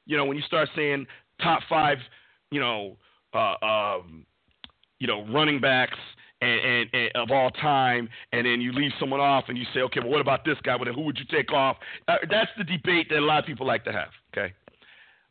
you 0.05 0.17
know, 0.17 0.25
when 0.25 0.37
you 0.37 0.43
start 0.43 0.69
saying 0.75 1.05
top 1.41 1.61
five, 1.69 1.97
you 2.51 2.59
know, 2.59 2.97
uh, 3.33 3.55
um, 3.65 4.25
you 4.99 5.07
know, 5.07 5.25
running 5.27 5.59
backs 5.59 5.97
and, 6.41 6.59
and, 6.59 6.89
and, 6.93 7.11
of 7.15 7.31
all 7.31 7.49
time, 7.51 8.07
and 8.31 8.45
then 8.45 8.61
you 8.61 8.71
leave 8.71 8.91
someone 8.99 9.19
off 9.19 9.45
and 9.47 9.57
you 9.57 9.65
say, 9.73 9.81
okay, 9.81 9.99
well, 9.99 10.09
what 10.09 10.21
about 10.21 10.45
this 10.45 10.57
guy? 10.63 10.77
Who 10.77 11.01
would 11.01 11.17
you 11.17 11.25
take 11.31 11.51
off? 11.51 11.77
Uh, 12.07 12.15
that's 12.29 12.51
the 12.57 12.63
debate 12.63 13.07
that 13.09 13.19
a 13.19 13.25
lot 13.25 13.39
of 13.39 13.45
people 13.45 13.65
like 13.65 13.83
to 13.85 13.91
have. 13.91 14.09
Okay. 14.31 14.53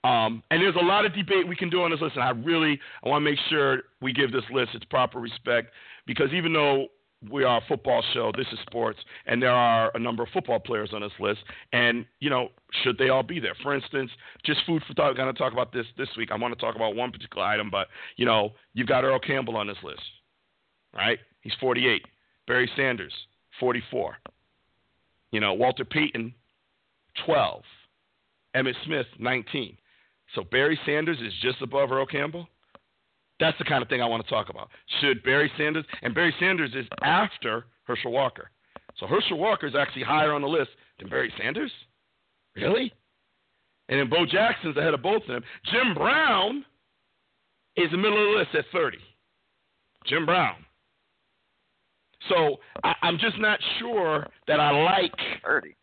Um, 0.05 0.43
and 0.51 0.61
there's 0.61 0.75
a 0.75 0.85
lot 0.85 1.07
of 1.07 1.14
debate 1.14 1.47
we 1.47 1.55
can 1.55 1.70
do 1.70 1.83
on 1.83 1.93
this 1.93 2.01
list, 2.01 2.16
and 2.16 2.25
I 2.25 2.31
really 2.31 2.81
I 3.05 3.09
want 3.09 3.25
to 3.25 3.31
make 3.31 3.39
sure 3.49 3.83
we 4.01 4.12
give 4.12 4.33
this 4.33 4.43
list 4.53 4.75
its 4.75 4.85
proper 4.87 5.20
respect 5.20 5.68
because 6.07 6.33
even 6.33 6.53
though 6.53 6.89
we 7.31 7.45
are 7.45 7.59
a 7.59 7.64
football 7.68 8.03
show. 8.12 8.33
This 8.37 8.47
is 8.53 8.59
sports, 8.66 8.99
and 9.27 9.43
there 9.43 9.53
are 9.53 9.91
a 9.95 9.99
number 9.99 10.23
of 10.23 10.29
football 10.31 10.59
players 10.59 10.91
on 10.93 11.03
this 11.03 11.12
list. 11.20 11.41
And 11.73 12.05
you 12.20 12.31
know, 12.31 12.49
should 12.83 12.99
they 12.99 13.09
all 13.09 13.23
be 13.23 13.41
there? 13.41 13.55
For 13.62 13.75
instance, 13.75 14.11
just 14.45 14.61
food 14.66 14.83
for 14.87 14.95
thought. 14.95 15.11
I'm 15.11 15.16
going 15.16 15.33
to 15.33 15.39
talk 15.39 15.53
about 15.53 15.73
this 15.73 15.87
this 15.97 16.09
week. 16.16 16.31
I 16.33 16.37
want 16.37 16.55
to 16.55 16.61
talk 16.61 16.77
about 16.77 16.97
one 16.97 17.12
particular 17.12 17.45
item, 17.45 17.70
but 17.70 17.89
you 18.16 18.27
know, 18.27 18.53
you've 18.75 18.89
got 18.89 19.05
Earl 19.05 19.18
Campbell 19.18 19.57
on 19.57 19.66
this 19.66 19.77
list, 19.83 20.03
right? 20.95 21.18
He's 21.41 21.55
48. 21.61 22.05
Barry 22.47 22.70
Sanders, 22.77 23.12
44. 23.61 24.16
You 25.31 25.41
know, 25.41 25.55
Walter 25.55 25.85
Payton, 25.85 26.35
12. 27.25 27.62
Emmitt 28.55 28.75
Smith, 28.85 29.07
19. 29.18 29.77
So 30.35 30.43
Barry 30.51 30.79
Sanders 30.85 31.18
is 31.20 31.33
just 31.43 31.62
above 31.62 31.91
Earl 31.91 32.07
Campbell. 32.07 32.49
That's 33.41 33.59
the 33.59 33.64
kind 33.64 33.83
of 33.83 33.89
thing 33.89 34.01
I 34.01 34.07
want 34.07 34.24
to 34.24 34.30
talk 34.30 34.51
about. 34.51 34.68
Should 35.01 35.22
Barry 35.22 35.51
Sanders 35.57 35.85
and 36.03 36.14
Barry 36.14 36.35
Sanders 36.39 36.72
is 36.74 36.87
after 37.03 37.66
Herschel 37.85 38.12
Walker. 38.12 38.51
So 38.99 39.07
Herschel 39.07 39.39
Walker 39.39 39.66
is 39.66 39.74
actually 39.74 40.05
higher 40.05 40.33
on 40.33 40.43
the 40.43 40.49
list 40.49 40.70
than 40.99 41.09
Barry 41.09 41.33
Sanders? 41.39 41.72
Really? 42.55 42.93
And 43.89 43.99
then 43.99 44.09
Bo 44.09 44.26
Jackson's 44.26 44.76
ahead 44.76 44.95
of 44.95 45.03
both 45.03 45.22
of 45.22 45.28
them. 45.28 45.43
Jim 45.70 45.95
Brown 45.95 46.64
is 47.76 47.91
the 47.91 47.97
middle 47.97 48.18
of 48.18 48.33
the 48.33 48.39
list 48.39 48.55
at 48.55 48.64
30. 48.72 48.99
Jim 50.07 50.26
Brown. 50.26 50.57
So 52.28 52.57
I, 52.85 52.95
am 53.03 53.18
just 53.18 53.39
not 53.39 53.59
sure 53.78 54.26
that 54.47 54.61
I 54.61 54.70
like 54.70 55.12
30. 55.45 55.74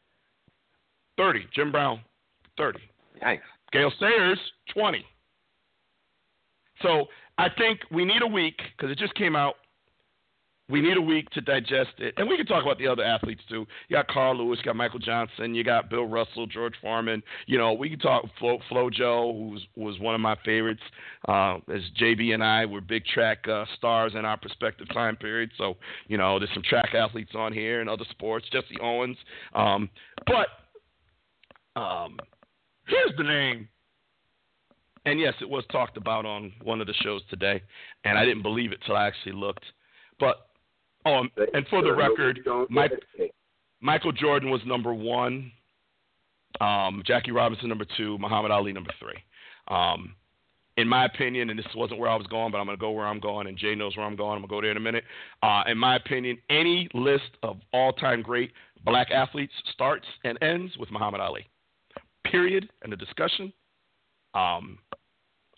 30. 1.18 1.47
Jim 1.54 1.72
Brown, 1.72 2.00
30. 2.58 2.80
Yikes. 3.22 3.39
Gale 3.72 3.91
Sayers, 4.00 4.39
20. 4.74 5.06
So 6.82 7.06
I 7.40 7.48
think 7.58 7.80
we 7.90 8.04
need 8.04 8.22
a 8.22 8.28
week 8.28 8.60
because 8.76 8.92
it 8.92 8.98
just 8.98 9.16
came 9.16 9.34
out. 9.34 9.56
We 10.70 10.82
need 10.82 10.98
a 10.98 11.02
week 11.02 11.30
to 11.32 11.41
digest 11.41 11.94
it, 11.98 12.14
and 12.18 12.28
we 12.28 12.36
can 12.38 12.45
talk 12.45 12.64
about 12.64 12.78
the 12.78 12.86
other 12.86 13.02
athletes 13.02 13.41
too. 13.49 13.66
You 13.88 13.95
got 13.95 14.07
Carl 14.07 14.38
Lewis, 14.38 14.60
you 14.60 14.66
got 14.66 14.76
Michael 14.76 14.99
Johnson, 14.99 15.56
you 15.56 15.64
got 15.64 15.90
Bill 15.90 16.06
Russell, 16.06 16.45
George 16.45 16.76
Foreman. 16.80 17.24
You 17.48 17.57
know, 17.57 17.74
we 17.74 17.90
can 17.90 17.98
talk 17.98 18.26
Flo, 18.38 18.60
FloJo, 18.70 19.34
who 19.34 19.57
was, 19.82 19.99
one 19.99 20.14
of 20.14 20.22
my 20.22 20.36
favorites. 20.45 20.84
Uh, 21.28 21.56
as 21.74 21.82
JB 21.99 22.36
and 22.36 22.44
I 22.44 22.66
were 22.66 22.82
big 22.82 23.03
track 23.06 23.48
uh, 23.48 23.66
stars 23.78 24.11
in 24.16 24.26
our 24.26 24.38
respective 24.44 24.90
time 24.90 25.16
periods, 25.16 25.53
so 25.57 25.78
you 26.07 26.18
know, 26.18 26.38
there's 26.38 26.53
some 26.53 26.61
track 26.61 26.94
athletes 26.94 27.32
on 27.34 27.53
here 27.53 27.80
and 27.82 27.90
other 27.90 28.06
sports. 28.11 28.45
Jesse 28.52 28.78
Owens, 28.80 29.18
um, 29.56 29.90
but 30.28 31.82
um, 31.82 32.20
here's 32.86 33.18
the 33.18 33.24
name 33.24 33.70
and 35.05 35.19
yes, 35.19 35.34
it 35.41 35.49
was 35.49 35.63
talked 35.71 35.97
about 35.97 36.26
on 36.26 36.51
one 36.63 36.81
of 36.81 36.88
the 36.88 36.93
shows 37.01 37.21
today, 37.30 37.61
and 38.03 38.17
I 38.17 38.26
didn't 38.26 38.43
believe 38.43 38.71
it 38.71 38.80
till 38.85 38.95
I 38.95 39.07
actually 39.07 39.34
looked. 39.34 39.63
But 40.19 40.47
oh, 41.05 41.23
and 41.53 41.67
for 41.69 41.81
the 41.81 41.93
record, 41.93 42.39
Michael 43.81 44.11
Jordan 44.11 44.49
was 44.49 44.61
number 44.65 44.93
one, 44.93 45.51
um, 46.59 47.01
Jackie 47.05 47.31
Robinson 47.31 47.69
number 47.69 47.85
two, 47.97 48.17
Muhammad 48.17 48.51
Ali 48.51 48.73
number 48.73 48.91
three. 48.99 49.23
Um, 49.67 50.15
in 50.77 50.88
my 50.88 51.05
opinion, 51.05 51.49
and 51.49 51.59
this 51.59 51.65
wasn't 51.76 51.99
where 51.99 52.09
I 52.09 52.15
was 52.15 52.27
going, 52.27 52.51
but 52.51 52.57
I'm 52.57 52.65
going 52.65 52.77
to 52.77 52.81
go 52.81 52.91
where 52.91 53.05
I'm 53.05 53.19
going, 53.19 53.47
and 53.47 53.57
Jay 53.57 53.76
knows 53.76 53.97
where 53.97 54.05
I'm 54.05 54.15
going. 54.15 54.38
I'm 54.38 54.47
going 54.47 54.49
to 54.49 54.55
go 54.55 54.61
there 54.61 54.71
in 54.71 54.77
a 54.77 54.80
minute. 54.80 55.03
Uh, 55.43 55.63
in 55.67 55.77
my 55.77 55.97
opinion, 55.97 56.38
any 56.49 56.88
list 56.93 57.31
of 57.43 57.57
all-time 57.73 58.21
great 58.21 58.53
black 58.85 59.11
athletes 59.11 59.51
starts 59.73 60.05
and 60.23 60.41
ends 60.41 60.77
with 60.77 60.89
Muhammad 60.89 61.19
Ali. 61.19 61.45
Period. 62.23 62.69
And 62.81 62.93
the 62.93 62.95
discussion 62.95 63.51
um, 64.34 64.80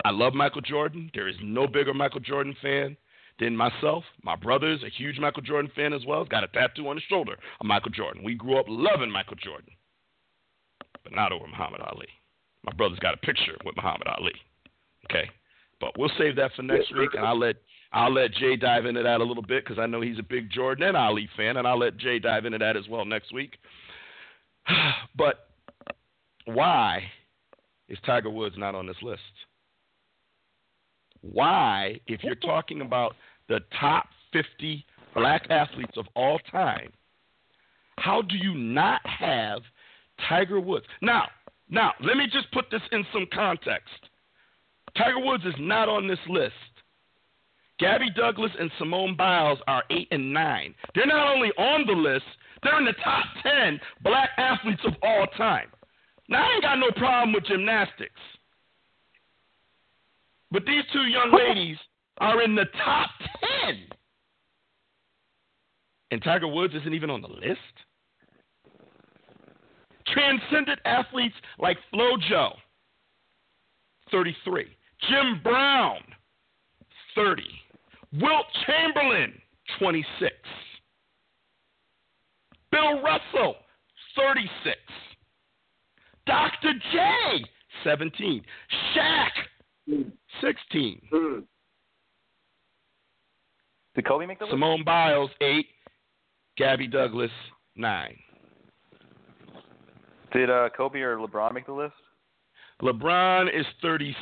I 0.03 0.11
love 0.11 0.33
Michael 0.33 0.61
Jordan. 0.61 1.11
There 1.13 1.27
is 1.27 1.35
no 1.41 1.67
bigger 1.67 1.93
Michael 1.93 2.21
Jordan 2.21 2.55
fan 2.61 2.97
than 3.39 3.55
myself. 3.55 4.03
My 4.23 4.35
brother 4.35 4.71
is 4.71 4.83
a 4.83 4.89
huge 4.89 5.19
Michael 5.19 5.41
Jordan 5.41 5.71
fan 5.75 5.93
as 5.93 6.05
well. 6.05 6.21
He's 6.21 6.29
got 6.29 6.43
a 6.43 6.47
tattoo 6.47 6.87
on 6.87 6.97
his 6.97 7.03
shoulder 7.09 7.33
of 7.33 7.65
Michael 7.65 7.91
Jordan. 7.91 8.23
We 8.23 8.35
grew 8.35 8.57
up 8.57 8.65
loving 8.67 9.11
Michael 9.11 9.37
Jordan, 9.37 9.73
but 11.03 11.13
not 11.13 11.31
over 11.31 11.47
Muhammad 11.47 11.81
Ali. 11.81 12.07
My 12.63 12.71
brother's 12.73 12.99
got 12.99 13.13
a 13.13 13.17
picture 13.17 13.57
with 13.65 13.75
Muhammad 13.75 14.07
Ali. 14.07 14.33
Okay, 15.09 15.29
but 15.79 15.97
we'll 15.97 16.11
save 16.17 16.35
that 16.35 16.51
for 16.55 16.61
next 16.61 16.95
week, 16.95 17.09
and 17.15 17.25
I'll 17.25 17.39
let 17.39 17.55
I'll 17.91 18.13
let 18.13 18.33
Jay 18.33 18.55
dive 18.55 18.85
into 18.85 19.03
that 19.03 19.19
a 19.19 19.23
little 19.23 19.43
bit 19.43 19.65
because 19.65 19.79
I 19.79 19.87
know 19.87 19.99
he's 19.99 20.19
a 20.19 20.23
big 20.23 20.49
Jordan 20.51 20.87
and 20.87 20.97
Ali 20.97 21.27
fan, 21.35 21.57
and 21.57 21.67
I'll 21.67 21.79
let 21.79 21.97
Jay 21.97 22.19
dive 22.19 22.45
into 22.45 22.59
that 22.59 22.77
as 22.77 22.87
well 22.87 23.03
next 23.03 23.33
week. 23.33 23.57
but 25.17 25.47
why 26.45 27.03
is 27.91 27.97
Tiger 28.05 28.29
Woods 28.29 28.55
not 28.57 28.73
on 28.73 28.87
this 28.87 28.95
list? 29.03 29.21
Why, 31.21 31.99
if 32.07 32.23
you're 32.23 32.35
talking 32.35 32.81
about 32.81 33.15
the 33.49 33.59
top 33.79 34.07
50 34.33 34.85
black 35.13 35.45
athletes 35.49 35.97
of 35.97 36.05
all 36.15 36.39
time, 36.51 36.91
how 37.97 38.21
do 38.21 38.37
you 38.37 38.55
not 38.55 39.01
have 39.05 39.59
Tiger 40.29 40.59
Woods? 40.59 40.85
Now, 41.01 41.27
now, 41.69 41.91
let 42.01 42.15
me 42.15 42.25
just 42.31 42.49
put 42.53 42.65
this 42.71 42.81
in 42.93 43.05
some 43.13 43.27
context. 43.33 43.89
Tiger 44.97 45.19
Woods 45.19 45.43
is 45.45 45.53
not 45.59 45.89
on 45.89 46.07
this 46.07 46.19
list. 46.29 46.53
Gabby 47.77 48.09
Douglas 48.15 48.51
and 48.57 48.71
Simone 48.79 49.17
Biles 49.17 49.59
are 49.67 49.83
eight 49.89 50.07
and 50.11 50.31
nine. 50.31 50.73
They're 50.95 51.07
not 51.07 51.33
only 51.33 51.49
on 51.57 51.85
the 51.85 51.93
list, 51.93 52.25
they're 52.63 52.77
in 52.77 52.85
the 52.85 52.93
top 53.03 53.25
ten 53.43 53.79
black 54.01 54.29
athletes 54.37 54.81
of 54.85 54.93
all 55.03 55.27
time. 55.35 55.67
Now 56.31 56.47
I 56.49 56.53
ain't 56.53 56.63
got 56.63 56.79
no 56.79 56.89
problem 56.95 57.33
with 57.33 57.45
gymnastics. 57.45 58.19
But 60.49 60.65
these 60.65 60.83
two 60.93 61.01
young 61.01 61.37
ladies 61.37 61.77
are 62.19 62.41
in 62.41 62.55
the 62.55 62.65
top 62.83 63.09
10. 63.65 63.75
And 66.11 66.23
Tiger 66.23 66.47
Woods 66.47 66.73
isn't 66.73 66.93
even 66.93 67.09
on 67.09 67.21
the 67.21 67.27
list. 67.27 67.59
Transcendent 70.07 70.79
athletes 70.85 71.35
like 71.59 71.77
Flo 71.89 72.15
FloJo, 72.17 72.51
33. 74.11 74.65
Jim 75.09 75.41
Brown, 75.43 75.99
30. 77.15 77.43
Wilt 78.13 78.45
Chamberlain, 78.65 79.33
26. 79.79 80.33
Bill 82.71 83.01
Russell, 83.01 83.55
36. 84.17 84.77
Dr. 86.25 86.73
J, 86.91 87.45
17. 87.83 88.43
Shaq, 88.95 90.05
16. 90.41 91.01
Mm. 91.13 91.43
Did 93.95 94.05
Kobe 94.05 94.25
make 94.25 94.39
the 94.39 94.45
list? 94.45 94.53
Simone 94.53 94.83
Biles, 94.83 95.31
8. 95.41 95.65
Gabby 96.57 96.87
Douglas, 96.87 97.31
9. 97.75 98.15
Did 100.33 100.49
uh, 100.49 100.69
Kobe 100.75 100.99
or 100.99 101.17
LeBron 101.17 101.53
make 101.53 101.65
the 101.65 101.73
list? 101.73 101.93
LeBron 102.81 103.47
is 103.47 103.65
30. 103.81 104.15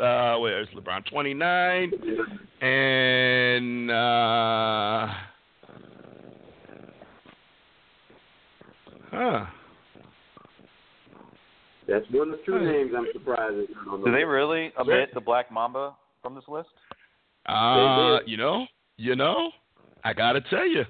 Uh, 0.00 0.36
where 0.38 0.60
is 0.60 0.68
LeBron? 0.74 1.06
29. 1.06 1.92
And. 2.60 3.90
Uh, 3.90 5.08
huh. 9.10 9.46
That's 11.88 12.04
one 12.10 12.32
of 12.32 12.38
the 12.38 12.44
two 12.44 12.58
names 12.58 12.92
I'm 12.96 13.06
surprised 13.12 13.56
is 13.58 13.68
not 13.74 13.88
on 13.94 14.00
the 14.00 14.06
Did 14.06 14.14
they 14.16 14.24
really 14.24 14.72
omit 14.78 15.10
the 15.14 15.20
Black 15.20 15.50
Mamba 15.52 15.94
from 16.22 16.34
this 16.34 16.44
list? 16.48 16.68
Uh, 17.46 18.18
you 18.26 18.36
know, 18.36 18.66
you 18.96 19.14
know, 19.14 19.50
I 20.02 20.12
gotta 20.12 20.40
tell 20.50 20.66
you, 20.66 20.84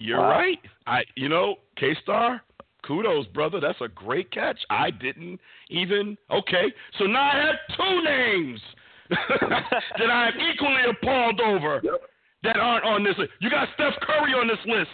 you're 0.00 0.18
Wow. 0.18 0.30
right. 0.30 0.58
I, 0.86 1.04
you 1.14 1.28
know, 1.28 1.56
K 1.76 1.94
Star, 2.02 2.42
kudos, 2.84 3.26
brother. 3.28 3.60
That's 3.60 3.80
a 3.80 3.88
great 3.88 4.30
catch. 4.32 4.58
I 4.70 4.90
didn't 4.90 5.40
even. 5.70 6.16
Okay, 6.30 6.72
so 6.98 7.04
now 7.04 7.30
I 7.32 7.36
have 7.46 7.76
two 7.76 8.02
names 8.02 8.60
that 9.10 10.10
I'm 10.10 10.34
equally 10.40 10.82
appalled 10.90 11.40
over 11.40 11.80
Yep. 11.84 12.00
that 12.42 12.56
aren't 12.56 12.84
on 12.84 13.04
this 13.04 13.16
list. 13.18 13.30
You 13.40 13.50
got 13.50 13.68
Steph 13.74 13.94
Curry 14.02 14.32
on 14.34 14.48
this 14.48 14.58
list. 14.66 14.90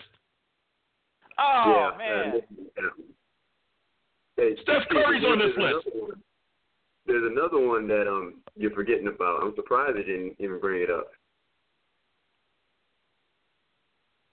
Oh 1.38 1.92
yeah, 1.96 1.98
man. 1.98 2.40
uh, 2.76 2.82
hey, 4.38 4.54
Steph 4.62 4.88
Curry's 4.90 5.24
on 5.24 5.38
this 5.38 5.52
there's 5.56 5.74
list. 5.74 5.86
another 5.86 6.06
one- 6.06 6.22
There's 7.06 7.26
another 7.30 7.58
one 7.60 7.88
that 7.88 8.06
um 8.08 8.40
you're 8.56 8.70
forgetting 8.72 9.08
about. 9.08 9.42
I'm 9.42 9.54
surprised 9.56 9.96
they 9.96 10.02
didn't 10.02 10.36
even 10.38 10.58
bring 10.60 10.82
it 10.82 10.90
up. 10.90 11.08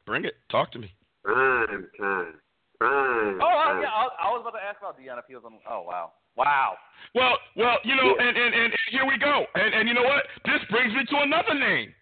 Bring 0.05 0.25
it. 0.25 0.35
Talk 0.51 0.71
to 0.73 0.79
me. 0.79 0.91
Prime 1.23 1.87
time. 1.99 2.33
Prime. 2.79 3.39
Oh 3.41 3.63
time. 3.65 3.81
yeah, 3.81 3.89
I, 3.89 4.07
I 4.21 4.27
was 4.31 4.41
about 4.45 4.57
to 4.59 4.63
ask 4.63 4.77
about 4.79 4.99
Deion 4.99 5.17
if 5.17 5.25
he 5.27 5.35
was 5.35 5.43
on. 5.45 5.53
Oh 5.69 5.81
wow, 5.87 6.11
wow. 6.35 6.75
Well, 7.15 7.37
well, 7.55 7.77
you 7.83 7.95
know, 7.95 8.15
Yeah. 8.19 8.27
and, 8.27 8.37
and, 8.37 8.53
and 8.53 8.73
here 8.91 9.05
we 9.07 9.17
go. 9.17 9.45
And, 9.55 9.73
and 9.73 9.87
you 9.87 9.95
know 9.95 10.03
what? 10.03 10.23
This 10.45 10.61
brings 10.69 10.93
me 10.93 11.05
to 11.05 11.17
another 11.23 11.53
name. 11.57 11.93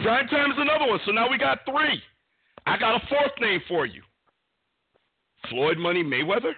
Prime 0.00 0.26
time 0.28 0.50
is 0.50 0.58
another 0.58 0.86
one. 0.90 0.98
So 1.06 1.12
now 1.12 1.30
we 1.30 1.38
got 1.38 1.60
three. 1.64 2.02
I 2.66 2.76
got 2.76 2.96
a 3.02 3.06
fourth 3.06 3.32
name 3.40 3.60
for 3.68 3.86
you. 3.86 4.02
Floyd 5.48 5.78
Money 5.78 6.04
Mayweather, 6.04 6.52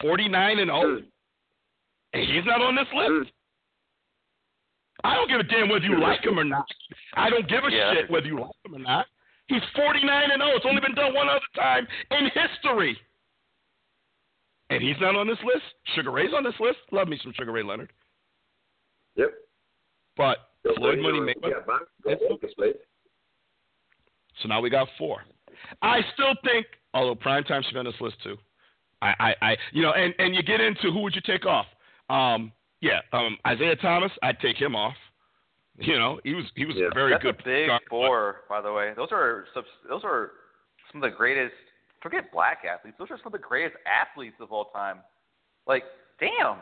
49 0.00 0.58
and 0.58 0.68
0. 0.68 0.82
Mm. 0.82 1.04
And 2.14 2.22
he's 2.22 2.44
not 2.44 2.62
on 2.62 2.74
this 2.76 2.86
list. 2.94 3.30
I 5.04 5.14
don't 5.14 5.28
give 5.28 5.40
a 5.40 5.44
damn 5.44 5.68
whether 5.68 5.84
you 5.84 6.00
like 6.00 6.24
him 6.24 6.38
or 6.38 6.44
not. 6.44 6.66
I 7.14 7.30
don't 7.30 7.48
give 7.48 7.64
a 7.64 7.70
Yeah. 7.70 7.94
shit 7.94 8.10
whether 8.10 8.26
you 8.26 8.40
like 8.40 8.50
him 8.64 8.74
or 8.74 8.78
not. 8.78 9.06
He's 9.48 9.62
49 9.76 10.30
and 10.30 10.42
0. 10.42 10.56
It's 10.56 10.66
only 10.66 10.80
been 10.80 10.94
done 10.94 11.14
one 11.14 11.28
other 11.28 11.40
time 11.54 11.86
in 12.10 12.30
history. 12.30 12.98
And 14.70 14.82
he's 14.82 14.98
not 15.00 15.14
on 15.14 15.28
this 15.28 15.38
list. 15.44 15.64
Sugar 15.94 16.10
Ray's 16.10 16.32
on 16.34 16.42
this 16.42 16.58
list. 16.58 16.78
Love 16.90 17.06
me 17.08 17.18
some 17.22 17.32
Sugar 17.34 17.52
Ray 17.52 17.62
Leonard. 17.62 17.92
Yep. 19.14 19.30
But 20.16 20.38
So 20.64 20.74
Floyd 20.74 20.98
Money 20.98 21.20
Mayweather. 21.20 21.50
Yeah, 21.50 21.60
Bob, 21.66 21.82
That's 22.04 22.20
go 22.20 22.38
this 22.42 22.54
place. 22.54 22.74
So 24.42 24.48
now 24.48 24.60
we 24.60 24.68
got 24.70 24.88
four. 24.98 25.22
I 25.82 26.00
still 26.14 26.34
think, 26.44 26.66
although 26.94 27.14
Primetime 27.14 27.62
should 27.64 27.74
be 27.74 27.78
on 27.78 27.84
this 27.84 28.00
list 28.00 28.16
too. 28.22 28.36
I, 29.02 29.14
I, 29.18 29.34
I, 29.42 29.56
you 29.72 29.82
know, 29.82 29.92
and 29.92 30.14
and 30.18 30.34
you 30.34 30.42
get 30.42 30.60
into 30.60 30.90
who 30.90 31.00
would 31.02 31.14
you 31.14 31.20
take 31.24 31.44
off? 31.46 31.66
Um, 32.08 32.52
yeah, 32.80 33.00
um, 33.12 33.36
Isiah 33.50 33.76
Thomas, 33.76 34.12
I'd 34.22 34.38
take 34.40 34.56
him 34.56 34.74
off. 34.76 34.94
You 35.78 35.98
know, 35.98 36.20
he 36.24 36.34
was 36.34 36.44
he 36.54 36.64
was 36.64 36.76
Yeah. 36.76 36.86
a 36.90 36.94
very 36.94 37.12
That's 37.12 37.22
good 37.22 37.40
a 37.40 37.44
big 37.44 37.66
guard. 37.68 37.82
four, 37.90 38.36
by 38.48 38.60
the 38.62 38.72
way. 38.72 38.92
Those 38.96 39.08
are 39.12 39.44
subs- 39.54 39.68
those 39.88 40.02
are 40.04 40.32
some 40.90 41.02
of 41.02 41.10
the 41.10 41.16
greatest. 41.16 41.54
Forget 42.02 42.30
black 42.32 42.58
athletes. 42.64 42.96
Those 42.98 43.10
are 43.10 43.18
some 43.18 43.26
of 43.26 43.32
the 43.32 43.38
greatest 43.46 43.76
athletes 43.86 44.36
of 44.40 44.52
all 44.52 44.66
time. 44.66 44.98
Like, 45.66 45.82
damn. 46.20 46.58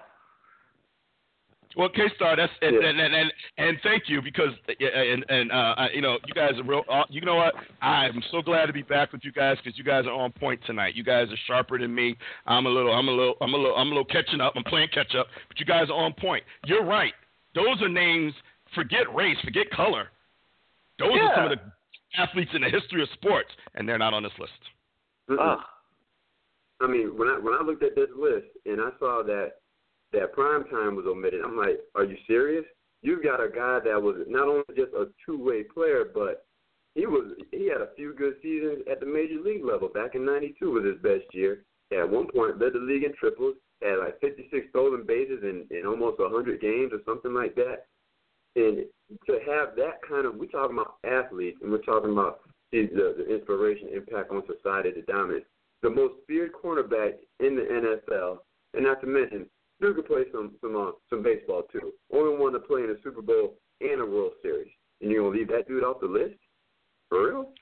Well, 1.77 1.89
K 1.89 2.03
Star, 2.17 2.37
that's 2.37 2.53
and, 2.63 2.77
Yeah. 2.81 2.89
and, 2.89 3.01
and 3.01 3.15
and 3.15 3.33
and 3.59 3.79
thank 3.83 4.05
you 4.09 4.23
because 4.23 4.51
and 4.69 5.25
and 5.29 5.53
uh, 5.53 5.87
you 5.93 6.01
know 6.01 6.19
you 6.27 6.35
guys 6.35 6.53
are 6.59 6.63
real. 6.63 6.83
Uh, 6.91 7.05
you 7.09 7.21
know 7.21 7.37
what? 7.37 7.55
I'm 7.83 8.23
so 8.31 8.43
glad 8.43 8.67
to 8.67 8.73
be 8.73 8.83
back 8.83 9.13
with 9.13 9.25
you 9.25 9.33
guys 9.33 9.57
because 9.63 9.77
you 9.77 9.85
guys 9.85 10.07
are 10.07 10.13
on 10.13 10.33
point 10.33 10.61
tonight. 10.67 10.95
You 10.95 11.05
guys 11.05 11.29
are 11.31 11.39
sharper 11.47 11.79
than 11.79 11.95
me. 11.95 12.17
I'm 12.47 12.67
a 12.67 12.71
little. 12.71 12.93
I'm 12.93 13.09
a 13.09 13.11
little. 13.11 13.35
I'm 13.41 13.55
a 13.55 13.57
little. 13.57 13.77
I'm 13.77 13.87
a 13.89 13.91
little 13.91 14.05
catching 14.05 14.41
up. 14.41 14.53
I'm 14.57 14.65
playing 14.65 14.89
catch 14.93 15.15
up, 15.15 15.27
but 15.49 15.59
you 15.59 15.67
guys 15.67 15.89
are 15.89 16.05
on 16.05 16.13
point. 16.13 16.45
You're 16.67 16.85
right. 16.85 17.13
Those 17.55 17.81
are 17.83 17.89
names. 17.89 18.33
Forget 18.75 19.13
race. 19.15 19.37
Forget 19.45 19.71
color. 19.71 20.09
Those 20.99 21.11
are 21.13 21.33
some 21.37 21.53
of 21.53 21.59
the 21.59 22.21
athletes 22.21 22.51
in 22.55 22.63
the 22.63 22.71
history 22.71 23.03
of 23.03 23.09
sports, 23.15 23.51
and 23.75 23.89
they're 23.89 23.99
not 23.99 24.15
on 24.15 24.23
this 24.23 24.33
list. 24.39 24.53
Mm-mm. 25.31 25.55
Ugh. 25.55 25.59
I 26.81 26.87
mean, 26.87 27.17
when 27.17 27.29
I 27.29 27.39
when 27.39 27.55
I 27.55 27.63
looked 27.63 27.83
at 27.83 27.95
this 27.95 28.09
list 28.17 28.47
and 28.67 28.81
I 28.81 28.91
saw 28.99 29.23
that 29.25 29.53
that 30.15 30.33
prime 30.33 30.65
time 30.65 30.97
was 30.97 31.07
omitted, 31.07 31.43
I'm 31.45 31.57
like, 31.57 31.81
are 31.95 32.05
you 32.05 32.17
serious? 32.27 32.65
You've 33.03 33.23
got 33.23 33.43
a 33.43 33.49
guy 33.49 33.81
that 33.85 34.01
was 34.01 34.17
not 34.29 34.49
only 34.49 34.65
just 34.77 34.93
a 34.95 35.07
two 35.27 35.43
way 35.43 35.63
player, 35.63 36.05
but 36.13 36.47
he 36.95 37.07
was 37.07 37.33
he 37.51 37.69
had 37.69 37.81
a 37.81 37.95
few 37.97 38.15
good 38.15 38.35
seasons 38.43 38.83
at 38.91 39.01
the 39.01 39.07
major 39.07 39.41
league 39.45 39.65
level. 39.65 39.89
Back 39.89 40.15
in 40.15 40.25
'92 40.25 40.71
was 40.71 40.85
his 40.85 41.03
best 41.03 41.33
year. 41.35 41.65
At 41.93 42.09
one 42.09 42.29
point, 42.29 42.59
led 42.59 42.73
the 42.73 42.79
league 42.79 43.05
in 43.05 43.13
triples. 43.15 43.57
Had 43.83 43.99
like 43.99 44.21
56 44.21 44.69
stolen 44.71 45.05
bases 45.07 45.43
in, 45.43 45.67
in 45.77 45.85
almost 45.87 46.19
100 46.19 46.61
games 46.61 46.93
or 46.93 47.01
something 47.05 47.35
like 47.35 47.55
that. 47.57 47.87
And 48.57 48.87
to 49.27 49.33
have 49.47 49.77
that 49.77 50.01
kind 50.09 50.27
of, 50.27 50.37
we're 50.37 50.47
talking 50.47 50.79
about 50.79 50.97
athletes, 51.05 51.59
and 51.61 51.71
we're 51.71 51.79
talking 51.79 52.13
about 52.13 52.41
the, 52.73 52.87
the, 52.87 53.35
inspiration, 53.35 53.89
impact 53.95 54.31
on 54.31 54.43
society, 54.47 54.91
the 54.91 55.03
dominance. 55.13 55.45
The 55.83 55.91
most 55.91 56.15
feared 56.27 56.53
cornerback 56.53 57.15
in 57.41 57.57
the 57.57 57.63
NFL, 57.63 58.39
and 58.73 58.85
not 58.85 59.01
to 59.03 59.07
mention, 59.07 59.47
dude 59.85 59.97
could 59.97 60.07
play 60.07 60.25
some 60.33 60.53
some 60.61 60.77
uh, 60.77 60.93
some 61.11 61.23
baseball 61.23 61.63
too. 61.73 61.93
Only 62.13 62.39
one 62.39 62.53
to 62.53 62.61
play 62.61 62.83
in 62.83 62.91
a 62.91 62.95
Super 63.03 63.23
Bowl 63.23 63.59
and 63.81 64.01
a 64.01 64.07
World 64.07 64.33
Series, 64.43 64.71
and 65.01 65.11
you're 65.11 65.23
gonna 65.25 65.37
leave 65.37 65.49
that 65.49 65.69
dude 65.69 65.85
off 65.85 66.01
the 66.01 66.07
list? 66.07 66.37
For 67.09 67.29
real? 67.29 67.53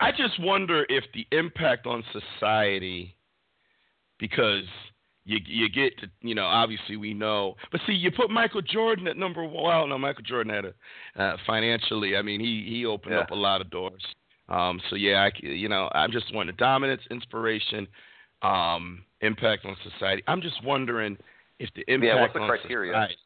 I 0.00 0.12
just 0.12 0.40
wonder 0.40 0.86
if 0.88 1.04
the 1.12 1.26
impact 1.36 1.86
on 1.86 2.04
society, 2.12 3.16
because 4.20 4.64
you 5.24 5.38
you 5.44 5.68
get 5.68 5.98
to 5.98 6.06
you 6.20 6.34
know 6.34 6.46
obviously 6.46 6.96
we 6.96 7.14
know, 7.14 7.56
but 7.72 7.80
see 7.86 7.92
you 7.94 8.10
put 8.12 8.30
Michael 8.30 8.62
Jordan 8.62 9.08
at 9.08 9.16
number 9.16 9.42
one. 9.44 9.64
Well, 9.64 9.86
no, 9.88 9.98
Michael 9.98 10.22
Jordan 10.22 10.52
had 10.54 10.64
a 10.66 11.22
uh, 11.22 11.36
financially. 11.46 12.16
I 12.16 12.22
mean, 12.22 12.40
he 12.40 12.64
he 12.68 12.86
opened 12.86 13.14
Yeah. 13.14 13.20
up 13.20 13.30
a 13.30 13.34
lot 13.34 13.60
of 13.60 13.70
doors. 13.70 14.04
Um, 14.48 14.80
so 14.88 14.96
yeah, 14.96 15.28
I, 15.28 15.30
you 15.42 15.68
know, 15.68 15.90
I'm 15.92 16.10
just 16.10 16.32
wondering 16.32 16.56
dominance, 16.56 17.02
inspiration, 17.10 17.86
um, 18.40 19.04
impact 19.20 19.64
on 19.64 19.76
society. 19.92 20.22
I'm 20.26 20.40
just 20.40 20.62
wondering 20.64 21.16
if 21.58 21.70
the 21.74 21.82
impact 21.92 22.14
Yeah, 22.14 22.20
what's 22.20 22.34
the 22.34 22.40
on 22.40 22.48
criteria? 22.48 22.92
society. 22.92 23.16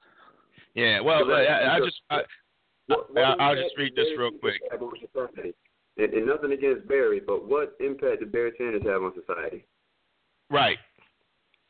Yeah, 0.75 1.01
well, 1.01 1.21
So 1.27 1.33
I, 1.33 1.77
I 1.77 1.81
just 1.81 2.01
I, 2.11 2.21
what, 2.87 3.13
what 3.13 3.23
I, 3.41 3.51
will 3.51 3.63
just 3.63 3.77
read 3.77 3.95
this 3.95 4.09
real 4.19 4.31
quick. 4.31 4.61
Sanders 4.71 4.73
have 4.73 4.83
on 4.83 5.29
society? 5.31 5.55
And, 5.99 6.15
and 6.15 6.27
nothing 6.27 6.53
against 6.53 6.89
Barry, 6.89 7.21
but 7.21 7.47
what 7.47 7.77
impact 7.81 8.21
did 8.21 8.33
Barry 8.33 8.53
Sanders 8.57 8.83
have 8.87 9.03
on 9.03 9.13
society? 9.15 9.67
Right. 10.51 10.79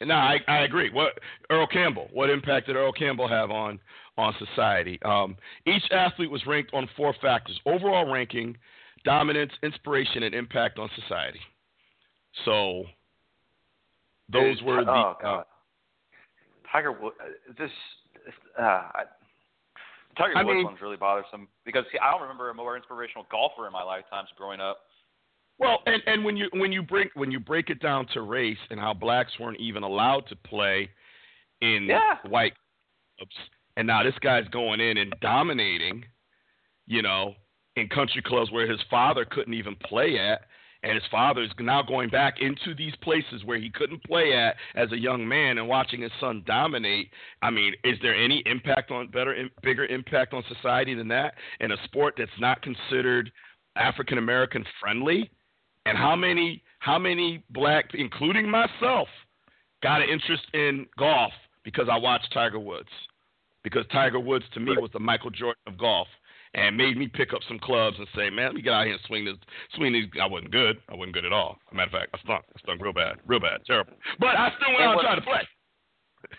No, 0.01 0.15
I, 0.15 0.39
I 0.49 0.63
agree. 0.63 0.91
What 0.91 1.19
Earl 1.51 1.67
Campbell? 1.67 2.09
What 2.13 2.31
impact 2.31 2.67
did 2.67 2.77
Earl 2.77 2.93
Campbell 2.93 3.29
have 3.29 3.51
on 3.51 3.79
on 4.19 4.35
society? 4.39 5.01
Um, 5.05 5.37
each 5.67 5.85
athlete 5.93 6.31
was 6.31 6.45
ranked 6.47 6.73
on 6.75 6.89
four 6.97 7.15
factors: 7.23 7.61
overall 7.67 8.11
ranking, 8.13 8.57
dominance, 9.05 9.53
inspiration, 9.63 10.25
and 10.25 10.35
impact 10.35 10.79
on 10.79 10.91
society. 11.01 11.39
So 12.45 12.85
those 14.33 14.59
Dude, 14.59 14.67
were 14.67 14.85
the. 14.85 14.91
oh 14.91 15.15
god, 15.21 15.45
Tiger 16.71 16.93
Woods. 16.93 17.17
This 17.59 17.71
uh, 18.59 18.63
I, 18.63 19.03
Tiger 20.17 20.37
I 20.37 20.43
Woods 20.43 20.57
mean- 20.57 20.65
one's 20.65 20.81
really 20.81 20.97
bothersome 20.97 21.49
because 21.65 21.85
see, 21.93 21.99
I 21.99 22.11
don't 22.11 22.23
remember 22.23 22.51
a 22.51 22.55
more 22.55 22.77
inspirational 22.77 23.27
golfer 23.31 23.67
in 23.67 23.73
my 23.73 23.83
lifetimes 23.83 24.29
growing 24.37 24.61
up. 24.61 24.79
Well, 25.59 25.81
and, 25.87 26.03
and 26.07 26.25
when 26.25 26.37
you 26.37 26.49
when 26.55 26.73
you 26.73 26.83
break 26.83 27.11
when 27.15 27.31
you 27.31 27.39
break 27.39 27.71
it 27.71 27.81
down 27.81 28.07
to 28.15 28.23
race 28.23 28.59
and 28.71 28.81
how 28.81 28.95
blacks 28.95 29.33
weren't 29.39 29.61
even 29.61 29.83
allowed 29.83 30.27
to 30.29 30.37
play 30.37 30.89
in 31.61 31.85
Yeah. 31.89 32.17
white 32.29 32.55
clubs, 33.19 33.37
and 33.77 33.87
now 33.87 34.03
this 34.03 34.15
guy's 34.21 34.49
going 34.49 34.81
in 34.81 34.97
and 34.97 35.15
dominating, 35.21 36.05
you 36.87 37.03
know, 37.03 37.35
in 37.77 37.89
country 37.89 38.23
clubs 38.23 38.51
where 38.51 38.69
his 38.69 38.81
father 38.91 39.25
couldn't 39.25 39.55
even 39.55 39.77
play 39.77 40.19
at, 40.19 40.43
and 40.83 40.95
his 40.95 41.03
father 41.11 41.43
is 41.43 41.51
now 41.61 41.83
going 41.83 42.09
back 42.09 42.41
into 42.41 42.75
these 42.75 42.95
places 43.03 43.45
where 43.45 43.59
he 43.59 43.71
couldn't 43.71 44.03
play 44.05 44.33
at 44.33 44.57
as 44.75 44.91
a 44.93 44.99
young 44.99 45.27
man 45.27 45.59
and 45.59 45.69
watching 45.69 46.03
his 46.03 46.11
son 46.21 46.43
dominate. 46.45 47.09
I 47.41 47.51
mean, 47.51 47.75
is 47.85 47.99
there 48.03 48.17
any 48.17 48.43
impact 48.47 48.91
on 48.91 49.09
better, 49.09 49.49
bigger 49.63 49.87
impact 49.87 50.35
on 50.35 50.43
society 50.49 50.95
than 50.95 51.09
that 51.09 51.35
in 51.61 51.73
a 51.73 51.77
sport 51.85 52.15
that's 52.19 52.31
not 52.41 52.63
considered 52.63 53.31
African 53.77 54.19
American 54.19 54.65
friendly? 54.81 55.31
And 55.87 55.97
how 55.97 56.17
many 56.17 56.63
how 56.81 56.99
many 56.99 57.45
black, 57.51 57.91
including 57.95 58.51
myself, 58.51 59.09
got 59.83 60.03
an 60.03 60.09
interest 60.09 60.43
in 60.53 60.87
golf 60.99 61.33
because 61.65 61.87
I 61.91 61.97
watched 61.97 62.33
Tiger 62.33 62.59
Woods? 62.59 62.89
Because 63.63 63.85
Tiger 63.93 64.19
Woods 64.19 64.45
to 64.55 64.61
me 64.61 64.73
was 64.77 64.91
the 64.93 64.99
Michael 64.99 65.31
Jordan 65.31 65.63
of 65.69 65.79
golf, 65.79 66.09
and 66.55 66.77
made 66.77 66.97
me 66.97 67.09
pick 67.09 67.33
up 67.33 67.41
some 67.49 67.59
clubs 67.59 67.97
and 67.99 68.07
say, 68.15 68.29
man, 68.29 68.47
let 68.47 68.55
me 68.55 68.63
get 68.63 68.73
out 68.73 68.85
here 68.85 68.95
and 68.95 69.03
swing 69.07 69.25
this, 69.25 69.37
swing 69.75 69.93
these. 69.93 70.09
I 70.21 70.27
wasn't 70.27 70.53
good. 70.53 70.77
I 70.89 70.95
wasn't 70.95 71.15
good 71.15 71.25
at 71.25 71.33
all. 71.33 71.59
As 71.69 71.73
a 71.73 71.75
matter 71.75 71.87
of 71.87 71.93
fact, 71.93 72.11
I 72.15 72.19
stunk. 72.25 72.45
I 72.55 72.59
stunk 72.61 72.83
real 72.83 72.93
bad, 72.93 73.17
real 73.27 73.41
bad, 73.41 73.61
terrible. 73.67 73.95
But 74.21 74.37
I 74.37 74.51
still 74.57 74.69
went 74.69 74.83
And 74.83 74.91
out 74.91 74.99
and 74.99 75.01
tried 75.01 75.15
to 75.17 75.23
play. 75.23 75.49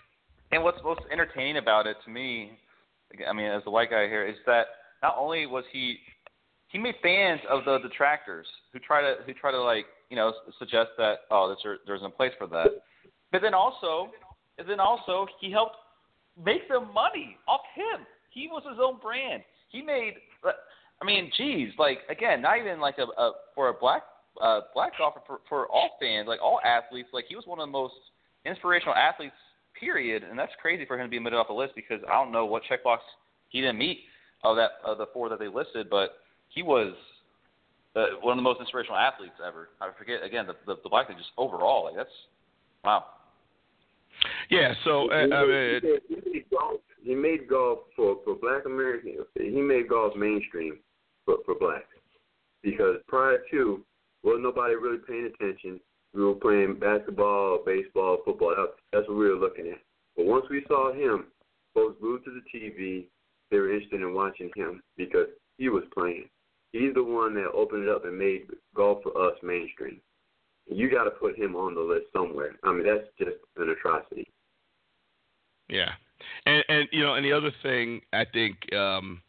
And 0.52 0.62
what's 0.62 0.78
most 0.84 1.00
entertaining 1.10 1.56
about 1.56 1.88
it 1.88 1.96
to 2.04 2.10
me, 2.12 2.52
I 3.28 3.32
mean, 3.32 3.46
as 3.46 3.64
the 3.64 3.70
white 3.70 3.90
guy 3.90 4.06
here, 4.06 4.24
is 4.24 4.36
that 4.46 4.66
not 5.02 5.16
only 5.18 5.46
was 5.46 5.64
he 5.72 5.98
he 6.68 6.78
made 6.78 6.94
fans 7.02 7.40
of 7.50 7.64
the 7.64 7.78
detractors 7.78 8.46
who 8.72 8.78
try 8.78 9.00
to 9.00 9.16
who 9.26 9.32
try 9.34 9.50
to 9.50 9.60
like 9.60 9.86
you 10.10 10.16
know 10.16 10.32
suggest 10.58 10.90
that 10.96 11.20
oh 11.30 11.54
there's 11.62 11.78
there's 11.86 12.02
no 12.02 12.10
place 12.10 12.32
for 12.38 12.46
that, 12.46 12.68
but 13.32 13.42
then 13.42 13.52
also 13.52 14.10
and 14.58 14.68
then 14.68 14.78
also 14.78 15.26
he 15.40 15.50
helped 15.50 15.76
make 16.44 16.68
them 16.68 16.92
money 16.94 17.36
off 17.48 17.60
him. 17.74 18.06
He 18.30 18.48
was 18.48 18.62
his 18.68 18.78
own 18.80 18.98
brand. 19.00 19.42
He 19.74 19.82
made. 19.82 20.14
I 20.44 21.04
mean, 21.04 21.32
geez, 21.36 21.70
like 21.78 21.98
again, 22.08 22.40
not 22.40 22.58
even 22.58 22.78
like 22.78 22.94
a, 22.98 23.20
a 23.20 23.32
for 23.56 23.70
a 23.70 23.74
black 23.74 24.04
uh, 24.40 24.60
black 24.72 24.92
golfer 24.96 25.20
for 25.26 25.40
for 25.48 25.66
all 25.66 25.90
fans, 26.00 26.28
like 26.28 26.40
all 26.40 26.60
athletes. 26.64 27.08
Like 27.12 27.24
he 27.28 27.34
was 27.34 27.44
one 27.46 27.58
of 27.58 27.66
the 27.66 27.72
most 27.72 27.94
inspirational 28.46 28.94
athletes 28.94 29.34
period, 29.78 30.22
and 30.22 30.38
that's 30.38 30.52
crazy 30.62 30.86
for 30.86 30.96
him 30.96 31.06
to 31.06 31.10
be 31.10 31.18
omitted 31.18 31.38
off 31.38 31.48
the 31.48 31.54
list 31.54 31.74
because 31.74 31.98
I 32.08 32.12
don't 32.12 32.30
know 32.30 32.46
what 32.46 32.62
checkbox 32.70 32.98
he 33.48 33.60
didn't 33.60 33.78
meet 33.78 33.98
of 34.44 34.54
that 34.54 34.78
of 34.84 34.98
the 34.98 35.06
four 35.12 35.28
that 35.28 35.40
they 35.40 35.48
listed, 35.48 35.90
but 35.90 36.18
he 36.50 36.62
was 36.62 36.94
uh, 37.96 38.06
one 38.20 38.32
of 38.32 38.38
the 38.38 38.42
most 38.42 38.60
inspirational 38.60 38.96
athletes 38.96 39.34
ever. 39.44 39.70
I 39.80 39.90
forget 39.98 40.22
again 40.22 40.46
the 40.46 40.54
the, 40.66 40.80
the 40.84 40.88
black 40.88 41.08
thing 41.08 41.16
just 41.18 41.30
overall 41.36 41.86
like 41.86 41.96
that's 41.96 42.08
wow. 42.84 43.06
Yeah. 44.50 44.72
So 44.84 45.10
uh, 45.10 45.26
he, 45.26 45.32
I 45.32 45.40
mean, 45.42 45.80
made, 45.82 46.44
he, 47.04 47.14
made 47.14 47.48
golf, 47.48 47.80
for 47.94 48.18
for 48.24 48.34
Black 48.34 48.64
Americans. 48.66 49.26
He 49.38 49.60
made 49.60 49.88
golf 49.88 50.16
mainstream 50.16 50.78
for 51.24 51.36
for 51.44 51.54
blacks 51.54 51.86
because 52.62 52.96
prior 53.06 53.38
to 53.50 53.84
well 54.22 54.38
nobody 54.38 54.74
really 54.74 54.98
paying 55.06 55.30
attention. 55.34 55.80
We 56.14 56.24
were 56.24 56.34
playing 56.34 56.78
basketball, 56.78 57.60
baseball, 57.66 58.18
football. 58.24 58.54
That, 58.56 58.74
that's 58.92 59.08
what 59.08 59.18
we 59.18 59.28
were 59.28 59.36
looking 59.36 59.68
at. 59.68 59.80
But 60.16 60.26
once 60.26 60.46
we 60.48 60.64
saw 60.68 60.92
him, 60.92 61.26
folks 61.74 61.96
glued 62.00 62.24
to 62.24 62.30
the 62.30 62.58
TV. 62.58 63.06
They 63.50 63.58
were 63.58 63.72
interested 63.72 64.00
in 64.00 64.14
watching 64.14 64.50
him 64.56 64.80
because 64.96 65.26
he 65.58 65.68
was 65.68 65.82
playing. 65.92 66.28
He's 66.72 66.94
the 66.94 67.04
one 67.04 67.34
that 67.34 67.52
opened 67.52 67.84
it 67.84 67.88
up 67.88 68.04
and 68.04 68.18
made 68.18 68.46
golf 68.74 69.02
for 69.02 69.28
us 69.28 69.36
mainstream. 69.42 70.00
You 70.66 70.90
got 70.90 71.04
to 71.04 71.10
put 71.10 71.38
him 71.38 71.54
on 71.54 71.74
the 71.74 71.80
list 71.80 72.06
somewhere. 72.12 72.56
I 72.64 72.72
mean, 72.72 72.86
that's 72.86 73.06
just 73.18 73.36
an 73.56 73.70
atrocity. 73.70 74.26
Yeah, 75.68 75.92
and 76.46 76.64
and 76.68 76.88
you 76.92 77.02
know, 77.02 77.14
and 77.14 77.24
the 77.24 77.32
other 77.32 77.52
thing 77.62 78.00
I 78.12 78.24
think, 78.24 78.72
um, 78.74 79.22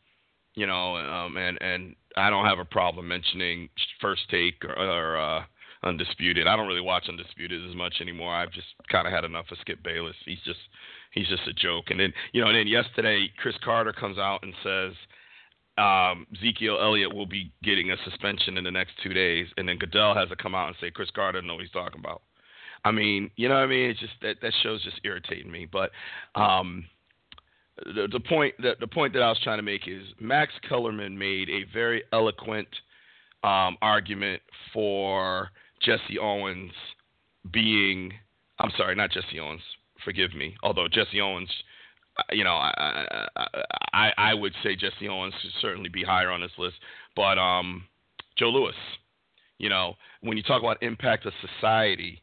you 0.56 0.68
know, 0.68 0.98
um, 0.98 1.38
and 1.38 1.58
and 1.62 1.96
I 2.18 2.30
don't 2.30 2.46
have 2.46 2.60
a 2.60 2.66
problem 2.66 3.08
mentioning 3.08 3.70
First 4.02 4.24
Take 4.30 4.64
or, 4.64 4.78
or 4.78 5.18
uh, 5.18 5.44
Undisputed. 5.84 6.48
I 6.48 6.56
don't 6.56 6.68
really 6.68 6.82
watch 6.82 7.06
Undisputed 7.10 7.68
as 7.70 7.76
much 7.76 7.96
anymore. 8.02 8.34
I've 8.34 8.52
just 8.52 8.68
kind 8.92 9.08
of 9.08 9.14
had 9.14 9.24
enough 9.24 9.46
of 9.52 9.58
Skip 9.62 9.84
Bayless. 9.84 10.16
He's 10.26 10.42
just 10.46 10.60
he's 11.12 11.28
just 11.28 11.48
a 11.48 11.54
joke. 11.54 11.86
And 11.90 12.00
then 12.00 12.14
you 12.34 12.42
know, 12.42 12.48
and 12.48 12.58
then 12.58 12.68
yesterday 12.68 13.30
Cris 13.38 13.56
Carter 13.64 13.94
comes 13.94 14.18
out 14.18 14.44
and 14.44 14.54
says. 14.64 14.94
Um, 15.78 16.26
Ezekiel 16.34 16.78
Elliott 16.82 17.14
will 17.14 17.26
be 17.26 17.52
getting 17.62 17.92
a 17.92 17.98
suspension 18.06 18.58
in 18.58 18.64
the 18.64 18.72
next 18.72 18.94
two 19.04 19.14
days, 19.14 19.48
and 19.58 19.68
then 19.68 19.78
Goodell 19.78 20.16
has 20.16 20.30
to 20.30 20.38
come 20.38 20.56
out 20.56 20.68
and 20.68 20.76
say 20.80 20.90
Cris 20.90 21.10
Carter 21.14 21.42
know 21.42 21.56
what 21.56 21.64
he's 21.64 21.72
talking 21.72 22.00
about. 22.00 22.22
I 22.86 22.92
mean, 22.92 23.32
you 23.36 23.50
know 23.50 23.56
what 23.56 23.64
I 23.64 23.68
mean? 23.68 23.90
It's 23.90 24.00
just 24.00 24.14
that 24.22 24.38
that 24.44 24.54
show's 24.62 24.84
just 24.84 25.02
irritating 25.04 25.52
me. 25.52 25.68
But 25.70 25.90
um, 26.36 26.86
the, 27.84 28.08
the 28.12 28.20
point 28.20 28.54
that 28.62 28.80
the 28.80 28.88
point 28.88 29.14
that 29.14 29.24
I 29.24 29.30
was 29.30 29.40
trying 29.44 29.58
to 29.58 29.64
make 29.64 29.88
is 29.88 30.04
Max 30.20 30.54
Kellerman 30.70 31.18
made 31.18 31.50
a 31.50 31.66
very 31.74 32.04
eloquent 32.14 32.68
um, 33.44 33.78
argument 33.82 34.42
for 34.72 35.50
Jesse 35.82 36.20
Owens 36.22 36.72
being. 37.52 38.14
I'm 38.60 38.72
sorry, 38.78 38.96
not 38.96 39.12
Jesse 39.12 39.40
Owens. 39.40 39.62
Forgive 40.04 40.36
me. 40.36 40.56
Although 40.62 40.88
Jesse 40.88 41.20
Owens, 41.20 41.50
uh, 42.18 42.24
you 42.34 42.44
know, 42.44 42.54
I 42.54 43.28
I, 43.36 43.48
I 43.94 44.14
I 44.16 44.34
would 44.36 44.54
say 44.62 44.76
Jesse 44.76 45.10
Owens 45.10 45.34
should 45.42 45.52
certainly 45.60 45.90
be 45.90 46.04
higher 46.04 46.30
on 46.30 46.40
this 46.40 46.52
list. 46.60 46.76
But 47.16 47.40
um, 47.40 47.86
Joe 48.38 48.50
Louis, 48.50 48.76
you 49.58 49.70
know, 49.70 49.96
when 50.22 50.38
you 50.38 50.44
talk 50.44 50.62
about 50.62 50.84
impact 50.84 51.26
of 51.26 51.34
society, 51.42 52.22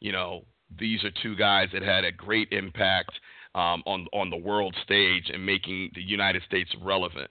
you 0.00 0.12
know, 0.12 0.44
these 0.78 1.04
are 1.04 1.10
two 1.22 1.36
guys 1.36 1.68
that 1.72 1.82
had 1.82 2.04
a 2.04 2.12
great 2.12 2.48
impact 2.52 3.12
um, 3.54 3.82
on 3.86 4.06
on 4.12 4.30
the 4.30 4.36
world 4.36 4.74
stage 4.82 5.30
and 5.32 5.44
making 5.44 5.90
the 5.94 6.02
United 6.02 6.42
States 6.46 6.70
relevant. 6.82 7.30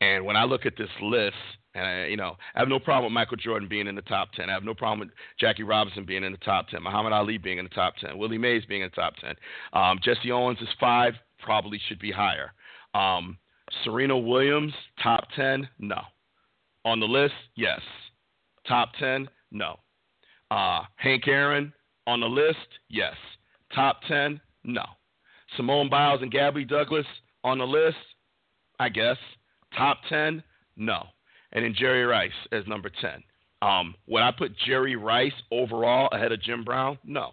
And 0.00 0.24
when 0.24 0.36
I 0.36 0.44
look 0.44 0.66
at 0.66 0.76
this 0.76 0.90
list, 1.00 1.36
and 1.74 1.86
I, 1.86 2.06
you 2.06 2.16
know, 2.16 2.36
I 2.54 2.58
have 2.58 2.68
no 2.68 2.78
problem 2.78 3.04
with 3.04 3.14
Michael 3.14 3.36
Jordan 3.36 3.68
being 3.68 3.86
in 3.86 3.94
the 3.94 4.02
top 4.02 4.32
ten. 4.32 4.50
I 4.50 4.52
have 4.52 4.64
no 4.64 4.74
problem 4.74 5.00
with 5.00 5.10
Jackie 5.38 5.62
Robinson 5.62 6.04
being 6.04 6.24
in 6.24 6.32
the 6.32 6.38
top 6.38 6.68
ten. 6.68 6.82
Muhammad 6.82 7.12
Ali 7.12 7.38
being 7.38 7.58
in 7.58 7.64
the 7.64 7.70
top 7.70 7.94
ten. 7.96 8.18
Willie 8.18 8.38
Mays 8.38 8.64
being 8.66 8.82
in 8.82 8.90
the 8.94 9.00
top 9.00 9.14
ten. 9.16 9.34
Um, 9.72 9.98
Jesse 10.02 10.32
Owens 10.32 10.60
is 10.60 10.68
five. 10.78 11.14
Probably 11.42 11.80
should 11.88 11.98
be 11.98 12.12
higher. 12.12 12.52
Um, 12.94 13.38
Serena 13.84 14.18
Williams 14.18 14.74
top 15.02 15.24
ten. 15.34 15.68
No. 15.78 16.02
On 16.84 16.98
the 16.98 17.06
list, 17.06 17.34
yes. 17.56 17.80
Top 18.66 18.90
ten, 18.98 19.28
no. 19.50 19.78
Uh, 20.50 20.82
Hank 20.96 21.28
Aaron 21.28 21.72
on 22.06 22.20
the 22.20 22.26
list, 22.26 22.56
yes. 22.88 23.14
Top 23.74 24.00
ten, 24.08 24.40
no. 24.64 24.84
Simone 25.56 25.88
Biles 25.88 26.22
and 26.22 26.30
Gabby 26.30 26.64
Douglas 26.64 27.06
on 27.44 27.58
the 27.58 27.66
list, 27.66 27.96
I 28.80 28.88
guess. 28.88 29.16
Top 29.76 29.98
ten, 30.08 30.42
no. 30.76 31.04
And 31.52 31.64
then 31.64 31.74
Jerry 31.76 32.04
Rice 32.04 32.30
as 32.50 32.66
number 32.66 32.90
ten. 33.00 33.22
Um, 33.60 33.94
would 34.08 34.22
I 34.22 34.32
put 34.32 34.56
Jerry 34.66 34.96
Rice 34.96 35.32
overall 35.50 36.08
ahead 36.12 36.32
of 36.32 36.42
Jim 36.42 36.64
Brown? 36.64 36.98
No. 37.04 37.32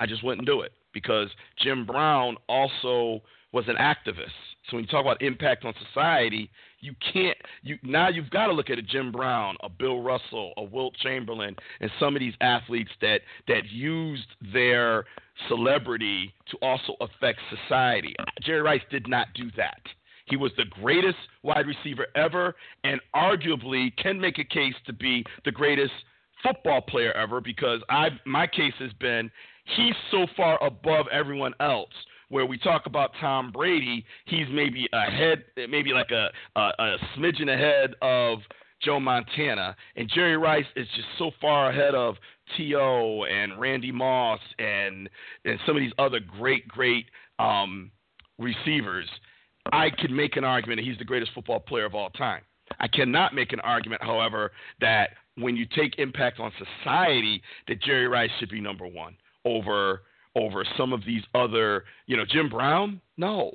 I 0.00 0.06
just 0.06 0.24
wouldn't 0.24 0.46
do 0.46 0.62
it 0.62 0.72
because 0.92 1.28
Jim 1.62 1.86
Brown 1.86 2.36
also 2.48 3.22
was 3.52 3.64
an 3.68 3.76
activist. 3.76 4.34
So 4.68 4.76
when 4.76 4.84
you 4.84 4.90
talk 4.90 5.02
about 5.02 5.22
impact 5.22 5.64
on 5.64 5.74
society, 5.88 6.50
you 6.80 6.94
can't 7.12 7.36
you 7.62 7.76
now 7.82 8.08
you've 8.08 8.30
got 8.30 8.46
to 8.46 8.52
look 8.52 8.70
at 8.70 8.78
a 8.78 8.82
Jim 8.82 9.10
Brown, 9.12 9.56
a 9.62 9.68
Bill 9.68 10.00
Russell, 10.00 10.52
a 10.56 10.62
Wilt 10.62 10.94
Chamberlain, 11.02 11.56
and 11.80 11.90
some 11.98 12.14
of 12.14 12.20
these 12.20 12.34
athletes 12.40 12.90
that 13.00 13.20
that 13.48 13.68
used 13.70 14.28
their 14.52 15.04
celebrity 15.48 16.32
to 16.50 16.56
also 16.62 16.94
affect 17.00 17.38
society. 17.50 18.14
Jerry 18.42 18.62
Rice 18.62 18.82
did 18.90 19.08
not 19.08 19.28
do 19.34 19.50
that. 19.56 19.80
He 20.26 20.36
was 20.36 20.52
the 20.56 20.64
greatest 20.64 21.18
wide 21.42 21.66
receiver 21.66 22.06
ever, 22.14 22.54
and 22.84 23.00
arguably 23.14 23.96
can 23.96 24.20
make 24.20 24.38
a 24.38 24.44
case 24.44 24.74
to 24.86 24.92
be 24.92 25.24
the 25.44 25.52
greatest 25.52 25.92
football 26.42 26.80
player 26.80 27.12
ever 27.12 27.40
because 27.40 27.80
I 27.88 28.10
my 28.24 28.46
case 28.46 28.74
has 28.78 28.92
been 29.00 29.30
he's 29.76 29.94
so 30.10 30.26
far 30.36 30.62
above 30.64 31.06
everyone 31.10 31.54
else. 31.60 31.92
Where 32.30 32.44
we 32.44 32.58
talk 32.58 32.86
about 32.86 33.12
Tom 33.20 33.50
Brady, 33.50 34.04
he's 34.26 34.46
maybe 34.52 34.86
ahead, 34.92 35.44
maybe 35.68 35.92
like 35.92 36.10
a, 36.10 36.28
a, 36.56 36.72
a 36.78 36.96
smidgen 37.16 37.52
ahead 37.52 37.94
of 38.02 38.40
Joe 38.82 39.00
Montana, 39.00 39.74
and 39.96 40.08
Jerry 40.14 40.36
Rice 40.36 40.66
is 40.76 40.86
just 40.94 41.08
so 41.18 41.30
far 41.40 41.70
ahead 41.70 41.94
of 41.94 42.16
T.O. 42.56 43.24
and 43.24 43.58
Randy 43.58 43.90
Moss 43.90 44.40
and 44.58 45.08
and 45.44 45.58
some 45.66 45.76
of 45.76 45.80
these 45.80 45.92
other 45.98 46.20
great, 46.20 46.68
great 46.68 47.06
um, 47.38 47.90
receivers. 48.38 49.08
I 49.72 49.90
can 49.90 50.14
make 50.14 50.36
an 50.36 50.44
argument 50.44 50.80
that 50.80 50.86
he's 50.86 50.98
the 50.98 51.04
greatest 51.04 51.32
football 51.34 51.60
player 51.60 51.84
of 51.84 51.94
all 51.94 52.10
time. 52.10 52.42
I 52.80 52.88
cannot 52.88 53.34
make 53.34 53.52
an 53.52 53.60
argument, 53.60 54.02
however, 54.02 54.52
that 54.80 55.10
when 55.36 55.56
you 55.56 55.66
take 55.74 55.98
impact 55.98 56.40
on 56.40 56.52
society, 56.82 57.42
that 57.66 57.82
Jerry 57.82 58.08
Rice 58.08 58.30
should 58.38 58.50
be 58.50 58.60
number 58.60 58.86
one 58.86 59.16
over 59.44 60.02
over 60.36 60.64
some 60.76 60.92
of 60.92 61.04
these 61.04 61.22
other, 61.34 61.84
you 62.06 62.16
know, 62.16 62.24
Jim 62.30 62.48
Brown. 62.48 63.00
No, 63.16 63.52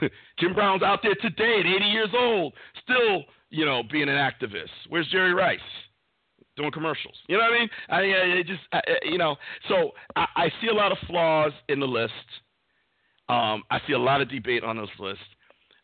Jim 0.38 0.54
Brown's 0.54 0.82
out 0.82 1.00
there 1.02 1.14
today 1.16 1.60
at 1.60 1.66
80 1.66 1.84
years 1.86 2.10
old, 2.14 2.52
still, 2.82 3.24
you 3.50 3.64
know, 3.64 3.82
being 3.90 4.08
an 4.08 4.16
activist. 4.16 4.70
Where's 4.88 5.08
Jerry 5.08 5.34
Rice? 5.34 5.58
Doing 6.56 6.72
commercials. 6.72 7.14
You 7.28 7.38
know 7.38 7.44
what 7.44 7.52
I 7.52 7.58
mean? 7.58 7.70
I, 7.88 8.38
I 8.38 8.42
just, 8.42 8.60
I, 8.72 8.80
you 9.04 9.18
know, 9.18 9.36
so 9.68 9.92
I, 10.16 10.26
I 10.36 10.48
see 10.60 10.68
a 10.68 10.74
lot 10.74 10.92
of 10.92 10.98
flaws 11.06 11.52
in 11.68 11.80
the 11.80 11.86
list. 11.86 12.12
Um, 13.28 13.62
I 13.70 13.78
see 13.86 13.94
a 13.94 13.98
lot 13.98 14.20
of 14.20 14.28
debate 14.28 14.62
on 14.62 14.76
this 14.76 14.90
list. 14.98 15.20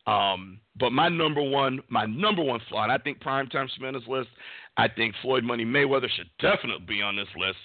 Um, 0.06 0.60
but 0.78 0.90
my 0.90 1.08
number 1.08 1.42
one, 1.42 1.80
my 1.88 2.06
number 2.06 2.42
one 2.42 2.60
flaw, 2.68 2.82
and 2.82 2.92
I 2.92 2.98
think 2.98 3.20
Primetime 3.22 3.68
should 3.70 3.82
list. 4.06 4.28
I 4.76 4.88
think 4.88 5.14
Floyd 5.22 5.44
Money 5.44 5.64
Mayweather 5.64 6.08
should 6.14 6.30
definitely 6.40 6.84
be 6.86 7.02
on 7.02 7.16
this 7.16 7.28
list. 7.36 7.58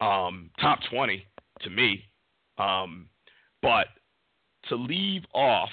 Um, 0.00 0.50
top 0.60 0.80
20 0.90 1.24
to 1.62 1.70
me. 1.70 2.04
Um, 2.58 3.08
but 3.62 3.86
to 4.68 4.76
leave 4.76 5.22
off 5.34 5.70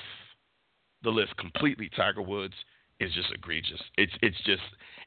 the 1.04 1.10
list 1.10 1.36
completely 1.38 1.90
Tiger 1.96 2.22
Woods 2.22 2.54
is 3.00 3.14
just 3.14 3.32
egregious. 3.34 3.82
It's 3.98 4.14
it's 4.22 4.38
just 4.46 4.62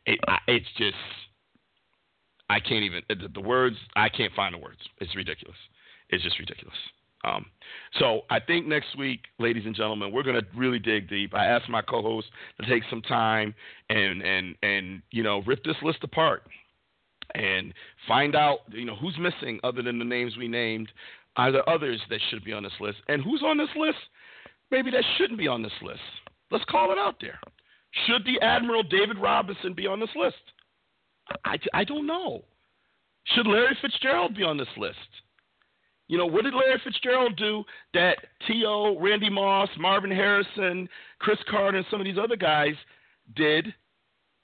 it, 0.07 0.19
it's 0.47 0.67
just 0.79 0.97
I 2.49 2.61
can't 2.61 2.85
even 2.85 3.03
the, 3.09 3.41
words 3.41 3.77
I 3.97 4.09
can't 4.09 4.33
find 4.35 4.55
the 4.55 4.59
words. 4.59 4.81
It's 4.99 5.15
ridiculous. 5.15 5.57
It's 6.11 6.23
just 6.23 6.39
ridiculous. 6.39 6.77
Um, 7.25 7.47
so 8.01 8.23
I 8.31 8.41
think 8.41 8.67
next 8.67 8.99
week, 8.99 9.21
ladies 9.39 9.65
and 9.65 9.77
gentlemen, 9.77 10.13
we're 10.13 10.25
going 10.25 10.41
to 10.41 10.47
really 10.57 10.81
dig 10.81 11.09
deep. 11.09 11.35
I 11.35 11.47
asked 11.47 11.69
my 11.69 11.81
co-host 11.81 12.27
to 12.61 12.69
take 12.69 12.83
some 12.91 13.01
time 13.03 13.55
and 13.91 14.23
and 14.23 14.57
and 14.63 15.03
you 15.11 15.23
know 15.23 15.43
rip 15.47 15.63
this 15.65 15.77
list 15.83 15.99
apart 16.03 16.43
and 17.35 17.73
find 18.07 18.35
out 18.35 18.61
you 18.70 18.85
know 18.85 18.97
who's 18.97 19.16
missing 19.19 19.61
other 19.65 19.82
than 19.82 19.99
the 19.99 20.05
names 20.05 20.36
we 20.36 20.49
named. 20.49 20.90
Are 21.36 21.51
there 21.51 21.69
others 21.69 22.01
that 22.11 22.20
should 22.31 22.44
be 22.44 22.53
on 22.53 22.62
this 22.62 22.73
list? 22.81 22.99
And 23.09 23.23
who's 23.23 23.43
on 23.43 23.57
this 23.57 23.70
list? 23.74 23.99
Maybe 24.70 24.90
that 24.90 25.05
shouldn't 25.16 25.39
be 25.39 25.49
on 25.49 25.62
this 25.62 25.73
list. 25.82 26.01
Let's 26.51 26.65
call 26.66 26.93
it 26.93 26.99
out 26.99 27.16
there. 27.20 27.39
Should 28.07 28.24
the 28.24 28.40
Admiral 28.44 28.82
David 28.82 29.19
Robinson 29.19 29.74
be 29.74 29.86
on 29.86 30.01
this 30.01 30.11
list? 30.15 30.36
I, 31.44 31.57
I 31.73 31.85
don't 31.85 32.07
know. 32.07 32.44
Should 33.24 33.47
Larry 33.47 33.77
Fitzgerald 33.81 34.36
be 34.36 34.43
on 34.43 34.57
this 34.57 34.69
list? 34.77 34.97
You 36.09 36.19
know, 36.19 36.27
what 36.27 36.44
did 36.44 36.55
Larry 36.55 36.81
Fitzgerald 36.85 37.36
do 37.36 37.65
that 37.94 38.16
T.O., 38.47 38.99
Randy 39.01 39.31
Moss, 39.31 39.69
Marvin 39.78 40.11
Harrison, 40.11 40.89
Cris 41.20 41.39
Carter, 41.49 41.78
and 41.78 41.86
some 41.90 42.01
of 42.01 42.05
these 42.05 42.19
other 42.23 42.36
guys 42.36 42.74
did, 43.36 43.73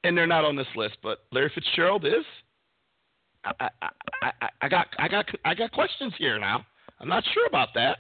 and 0.05 0.17
they're 0.17 0.27
not 0.27 0.45
on 0.45 0.57
this 0.57 0.69
list, 0.77 0.97
but 1.03 1.25
Larry 1.33 1.51
Fitzgerald 1.55 2.07
is? 2.07 2.25
I, 3.45 4.69
got 4.69 4.89
I 4.99 5.09
got 5.09 5.27
I 5.45 5.55
got 5.55 5.73
questions 5.73 6.13
here 6.19 6.39
now. 6.39 6.65
I'm 7.01 7.09
not 7.09 7.25
sure 7.33 7.47
about 7.47 7.69
that. 7.75 7.99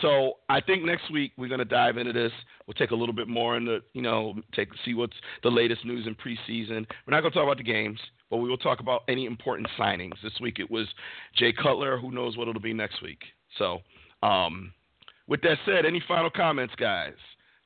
So 0.00 0.34
I 0.48 0.60
think 0.60 0.84
next 0.84 1.10
week 1.10 1.32
we're 1.36 1.48
going 1.48 1.58
to 1.58 1.64
dive 1.64 1.96
into 1.96 2.12
this. 2.12 2.32
We'll 2.66 2.74
take 2.74 2.92
a 2.92 2.94
little 2.94 3.14
bit 3.14 3.26
more 3.26 3.56
into, 3.56 3.80
you 3.94 4.02
know, 4.02 4.34
take 4.54 4.68
see 4.84 4.94
what's 4.94 5.16
the 5.42 5.50
latest 5.50 5.84
news 5.84 6.06
in 6.06 6.14
preseason. 6.14 6.86
We're 7.06 7.14
not 7.14 7.22
going 7.22 7.32
to 7.32 7.38
talk 7.38 7.44
about 7.44 7.56
the 7.56 7.64
games, 7.64 7.98
but 8.30 8.36
we 8.36 8.48
will 8.48 8.58
talk 8.58 8.80
about 8.80 9.02
any 9.08 9.26
important 9.26 9.68
signings. 9.78 10.20
This 10.22 10.38
week 10.40 10.60
it 10.60 10.70
was 10.70 10.86
Jay 11.36 11.52
Cutler. 11.52 11.98
Who 11.98 12.12
knows 12.12 12.36
what 12.36 12.48
it'll 12.48 12.60
be 12.60 12.74
next 12.74 13.02
week? 13.02 13.20
So, 13.58 13.78
um, 14.22 14.72
with 15.26 15.40
that 15.42 15.58
said, 15.66 15.84
any 15.84 16.02
final 16.06 16.30
comments, 16.30 16.74
guys? 16.76 17.14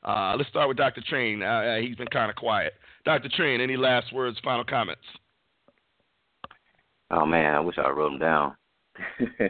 Uh, 0.03 0.35
let's 0.37 0.49
start 0.49 0.69
with 0.69 0.77
Dr. 0.77 1.03
Train. 1.09 1.43
Uh, 1.43 1.47
uh 1.47 1.77
he's 1.79 1.97
been 1.97 2.09
kind 2.09 2.31
of 2.31 2.37
quiet. 2.37 2.75
Dr. 3.05 3.29
Train, 3.29 3.61
any 3.61 3.77
last 3.77 4.13
words, 4.13 4.39
final 4.43 4.65
comments? 4.65 5.03
Oh 7.13 7.27
man, 7.27 7.55
I 7.55 7.61
wish 7.61 7.77
I 7.77 7.91
wrote 7.91 8.11
them 8.11 8.19
down. 8.19 8.57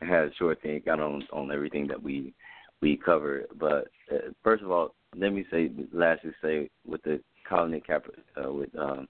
I 0.00 0.04
had 0.04 0.28
a 0.28 0.34
short 0.38 0.62
thing 0.62 0.80
got 0.86 1.00
on 1.00 1.24
on 1.32 1.50
everything 1.50 1.88
that 1.88 2.00
we 2.00 2.32
we 2.80 2.96
covered. 2.96 3.46
But 3.58 3.88
uh, 4.12 4.30
first 4.44 4.62
of 4.62 4.70
all, 4.70 4.94
let 5.16 5.32
me 5.32 5.44
say 5.50 5.72
lastly 5.92 6.30
say 6.40 6.70
with 6.86 7.02
the 7.02 7.20
Colin 7.48 7.80
Cap 7.84 8.06
uh, 8.36 8.52
with 8.52 8.70
um 8.78 9.08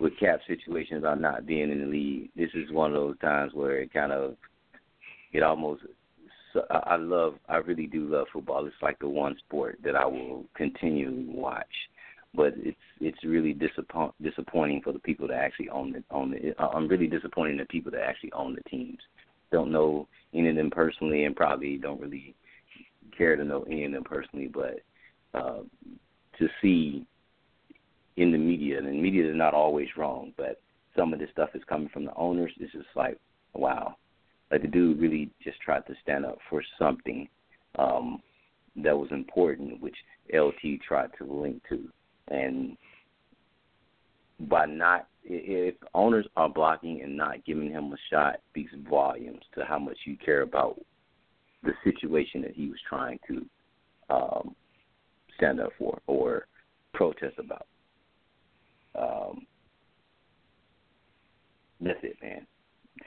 with 0.00 0.18
Kap 0.18 0.40
situation 0.46 0.96
about 0.96 1.20
not 1.20 1.46
being 1.46 1.70
in 1.70 1.80
the 1.80 1.86
league. 1.86 2.30
This 2.34 2.50
is 2.54 2.72
one 2.72 2.94
of 2.94 3.00
those 3.00 3.18
times 3.18 3.52
where 3.52 3.80
it 3.80 3.92
kind 3.92 4.12
of 4.12 4.36
it 5.34 5.42
almost 5.42 5.82
I 6.70 6.96
love 6.96 7.34
I 7.46 7.56
really 7.56 7.86
do 7.86 8.08
love 8.08 8.28
football. 8.32 8.64
It's 8.66 8.74
like 8.80 8.98
the 9.00 9.08
one 9.08 9.36
sport 9.46 9.80
that 9.84 9.96
I 9.96 10.06
will 10.06 10.46
continually 10.56 11.26
watch 11.28 11.66
but 12.34 12.54
it's 12.56 12.76
it's 13.00 13.22
really 13.24 13.52
disappoint, 13.52 14.12
disappointing 14.22 14.80
for 14.82 14.92
the 14.92 14.98
people 14.98 15.28
that 15.28 15.36
actually 15.36 15.68
own 15.68 15.92
the 15.92 16.02
own 16.10 16.30
the. 16.30 16.54
I'm 16.60 16.88
really 16.88 17.06
disappointed 17.06 17.52
in 17.52 17.58
the 17.58 17.64
people 17.66 17.92
that 17.92 18.02
actually 18.02 18.32
own 18.32 18.54
the 18.54 18.68
teams. 18.68 18.98
Don't 19.52 19.70
know 19.70 20.08
any 20.32 20.48
of 20.48 20.56
them 20.56 20.70
personally, 20.70 21.24
and 21.24 21.36
probably 21.36 21.76
don't 21.76 22.00
really 22.00 22.34
care 23.16 23.36
to 23.36 23.44
know 23.44 23.62
any 23.64 23.84
of 23.84 23.92
them 23.92 24.04
personally. 24.04 24.48
But 24.52 24.80
uh, 25.38 25.62
to 26.38 26.48
see 26.60 27.06
in 28.16 28.32
the 28.32 28.38
media, 28.38 28.78
and 28.78 28.86
the 28.86 28.92
media 28.92 29.28
is 29.28 29.36
not 29.36 29.54
always 29.54 29.88
wrong, 29.96 30.32
but 30.36 30.60
some 30.96 31.12
of 31.12 31.18
this 31.18 31.30
stuff 31.32 31.50
is 31.54 31.62
coming 31.68 31.88
from 31.88 32.04
the 32.04 32.14
owners. 32.14 32.52
It's 32.58 32.72
just 32.72 32.86
like, 32.94 33.18
wow, 33.54 33.96
like 34.50 34.62
the 34.62 34.68
dude 34.68 35.00
really 35.00 35.30
just 35.42 35.60
tried 35.60 35.86
to 35.86 35.94
stand 36.02 36.24
up 36.24 36.38
for 36.48 36.62
something 36.78 37.28
um, 37.78 38.20
that 38.76 38.96
was 38.96 39.08
important, 39.10 39.80
which 39.80 39.96
LT 40.32 40.80
tried 40.86 41.10
to 41.18 41.24
link 41.24 41.62
to 41.68 41.88
and 42.28 42.76
by 44.48 44.66
not 44.66 45.08
if 45.24 45.74
owners 45.94 46.26
are 46.36 46.48
blocking 46.48 47.02
and 47.02 47.16
not 47.16 47.44
giving 47.44 47.70
him 47.70 47.92
a 47.92 47.96
shot 48.10 48.40
speaks 48.50 48.72
volumes 48.88 49.40
to 49.54 49.64
how 49.64 49.78
much 49.78 49.96
you 50.04 50.16
care 50.22 50.42
about 50.42 50.78
the 51.62 51.72
situation 51.82 52.42
that 52.42 52.52
he 52.52 52.68
was 52.68 52.78
trying 52.88 53.18
to 53.26 53.46
um, 54.10 54.54
stand 55.36 55.60
up 55.60 55.70
for 55.78 55.98
or 56.06 56.46
protest 56.92 57.36
about. 57.38 57.66
Um, 58.96 59.46
that's 61.80 61.98
it, 62.02 62.16
man. 62.22 62.46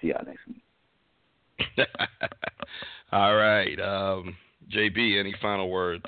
See 0.02 0.07
y'all 0.07 0.26
next 0.26 0.39
week. 0.48 1.88
All 3.11 3.35
right. 3.35 3.80
Um, 3.80 4.35
JB, 4.73 5.19
any 5.19 5.34
final 5.41 5.69
words? 5.69 6.06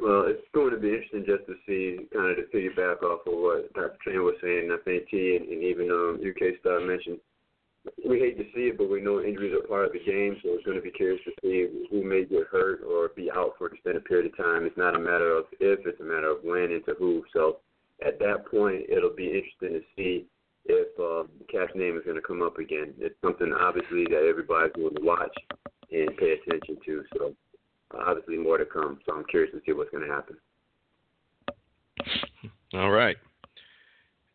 Well, 0.00 0.24
it's 0.26 0.46
going 0.54 0.72
to 0.72 0.80
be 0.80 0.88
interesting 0.88 1.24
just 1.26 1.44
to 1.46 1.54
see 1.66 2.08
kind 2.12 2.32
of 2.32 2.36
to 2.36 2.48
piggyback 2.48 3.02
off 3.02 3.26
of 3.26 3.36
what 3.36 3.72
Dr. 3.74 3.96
Train 4.02 4.24
was 4.24 4.36
saying. 4.40 4.72
I 4.72 4.80
think 4.84 5.08
T 5.08 5.36
and, 5.36 5.48
and 5.48 5.62
even 5.62 5.90
um, 5.90 6.20
UK 6.24 6.58
Star 6.60 6.80
mentioned 6.80 7.20
we 8.06 8.18
hate 8.18 8.36
to 8.36 8.44
see 8.54 8.68
it, 8.68 8.78
but 8.78 8.90
we 8.90 9.00
know 9.00 9.22
injuries 9.22 9.54
are 9.54 9.66
part 9.66 9.86
of 9.86 9.92
the 9.92 10.04
game, 10.04 10.36
so 10.42 10.50
it's 10.52 10.64
going 10.64 10.76
to 10.76 10.82
be 10.82 10.90
curious 10.90 11.20
to 11.24 11.32
see 11.40 11.86
who 11.90 12.04
may 12.04 12.24
get 12.24 12.46
hurt 12.50 12.82
or 12.84 13.08
be 13.16 13.30
out 13.30 13.54
for 13.56 13.68
an 13.68 13.74
extended 13.74 14.04
period 14.04 14.26
of 14.26 14.36
time. 14.36 14.66
It's 14.66 14.76
not 14.76 14.96
a 14.96 14.98
matter 14.98 15.32
of 15.32 15.44
if, 15.60 15.80
it's 15.86 16.00
a 16.00 16.04
matter 16.04 16.30
of 16.30 16.44
when 16.44 16.72
and 16.72 16.84
to 16.86 16.94
who. 16.98 17.24
So 17.32 17.58
at 18.04 18.18
that 18.18 18.46
point, 18.50 18.84
it'll 18.88 19.16
be 19.16 19.26
interesting 19.26 19.80
to 19.80 19.82
see 19.96 20.26
if 20.66 20.88
uh, 21.00 21.26
Kap's 21.50 21.72
name 21.74 21.96
is 21.96 22.04
going 22.04 22.20
to 22.20 22.26
come 22.26 22.42
up 22.42 22.58
again. 22.58 22.92
It's 22.98 23.16
something 23.24 23.52
obviously 23.52 24.04
that 24.10 24.28
everybody's 24.28 24.72
going 24.76 24.94
to 24.94 25.02
watch 25.02 25.34
and 25.90 26.16
pay 26.18 26.36
attention 26.36 26.76
to. 26.84 27.04
So 27.16 27.34
obviously 27.98 28.36
more 28.38 28.58
to 28.58 28.64
come. 28.64 28.98
So 29.06 29.14
I'm 29.14 29.24
curious 29.24 29.52
to 29.54 29.60
see 29.64 29.72
what's 29.72 29.90
going 29.90 30.06
to 30.06 30.12
happen. 30.12 30.36
All 32.74 32.90
right. 32.90 33.16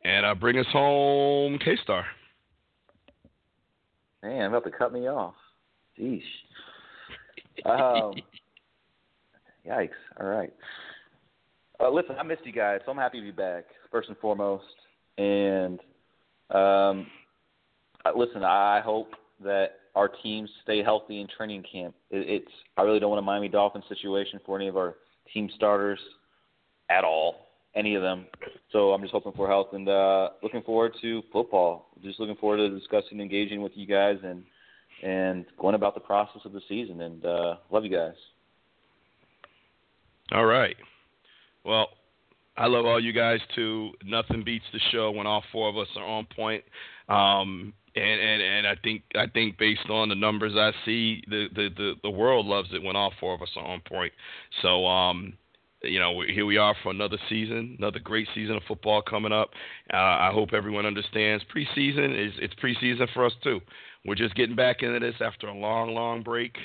And 0.03 0.25
uh, 0.25 0.35
bring 0.35 0.57
us 0.57 0.65
home, 0.71 1.57
K 1.63 1.77
Star. 1.83 2.05
Man, 4.21 4.49
about 4.49 4.63
to 4.65 4.71
cut 4.71 4.93
me 4.93 5.07
off. 5.07 5.35
Jeez. 5.99 6.21
Um, 7.65 8.13
yikes. 9.65 9.91
All 10.19 10.27
right. 10.27 10.53
Uh, 11.79 11.89
listen, 11.89 12.17
I 12.19 12.23
missed 12.23 12.45
you 12.45 12.51
guys, 12.51 12.81
so 12.85 12.91
I'm 12.91 12.97
happy 12.97 13.19
to 13.19 13.25
be 13.25 13.31
back, 13.31 13.63
first 13.89 14.09
and 14.09 14.17
foremost. 14.17 14.65
And 15.17 15.79
um, 16.49 17.07
uh, 18.05 18.11
listen, 18.13 18.43
I 18.43 18.81
hope 18.83 19.11
that 19.41 19.79
our 19.95 20.09
teams 20.09 20.49
stay 20.63 20.83
healthy 20.83 21.21
in 21.21 21.27
training 21.35 21.63
camp. 21.71 21.95
It, 22.11 22.29
it's 22.29 22.51
I 22.77 22.83
really 22.83 22.99
don't 22.99 23.09
want 23.09 23.19
a 23.19 23.23
Miami 23.23 23.47
Dolphins 23.47 23.85
situation 23.87 24.39
for 24.45 24.57
any 24.57 24.67
of 24.67 24.77
our 24.77 24.95
team 25.33 25.49
starters 25.55 25.99
at 26.89 27.03
all, 27.03 27.47
any 27.75 27.95
of 27.95 28.01
them. 28.01 28.25
So 28.71 28.91
I'm 28.91 29.01
just 29.01 29.13
hoping 29.13 29.31
for 29.33 29.47
health 29.47 29.67
and 29.73 29.87
uh, 29.87 30.29
looking 30.43 30.61
forward 30.61 30.93
to 31.01 31.23
football. 31.31 31.87
Just 32.03 32.19
looking 32.19 32.35
forward 32.35 32.57
to 32.57 32.69
discussing, 32.69 33.19
engaging 33.19 33.61
with 33.61 33.71
you 33.75 33.87
guys, 33.87 34.17
and 34.23 34.43
and 35.03 35.45
going 35.59 35.75
about 35.75 35.93
the 35.93 36.01
process 36.01 36.41
of 36.45 36.53
the 36.53 36.61
season. 36.67 37.01
And 37.01 37.25
uh, 37.25 37.55
love 37.71 37.83
you 37.83 37.91
guys. 37.91 38.15
All 40.31 40.45
right. 40.45 40.75
Well, 41.63 41.89
I 42.57 42.67
love 42.67 42.85
all 42.85 42.99
you 42.99 43.13
guys 43.13 43.39
too. 43.55 43.91
Nothing 44.05 44.43
beats 44.43 44.65
the 44.71 44.79
show 44.91 45.11
when 45.11 45.27
all 45.27 45.43
four 45.51 45.69
of 45.69 45.77
us 45.77 45.87
are 45.95 46.05
on 46.05 46.25
point. 46.35 46.63
Um, 47.09 47.73
and, 47.95 48.21
and 48.21 48.41
and 48.41 48.67
I 48.67 48.75
think 48.83 49.03
I 49.15 49.27
think 49.27 49.57
based 49.57 49.89
on 49.89 50.09
the 50.09 50.15
numbers 50.15 50.53
I 50.55 50.71
see, 50.85 51.23
the 51.29 51.47
the 51.53 51.69
the, 51.75 51.93
the 52.03 52.09
world 52.09 52.45
loves 52.45 52.69
it 52.73 52.83
when 52.83 52.95
all 52.95 53.13
four 53.19 53.33
of 53.33 53.41
us 53.41 53.49
are 53.55 53.65
on 53.65 53.81
point. 53.81 54.11
So 54.61 54.85
um, 54.85 55.33
you 55.81 55.99
know, 55.99 56.21
here 56.21 56.45
we 56.45 56.57
are 56.57 56.75
for 56.83 56.91
another 56.91 57.17
season, 57.29 57.75
another 57.79 57.99
great 57.99 58.27
season 58.35 58.55
of 58.55 58.63
football 58.67 59.01
coming 59.01 59.31
up. 59.31 59.51
Uh, 59.93 59.97
I 59.97 60.31
hope 60.33 60.49
everyone 60.53 60.85
understands 60.85 61.43
preseason 61.55 62.27
is 62.27 62.33
it's 62.39 62.53
preseason 62.55 63.07
for 63.13 63.25
us 63.25 63.33
too. 63.43 63.61
We're 64.05 64.15
just 64.15 64.35
getting 64.35 64.55
back 64.55 64.83
into 64.83 64.99
this 64.99 65.15
after 65.21 65.47
a 65.47 65.53
long, 65.53 65.93
long 65.93 66.21
break, 66.21 66.55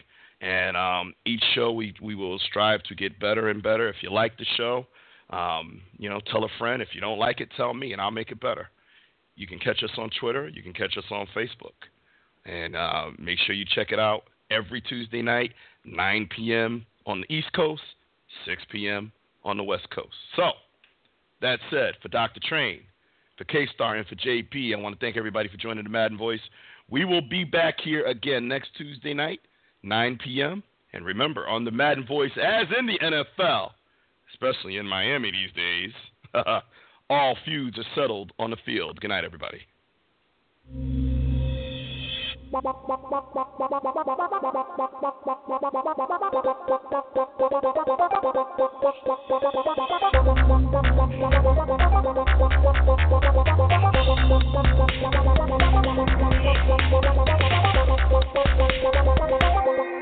and 0.41 0.77
um, 0.77 1.15
each 1.27 1.43
show 1.55 1.73
we 1.73 1.95
we 2.03 2.15
will 2.15 2.39
strive 2.39 2.83
to 2.85 2.95
get 2.95 3.21
better 3.21 3.49
and 3.51 3.63
better. 3.63 3.89
If 3.89 3.97
you 4.03 4.13
like 4.13 4.37
the 4.37 4.47
show, 4.57 4.87
um, 5.31 5.81
you 5.97 6.09
know, 6.09 6.21
tell 6.31 6.45
a 6.45 6.49
friend. 6.59 6.83
If 6.83 6.89
you 6.93 7.01
don't 7.01 7.19
like 7.19 7.41
it, 7.41 7.51
tell 7.57 7.73
me, 7.73 7.93
and 7.93 8.01
I'll 8.01 8.11
make 8.11 8.31
it 8.31 8.41
better. 8.41 8.69
You 9.37 9.47
can 9.47 9.59
catch 9.59 9.83
us 9.83 9.91
on 9.97 10.11
Twitter. 10.21 10.49
You 10.49 10.63
can 10.63 10.73
catch 10.73 10.97
us 10.97 11.05
on 11.11 11.27
Facebook, 11.35 11.75
and 12.45 12.77
uh, 12.77 13.07
make 13.19 13.39
sure 13.41 13.55
you 13.55 13.65
check 13.75 13.93
it 13.93 13.99
out 13.99 14.25
every 14.51 14.81
Tuesday 14.81 15.23
night, 15.23 15.53
9 15.85 16.29
p.m. 16.35 16.85
on 17.07 17.23
the 17.23 17.35
East 17.35 17.53
Coast, 17.55 17.83
6 18.47 18.63
p.m. 18.71 19.13
on 19.45 19.57
the 19.57 19.63
West 19.63 19.89
Coast. 19.91 20.15
So, 20.37 20.51
that 21.41 21.59
said, 21.71 21.95
for 22.03 22.09
Dr. 22.09 22.41
Train, 22.47 22.81
for 23.39 23.45
K 23.45 23.67
Star, 23.75 23.97
and 23.97 24.07
for 24.07 24.17
JB, 24.17 24.75
I 24.75 24.81
want 24.81 24.99
to 24.99 25.05
thank 25.05 25.17
everybody 25.17 25.49
for 25.49 25.57
joining 25.57 25.85
the 25.85 25.91
Madden 25.91 26.19
Voice. 26.19 26.41
We 26.91 27.05
will 27.05 27.23
be 27.23 27.45
back 27.45 27.77
here 27.83 28.05
again 28.07 28.49
next 28.49 28.71
Tuesday 28.77 29.15
night, 29.15 29.41
9 29.83 30.19
p.m. 30.23 30.63
And 30.93 31.07
remember, 31.07 31.49
on 31.49 31.65
the 31.65 31.71
Madden 31.71 32.07
Voice, 32.07 32.33
as 32.37 32.67
in 32.79 32.87
the 32.87 32.99
NFL, 32.99 33.71
especially 34.33 34.77
in 34.77 34.87
Miami 34.87 35.31
these 35.31 35.53
days, 35.55 35.93
all 37.11 37.37
feuds 37.45 37.77
are 37.79 37.85
settled 37.95 38.33
on 38.39 38.51
the 38.51 38.57
field. 38.65 39.01
Good 39.01 39.09
night, 39.09 39.25
everybody. 39.25 39.61